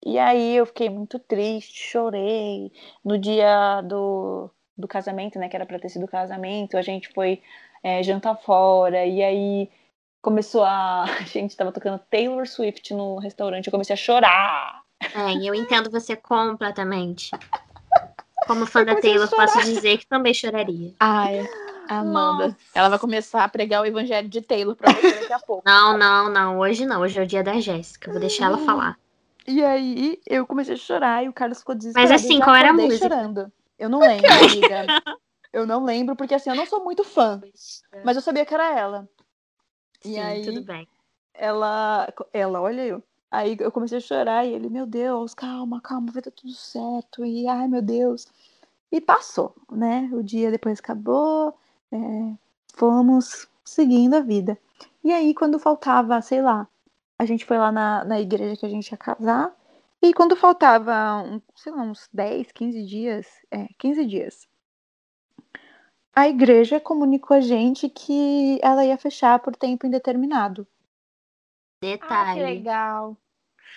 E 0.06 0.20
aí 0.20 0.56
eu 0.56 0.66
fiquei 0.68 0.90
muito 0.90 1.18
triste, 1.18 1.90
chorei. 1.90 2.72
No 3.04 3.18
dia 3.18 3.82
do, 3.82 4.52
do 4.80 4.88
casamento, 4.88 5.38
né? 5.38 5.50
Que 5.50 5.56
era 5.56 5.66
pra 5.66 5.80
ter 5.80 5.90
sido 5.90 6.08
casamento, 6.08 6.78
a 6.78 6.82
gente 6.82 7.10
foi 7.10 7.42
é, 7.84 8.02
jantar 8.02 8.36
fora. 8.36 9.06
E 9.06 9.22
aí 9.22 9.70
começou 10.22 10.64
a. 10.64 11.04
A 11.20 11.24
gente 11.24 11.56
tava 11.56 11.72
tocando 11.72 12.00
Taylor 12.10 12.48
Swift 12.48 12.94
no 12.94 13.18
restaurante. 13.20 13.68
Eu 13.68 13.72
comecei 13.72 13.94
a 13.94 13.98
chorar. 13.98 14.82
É, 15.16 15.34
e 15.34 15.48
eu 15.48 15.56
entendo 15.56 15.90
você 15.90 16.16
completamente. 16.16 17.32
Como 18.48 18.66
fã 18.66 18.84
da 18.84 19.00
Taylor, 19.00 19.30
posso 19.30 19.60
dizer 19.62 19.98
que 19.98 20.08
também 20.08 20.34
choraria. 20.34 20.94
Ai, 21.00 21.48
Amanda. 21.88 22.48
Nossa. 22.48 22.58
Ela 22.74 22.90
vai 22.90 23.00
começar 23.00 23.44
a 23.44 23.50
pregar 23.50 23.82
o 23.82 23.86
evangelho 23.86 24.28
de 24.28 24.42
Taylor 24.42 24.76
pra 24.76 24.92
você 24.92 25.12
daqui 25.12 25.34
a 25.34 25.40
pouco. 25.40 25.64
Não, 25.66 25.98
não, 25.98 26.30
não. 26.30 26.60
Hoje 26.60 26.86
não. 26.86 27.02
Hoje 27.02 27.20
é 27.20 27.24
o 27.24 27.28
dia 27.28 27.44
da 27.44 27.60
Jéssica. 27.60 28.12
Vou 28.12 28.20
deixar 28.20 28.46
ela 28.46 28.58
falar. 28.60 28.98
E 29.48 29.64
aí 29.64 30.20
eu 30.28 30.46
comecei 30.46 30.76
a 30.76 30.78
chorar 30.78 31.24
e 31.24 31.30
o 31.30 31.34
Carlos 31.34 31.60
ficou 31.60 31.76
desesperado. 31.76 32.12
Mas 32.12 32.24
assim, 32.24 32.40
qual 32.40 32.56
era 32.56 32.70
a 32.70 32.74
música? 32.74 33.10
chorando. 33.10 33.52
Eu 33.80 33.90
não 33.90 34.00
lembro, 34.00 34.30
amiga. 34.30 34.86
Eu 35.52 35.66
não 35.66 35.84
lembro, 35.84 36.16
porque 36.16 36.36
assim, 36.36 36.50
eu 36.50 36.56
não 36.56 36.66
sou 36.66 36.84
muito 36.84 37.04
fã. 37.04 37.42
Mas 38.04 38.16
eu 38.16 38.22
sabia 38.22 38.46
que 38.46 38.54
era 38.54 38.78
ela. 38.78 39.10
E 40.06 40.14
Sim, 40.14 40.20
aí, 40.20 40.46
tudo 40.46 40.62
bem. 40.62 40.88
ela, 41.34 42.14
ela, 42.32 42.62
olha 42.62 42.86
eu. 42.86 43.04
Aí 43.32 43.58
eu 43.60 43.72
comecei 43.72 43.98
a 43.98 44.02
chorar 44.02 44.46
e 44.46 44.54
ele, 44.54 44.70
meu 44.70 44.86
Deus, 44.86 45.34
calma, 45.34 45.82
calma, 45.82 46.12
vai 46.12 46.22
dar 46.22 46.32
tudo 46.32 46.54
certo. 46.54 47.26
E 47.26 47.48
ai, 47.48 47.68
meu 47.68 47.82
Deus. 47.82 48.28
E 48.92 49.00
passou, 49.00 49.56
né? 49.72 50.10
O 50.14 50.24
dia 50.24 50.52
depois 50.52 50.80
acabou, 50.80 51.56
é, 51.92 51.98
fomos 52.74 53.48
seguindo 53.64 54.16
a 54.16 54.20
vida. 54.20 54.58
E 55.04 55.12
aí, 55.12 55.34
quando 55.34 55.60
faltava, 55.60 56.22
sei 56.22 56.42
lá, 56.42 56.68
a 57.18 57.26
gente 57.26 57.46
foi 57.46 57.58
lá 57.58 57.72
na, 57.72 58.04
na 58.04 58.20
igreja 58.20 58.58
que 58.58 58.66
a 58.66 58.70
gente 58.70 58.90
ia 58.92 58.98
casar. 58.98 59.54
E 60.02 60.14
quando 60.14 60.36
faltava, 60.36 61.22
um, 61.24 61.42
sei 61.56 61.72
lá, 61.74 61.82
uns 61.82 62.08
10, 62.14 62.52
15 62.52 62.84
dias, 62.86 63.28
é, 63.52 63.68
15 63.78 64.06
dias, 64.06 64.48
a 66.16 66.28
igreja 66.28 66.80
comunicou 66.80 67.36
a 67.36 67.42
gente 67.42 67.90
que 67.90 68.60
ela 68.62 68.86
ia 68.86 68.98
fechar 68.98 69.40
por 69.40 69.56
tempo 69.56 69.86
indeterminado. 69.86 70.66
Ah, 70.72 71.80
que 71.80 71.88
Detalhe. 71.88 72.42
legal. 72.44 73.18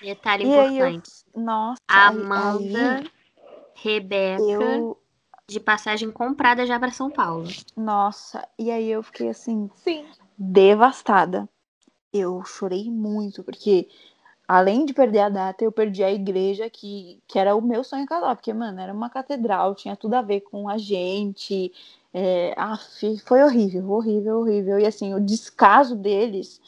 Detalhe 0.01 0.45
E 0.45 0.59
aí 0.59 0.79
eu- 0.79 0.89
importante. 0.89 1.11
Nossa, 1.35 1.81
Amanda 1.89 2.99
aí- 2.99 3.11
Rebeca, 3.75 4.43
Eu, 4.43 5.01
de 5.49 5.59
passagem 5.61 6.11
comprada 6.11 6.65
já 6.67 6.79
para 6.79 6.93
São 6.93 7.11
Paulo. 7.11 7.49
nossa, 7.77 8.47
e 8.59 8.71
aí 8.71 8.89
eu 8.89 9.03
fiquei 9.03 9.29
assim, 9.29 9.69
Sim. 9.77 10.07
devastada. 10.39 11.49
Eu 12.13 12.45
chorei 12.45 12.91
muito, 12.91 13.43
porque 13.43 13.89
além 14.47 14.85
de 14.85 14.93
perder 14.95 15.21
a 15.21 15.29
data, 15.29 15.65
eu 15.65 15.73
perdi 15.73 16.03
a 16.05 16.13
igreja 16.13 16.69
que, 16.71 17.21
que 17.27 17.39
era 17.39 17.55
o 17.55 17.63
meu 17.63 17.85
sonho 17.85 18.07
casar, 18.07 18.35
porque, 18.37 18.53
mano, 18.53 18.81
era 18.81 18.93
uma 18.93 19.11
catedral, 19.11 19.75
tinha 19.75 19.97
tudo 19.97 20.15
a 20.15 20.23
ver 20.23 20.41
com 20.43 20.69
a 20.69 20.79
gente. 20.79 21.73
É, 22.15 22.53
af, 22.57 23.19
foi 23.25 23.43
horrível, 23.43 23.91
horrível, 23.91 24.41
horrível. 24.41 24.79
E 24.79 24.87
assim, 24.87 25.15
o 25.15 25.21
descaso 25.21 25.97
deles, 25.97 26.61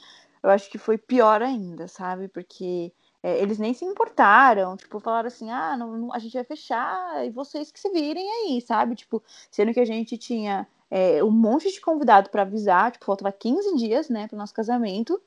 eu 0.43 0.51
acho 0.51 0.71
que 0.71 0.79
foi 0.79 0.97
pior 0.99 1.43
ainda, 1.43 1.89
sabe? 1.89 2.29
Porque 2.29 2.93
é, 3.23 3.41
eles 3.43 3.59
nem 3.59 3.75
se 3.75 3.85
importaram, 3.85 4.77
tipo, 4.77 5.01
falaram 5.01 5.29
assim, 5.29 5.51
ah, 5.51 5.77
não, 5.77 5.97
não- 5.97 6.13
a 6.15 6.19
gente 6.19 6.35
vai 6.35 6.45
fechar 6.45 7.25
e 7.27 7.31
vocês 7.31 7.71
que 7.73 7.81
se 7.81 7.91
virem 7.91 8.29
aí, 8.31 8.61
sabe? 8.61 8.95
Tipo, 8.95 9.23
sendo 9.51 9.73
que 9.73 9.81
a 9.81 9.85
gente 9.85 10.17
tinha 10.19 10.67
é, 10.91 11.23
um 11.25 11.31
monte 11.31 11.71
de 11.73 11.81
convidado 11.81 12.31
para 12.31 12.43
avisar, 12.43 12.93
tipo, 12.93 13.05
faltava 13.07 13.33
15 13.33 13.75
dias, 13.77 14.09
né, 14.09 14.29
pro 14.29 14.37
nosso 14.37 14.55
casamento. 14.55 15.21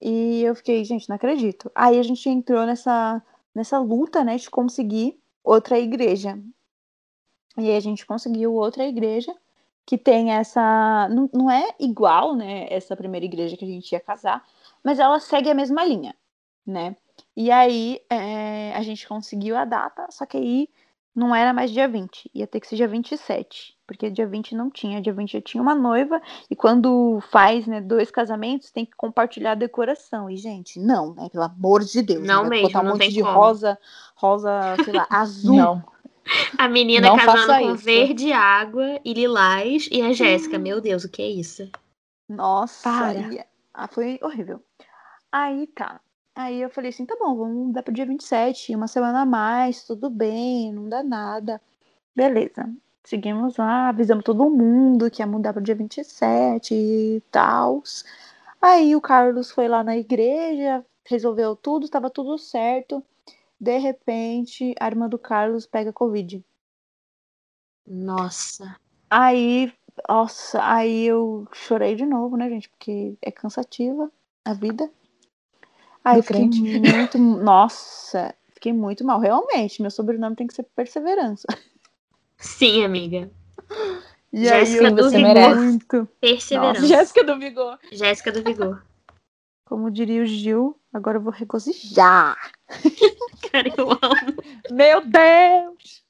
E 0.00 0.42
eu 0.42 0.54
fiquei, 0.54 0.84
gente, 0.84 1.08
não 1.08 1.16
acredito. 1.16 1.70
Aí 1.74 1.98
a 1.98 2.02
gente 2.02 2.28
entrou 2.28 2.66
nessa, 2.66 3.22
nessa 3.54 3.78
luta, 3.78 4.22
né, 4.22 4.36
de 4.36 4.50
conseguir 4.50 5.18
outra 5.42 5.78
igreja. 5.78 6.38
E 7.58 7.70
aí 7.70 7.76
a 7.76 7.80
gente 7.80 8.04
conseguiu 8.04 8.52
outra 8.54 8.86
igreja 8.86 9.34
que 9.86 9.96
tem 9.96 10.32
essa. 10.32 11.08
Não, 11.08 11.30
não 11.32 11.50
é 11.50 11.74
igual, 11.80 12.34
né, 12.34 12.66
essa 12.70 12.96
primeira 12.96 13.24
igreja 13.24 13.56
que 13.56 13.64
a 13.64 13.68
gente 13.68 13.92
ia 13.92 14.00
casar, 14.00 14.44
mas 14.82 14.98
ela 14.98 15.20
segue 15.20 15.48
a 15.48 15.54
mesma 15.54 15.84
linha, 15.84 16.14
né? 16.66 16.96
E 17.36 17.50
aí 17.50 18.00
é, 18.10 18.74
a 18.74 18.82
gente 18.82 19.06
conseguiu 19.08 19.56
a 19.56 19.64
data, 19.64 20.06
só 20.10 20.26
que 20.26 20.36
aí 20.36 20.68
não 21.14 21.34
era 21.34 21.52
mais 21.52 21.70
dia 21.70 21.88
20, 21.88 22.30
ia 22.34 22.46
ter 22.46 22.60
que 22.60 22.66
ser 22.66 22.76
dia 22.76 22.88
27, 22.88 23.75
porque 23.86 24.10
dia 24.10 24.26
20 24.26 24.54
não 24.54 24.70
tinha, 24.70 25.00
dia 25.00 25.12
20 25.12 25.32
já 25.32 25.40
tinha 25.40 25.62
uma 25.62 25.74
noiva, 25.74 26.20
e 26.50 26.56
quando 26.56 27.20
faz, 27.30 27.66
né, 27.66 27.80
dois 27.80 28.10
casamentos, 28.10 28.70
tem 28.70 28.84
que 28.84 28.96
compartilhar 28.96 29.52
a 29.52 29.54
decoração. 29.54 30.28
E, 30.28 30.36
gente, 30.36 30.78
não, 30.80 31.14
né, 31.14 31.28
pelo 31.30 31.44
amor 31.44 31.84
de 31.84 32.02
Deus. 32.02 32.26
Não 32.26 32.48
mesmo, 32.48 32.68
botar 32.68 32.80
um 32.80 32.84
não 32.84 32.90
monte 32.92 33.00
tem 33.02 33.10
de 33.10 33.22
como. 33.22 33.34
rosa, 33.34 33.78
rosa, 34.16 34.76
sei 34.84 34.92
lá, 34.92 35.06
azul. 35.10 35.56
Não. 35.56 35.84
A 36.58 36.68
menina 36.68 37.08
Não 37.08 37.16
casando 37.16 37.54
com 37.54 37.74
isso. 37.74 37.84
verde 37.84 38.32
água 38.32 39.00
e 39.04 39.14
lilás. 39.14 39.88
E 39.92 40.02
a 40.02 40.12
Jéssica, 40.12 40.58
meu 40.58 40.80
Deus, 40.80 41.04
o 41.04 41.08
que 41.08 41.22
é 41.22 41.28
isso? 41.28 41.70
Nossa, 42.28 42.82
Para. 42.82 43.20
e- 43.32 43.44
ah, 43.72 43.86
foi 43.86 44.18
horrível. 44.22 44.60
Aí 45.30 45.66
tá. 45.68 46.00
Aí 46.34 46.60
eu 46.60 46.68
falei 46.68 46.90
assim, 46.90 47.06
tá 47.06 47.16
bom, 47.18 47.34
vamos 47.36 47.72
dar 47.72 47.82
pro 47.82 47.94
dia 47.94 48.04
27, 48.04 48.74
uma 48.74 48.88
semana 48.88 49.22
a 49.22 49.26
mais, 49.26 49.84
tudo 49.84 50.10
bem, 50.10 50.72
não 50.72 50.88
dá 50.88 51.02
nada. 51.02 51.60
Beleza. 52.14 52.68
Seguimos 53.06 53.56
lá, 53.56 53.90
avisamos 53.90 54.24
todo 54.24 54.50
mundo 54.50 55.08
que 55.08 55.22
ia 55.22 55.26
mudar 55.28 55.52
pro 55.52 55.62
dia 55.62 55.76
27 55.76 56.74
e 56.74 57.22
tal. 57.30 57.80
Aí 58.60 58.96
o 58.96 59.00
Carlos 59.00 59.48
foi 59.48 59.68
lá 59.68 59.84
na 59.84 59.96
igreja, 59.96 60.84
resolveu 61.04 61.54
tudo, 61.54 61.84
estava 61.84 62.10
tudo 62.10 62.36
certo. 62.36 63.00
De 63.60 63.78
repente, 63.78 64.74
a 64.80 64.88
irmã 64.88 65.08
do 65.08 65.20
Carlos 65.20 65.66
pega 65.66 65.92
Covid. 65.92 66.44
Nossa. 67.86 68.74
Aí, 69.08 69.72
nossa, 70.08 70.60
aí 70.68 71.04
eu 71.04 71.46
chorei 71.52 71.94
de 71.94 72.04
novo, 72.04 72.36
né, 72.36 72.48
gente? 72.48 72.68
Porque 72.68 73.16
é 73.22 73.30
cansativa 73.30 74.10
a 74.44 74.52
vida. 74.52 74.90
Aí 76.04 76.20
fiquei 76.22 76.48
muito. 76.48 77.18
Nossa, 77.18 78.34
fiquei 78.52 78.72
muito 78.72 79.04
mal. 79.04 79.20
Realmente, 79.20 79.80
meu 79.80 79.92
sobrenome 79.92 80.34
tem 80.34 80.48
que 80.48 80.54
ser 80.54 80.64
Perseverança. 80.74 81.46
Sim, 82.38 82.84
amiga. 82.84 83.30
E 84.32 84.44
Jéssica 84.44 84.88
aí 84.88 84.94
do 84.94 85.10
fiquei 85.10 85.24
Vigor. 85.24 85.56
muito. 85.56 86.08
Perseverança. 86.20 86.80
Nossa, 86.80 86.94
Jéssica 86.94 87.24
do 87.24 87.38
Vigor. 87.38 87.78
Jéssica 87.90 88.32
do 88.32 88.42
Vigor. 88.42 88.82
Como 89.64 89.90
diria 89.90 90.22
o 90.22 90.26
Gil, 90.26 90.78
agora 90.92 91.18
eu 91.18 91.22
vou 91.22 91.32
regozijar. 91.32 92.36
Cara, 93.50 93.68
eu 93.76 93.90
amo. 93.90 94.36
Meu 94.70 95.00
Deus! 95.04 96.04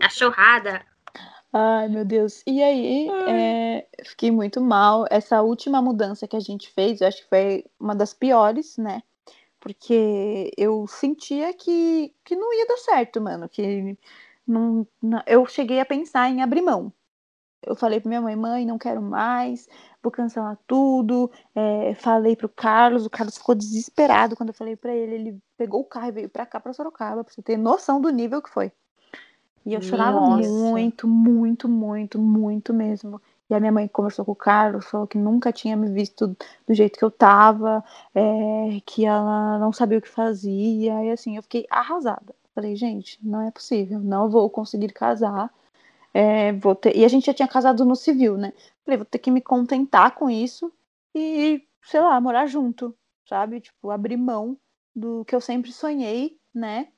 Cachorrada. 0.00 0.84
Ai, 1.52 1.88
meu 1.88 2.04
Deus. 2.04 2.42
E 2.46 2.62
aí, 2.62 3.08
é, 3.28 3.86
fiquei 4.04 4.30
muito 4.30 4.60
mal. 4.60 5.04
Essa 5.10 5.42
última 5.42 5.82
mudança 5.82 6.26
que 6.26 6.36
a 6.36 6.40
gente 6.40 6.70
fez, 6.70 7.00
eu 7.00 7.08
acho 7.08 7.22
que 7.22 7.28
foi 7.28 7.64
uma 7.78 7.94
das 7.94 8.14
piores, 8.14 8.76
né? 8.76 9.02
Porque 9.60 10.50
eu 10.56 10.86
sentia 10.86 11.52
que, 11.52 12.14
que 12.24 12.34
não 12.34 12.52
ia 12.54 12.66
dar 12.66 12.78
certo, 12.78 13.20
mano. 13.20 13.48
Que 13.48 13.96
não, 14.50 14.86
não- 15.02 15.22
eu 15.26 15.46
cheguei 15.46 15.80
a 15.80 15.86
pensar 15.86 16.28
em 16.30 16.42
abrir 16.42 16.62
mão. 16.62 16.92
Eu 17.66 17.76
falei 17.76 18.00
pra 18.00 18.08
minha 18.08 18.20
mãe, 18.22 18.36
mãe, 18.36 18.66
não 18.66 18.78
quero 18.78 19.02
mais, 19.02 19.68
vou 20.02 20.10
cancelar 20.12 20.58
tudo. 20.66 21.30
É, 21.54 21.94
falei 21.94 22.34
pro 22.36 22.48
Carlos, 22.48 23.06
o 23.06 23.10
Carlos 23.10 23.36
ficou 23.38 23.54
desesperado 23.54 24.34
quando 24.36 24.48
eu 24.50 24.54
falei 24.54 24.76
pra 24.76 24.94
ele. 24.94 25.14
Ele 25.14 25.38
pegou 25.58 25.80
o 25.82 25.84
carro 25.84 26.08
e 26.08 26.12
veio 26.12 26.28
pra 26.30 26.46
cá, 26.46 26.58
pra 26.60 26.72
Sorocaba, 26.72 27.22
pra 27.24 27.32
você 27.32 27.42
ter 27.42 27.58
noção 27.58 28.00
do 28.00 28.10
nível 28.10 28.40
que 28.42 28.50
foi. 28.50 28.72
E 29.66 29.74
eu 29.74 29.82
chorava 29.82 30.20
Nossa. 30.20 30.48
muito, 30.48 31.06
muito, 31.06 31.68
muito, 31.68 32.18
muito 32.18 32.72
mesmo. 32.72 33.20
E 33.48 33.54
a 33.54 33.60
minha 33.60 33.72
mãe 33.72 33.88
conversou 33.88 34.24
com 34.24 34.32
o 34.32 34.36
Carlos, 34.36 34.86
falou 34.86 35.06
que 35.06 35.18
nunca 35.18 35.52
tinha 35.52 35.76
me 35.76 35.90
visto 35.90 36.28
do 36.66 36.74
jeito 36.74 36.98
que 36.98 37.04
eu 37.04 37.10
tava, 37.10 37.84
é, 38.14 38.80
que 38.86 39.04
ela 39.04 39.58
não 39.58 39.72
sabia 39.72 39.98
o 39.98 40.02
que 40.02 40.08
fazia. 40.08 41.04
E 41.04 41.10
assim, 41.10 41.36
eu 41.36 41.42
fiquei 41.42 41.66
arrasada. 41.70 42.34
Falei, 42.60 42.76
gente, 42.76 43.18
não 43.26 43.40
é 43.40 43.50
possível, 43.50 43.98
não 44.00 44.28
vou 44.30 44.50
conseguir 44.50 44.92
casar. 44.92 45.50
é, 46.14 46.52
vou 46.52 46.74
ter... 46.74 46.96
E 46.96 47.04
a 47.04 47.08
gente 47.08 47.26
já 47.26 47.34
tinha 47.34 47.48
casado 47.48 47.84
no 47.84 47.96
civil, 47.96 48.36
né? 48.36 48.52
Falei, 48.84 48.98
vou 48.98 49.06
ter 49.06 49.18
que 49.18 49.30
me 49.30 49.40
contentar 49.40 50.14
com 50.14 50.28
isso 50.30 50.72
e, 51.14 51.66
sei 51.82 52.00
lá, 52.00 52.20
morar 52.20 52.46
junto, 52.46 52.94
sabe? 53.28 53.60
Tipo, 53.60 53.90
abrir 53.90 54.16
mão 54.18 54.58
do 54.94 55.24
que 55.26 55.34
eu 55.34 55.40
sempre 55.40 55.72
sonhei, 55.72 56.38
né? 56.54 56.88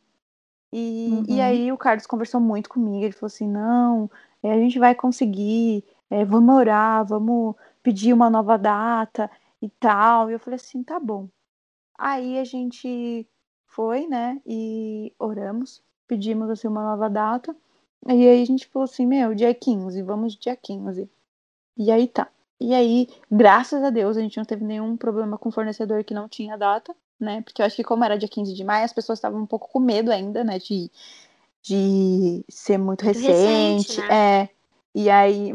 E, 0.73 1.25
e 1.29 1.41
Uhum. 1.41 1.43
aí 1.43 1.73
o 1.73 1.79
Carlos 1.79 2.07
conversou 2.07 2.41
muito 2.41 2.69
comigo, 2.71 3.05
ele 3.05 3.13
falou 3.13 3.27
assim, 3.29 3.49
não, 3.49 4.11
é, 4.43 4.53
a 4.53 4.59
gente 4.59 4.79
vai 4.79 4.95
conseguir, 4.95 5.85
é, 6.11 6.25
vamos 6.25 6.55
orar, 6.55 7.05
vamos 7.07 7.55
pedir 7.83 8.13
uma 8.13 8.31
nova 8.31 8.57
data 8.59 9.31
e 9.63 9.69
tal. 9.69 10.31
E 10.31 10.35
eu 10.35 10.41
falei 10.41 10.57
assim, 10.57 10.83
tá 10.83 10.99
bom. 11.01 11.29
Aí 11.99 12.39
a 12.39 12.45
gente 12.45 13.27
foi, 13.75 14.07
né, 14.07 14.41
e 14.47 15.13
oramos, 15.19 15.83
pedimos 16.07 16.51
assim 16.51 16.69
uma 16.69 16.83
nova 16.83 17.09
data. 17.09 17.57
E 18.07 18.13
aí 18.13 18.43
a 18.43 18.45
gente 18.45 18.67
falou 18.67 18.85
assim, 18.85 19.07
meu, 19.07 19.35
dia 19.35 19.55
15, 19.55 20.03
vamos 20.03 20.35
dia 20.37 20.57
15. 20.57 21.09
E 21.77 21.91
aí 21.91 22.07
tá. 22.07 22.29
E 22.61 22.75
aí, 22.75 23.09
graças 23.31 23.83
a 23.83 23.91
Deus, 23.91 24.17
a 24.17 24.21
gente 24.21 24.37
não 24.37 24.45
teve 24.45 24.65
nenhum 24.65 24.97
problema 24.97 25.37
com 25.39 25.49
o 25.49 25.53
fornecedor 25.53 26.05
que 26.05 26.15
não 26.15 26.29
tinha 26.29 26.57
data, 26.57 26.95
né? 27.19 27.43
Porque 27.43 27.61
eu 27.61 27.67
acho 27.67 27.77
que 27.77 27.83
como 27.83 28.05
era 28.05 28.19
dia 28.19 28.29
15 28.29 28.55
de 28.55 28.63
maio, 28.63 28.85
as 28.85 28.93
pessoas 28.93 29.19
estavam 29.19 29.41
um 29.41 29.47
pouco 29.47 29.69
com 29.69 29.81
medo 29.81 30.13
ainda, 30.13 30.45
né? 30.45 30.59
De, 30.59 30.91
de 31.63 32.45
ser 32.49 32.79
muito 32.79 33.05
Muito 33.05 33.19
recente. 33.19 34.01
recente, 34.01 34.13
É. 34.13 34.49
E 34.95 35.09
aí, 35.09 35.55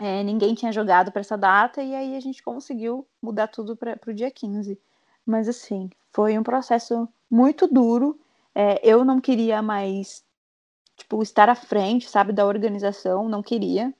é, 0.00 0.22
ninguém 0.22 0.54
tinha 0.54 0.72
jogado 0.72 1.12
para 1.12 1.20
essa 1.20 1.36
data, 1.36 1.82
e 1.82 1.94
aí 1.94 2.16
a 2.16 2.20
gente 2.20 2.42
conseguiu 2.42 3.06
mudar 3.22 3.48
tudo 3.48 3.76
para 3.76 3.98
o 4.06 4.14
dia 4.14 4.30
15. 4.30 4.78
Mas 5.28 5.46
assim, 5.46 5.90
foi 6.10 6.38
um 6.38 6.42
processo 6.42 7.06
muito 7.30 7.68
duro. 7.68 8.18
É, 8.54 8.80
eu 8.82 9.04
não 9.04 9.20
queria 9.20 9.60
mais, 9.60 10.24
tipo, 10.96 11.22
estar 11.22 11.50
à 11.50 11.54
frente, 11.54 12.08
sabe, 12.08 12.32
da 12.32 12.46
organização, 12.46 13.28
não 13.28 13.42
queria. 13.42 13.94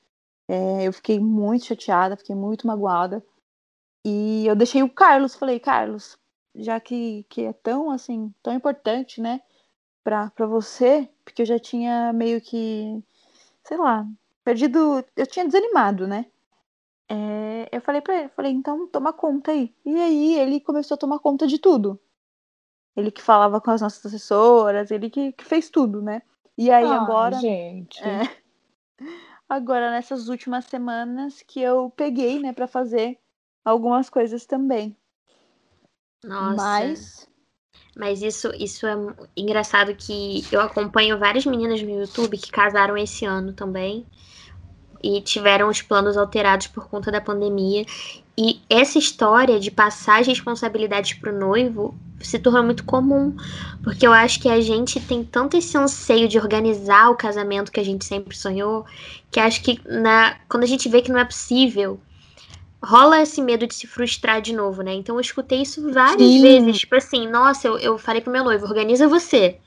É, 0.49 0.85
eu 0.89 0.93
fiquei 0.93 1.21
muito 1.21 1.67
chateada, 1.67 2.17
fiquei 2.17 2.35
muito 2.35 2.67
magoada. 2.67 3.23
E 4.07 4.47
eu 4.47 4.57
deixei 4.57 4.83
o 4.83 4.89
Carlos, 4.89 5.35
falei, 5.35 5.61
Carlos, 5.61 6.19
já 6.55 6.81
que, 6.81 7.25
que 7.29 7.43
é 7.43 7.53
tão 7.53 7.91
assim, 7.91 8.33
tão 8.43 8.55
importante, 8.55 9.21
né, 9.21 9.43
pra, 10.05 10.31
pra 10.31 10.47
você, 10.47 11.09
porque 11.25 11.43
eu 11.43 11.47
já 11.47 11.59
tinha 11.59 12.13
meio 12.13 12.41
que, 12.41 13.03
sei 13.65 13.77
lá, 13.77 14.07
perdido, 14.45 15.05
eu 15.17 15.27
tinha 15.27 15.47
desanimado, 15.47 16.07
né? 16.09 16.27
É, 17.09 17.69
eu 17.73 17.81
falei 17.81 18.03
pra 18.03 18.19
ele, 18.19 18.29
falei, 18.29 18.53
então 18.53 18.87
toma 18.87 19.13
conta 19.13 19.53
aí. 19.53 19.75
E 19.85 19.97
aí 19.97 20.35
ele 20.39 20.61
começou 20.61 20.95
a 20.95 20.99
tomar 20.99 21.19
conta 21.19 21.47
de 21.47 21.59
tudo. 21.59 21.99
Ele 22.95 23.11
que 23.11 23.23
falava 23.23 23.61
com 23.61 23.71
as 23.71 23.81
nossas 23.81 24.05
assessoras, 24.05 24.91
ele 24.91 25.09
que, 25.09 25.33
que 25.33 25.45
fez 25.45 25.71
tudo, 25.71 26.03
né? 26.03 26.21
E 26.57 26.71
aí 26.71 26.85
Ai, 26.85 26.93
agora. 26.93 27.37
gente. 27.39 28.03
É. 28.03 28.23
Agora, 29.49 29.91
nessas 29.91 30.29
últimas 30.29 30.67
semanas 30.67 31.41
que 31.41 31.59
eu 31.59 31.89
peguei, 31.97 32.39
né, 32.39 32.53
pra 32.53 32.67
fazer 32.67 33.19
algumas 33.65 34.11
coisas 34.11 34.45
também. 34.45 34.95
Nossa. 36.23 36.55
Mas. 36.55 37.29
Mas 37.97 38.21
isso, 38.21 38.53
isso 38.59 38.87
é 38.87 38.95
engraçado 39.37 39.95
que 39.95 40.43
eu 40.53 40.61
acompanho 40.61 41.19
várias 41.19 41.47
meninas 41.47 41.81
no 41.83 41.91
YouTube 41.91 42.37
que 42.37 42.51
casaram 42.51 42.97
esse 42.97 43.25
ano 43.25 43.53
também 43.55 44.07
e 45.03 45.21
tiveram 45.21 45.69
os 45.69 45.83
planos 45.83 46.17
alterados 46.17 46.67
por 46.67 46.89
conta 46.89 47.11
da 47.11 47.21
pandemia. 47.21 47.85
E 48.37 48.61
essa 48.71 48.99
história 48.99 49.59
de 49.59 49.71
passar 49.71 50.21
as 50.21 50.27
responsabilidades 50.27 51.15
pro 51.15 51.37
noivo 51.37 51.95
se 52.21 52.39
tornou 52.39 52.63
muito 52.63 52.85
comum, 52.85 53.37
porque 53.83 54.07
eu 54.07 54.13
acho 54.13 54.41
que 54.41 54.49
a 54.49 54.61
gente 54.61 55.01
tem 55.01 55.25
tanto 55.25 55.57
esse 55.57 55.77
anseio 55.77 56.29
de 56.29 56.39
organizar 56.39 57.11
o 57.11 57.17
casamento 57.17 57.71
que 57.71 57.81
a 57.81 57.85
gente 57.85 58.05
sempre 58.05 58.37
sonhou, 58.37 58.85
que 59.31 59.39
acho 59.41 59.63
que 59.63 59.81
na, 59.87 60.37
quando 60.49 60.65
a 60.65 60.67
gente 60.67 60.89
vê 60.89 61.01
que 61.01 61.13
não 61.13 61.19
é 61.19 61.25
possível, 61.25 62.01
rola 62.83 63.23
esse 63.23 63.43
medo 63.43 63.67
de 63.67 63.75
se 63.75 63.87
frustrar 63.87 64.41
de 64.41 64.53
novo, 64.53 64.83
né? 64.83 64.95
Então 64.95 65.17
eu 65.17 65.21
escutei 65.21 65.63
isso 65.63 65.93
várias 65.93 66.31
Sim. 66.31 66.43
vezes, 66.43 66.79
tipo 66.79 66.95
assim, 66.97 67.29
nossa, 67.29 67.69
eu, 67.69 67.79
eu 67.79 67.99
falei 67.99 68.21
pro 68.21 68.33
meu 68.33 68.45
noivo, 68.45 68.67
organiza 68.67 69.07
você. 69.07 69.59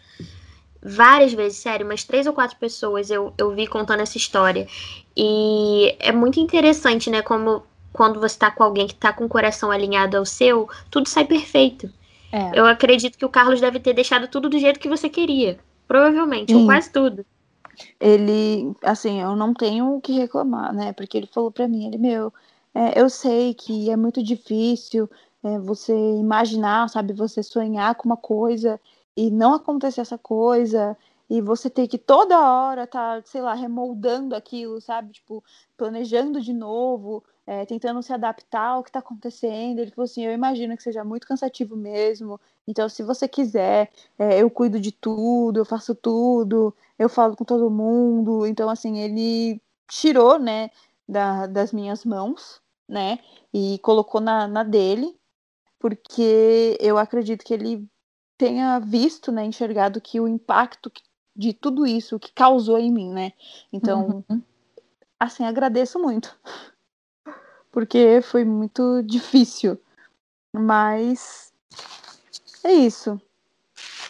Várias 0.83 1.31
vezes, 1.31 1.59
sério, 1.59 1.85
umas 1.85 2.03
três 2.03 2.25
ou 2.25 2.33
quatro 2.33 2.57
pessoas 2.57 3.11
eu, 3.11 3.33
eu 3.37 3.51
vi 3.51 3.67
contando 3.67 4.01
essa 4.01 4.17
história. 4.17 4.67
E 5.15 5.95
é 5.99 6.11
muito 6.11 6.39
interessante, 6.39 7.09
né? 7.09 7.21
Como 7.21 7.63
quando 7.91 8.19
você 8.19 8.37
tá 8.37 8.49
com 8.49 8.63
alguém 8.63 8.87
que 8.87 8.95
tá 8.95 9.11
com 9.11 9.25
o 9.25 9.29
coração 9.29 9.71
alinhado 9.71 10.17
ao 10.17 10.25
seu, 10.25 10.69
tudo 10.89 11.09
sai 11.09 11.25
perfeito. 11.25 11.89
É. 12.31 12.57
Eu 12.57 12.65
acredito 12.65 13.17
que 13.17 13.25
o 13.25 13.29
Carlos 13.29 13.59
deve 13.59 13.79
ter 13.79 13.93
deixado 13.93 14.27
tudo 14.27 14.49
do 14.49 14.57
jeito 14.57 14.79
que 14.79 14.87
você 14.87 15.09
queria. 15.09 15.59
Provavelmente, 15.87 16.53
Sim. 16.53 16.61
ou 16.61 16.65
quase 16.65 16.89
tudo. 16.89 17.25
Ele, 17.99 18.73
assim, 18.83 19.21
eu 19.21 19.35
não 19.35 19.53
tenho 19.53 19.95
o 19.95 20.01
que 20.01 20.13
reclamar, 20.13 20.73
né? 20.73 20.93
Porque 20.93 21.17
ele 21.17 21.27
falou 21.27 21.51
para 21.51 21.67
mim, 21.67 21.87
ele, 21.87 21.97
meu, 21.97 22.33
é, 22.73 22.99
eu 22.99 23.09
sei 23.09 23.53
que 23.53 23.89
é 23.89 23.97
muito 23.97 24.23
difícil 24.23 25.09
é, 25.43 25.59
você 25.59 25.93
imaginar, 25.93 26.89
sabe, 26.89 27.13
você 27.13 27.43
sonhar 27.43 27.95
com 27.95 28.07
uma 28.07 28.17
coisa 28.17 28.79
e 29.17 29.29
não 29.29 29.53
acontecer 29.53 29.99
essa 30.01 30.17
coisa, 30.17 30.95
e 31.31 31.39
você 31.39 31.69
ter 31.69 31.87
que 31.87 31.97
toda 31.97 32.37
hora 32.37 32.85
tá, 32.85 33.21
sei 33.23 33.41
lá, 33.41 33.53
remoldando 33.53 34.35
aquilo, 34.35 34.81
sabe, 34.81 35.13
tipo, 35.13 35.41
planejando 35.77 36.41
de 36.41 36.51
novo, 36.51 37.23
é, 37.47 37.65
tentando 37.65 38.03
se 38.03 38.11
adaptar 38.11 38.71
ao 38.71 38.83
que 38.83 38.89
está 38.89 38.99
acontecendo. 38.99 39.79
Ele 39.79 39.91
falou 39.91 40.03
assim: 40.03 40.25
Eu 40.25 40.33
imagino 40.33 40.75
que 40.75 40.83
seja 40.83 41.05
muito 41.05 41.25
cansativo 41.25 41.77
mesmo. 41.77 42.37
Então, 42.67 42.89
se 42.89 43.01
você 43.01 43.29
quiser, 43.29 43.89
é, 44.19 44.41
eu 44.41 44.49
cuido 44.49 44.77
de 44.77 44.91
tudo, 44.91 45.61
eu 45.61 45.63
faço 45.63 45.95
tudo, 45.95 46.75
eu 46.99 47.07
falo 47.07 47.33
com 47.37 47.45
todo 47.45 47.71
mundo. 47.71 48.45
Então, 48.45 48.69
assim, 48.69 48.99
ele 48.99 49.61
tirou, 49.87 50.37
né, 50.37 50.69
da, 51.07 51.47
das 51.47 51.71
minhas 51.71 52.03
mãos, 52.03 52.61
né, 52.89 53.19
e 53.53 53.79
colocou 53.79 54.19
na, 54.19 54.49
na 54.49 54.63
dele, 54.63 55.17
porque 55.79 56.77
eu 56.81 56.97
acredito 56.97 57.45
que 57.45 57.53
ele 57.53 57.87
tenha 58.37 58.79
visto, 58.79 59.31
né, 59.31 59.45
enxergado 59.45 60.01
que 60.01 60.19
o 60.19 60.27
impacto 60.27 60.91
de 61.35 61.53
tudo 61.53 61.85
isso 61.85 62.19
que 62.19 62.31
causou 62.33 62.77
em 62.77 62.91
mim, 62.91 63.11
né? 63.11 63.33
Então, 63.71 64.23
uhum. 64.29 64.41
assim, 65.19 65.43
agradeço 65.43 65.99
muito 65.99 66.37
porque 67.71 68.21
foi 68.21 68.43
muito 68.43 69.01
difícil. 69.03 69.79
Mas 70.53 71.53
é 72.63 72.73
isso. 72.73 73.19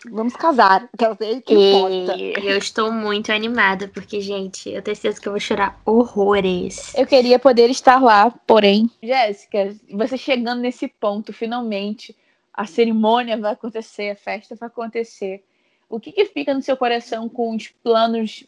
Vamos 0.10 0.36
casar. 0.36 0.90
Ver 1.20 1.42
que 1.46 1.54
importa. 1.54 2.18
Eu 2.18 2.58
estou 2.58 2.92
muito 2.92 3.32
animada, 3.32 3.88
porque, 3.88 4.20
gente, 4.20 4.70
eu 4.70 4.82
tenho 4.82 4.96
certeza 4.96 5.22
que 5.22 5.28
eu 5.28 5.34
vou 5.34 5.40
chorar 5.40 5.80
horrores. 5.86 6.94
Eu 6.96 7.06
queria 7.06 7.38
poder 7.38 7.70
estar 7.70 8.02
lá, 8.02 8.32
porém. 8.48 8.90
Jéssica, 9.02 9.76
você 9.92 10.18
chegando 10.18 10.62
nesse 10.62 10.88
ponto, 10.88 11.32
finalmente, 11.32 12.16
a 12.54 12.66
cerimônia 12.66 13.38
vai 13.38 13.54
acontecer, 13.54 14.10
a 14.10 14.16
festa 14.16 14.56
vai 14.56 14.68
acontecer. 14.68 15.44
O 15.92 16.00
que, 16.00 16.14
que 16.14 16.26
fica 16.26 16.54
no 16.54 16.62
seu 16.62 16.78
coração 16.78 17.28
com 17.28 17.54
os 17.54 17.68
planos 17.68 18.46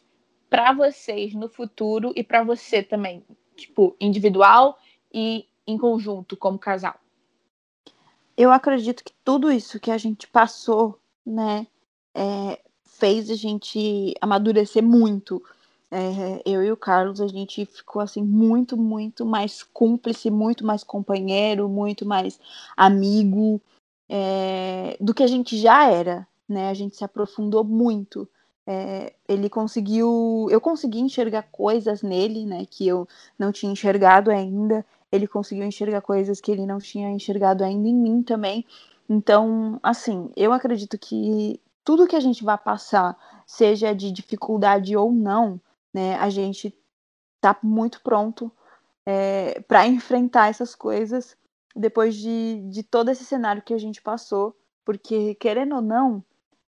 para 0.48 0.72
vocês 0.72 1.34
no 1.34 1.46
futuro 1.46 2.10
e 2.16 2.24
para 2.24 2.42
você 2.42 2.82
também? 2.82 3.22
Tipo, 3.54 3.94
individual 4.00 4.78
e 5.12 5.46
em 5.66 5.76
conjunto 5.76 6.38
como 6.38 6.58
casal? 6.58 6.94
Eu 8.34 8.50
acredito 8.50 9.04
que 9.04 9.12
tudo 9.22 9.52
isso 9.52 9.78
que 9.78 9.90
a 9.90 9.98
gente 9.98 10.26
passou, 10.26 10.98
né, 11.24 11.66
é, 12.14 12.58
fez 12.84 13.30
a 13.30 13.34
gente 13.34 14.14
amadurecer 14.22 14.82
muito. 14.82 15.42
É, 15.90 16.42
eu 16.46 16.62
e 16.62 16.72
o 16.72 16.76
Carlos, 16.76 17.20
a 17.20 17.28
gente 17.28 17.66
ficou 17.66 18.00
assim 18.00 18.22
muito, 18.22 18.74
muito 18.74 19.26
mais 19.26 19.62
cúmplice, 19.62 20.30
muito 20.30 20.64
mais 20.64 20.82
companheiro, 20.82 21.68
muito 21.68 22.06
mais 22.06 22.40
amigo 22.74 23.60
é, 24.08 24.96
do 24.98 25.12
que 25.12 25.22
a 25.22 25.26
gente 25.26 25.58
já 25.58 25.90
era, 25.90 26.26
né? 26.48 26.68
A 26.68 26.74
gente 26.74 26.96
se 26.96 27.04
aprofundou 27.04 27.64
muito. 27.64 28.28
É, 28.66 29.12
ele 29.28 29.50
conseguiu, 29.50 30.46
eu 30.50 30.60
consegui 30.60 31.00
enxergar 31.00 31.42
coisas 31.52 32.02
nele, 32.02 32.46
né, 32.46 32.64
que 32.64 32.88
eu 32.88 33.06
não 33.38 33.52
tinha 33.52 33.70
enxergado 33.70 34.30
ainda 34.30 34.82
ele 35.14 35.28
conseguiu 35.28 35.64
enxergar 35.64 36.00
coisas 36.00 36.40
que 36.40 36.50
ele 36.50 36.66
não 36.66 36.78
tinha 36.78 37.08
enxergado 37.08 37.62
ainda 37.62 37.88
em 37.88 37.94
mim 37.94 38.20
também. 38.20 38.66
Então, 39.08 39.78
assim, 39.80 40.30
eu 40.36 40.52
acredito 40.52 40.98
que 40.98 41.60
tudo 41.84 42.06
que 42.06 42.16
a 42.16 42.20
gente 42.20 42.42
vai 42.42 42.58
passar, 42.58 43.16
seja 43.46 43.94
de 43.94 44.10
dificuldade 44.10 44.96
ou 44.96 45.12
não, 45.12 45.60
né, 45.92 46.16
a 46.16 46.28
gente 46.30 46.76
tá 47.40 47.56
muito 47.62 48.00
pronto 48.02 48.50
é, 49.06 49.60
para 49.68 49.86
enfrentar 49.86 50.48
essas 50.48 50.74
coisas 50.74 51.36
depois 51.76 52.16
de, 52.16 52.62
de 52.70 52.82
todo 52.82 53.08
esse 53.08 53.24
cenário 53.24 53.62
que 53.62 53.74
a 53.74 53.78
gente 53.78 54.02
passou, 54.02 54.56
porque 54.84 55.36
querendo 55.36 55.76
ou 55.76 55.82
não, 55.82 56.24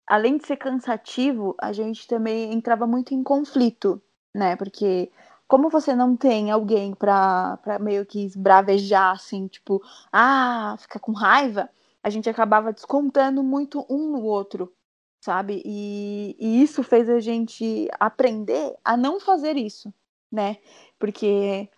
além 0.06 0.36
de 0.36 0.46
ser 0.46 0.56
cansativo, 0.56 1.54
a 1.60 1.72
gente 1.72 2.06
também 2.06 2.52
entrava 2.52 2.86
muito 2.86 3.14
em 3.14 3.22
conflito, 3.22 4.00
né? 4.34 4.56
Porque 4.56 5.10
como 5.48 5.70
você 5.70 5.94
não 5.94 6.16
tem 6.16 6.50
alguém 6.50 6.94
pra, 6.94 7.56
pra 7.58 7.78
meio 7.78 8.04
que 8.06 8.24
esbravejar, 8.24 9.12
assim, 9.12 9.46
tipo, 9.48 9.82
ah, 10.12 10.76
ficar 10.78 10.98
com 11.00 11.12
raiva, 11.12 11.68
a 12.02 12.10
gente 12.10 12.28
acabava 12.28 12.72
descontando 12.72 13.42
muito 13.42 13.84
um 13.88 14.10
no 14.12 14.22
outro, 14.22 14.72
sabe? 15.20 15.62
E, 15.64 16.36
e 16.38 16.62
isso 16.62 16.82
fez 16.82 17.08
a 17.08 17.20
gente 17.20 17.88
aprender 17.98 18.76
a 18.84 18.96
não 18.96 19.20
fazer 19.20 19.56
isso, 19.56 19.92
né? 20.30 20.58
Porque 20.98 21.68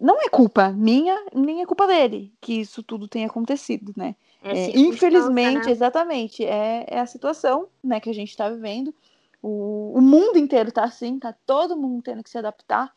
não 0.00 0.20
é 0.20 0.28
culpa 0.28 0.70
minha, 0.70 1.16
nem 1.34 1.62
é 1.62 1.66
culpa 1.66 1.86
dele 1.86 2.32
que 2.40 2.54
isso 2.60 2.82
tudo 2.82 3.08
tenha 3.08 3.26
acontecido, 3.26 3.92
né? 3.96 4.16
É, 4.42 4.58
é, 4.58 4.78
infelizmente, 4.78 5.66
né? 5.66 5.70
exatamente, 5.70 6.44
é, 6.44 6.84
é 6.88 7.00
a 7.00 7.06
situação 7.06 7.68
né, 7.82 8.00
que 8.00 8.10
a 8.10 8.14
gente 8.14 8.30
está 8.30 8.48
vivendo. 8.48 8.94
O, 9.40 9.92
o 9.96 10.00
mundo 10.00 10.38
inteiro 10.38 10.68
está 10.68 10.84
assim, 10.84 11.18
tá 11.18 11.34
todo 11.46 11.76
mundo 11.76 12.02
tendo 12.02 12.22
que 12.22 12.30
se 12.30 12.38
adaptar. 12.38 12.92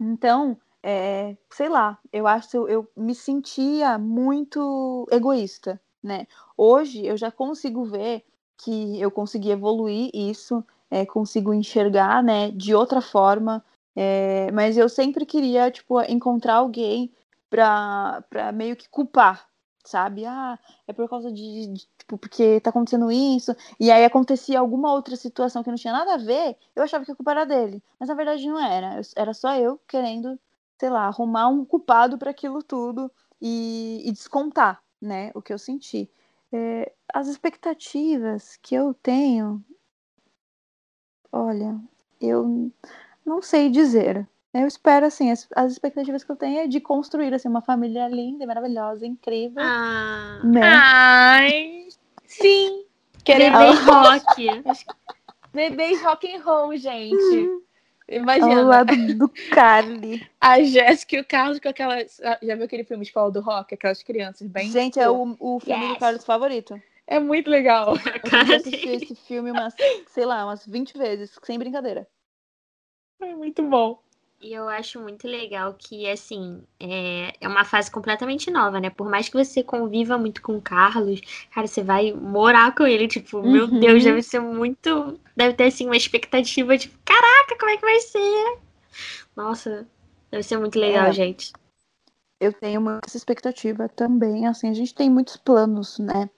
Então, 0.00 0.56
é, 0.82 1.36
sei 1.50 1.68
lá, 1.68 1.98
eu 2.12 2.26
acho 2.26 2.56
eu, 2.56 2.68
eu 2.68 2.88
me 2.96 3.14
sentia 3.14 3.98
muito 3.98 5.08
egoísta, 5.10 5.80
né? 6.02 6.26
Hoje 6.56 7.04
eu 7.04 7.16
já 7.16 7.30
consigo 7.30 7.84
ver 7.84 8.24
que 8.58 9.00
eu 9.00 9.10
consegui 9.10 9.50
evoluir 9.50 10.10
isso, 10.12 10.64
é, 10.90 11.04
consigo 11.04 11.52
enxergar, 11.52 12.22
né, 12.22 12.50
de 12.52 12.74
outra 12.74 13.00
forma, 13.00 13.64
é, 13.96 14.50
mas 14.52 14.76
eu 14.76 14.88
sempre 14.88 15.26
queria, 15.26 15.70
tipo, 15.70 16.00
encontrar 16.02 16.56
alguém 16.56 17.12
pra 17.50 18.22
meio 18.52 18.76
que 18.76 18.88
culpar, 18.88 19.48
sabe? 19.84 20.24
Ah, 20.26 20.58
é 20.86 20.92
por 20.92 21.08
causa 21.08 21.30
de, 21.30 21.66
de, 21.68 21.86
tipo, 21.98 22.18
porque 22.18 22.60
tá 22.60 22.70
acontecendo 22.70 23.10
isso, 23.12 23.54
e 23.78 23.90
aí 23.90 24.04
acontecia 24.04 24.58
alguma 24.58 24.92
outra 24.92 25.16
situação 25.16 25.62
que 25.62 25.70
não 25.70 25.76
tinha 25.76 25.92
nada 25.92 26.14
a 26.14 26.18
ver, 26.18 26.56
eu 26.74 26.82
achava 26.82 27.04
que 27.04 27.12
a 27.12 27.14
culpa 27.14 27.32
era 27.32 27.44
dele, 27.44 27.82
mas 27.98 28.08
na 28.08 28.14
verdade 28.14 28.46
não 28.46 28.58
era, 28.58 29.00
era 29.16 29.34
só 29.34 29.54
eu 29.56 29.78
querendo, 29.86 30.38
sei 30.78 30.90
lá, 30.90 31.06
arrumar 31.06 31.48
um 31.48 31.64
culpado 31.64 32.18
para 32.18 32.30
aquilo 32.30 32.62
tudo 32.62 33.10
e, 33.40 34.02
e, 34.04 34.12
descontar, 34.12 34.82
né, 35.00 35.30
o 35.34 35.42
que 35.42 35.52
eu 35.52 35.58
senti. 35.58 36.10
É, 36.52 36.92
as 37.12 37.28
expectativas 37.28 38.56
que 38.62 38.74
eu 38.74 38.94
tenho, 38.94 39.62
olha, 41.32 41.78
eu 42.20 42.70
não 43.24 43.42
sei 43.42 43.70
dizer, 43.70 44.28
eu 44.62 44.68
espero, 44.68 45.04
assim, 45.04 45.30
as, 45.32 45.48
as, 45.54 45.72
expectativas 45.72 46.22
que 46.22 46.30
eu 46.30 46.36
tenho 46.36 46.60
é 46.60 46.66
de 46.68 46.80
construir, 46.80 47.34
assim, 47.34 47.48
uma 47.48 47.60
família 47.60 48.06
linda, 48.08 48.46
maravilhosa, 48.46 49.04
incrível. 49.04 49.62
Ah. 49.62 50.40
Né? 50.44 50.60
Ai, 50.62 51.88
sim. 52.24 52.84
Bebês 53.24 53.80
rock. 53.80 54.46
Bebês 55.52 56.02
rock 56.02 56.32
and 56.32 56.42
roll, 56.42 56.76
gente. 56.76 57.64
Imagina. 58.08 58.60
Ao 58.60 58.64
lado 58.64 58.94
do 59.14 59.28
Carly. 59.50 60.24
A 60.40 60.62
Jéssica 60.62 61.16
e 61.16 61.20
o 61.20 61.24
Carlos 61.24 61.58
com 61.58 61.68
aquelas. 61.68 62.20
Já 62.42 62.54
viu 62.54 62.64
aquele 62.64 62.84
filme 62.84 63.02
Escola 63.02 63.30
do 63.30 63.40
Rock? 63.40 63.74
Aquelas 63.74 64.02
crianças 64.02 64.46
bem. 64.46 64.70
Gente, 64.70 65.00
é 65.00 65.08
o, 65.08 65.36
o 65.40 65.58
filme 65.58 65.82
yes. 65.82 65.94
do 65.94 65.98
Carlos 65.98 66.24
favorito. 66.24 66.80
É 67.06 67.18
muito 67.18 67.50
legal. 67.50 67.94
Eu 68.32 68.46
já 68.46 68.56
assisti 68.56 68.88
esse 68.88 69.14
filme 69.14 69.50
umas, 69.50 69.74
sei 70.08 70.24
lá, 70.24 70.44
umas 70.44 70.66
20 70.66 70.96
vezes, 70.98 71.38
sem 71.42 71.58
brincadeira. 71.58 72.06
É 73.20 73.34
muito 73.34 73.62
bom. 73.62 74.03
E 74.44 74.52
eu 74.52 74.68
acho 74.68 75.00
muito 75.00 75.26
legal 75.26 75.72
que, 75.72 76.06
assim, 76.06 76.62
é, 76.78 77.32
é 77.40 77.48
uma 77.48 77.64
fase 77.64 77.90
completamente 77.90 78.50
nova, 78.50 78.78
né? 78.78 78.90
Por 78.90 79.08
mais 79.08 79.26
que 79.26 79.42
você 79.42 79.62
conviva 79.62 80.18
muito 80.18 80.42
com 80.42 80.58
o 80.58 80.60
Carlos, 80.60 81.22
cara, 81.50 81.66
você 81.66 81.82
vai 81.82 82.12
morar 82.12 82.74
com 82.74 82.86
ele, 82.86 83.08
tipo, 83.08 83.38
uhum. 83.38 83.50
meu 83.50 83.66
Deus, 83.66 84.04
deve 84.04 84.20
ser 84.20 84.40
muito. 84.40 85.18
Deve 85.34 85.54
ter, 85.54 85.64
assim, 85.64 85.86
uma 85.86 85.96
expectativa, 85.96 86.76
tipo, 86.76 86.94
caraca, 87.06 87.56
como 87.58 87.70
é 87.70 87.76
que 87.78 87.86
vai 87.86 88.00
ser? 88.00 88.58
Nossa, 89.34 89.88
deve 90.30 90.42
ser 90.42 90.58
muito 90.58 90.78
legal, 90.78 91.06
é. 91.06 91.12
gente. 91.12 91.50
eu 92.38 92.52
tenho 92.52 92.82
muita 92.82 93.16
expectativa 93.16 93.88
também. 93.88 94.46
Assim, 94.46 94.68
a 94.68 94.74
gente 94.74 94.94
tem 94.94 95.08
muitos 95.08 95.38
planos, 95.38 95.98
né? 95.98 96.28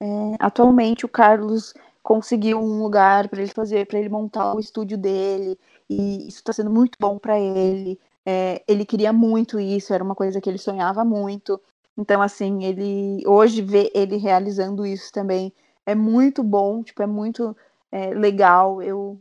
É, 0.00 0.06
atualmente 0.38 1.04
o 1.04 1.10
Carlos 1.10 1.74
conseguiu 2.02 2.58
um 2.58 2.82
lugar 2.82 3.28
para 3.28 3.42
ele 3.42 3.52
fazer, 3.52 3.86
para 3.86 3.98
ele 3.98 4.08
montar 4.08 4.54
o 4.54 4.60
estúdio 4.60 4.96
dele, 4.96 5.58
e 5.90 6.28
isso 6.28 6.38
está 6.38 6.52
sendo 6.52 6.70
muito 6.70 6.96
bom 7.00 7.18
para 7.18 7.38
ele. 7.38 7.98
É, 8.24 8.62
ele 8.68 8.84
queria 8.84 9.12
muito 9.12 9.58
isso, 9.58 9.92
era 9.92 10.04
uma 10.04 10.14
coisa 10.14 10.40
que 10.40 10.48
ele 10.48 10.56
sonhava 10.58 11.04
muito. 11.04 11.60
Então, 11.98 12.22
assim, 12.22 12.64
ele 12.64 13.26
hoje 13.26 13.60
ver 13.60 13.90
ele 13.92 14.16
realizando 14.16 14.86
isso 14.86 15.12
também 15.12 15.52
é 15.84 15.94
muito 15.94 16.44
bom, 16.44 16.82
tipo, 16.84 17.02
é 17.02 17.06
muito 17.06 17.56
é, 17.90 18.14
legal. 18.14 18.80
Eu 18.80 19.20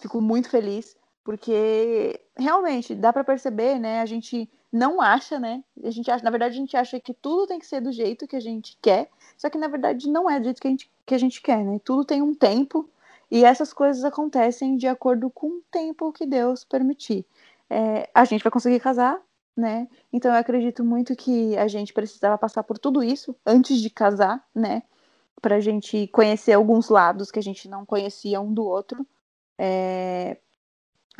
fico 0.00 0.20
muito 0.20 0.50
feliz, 0.50 0.96
porque 1.22 2.20
realmente 2.36 2.96
dá 2.96 3.12
para 3.12 3.22
perceber, 3.22 3.78
né? 3.78 4.00
A 4.00 4.06
gente 4.06 4.50
não 4.72 5.00
acha, 5.00 5.38
né? 5.38 5.62
A 5.84 5.90
gente 5.90 6.10
acha, 6.10 6.24
na 6.24 6.30
verdade, 6.30 6.56
a 6.56 6.58
gente 6.58 6.76
acha 6.76 6.98
que 6.98 7.14
tudo 7.14 7.46
tem 7.46 7.60
que 7.60 7.66
ser 7.66 7.80
do 7.80 7.92
jeito 7.92 8.26
que 8.26 8.34
a 8.36 8.40
gente 8.40 8.76
quer, 8.82 9.08
só 9.36 9.48
que 9.48 9.56
na 9.56 9.68
verdade 9.68 10.10
não 10.10 10.28
é 10.28 10.40
do 10.40 10.44
jeito 10.44 10.60
que 10.60 10.66
a 10.66 10.70
gente, 10.70 10.90
que 11.06 11.14
a 11.14 11.18
gente 11.18 11.40
quer, 11.40 11.64
né? 11.64 11.80
Tudo 11.84 12.04
tem 12.04 12.20
um 12.22 12.34
tempo 12.34 12.90
e 13.30 13.44
essas 13.44 13.72
coisas 13.72 14.04
acontecem 14.04 14.76
de 14.76 14.86
acordo 14.86 15.30
com 15.30 15.48
o 15.48 15.62
tempo 15.70 16.12
que 16.12 16.26
Deus 16.26 16.64
permitir. 16.64 17.26
É, 17.68 18.08
a 18.14 18.24
gente 18.24 18.42
vai 18.42 18.50
conseguir 18.50 18.80
casar, 18.80 19.20
né? 19.56 19.88
Então 20.12 20.32
eu 20.32 20.38
acredito 20.38 20.84
muito 20.84 21.14
que 21.14 21.56
a 21.58 21.68
gente 21.68 21.92
precisava 21.92 22.38
passar 22.38 22.62
por 22.62 22.78
tudo 22.78 23.02
isso 23.02 23.36
antes 23.44 23.80
de 23.80 23.90
casar, 23.90 24.42
né? 24.54 24.82
Pra 25.42 25.60
gente 25.60 26.06
conhecer 26.08 26.52
alguns 26.52 26.88
lados 26.88 27.30
que 27.30 27.38
a 27.38 27.42
gente 27.42 27.68
não 27.68 27.84
conhecia 27.84 28.40
um 28.40 28.52
do 28.52 28.64
outro. 28.64 29.06
É, 29.58 30.38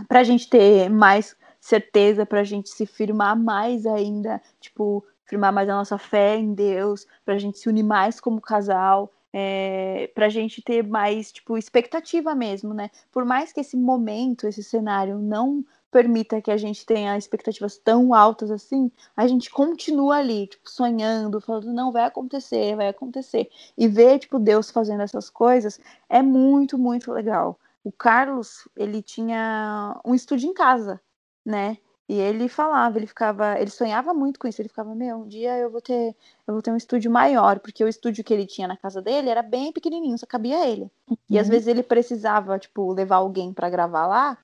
pra 0.06 0.22
gente 0.22 0.48
ter 0.48 0.89
mais 0.89 1.36
certeza 1.60 2.24
para 2.24 2.40
a 2.40 2.44
gente 2.44 2.68
se 2.70 2.86
firmar 2.86 3.36
mais 3.36 3.85
ainda, 3.85 4.40
tipo, 4.60 5.05
firmar 5.24 5.52
mais 5.52 5.68
a 5.68 5.74
nossa 5.74 5.98
fé 5.98 6.36
em 6.36 6.55
Deus, 6.55 7.06
para 7.24 7.35
a 7.35 7.39
gente 7.39 7.59
se 7.59 7.68
unir 7.68 7.82
mais 7.82 8.20
como 8.20 8.40
casal, 8.40 9.12
é, 9.32 10.10
para 10.14 10.26
a 10.26 10.28
gente 10.30 10.62
ter 10.62 10.86
mais, 10.86 11.32
tipo, 11.32 11.56
expectativa 11.59 12.34
mesmo, 12.34 12.72
né? 12.72 12.90
Por 13.12 13.24
mais 13.24 13.52
que 13.52 13.60
esse 13.60 13.76
momento, 13.76 14.46
esse 14.46 14.62
cenário 14.62 15.18
não 15.18 15.64
permita 15.90 16.40
que 16.42 16.50
a 16.50 16.56
gente 16.56 16.84
tenha 16.84 17.16
expectativas 17.16 17.78
tão 17.78 18.12
altas 18.12 18.50
assim, 18.50 18.90
a 19.16 19.26
gente 19.26 19.50
continua 19.50 20.16
ali, 20.16 20.46
tipo, 20.46 20.68
sonhando, 20.70 21.40
falando, 21.40 21.72
não, 21.72 21.90
vai 21.90 22.05
acontecer, 22.05 22.76
vai 22.76 22.88
acontecer. 22.88 23.48
E 23.76 23.88
ver, 23.88 24.18
tipo, 24.18 24.38
Deus 24.38 24.70
fazendo 24.70 25.02
essas 25.02 25.30
coisas 25.30 25.80
é 26.09 26.22
muito, 26.22 26.76
muito 26.78 27.12
legal. 27.12 27.59
O 27.82 27.92
Carlos, 27.92 28.68
ele 28.76 29.02
tinha 29.02 29.98
um 30.05 30.14
estúdio 30.14 30.50
em 30.50 30.55
casa, 30.55 31.00
né? 31.44 31.78
E 32.09 32.14
ele 32.14 32.48
falava, 32.48 32.98
ele 32.98 33.06
ficava, 33.06 33.60
ele 33.60 33.70
sonhava 33.70 34.14
muito 34.14 34.40
com 34.40 34.48
isso. 34.48 34.62
Ele 34.62 34.68
ficava, 34.68 34.94
meu, 34.94 35.18
um 35.18 35.28
dia 35.28 35.59
eu 35.59 35.70
vou 35.70 35.80
ter, 35.80 36.16
eu 36.47 36.55
vou 36.55 36.62
ter 36.62 36.70
um 36.70 36.76
estúdio 36.76 37.10
maior, 37.10 37.59
porque 37.59 37.85
o 37.85 37.89
estúdio 37.89 38.24
que 38.24 38.32
ele 38.32 38.47
tinha 38.47 38.66
na 38.66 38.78
casa 38.78 39.02
dele 39.02 39.28
era 39.28 39.43
bem 39.43 39.72
pequenininho, 39.72 40.16
só 40.16 40.26
cabia 40.26 40.66
ele. 40.66 40.90
Uhum. 41.09 41.16
E 41.28 41.39
às 41.39 41.47
uhum. 41.47 41.52
vezes 41.52 41.68
ele 41.68 41.82
precisava, 41.82 42.59
tipo, 42.59 42.93
levar 42.93 43.16
alguém 43.16 43.52
para 43.52 43.68
gravar 43.68 44.06
lá, 44.06 44.39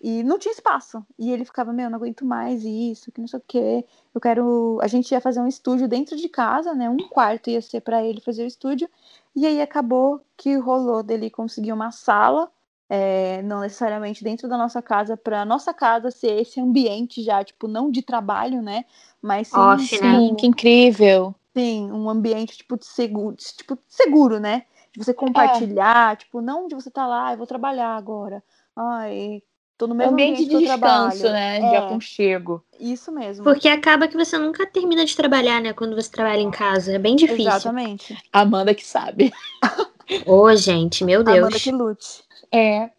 e 0.00 0.22
não 0.22 0.38
tinha 0.38 0.52
espaço. 0.52 1.04
E 1.18 1.32
ele 1.32 1.44
ficava, 1.44 1.72
meu, 1.72 1.88
não 1.88 1.96
aguento 1.96 2.24
mais 2.24 2.62
isso, 2.64 3.10
que 3.10 3.20
não 3.20 3.28
sei 3.28 3.38
o 3.38 3.42
quê. 3.46 3.84
Eu 4.14 4.20
quero, 4.20 4.78
a 4.82 4.86
gente 4.86 5.10
ia 5.10 5.20
fazer 5.20 5.40
um 5.40 5.46
estúdio 5.46 5.88
dentro 5.88 6.16
de 6.16 6.28
casa, 6.28 6.74
né? 6.74 6.88
Um 6.90 7.08
quarto 7.08 7.48
ia 7.48 7.62
ser 7.62 7.80
para 7.80 8.04
ele 8.04 8.20
fazer 8.20 8.44
o 8.44 8.46
estúdio. 8.46 8.88
E 9.34 9.46
aí 9.46 9.60
acabou 9.60 10.20
que 10.36 10.54
rolou 10.56 11.02
dele 11.02 11.30
conseguir 11.30 11.72
uma 11.72 11.90
sala 11.90 12.50
é, 12.88 13.42
não 13.42 13.60
necessariamente 13.60 14.22
dentro 14.22 14.48
da 14.48 14.56
nossa 14.56 14.80
casa, 14.80 15.16
para 15.16 15.44
nossa 15.44 15.74
casa 15.74 16.10
ser 16.10 16.40
esse 16.40 16.60
ambiente 16.60 17.22
já, 17.22 17.42
tipo, 17.42 17.66
não 17.66 17.90
de 17.90 18.02
trabalho, 18.02 18.62
né? 18.62 18.84
Mas 19.20 19.48
sim, 19.48 19.56
né? 19.56 19.76
sim 19.76 20.34
que 20.36 20.46
incrível. 20.46 21.34
Sim, 21.56 21.90
um 21.90 22.08
ambiente 22.08 22.58
tipo 22.58 22.78
de 22.78 22.86
seguro, 22.86 23.34
tipo, 23.36 23.78
seguro, 23.88 24.38
né? 24.38 24.64
De 24.92 25.04
você 25.04 25.12
compartilhar, 25.12 26.12
é. 26.12 26.16
tipo, 26.16 26.40
não 26.40 26.68
de 26.68 26.74
você 26.74 26.90
tá 26.90 27.06
lá, 27.06 27.32
eu 27.32 27.38
vou 27.38 27.46
trabalhar 27.46 27.96
agora. 27.96 28.42
Ai, 28.76 29.42
tô 29.76 29.86
no 29.86 29.94
mesmo 29.94 30.12
ambiente, 30.12 30.42
ambiente 30.42 30.50
de 30.50 30.66
descanso, 30.66 31.22
trabalho. 31.22 31.32
né? 31.32 31.56
É. 31.58 31.70
De 31.70 31.76
aconchego. 31.76 32.64
Isso 32.78 33.10
mesmo. 33.10 33.42
Porque 33.42 33.68
acaba 33.68 34.06
que 34.06 34.16
você 34.16 34.38
nunca 34.38 34.66
termina 34.66 35.04
de 35.04 35.16
trabalhar, 35.16 35.60
né? 35.60 35.72
Quando 35.72 35.96
você 35.96 36.10
trabalha 36.10 36.40
em 36.40 36.50
casa. 36.50 36.92
É 36.92 36.98
bem 36.98 37.16
difícil. 37.16 37.48
Exatamente. 37.48 38.16
Amanda 38.32 38.74
que 38.74 38.86
sabe. 38.86 39.32
Ô, 40.26 40.42
oh, 40.42 40.56
gente, 40.56 41.04
meu 41.04 41.22
Deus. 41.22 41.38
Amanda 41.38 41.60
que 41.60 41.70
lute. 41.70 42.22
É. 42.52 42.90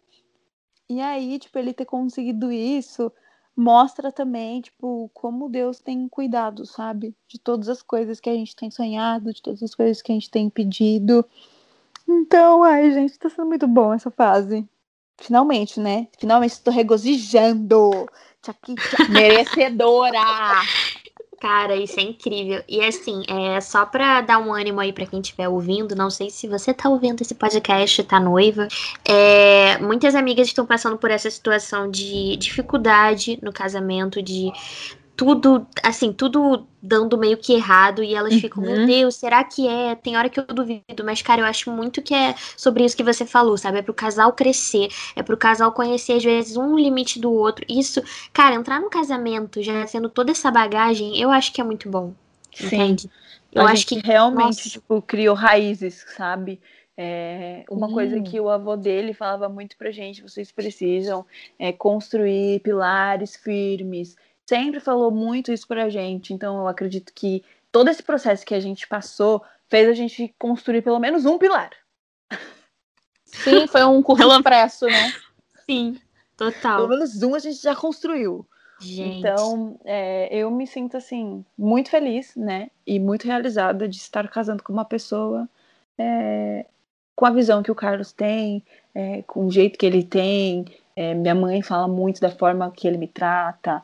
E 0.88 1.00
aí, 1.00 1.38
tipo, 1.38 1.58
ele 1.58 1.72
ter 1.72 1.84
conseguido 1.84 2.50
isso 2.50 3.12
mostra 3.58 4.12
também, 4.12 4.60
tipo, 4.60 5.10
como 5.12 5.48
Deus 5.48 5.80
tem 5.80 6.08
cuidado, 6.08 6.64
sabe? 6.64 7.12
De 7.26 7.40
todas 7.40 7.68
as 7.68 7.82
coisas 7.82 8.20
que 8.20 8.30
a 8.30 8.32
gente 8.32 8.54
tem 8.54 8.70
sonhado, 8.70 9.32
de 9.32 9.42
todas 9.42 9.60
as 9.60 9.74
coisas 9.74 10.00
que 10.00 10.12
a 10.12 10.14
gente 10.14 10.30
tem 10.30 10.48
pedido. 10.48 11.24
Então, 12.08 12.62
ai, 12.62 12.92
gente, 12.92 13.18
tá 13.18 13.28
sendo 13.28 13.48
muito 13.48 13.66
bom 13.66 13.92
essa 13.92 14.12
fase. 14.12 14.64
Finalmente, 15.20 15.80
né? 15.80 16.06
Finalmente 16.16 16.52
estou 16.52 16.72
regozijando. 16.72 18.08
Tchaki, 18.40 18.76
tchaki. 18.76 19.10
Merecedora! 19.10 20.22
Cara, 21.40 21.76
isso 21.76 22.00
é 22.00 22.02
incrível. 22.02 22.64
E 22.68 22.80
assim, 22.84 23.22
é 23.28 23.60
só 23.60 23.86
pra 23.86 24.20
dar 24.20 24.38
um 24.38 24.52
ânimo 24.52 24.80
aí 24.80 24.92
pra 24.92 25.06
quem 25.06 25.20
estiver 25.20 25.48
ouvindo, 25.48 25.94
não 25.94 26.10
sei 26.10 26.30
se 26.30 26.48
você 26.48 26.74
tá 26.74 26.88
ouvindo 26.88 27.22
esse 27.22 27.32
podcast, 27.32 28.02
tá 28.02 28.18
noiva. 28.18 28.66
É, 29.04 29.78
muitas 29.78 30.16
amigas 30.16 30.48
estão 30.48 30.66
passando 30.66 30.98
por 30.98 31.12
essa 31.12 31.30
situação 31.30 31.88
de 31.88 32.36
dificuldade 32.36 33.38
no 33.40 33.52
casamento, 33.52 34.20
de 34.20 34.50
tudo, 35.18 35.66
assim, 35.82 36.12
tudo 36.12 36.64
dando 36.80 37.18
meio 37.18 37.36
que 37.36 37.52
errado 37.52 38.04
e 38.04 38.14
elas 38.14 38.34
uhum. 38.34 38.40
ficam, 38.40 38.62
meu 38.62 38.86
Deus, 38.86 39.16
será 39.16 39.42
que 39.42 39.66
é? 39.66 39.96
Tem 39.96 40.16
hora 40.16 40.28
que 40.28 40.38
eu 40.38 40.46
duvido, 40.46 41.04
mas 41.04 41.20
cara, 41.20 41.40
eu 41.40 41.44
acho 41.44 41.72
muito 41.72 42.00
que 42.00 42.14
é 42.14 42.36
sobre 42.56 42.84
isso 42.84 42.96
que 42.96 43.02
você 43.02 43.26
falou, 43.26 43.58
sabe? 43.58 43.78
É 43.78 43.82
pro 43.82 43.92
casal 43.92 44.32
crescer, 44.32 44.86
é 45.16 45.22
pro 45.24 45.36
casal 45.36 45.72
conhecer 45.72 46.12
às 46.12 46.22
vezes 46.22 46.56
um 46.56 46.78
limite 46.78 47.18
do 47.18 47.32
outro. 47.32 47.66
Isso, 47.68 48.00
cara, 48.32 48.54
entrar 48.54 48.80
no 48.80 48.88
casamento 48.88 49.60
já 49.60 49.84
sendo 49.88 50.08
toda 50.08 50.30
essa 50.30 50.52
bagagem, 50.52 51.20
eu 51.20 51.32
acho 51.32 51.52
que 51.52 51.60
é 51.60 51.64
muito 51.64 51.90
bom. 51.90 52.14
Sim. 52.54 52.66
Entende? 52.66 53.10
Eu 53.52 53.66
A 53.66 53.72
acho 53.72 53.88
que 53.88 53.98
realmente, 53.98 54.40
nossa. 54.44 54.70
tipo, 54.70 55.02
criou 55.02 55.34
raízes, 55.34 56.06
sabe? 56.16 56.60
É, 56.96 57.64
uma 57.70 57.92
coisa 57.92 58.20
que 58.20 58.38
o 58.40 58.48
avô 58.48 58.76
dele 58.76 59.12
falava 59.12 59.48
muito 59.48 59.76
pra 59.76 59.90
gente, 59.90 60.22
vocês 60.22 60.50
precisam 60.50 61.24
é, 61.58 61.72
construir 61.72 62.60
pilares 62.60 63.36
firmes, 63.36 64.16
sempre 64.48 64.80
falou 64.80 65.10
muito 65.10 65.52
isso 65.52 65.68
pra 65.68 65.90
gente. 65.90 66.32
Então 66.32 66.58
eu 66.58 66.66
acredito 66.66 67.12
que 67.14 67.44
todo 67.70 67.90
esse 67.90 68.02
processo 68.02 68.46
que 68.46 68.54
a 68.54 68.60
gente 68.60 68.88
passou 68.88 69.44
fez 69.68 69.86
a 69.86 69.92
gente 69.92 70.34
construir 70.38 70.80
pelo 70.80 70.98
menos 70.98 71.26
um 71.26 71.36
pilar. 71.36 71.70
Sim, 73.26 73.66
foi 73.66 73.84
um 73.84 74.02
curso 74.02 74.22
pelo... 74.22 74.34
expresso, 74.34 74.86
né? 74.86 75.12
Sim, 75.66 76.00
total. 76.34 76.76
Pelo 76.76 76.88
menos 76.88 77.22
um 77.22 77.34
a 77.34 77.38
gente 77.38 77.60
já 77.60 77.76
construiu. 77.76 78.46
Gente. 78.80 79.18
Então, 79.18 79.78
é, 79.84 80.34
eu 80.34 80.50
me 80.50 80.66
sinto 80.66 80.96
assim, 80.96 81.44
muito 81.56 81.90
feliz, 81.90 82.34
né? 82.34 82.70
E 82.86 82.98
muito 82.98 83.26
realizada 83.26 83.86
de 83.86 83.96
estar 83.96 84.26
casando 84.28 84.62
com 84.62 84.72
uma 84.72 84.84
pessoa 84.84 85.48
é, 85.98 86.64
com 87.14 87.26
a 87.26 87.30
visão 87.30 87.62
que 87.62 87.70
o 87.70 87.74
Carlos 87.74 88.12
tem, 88.12 88.64
é, 88.94 89.22
com 89.22 89.46
o 89.46 89.50
jeito 89.50 89.78
que 89.78 89.84
ele 89.84 90.04
tem. 90.04 90.64
É, 90.96 91.12
minha 91.12 91.34
mãe 91.34 91.60
fala 91.60 91.86
muito 91.86 92.20
da 92.20 92.30
forma 92.30 92.70
que 92.70 92.88
ele 92.88 92.96
me 92.96 93.08
trata. 93.08 93.82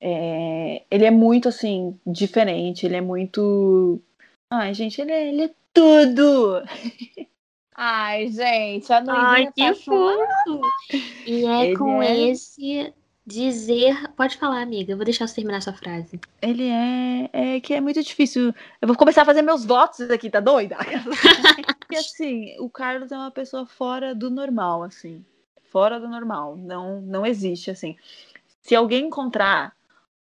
É, 0.00 0.82
ele 0.90 1.04
é 1.04 1.10
muito, 1.10 1.48
assim, 1.48 1.98
diferente, 2.06 2.86
ele 2.86 2.96
é 2.96 3.00
muito. 3.00 4.00
Ai, 4.50 4.72
gente, 4.72 5.00
ele 5.00 5.12
é, 5.12 5.28
ele 5.28 5.42
é 5.44 5.50
tudo! 5.72 6.62
Ai, 7.74 8.28
gente, 8.28 8.92
a 8.92 9.00
noivinha 9.00 9.26
Ai, 9.26 9.52
que 9.52 9.74
fofo! 9.74 10.60
E 11.26 11.46
é 11.46 11.66
ele 11.66 11.76
com 11.76 12.02
é... 12.02 12.28
esse 12.28 12.92
dizer. 13.24 14.10
Pode 14.14 14.36
falar, 14.36 14.60
amiga, 14.60 14.92
eu 14.92 14.96
vou 14.96 15.04
deixar 15.04 15.26
você 15.26 15.36
terminar 15.36 15.62
sua 15.62 15.72
frase. 15.72 16.20
Ele 16.42 16.68
é, 16.68 17.30
é 17.32 17.60
que 17.60 17.72
é 17.72 17.80
muito 17.80 18.02
difícil. 18.02 18.54
Eu 18.80 18.88
vou 18.88 18.96
começar 18.96 19.22
a 19.22 19.24
fazer 19.24 19.42
meus 19.42 19.64
votos 19.64 20.10
aqui, 20.10 20.28
tá 20.28 20.40
doida? 20.40 20.76
e 21.90 21.96
assim, 21.96 22.56
o 22.58 22.68
Carlos 22.68 23.12
é 23.12 23.16
uma 23.16 23.30
pessoa 23.30 23.64
fora 23.64 24.14
do 24.14 24.28
normal, 24.30 24.82
assim. 24.82 25.24
Fora 25.70 25.98
do 25.98 26.08
normal. 26.08 26.56
Não, 26.56 27.00
não 27.00 27.24
existe, 27.24 27.70
assim. 27.70 27.96
Se 28.60 28.74
alguém 28.74 29.06
encontrar 29.06 29.74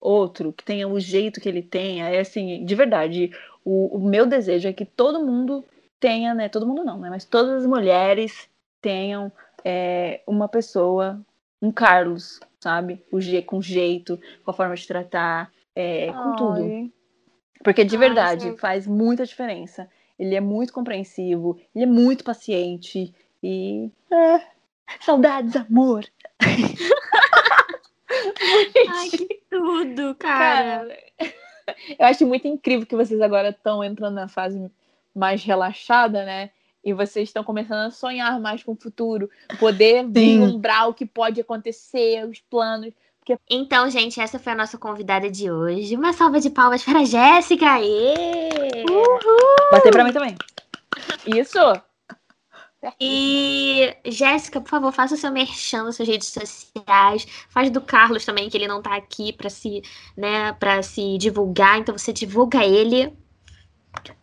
outro 0.01 0.52
que 0.52 0.64
tenha 0.64 0.89
o 0.89 1.01
jeito 1.01 1.40
que 1.40 1.48
ele 1.48 1.62
tenha. 1.62 2.09
É 2.09 2.20
assim, 2.20 2.64
de 2.64 2.74
verdade, 2.74 3.31
o, 3.64 3.97
o 3.97 4.01
meu 4.01 4.27
desejo 4.27 4.68
é 4.68 4.73
que 4.73 4.85
todo 4.85 5.24
mundo 5.24 5.64
tenha, 5.98 6.35
né? 6.35 6.48
Todo 6.48 6.66
mundo 6.66 6.85
não, 6.85 6.98
né? 6.98 7.10
Mas 7.10 7.24
todas 7.24 7.62
as 7.62 7.66
mulheres 7.66 8.48
tenham 8.81 9.32
é, 9.64 10.20
uma 10.27 10.48
pessoa, 10.48 11.20
um 11.60 11.73
Carlos, 11.73 12.40
sabe? 12.60 13.02
O 13.10 13.20
G 13.20 13.43
com 13.43 13.60
jeito, 13.60 14.18
com 14.44 14.51
a 14.51 14.55
forma 14.55 14.74
de 14.74 14.86
tratar, 14.86 15.51
é, 15.74 16.12
com 16.12 16.31
Ai. 16.31 16.36
tudo. 16.36 16.93
Porque 17.64 17.85
de 17.85 17.97
verdade 17.97 18.48
Ai, 18.48 18.56
faz 18.56 18.86
muita 18.86 19.24
diferença. 19.24 19.89
Ele 20.18 20.35
é 20.35 20.40
muito 20.40 20.73
compreensivo, 20.73 21.59
ele 21.74 21.85
é 21.85 21.89
muito 21.89 22.24
paciente 22.24 23.12
e. 23.43 23.90
É, 24.10 24.40
saudades, 25.01 25.56
amor! 25.56 26.06
Ai, 28.89 29.09
que 29.11 29.41
tudo, 29.51 30.15
cara. 30.15 30.87
cara 31.19 31.35
Eu 31.99 32.07
acho 32.07 32.27
muito 32.27 32.47
incrível 32.47 32.87
que 32.87 32.97
vocês 32.97 33.21
agora 33.21 33.51
estão 33.51 33.83
entrando 33.83 34.15
na 34.15 34.29
fase 34.29 34.71
mais 35.15 35.43
relaxada, 35.43 36.25
né? 36.25 36.51
E 36.85 36.93
vocês 36.93 37.29
estão 37.29 37.43
começando 37.43 37.87
a 37.87 37.91
sonhar 37.91 38.39
mais 38.39 38.63
com 38.63 38.73
o 38.73 38.77
futuro, 38.77 39.29
poder 39.59 40.07
vislumbrar 40.07 40.89
o 40.89 40.95
que 40.95 41.05
pode 41.05 41.41
acontecer, 41.41 42.25
os 42.25 42.41
planos. 42.41 42.93
Porque... 43.19 43.37
Então, 43.51 43.91
gente, 43.91 44.21
essa 44.21 44.39
foi 44.39 44.53
a 44.53 44.57
nossa 44.57 44.79
convidada 44.79 45.29
de 45.29 45.51
hoje. 45.51 45.97
Uma 45.97 46.13
salva 46.13 46.39
de 46.39 46.49
palmas 46.49 46.85
para 46.85 47.01
a 47.01 47.05
Jéssica! 47.05 47.81
Uhul! 48.89 49.71
Bater 49.73 49.91
para 49.91 50.05
mim 50.05 50.13
também. 50.13 50.37
Isso! 51.27 51.59
E, 53.01 53.97
Jéssica, 54.05 54.61
por 54.61 54.69
favor, 54.69 54.93
faça 54.93 55.15
o 55.15 55.19
seu 55.19 55.32
merchan 55.32 55.85
nas 55.85 55.97
suas 55.97 56.09
redes 56.09 56.28
sociais. 56.28 57.27
Faz 57.48 57.70
do 57.70 57.81
Carlos 57.81 58.24
também, 58.24 58.48
que 58.48 58.57
ele 58.57 58.69
não 58.69 58.82
tá 58.82 58.94
aqui 58.94 59.32
para 59.32 59.51
se, 59.51 59.82
né, 60.16 60.53
para 60.53 60.82
se 60.82 61.19
divulgar. 61.19 61.78
Então 61.78 61.97
você 61.97 62.12
divulga 62.12 62.65
ele. 62.65 63.12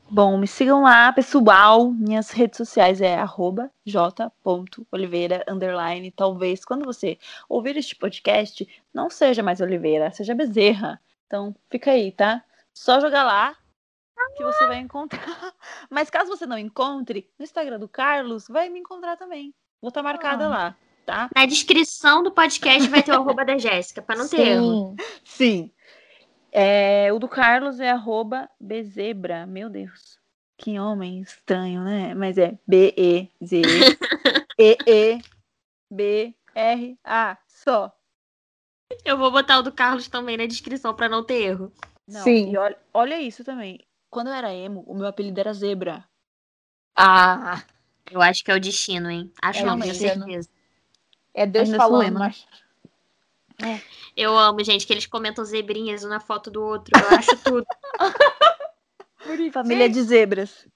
Bom, 0.09 0.37
me 0.37 0.47
sigam 0.47 0.83
lá, 0.83 1.11
pessoal. 1.11 1.89
Minhas 1.91 2.29
redes 2.29 2.57
sociais 2.57 3.01
é 3.01 3.17
j.oliveira, 3.85 5.43
underline. 5.47 6.11
Talvez, 6.11 6.63
quando 6.63 6.85
você 6.85 7.17
ouvir 7.49 7.75
este 7.77 7.95
podcast, 7.95 8.67
não 8.93 9.09
seja 9.09 9.41
mais 9.41 9.59
Oliveira, 9.59 10.11
seja 10.11 10.35
Bezerra. 10.35 11.01
Então, 11.25 11.55
fica 11.69 11.91
aí, 11.91 12.11
tá? 12.11 12.43
Só 12.71 12.99
jogar 12.99 13.23
lá 13.23 13.55
que 14.35 14.43
você 14.43 14.67
vai 14.67 14.77
encontrar. 14.77 15.53
Mas 15.89 16.09
caso 16.09 16.29
você 16.29 16.45
não 16.45 16.57
encontre, 16.57 17.29
no 17.37 17.43
Instagram 17.43 17.79
do 17.79 17.87
Carlos, 17.87 18.47
vai 18.47 18.69
me 18.69 18.79
encontrar 18.79 19.17
também. 19.17 19.53
Vou 19.81 19.89
estar 19.89 20.01
tá 20.01 20.07
marcada 20.07 20.45
ah. 20.45 20.49
lá, 20.49 20.77
tá? 21.05 21.29
Na 21.35 21.45
descrição 21.45 22.23
do 22.23 22.31
podcast 22.31 22.87
vai 22.89 23.03
ter 23.03 23.11
o 23.11 23.15
arroba 23.15 23.43
da 23.45 23.57
Jéssica, 23.57 24.01
para 24.01 24.15
não 24.15 24.27
ter 24.27 24.37
Sim. 24.37 24.43
erro. 24.43 24.95
Sim. 25.23 25.71
É, 26.51 27.11
o 27.11 27.17
do 27.17 27.27
Carlos 27.27 27.79
é 27.79 27.89
arroba 27.89 28.47
Bezebra. 28.59 29.47
Meu 29.47 29.69
Deus. 29.69 30.19
Que 30.57 30.79
homem 30.79 31.19
estranho, 31.19 31.83
né? 31.83 32.13
Mas 32.13 32.37
é 32.37 32.57
B-E-Z-E-E-B-R-A. 32.67 33.37
Só. 37.47 37.91
Eu 39.03 39.17
vou 39.17 39.31
botar 39.31 39.57
o 39.57 39.63
do 39.63 39.71
Carlos 39.71 40.07
também 40.07 40.37
na 40.37 40.45
descrição 40.45 40.93
para 40.93 41.09
não 41.09 41.23
ter 41.23 41.41
erro. 41.41 41.73
Não, 42.07 42.21
Sim. 42.21 42.55
Olha, 42.55 42.77
olha, 42.93 43.19
isso 43.19 43.43
também. 43.43 43.79
Quando 44.13 44.27
eu 44.27 44.33
era 44.33 44.53
emo, 44.53 44.83
o 44.85 44.93
meu 44.93 45.07
apelido 45.07 45.39
era 45.39 45.51
Zebra. 45.51 46.05
Ah! 46.95 47.63
Eu 48.11 48.21
acho 48.21 48.43
que 48.43 48.51
é 48.51 48.55
o 48.55 48.59
destino, 48.59 49.09
hein? 49.09 49.33
Acho 49.41 49.61
é, 49.61 49.63
não, 49.63 49.79
tenho 49.79 49.95
certeza. 49.95 50.47
É 51.33 51.47
Deus 51.47 51.71
falando, 51.71 52.19
mas... 52.19 52.45
É. 53.59 53.81
Eu 54.15 54.37
amo, 54.37 54.63
gente, 54.63 54.85
que 54.85 54.93
eles 54.93 55.07
comentam 55.07 55.43
zebrinhas 55.43 56.03
um 56.03 56.09
na 56.09 56.19
foto 56.19 56.51
do 56.51 56.61
outro. 56.63 56.91
Eu 56.95 57.17
acho 57.17 57.35
tudo. 57.37 57.65
Família 59.51 59.89
de 59.89 60.03
zebras. 60.03 60.67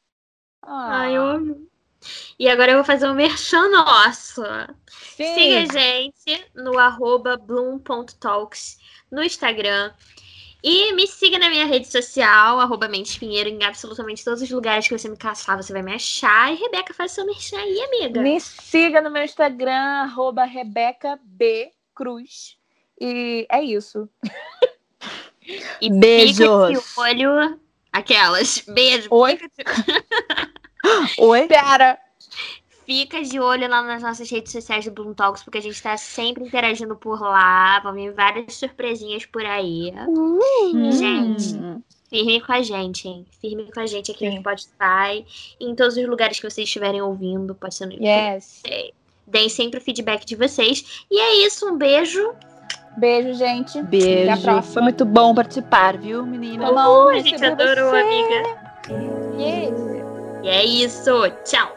Ah. 0.63 1.01
Ai, 1.01 1.15
eu 1.15 1.21
amo. 1.21 1.69
E 2.39 2.49
agora 2.49 2.71
eu 2.71 2.77
vou 2.77 2.85
fazer 2.85 3.07
um 3.07 3.13
merchan 3.13 3.69
nosso. 3.69 4.41
Sim. 5.15 5.35
Siga 5.35 5.61
a 5.61 5.79
gente 5.79 6.51
no 6.55 6.79
arroba 6.79 7.37
bloom.talks 7.37 8.79
no 9.11 9.21
Instagram. 9.21 9.93
E 10.63 10.91
me 10.93 11.07
siga 11.07 11.37
na 11.37 11.49
minha 11.49 11.65
rede 11.65 11.87
social, 11.87 12.59
arroba 12.59 12.89
Pinheiro, 13.19 13.49
em 13.49 13.63
absolutamente 13.63 14.23
todos 14.23 14.41
os 14.41 14.49
lugares 14.49 14.87
que 14.87 14.97
você 14.97 15.07
me 15.07 15.15
caçar, 15.15 15.55
você 15.55 15.71
vai 15.71 15.81
me 15.81 15.93
achar. 15.93 16.51
E 16.51 16.55
Rebeca, 16.55 16.93
faz 16.93 17.11
seu 17.11 17.25
merchan 17.25 17.57
aí, 17.57 17.81
amiga. 17.83 18.21
Me 18.21 18.39
siga 18.39 19.01
no 19.01 19.11
meu 19.11 19.23
Instagram, 19.23 20.01
arroba 20.03 20.43
Rebeca 20.45 21.19
B 21.23 21.71
Cruz. 21.93 22.57
E 22.99 23.47
é 23.49 23.63
isso. 23.63 24.09
E 25.79 25.89
beijos. 25.89 26.37
Fica 26.37 27.15
de 27.15 27.27
olho. 27.27 27.59
Aquelas. 27.91 28.63
Beijo. 28.67 29.07
Oi. 29.11 29.39
Oi. 31.17 31.47
Pera. 31.47 31.97
Fica 32.87 33.21
de 33.21 33.37
olho 33.37 33.69
lá 33.69 33.81
nas 33.81 34.01
nossas 34.01 34.31
redes 34.31 34.49
sociais 34.49 34.85
do 34.85 34.91
Bloom 34.91 35.13
Talks, 35.13 35.43
porque 35.43 35.57
a 35.57 35.61
gente 35.61 35.83
tá 35.83 35.97
sempre 35.97 36.45
interagindo 36.45 36.95
por 36.95 37.19
lá. 37.19 37.81
Vão 37.81 37.93
vir 37.93 38.13
várias 38.13 38.53
surpresinhas 38.53 39.25
por 39.25 39.45
aí. 39.45 39.91
Uhum. 40.07 40.89
Gente, 40.93 41.59
firme 42.09 42.39
com 42.39 42.53
a 42.53 42.61
gente, 42.61 43.09
hein? 43.09 43.25
Firme 43.41 43.69
com 43.73 43.81
a 43.81 43.85
gente 43.85 44.09
aqui 44.09 44.19
Sim. 44.19 44.35
no 44.35 44.39
Spotify. 44.39 45.25
E 45.59 45.65
em 45.69 45.75
todos 45.75 45.97
os 45.97 46.07
lugares 46.07 46.39
que 46.39 46.49
vocês 46.49 46.65
estiverem 46.65 47.01
ouvindo. 47.01 47.53
Pode 47.53 47.75
ser 47.75 47.87
no 47.87 47.91
YouTube. 47.91 48.07
Yes. 48.07 48.63
Deem 49.27 49.49
sempre 49.49 49.81
o 49.81 49.83
feedback 49.83 50.23
de 50.23 50.37
vocês. 50.37 51.05
E 51.11 51.19
é 51.19 51.45
isso, 51.45 51.69
um 51.69 51.77
beijo. 51.77 52.33
Beijo, 52.97 53.33
gente. 53.33 53.83
Beijo. 53.83 54.31
Até 54.31 54.31
a 54.31 54.37
próxima. 54.37 54.73
Foi 54.73 54.81
muito 54.83 55.03
bom 55.03 55.35
participar, 55.35 55.97
viu, 55.97 56.25
menina? 56.25 56.71
Uhul, 56.71 57.09
a 57.09 57.19
gente 57.19 57.43
adorou, 57.43 57.89
você. 57.89 57.99
amiga. 57.99 58.77
Yes. 59.37 59.77
E 60.41 60.47
é 60.47 60.63
isso. 60.63 61.11
Tchau. 61.43 61.76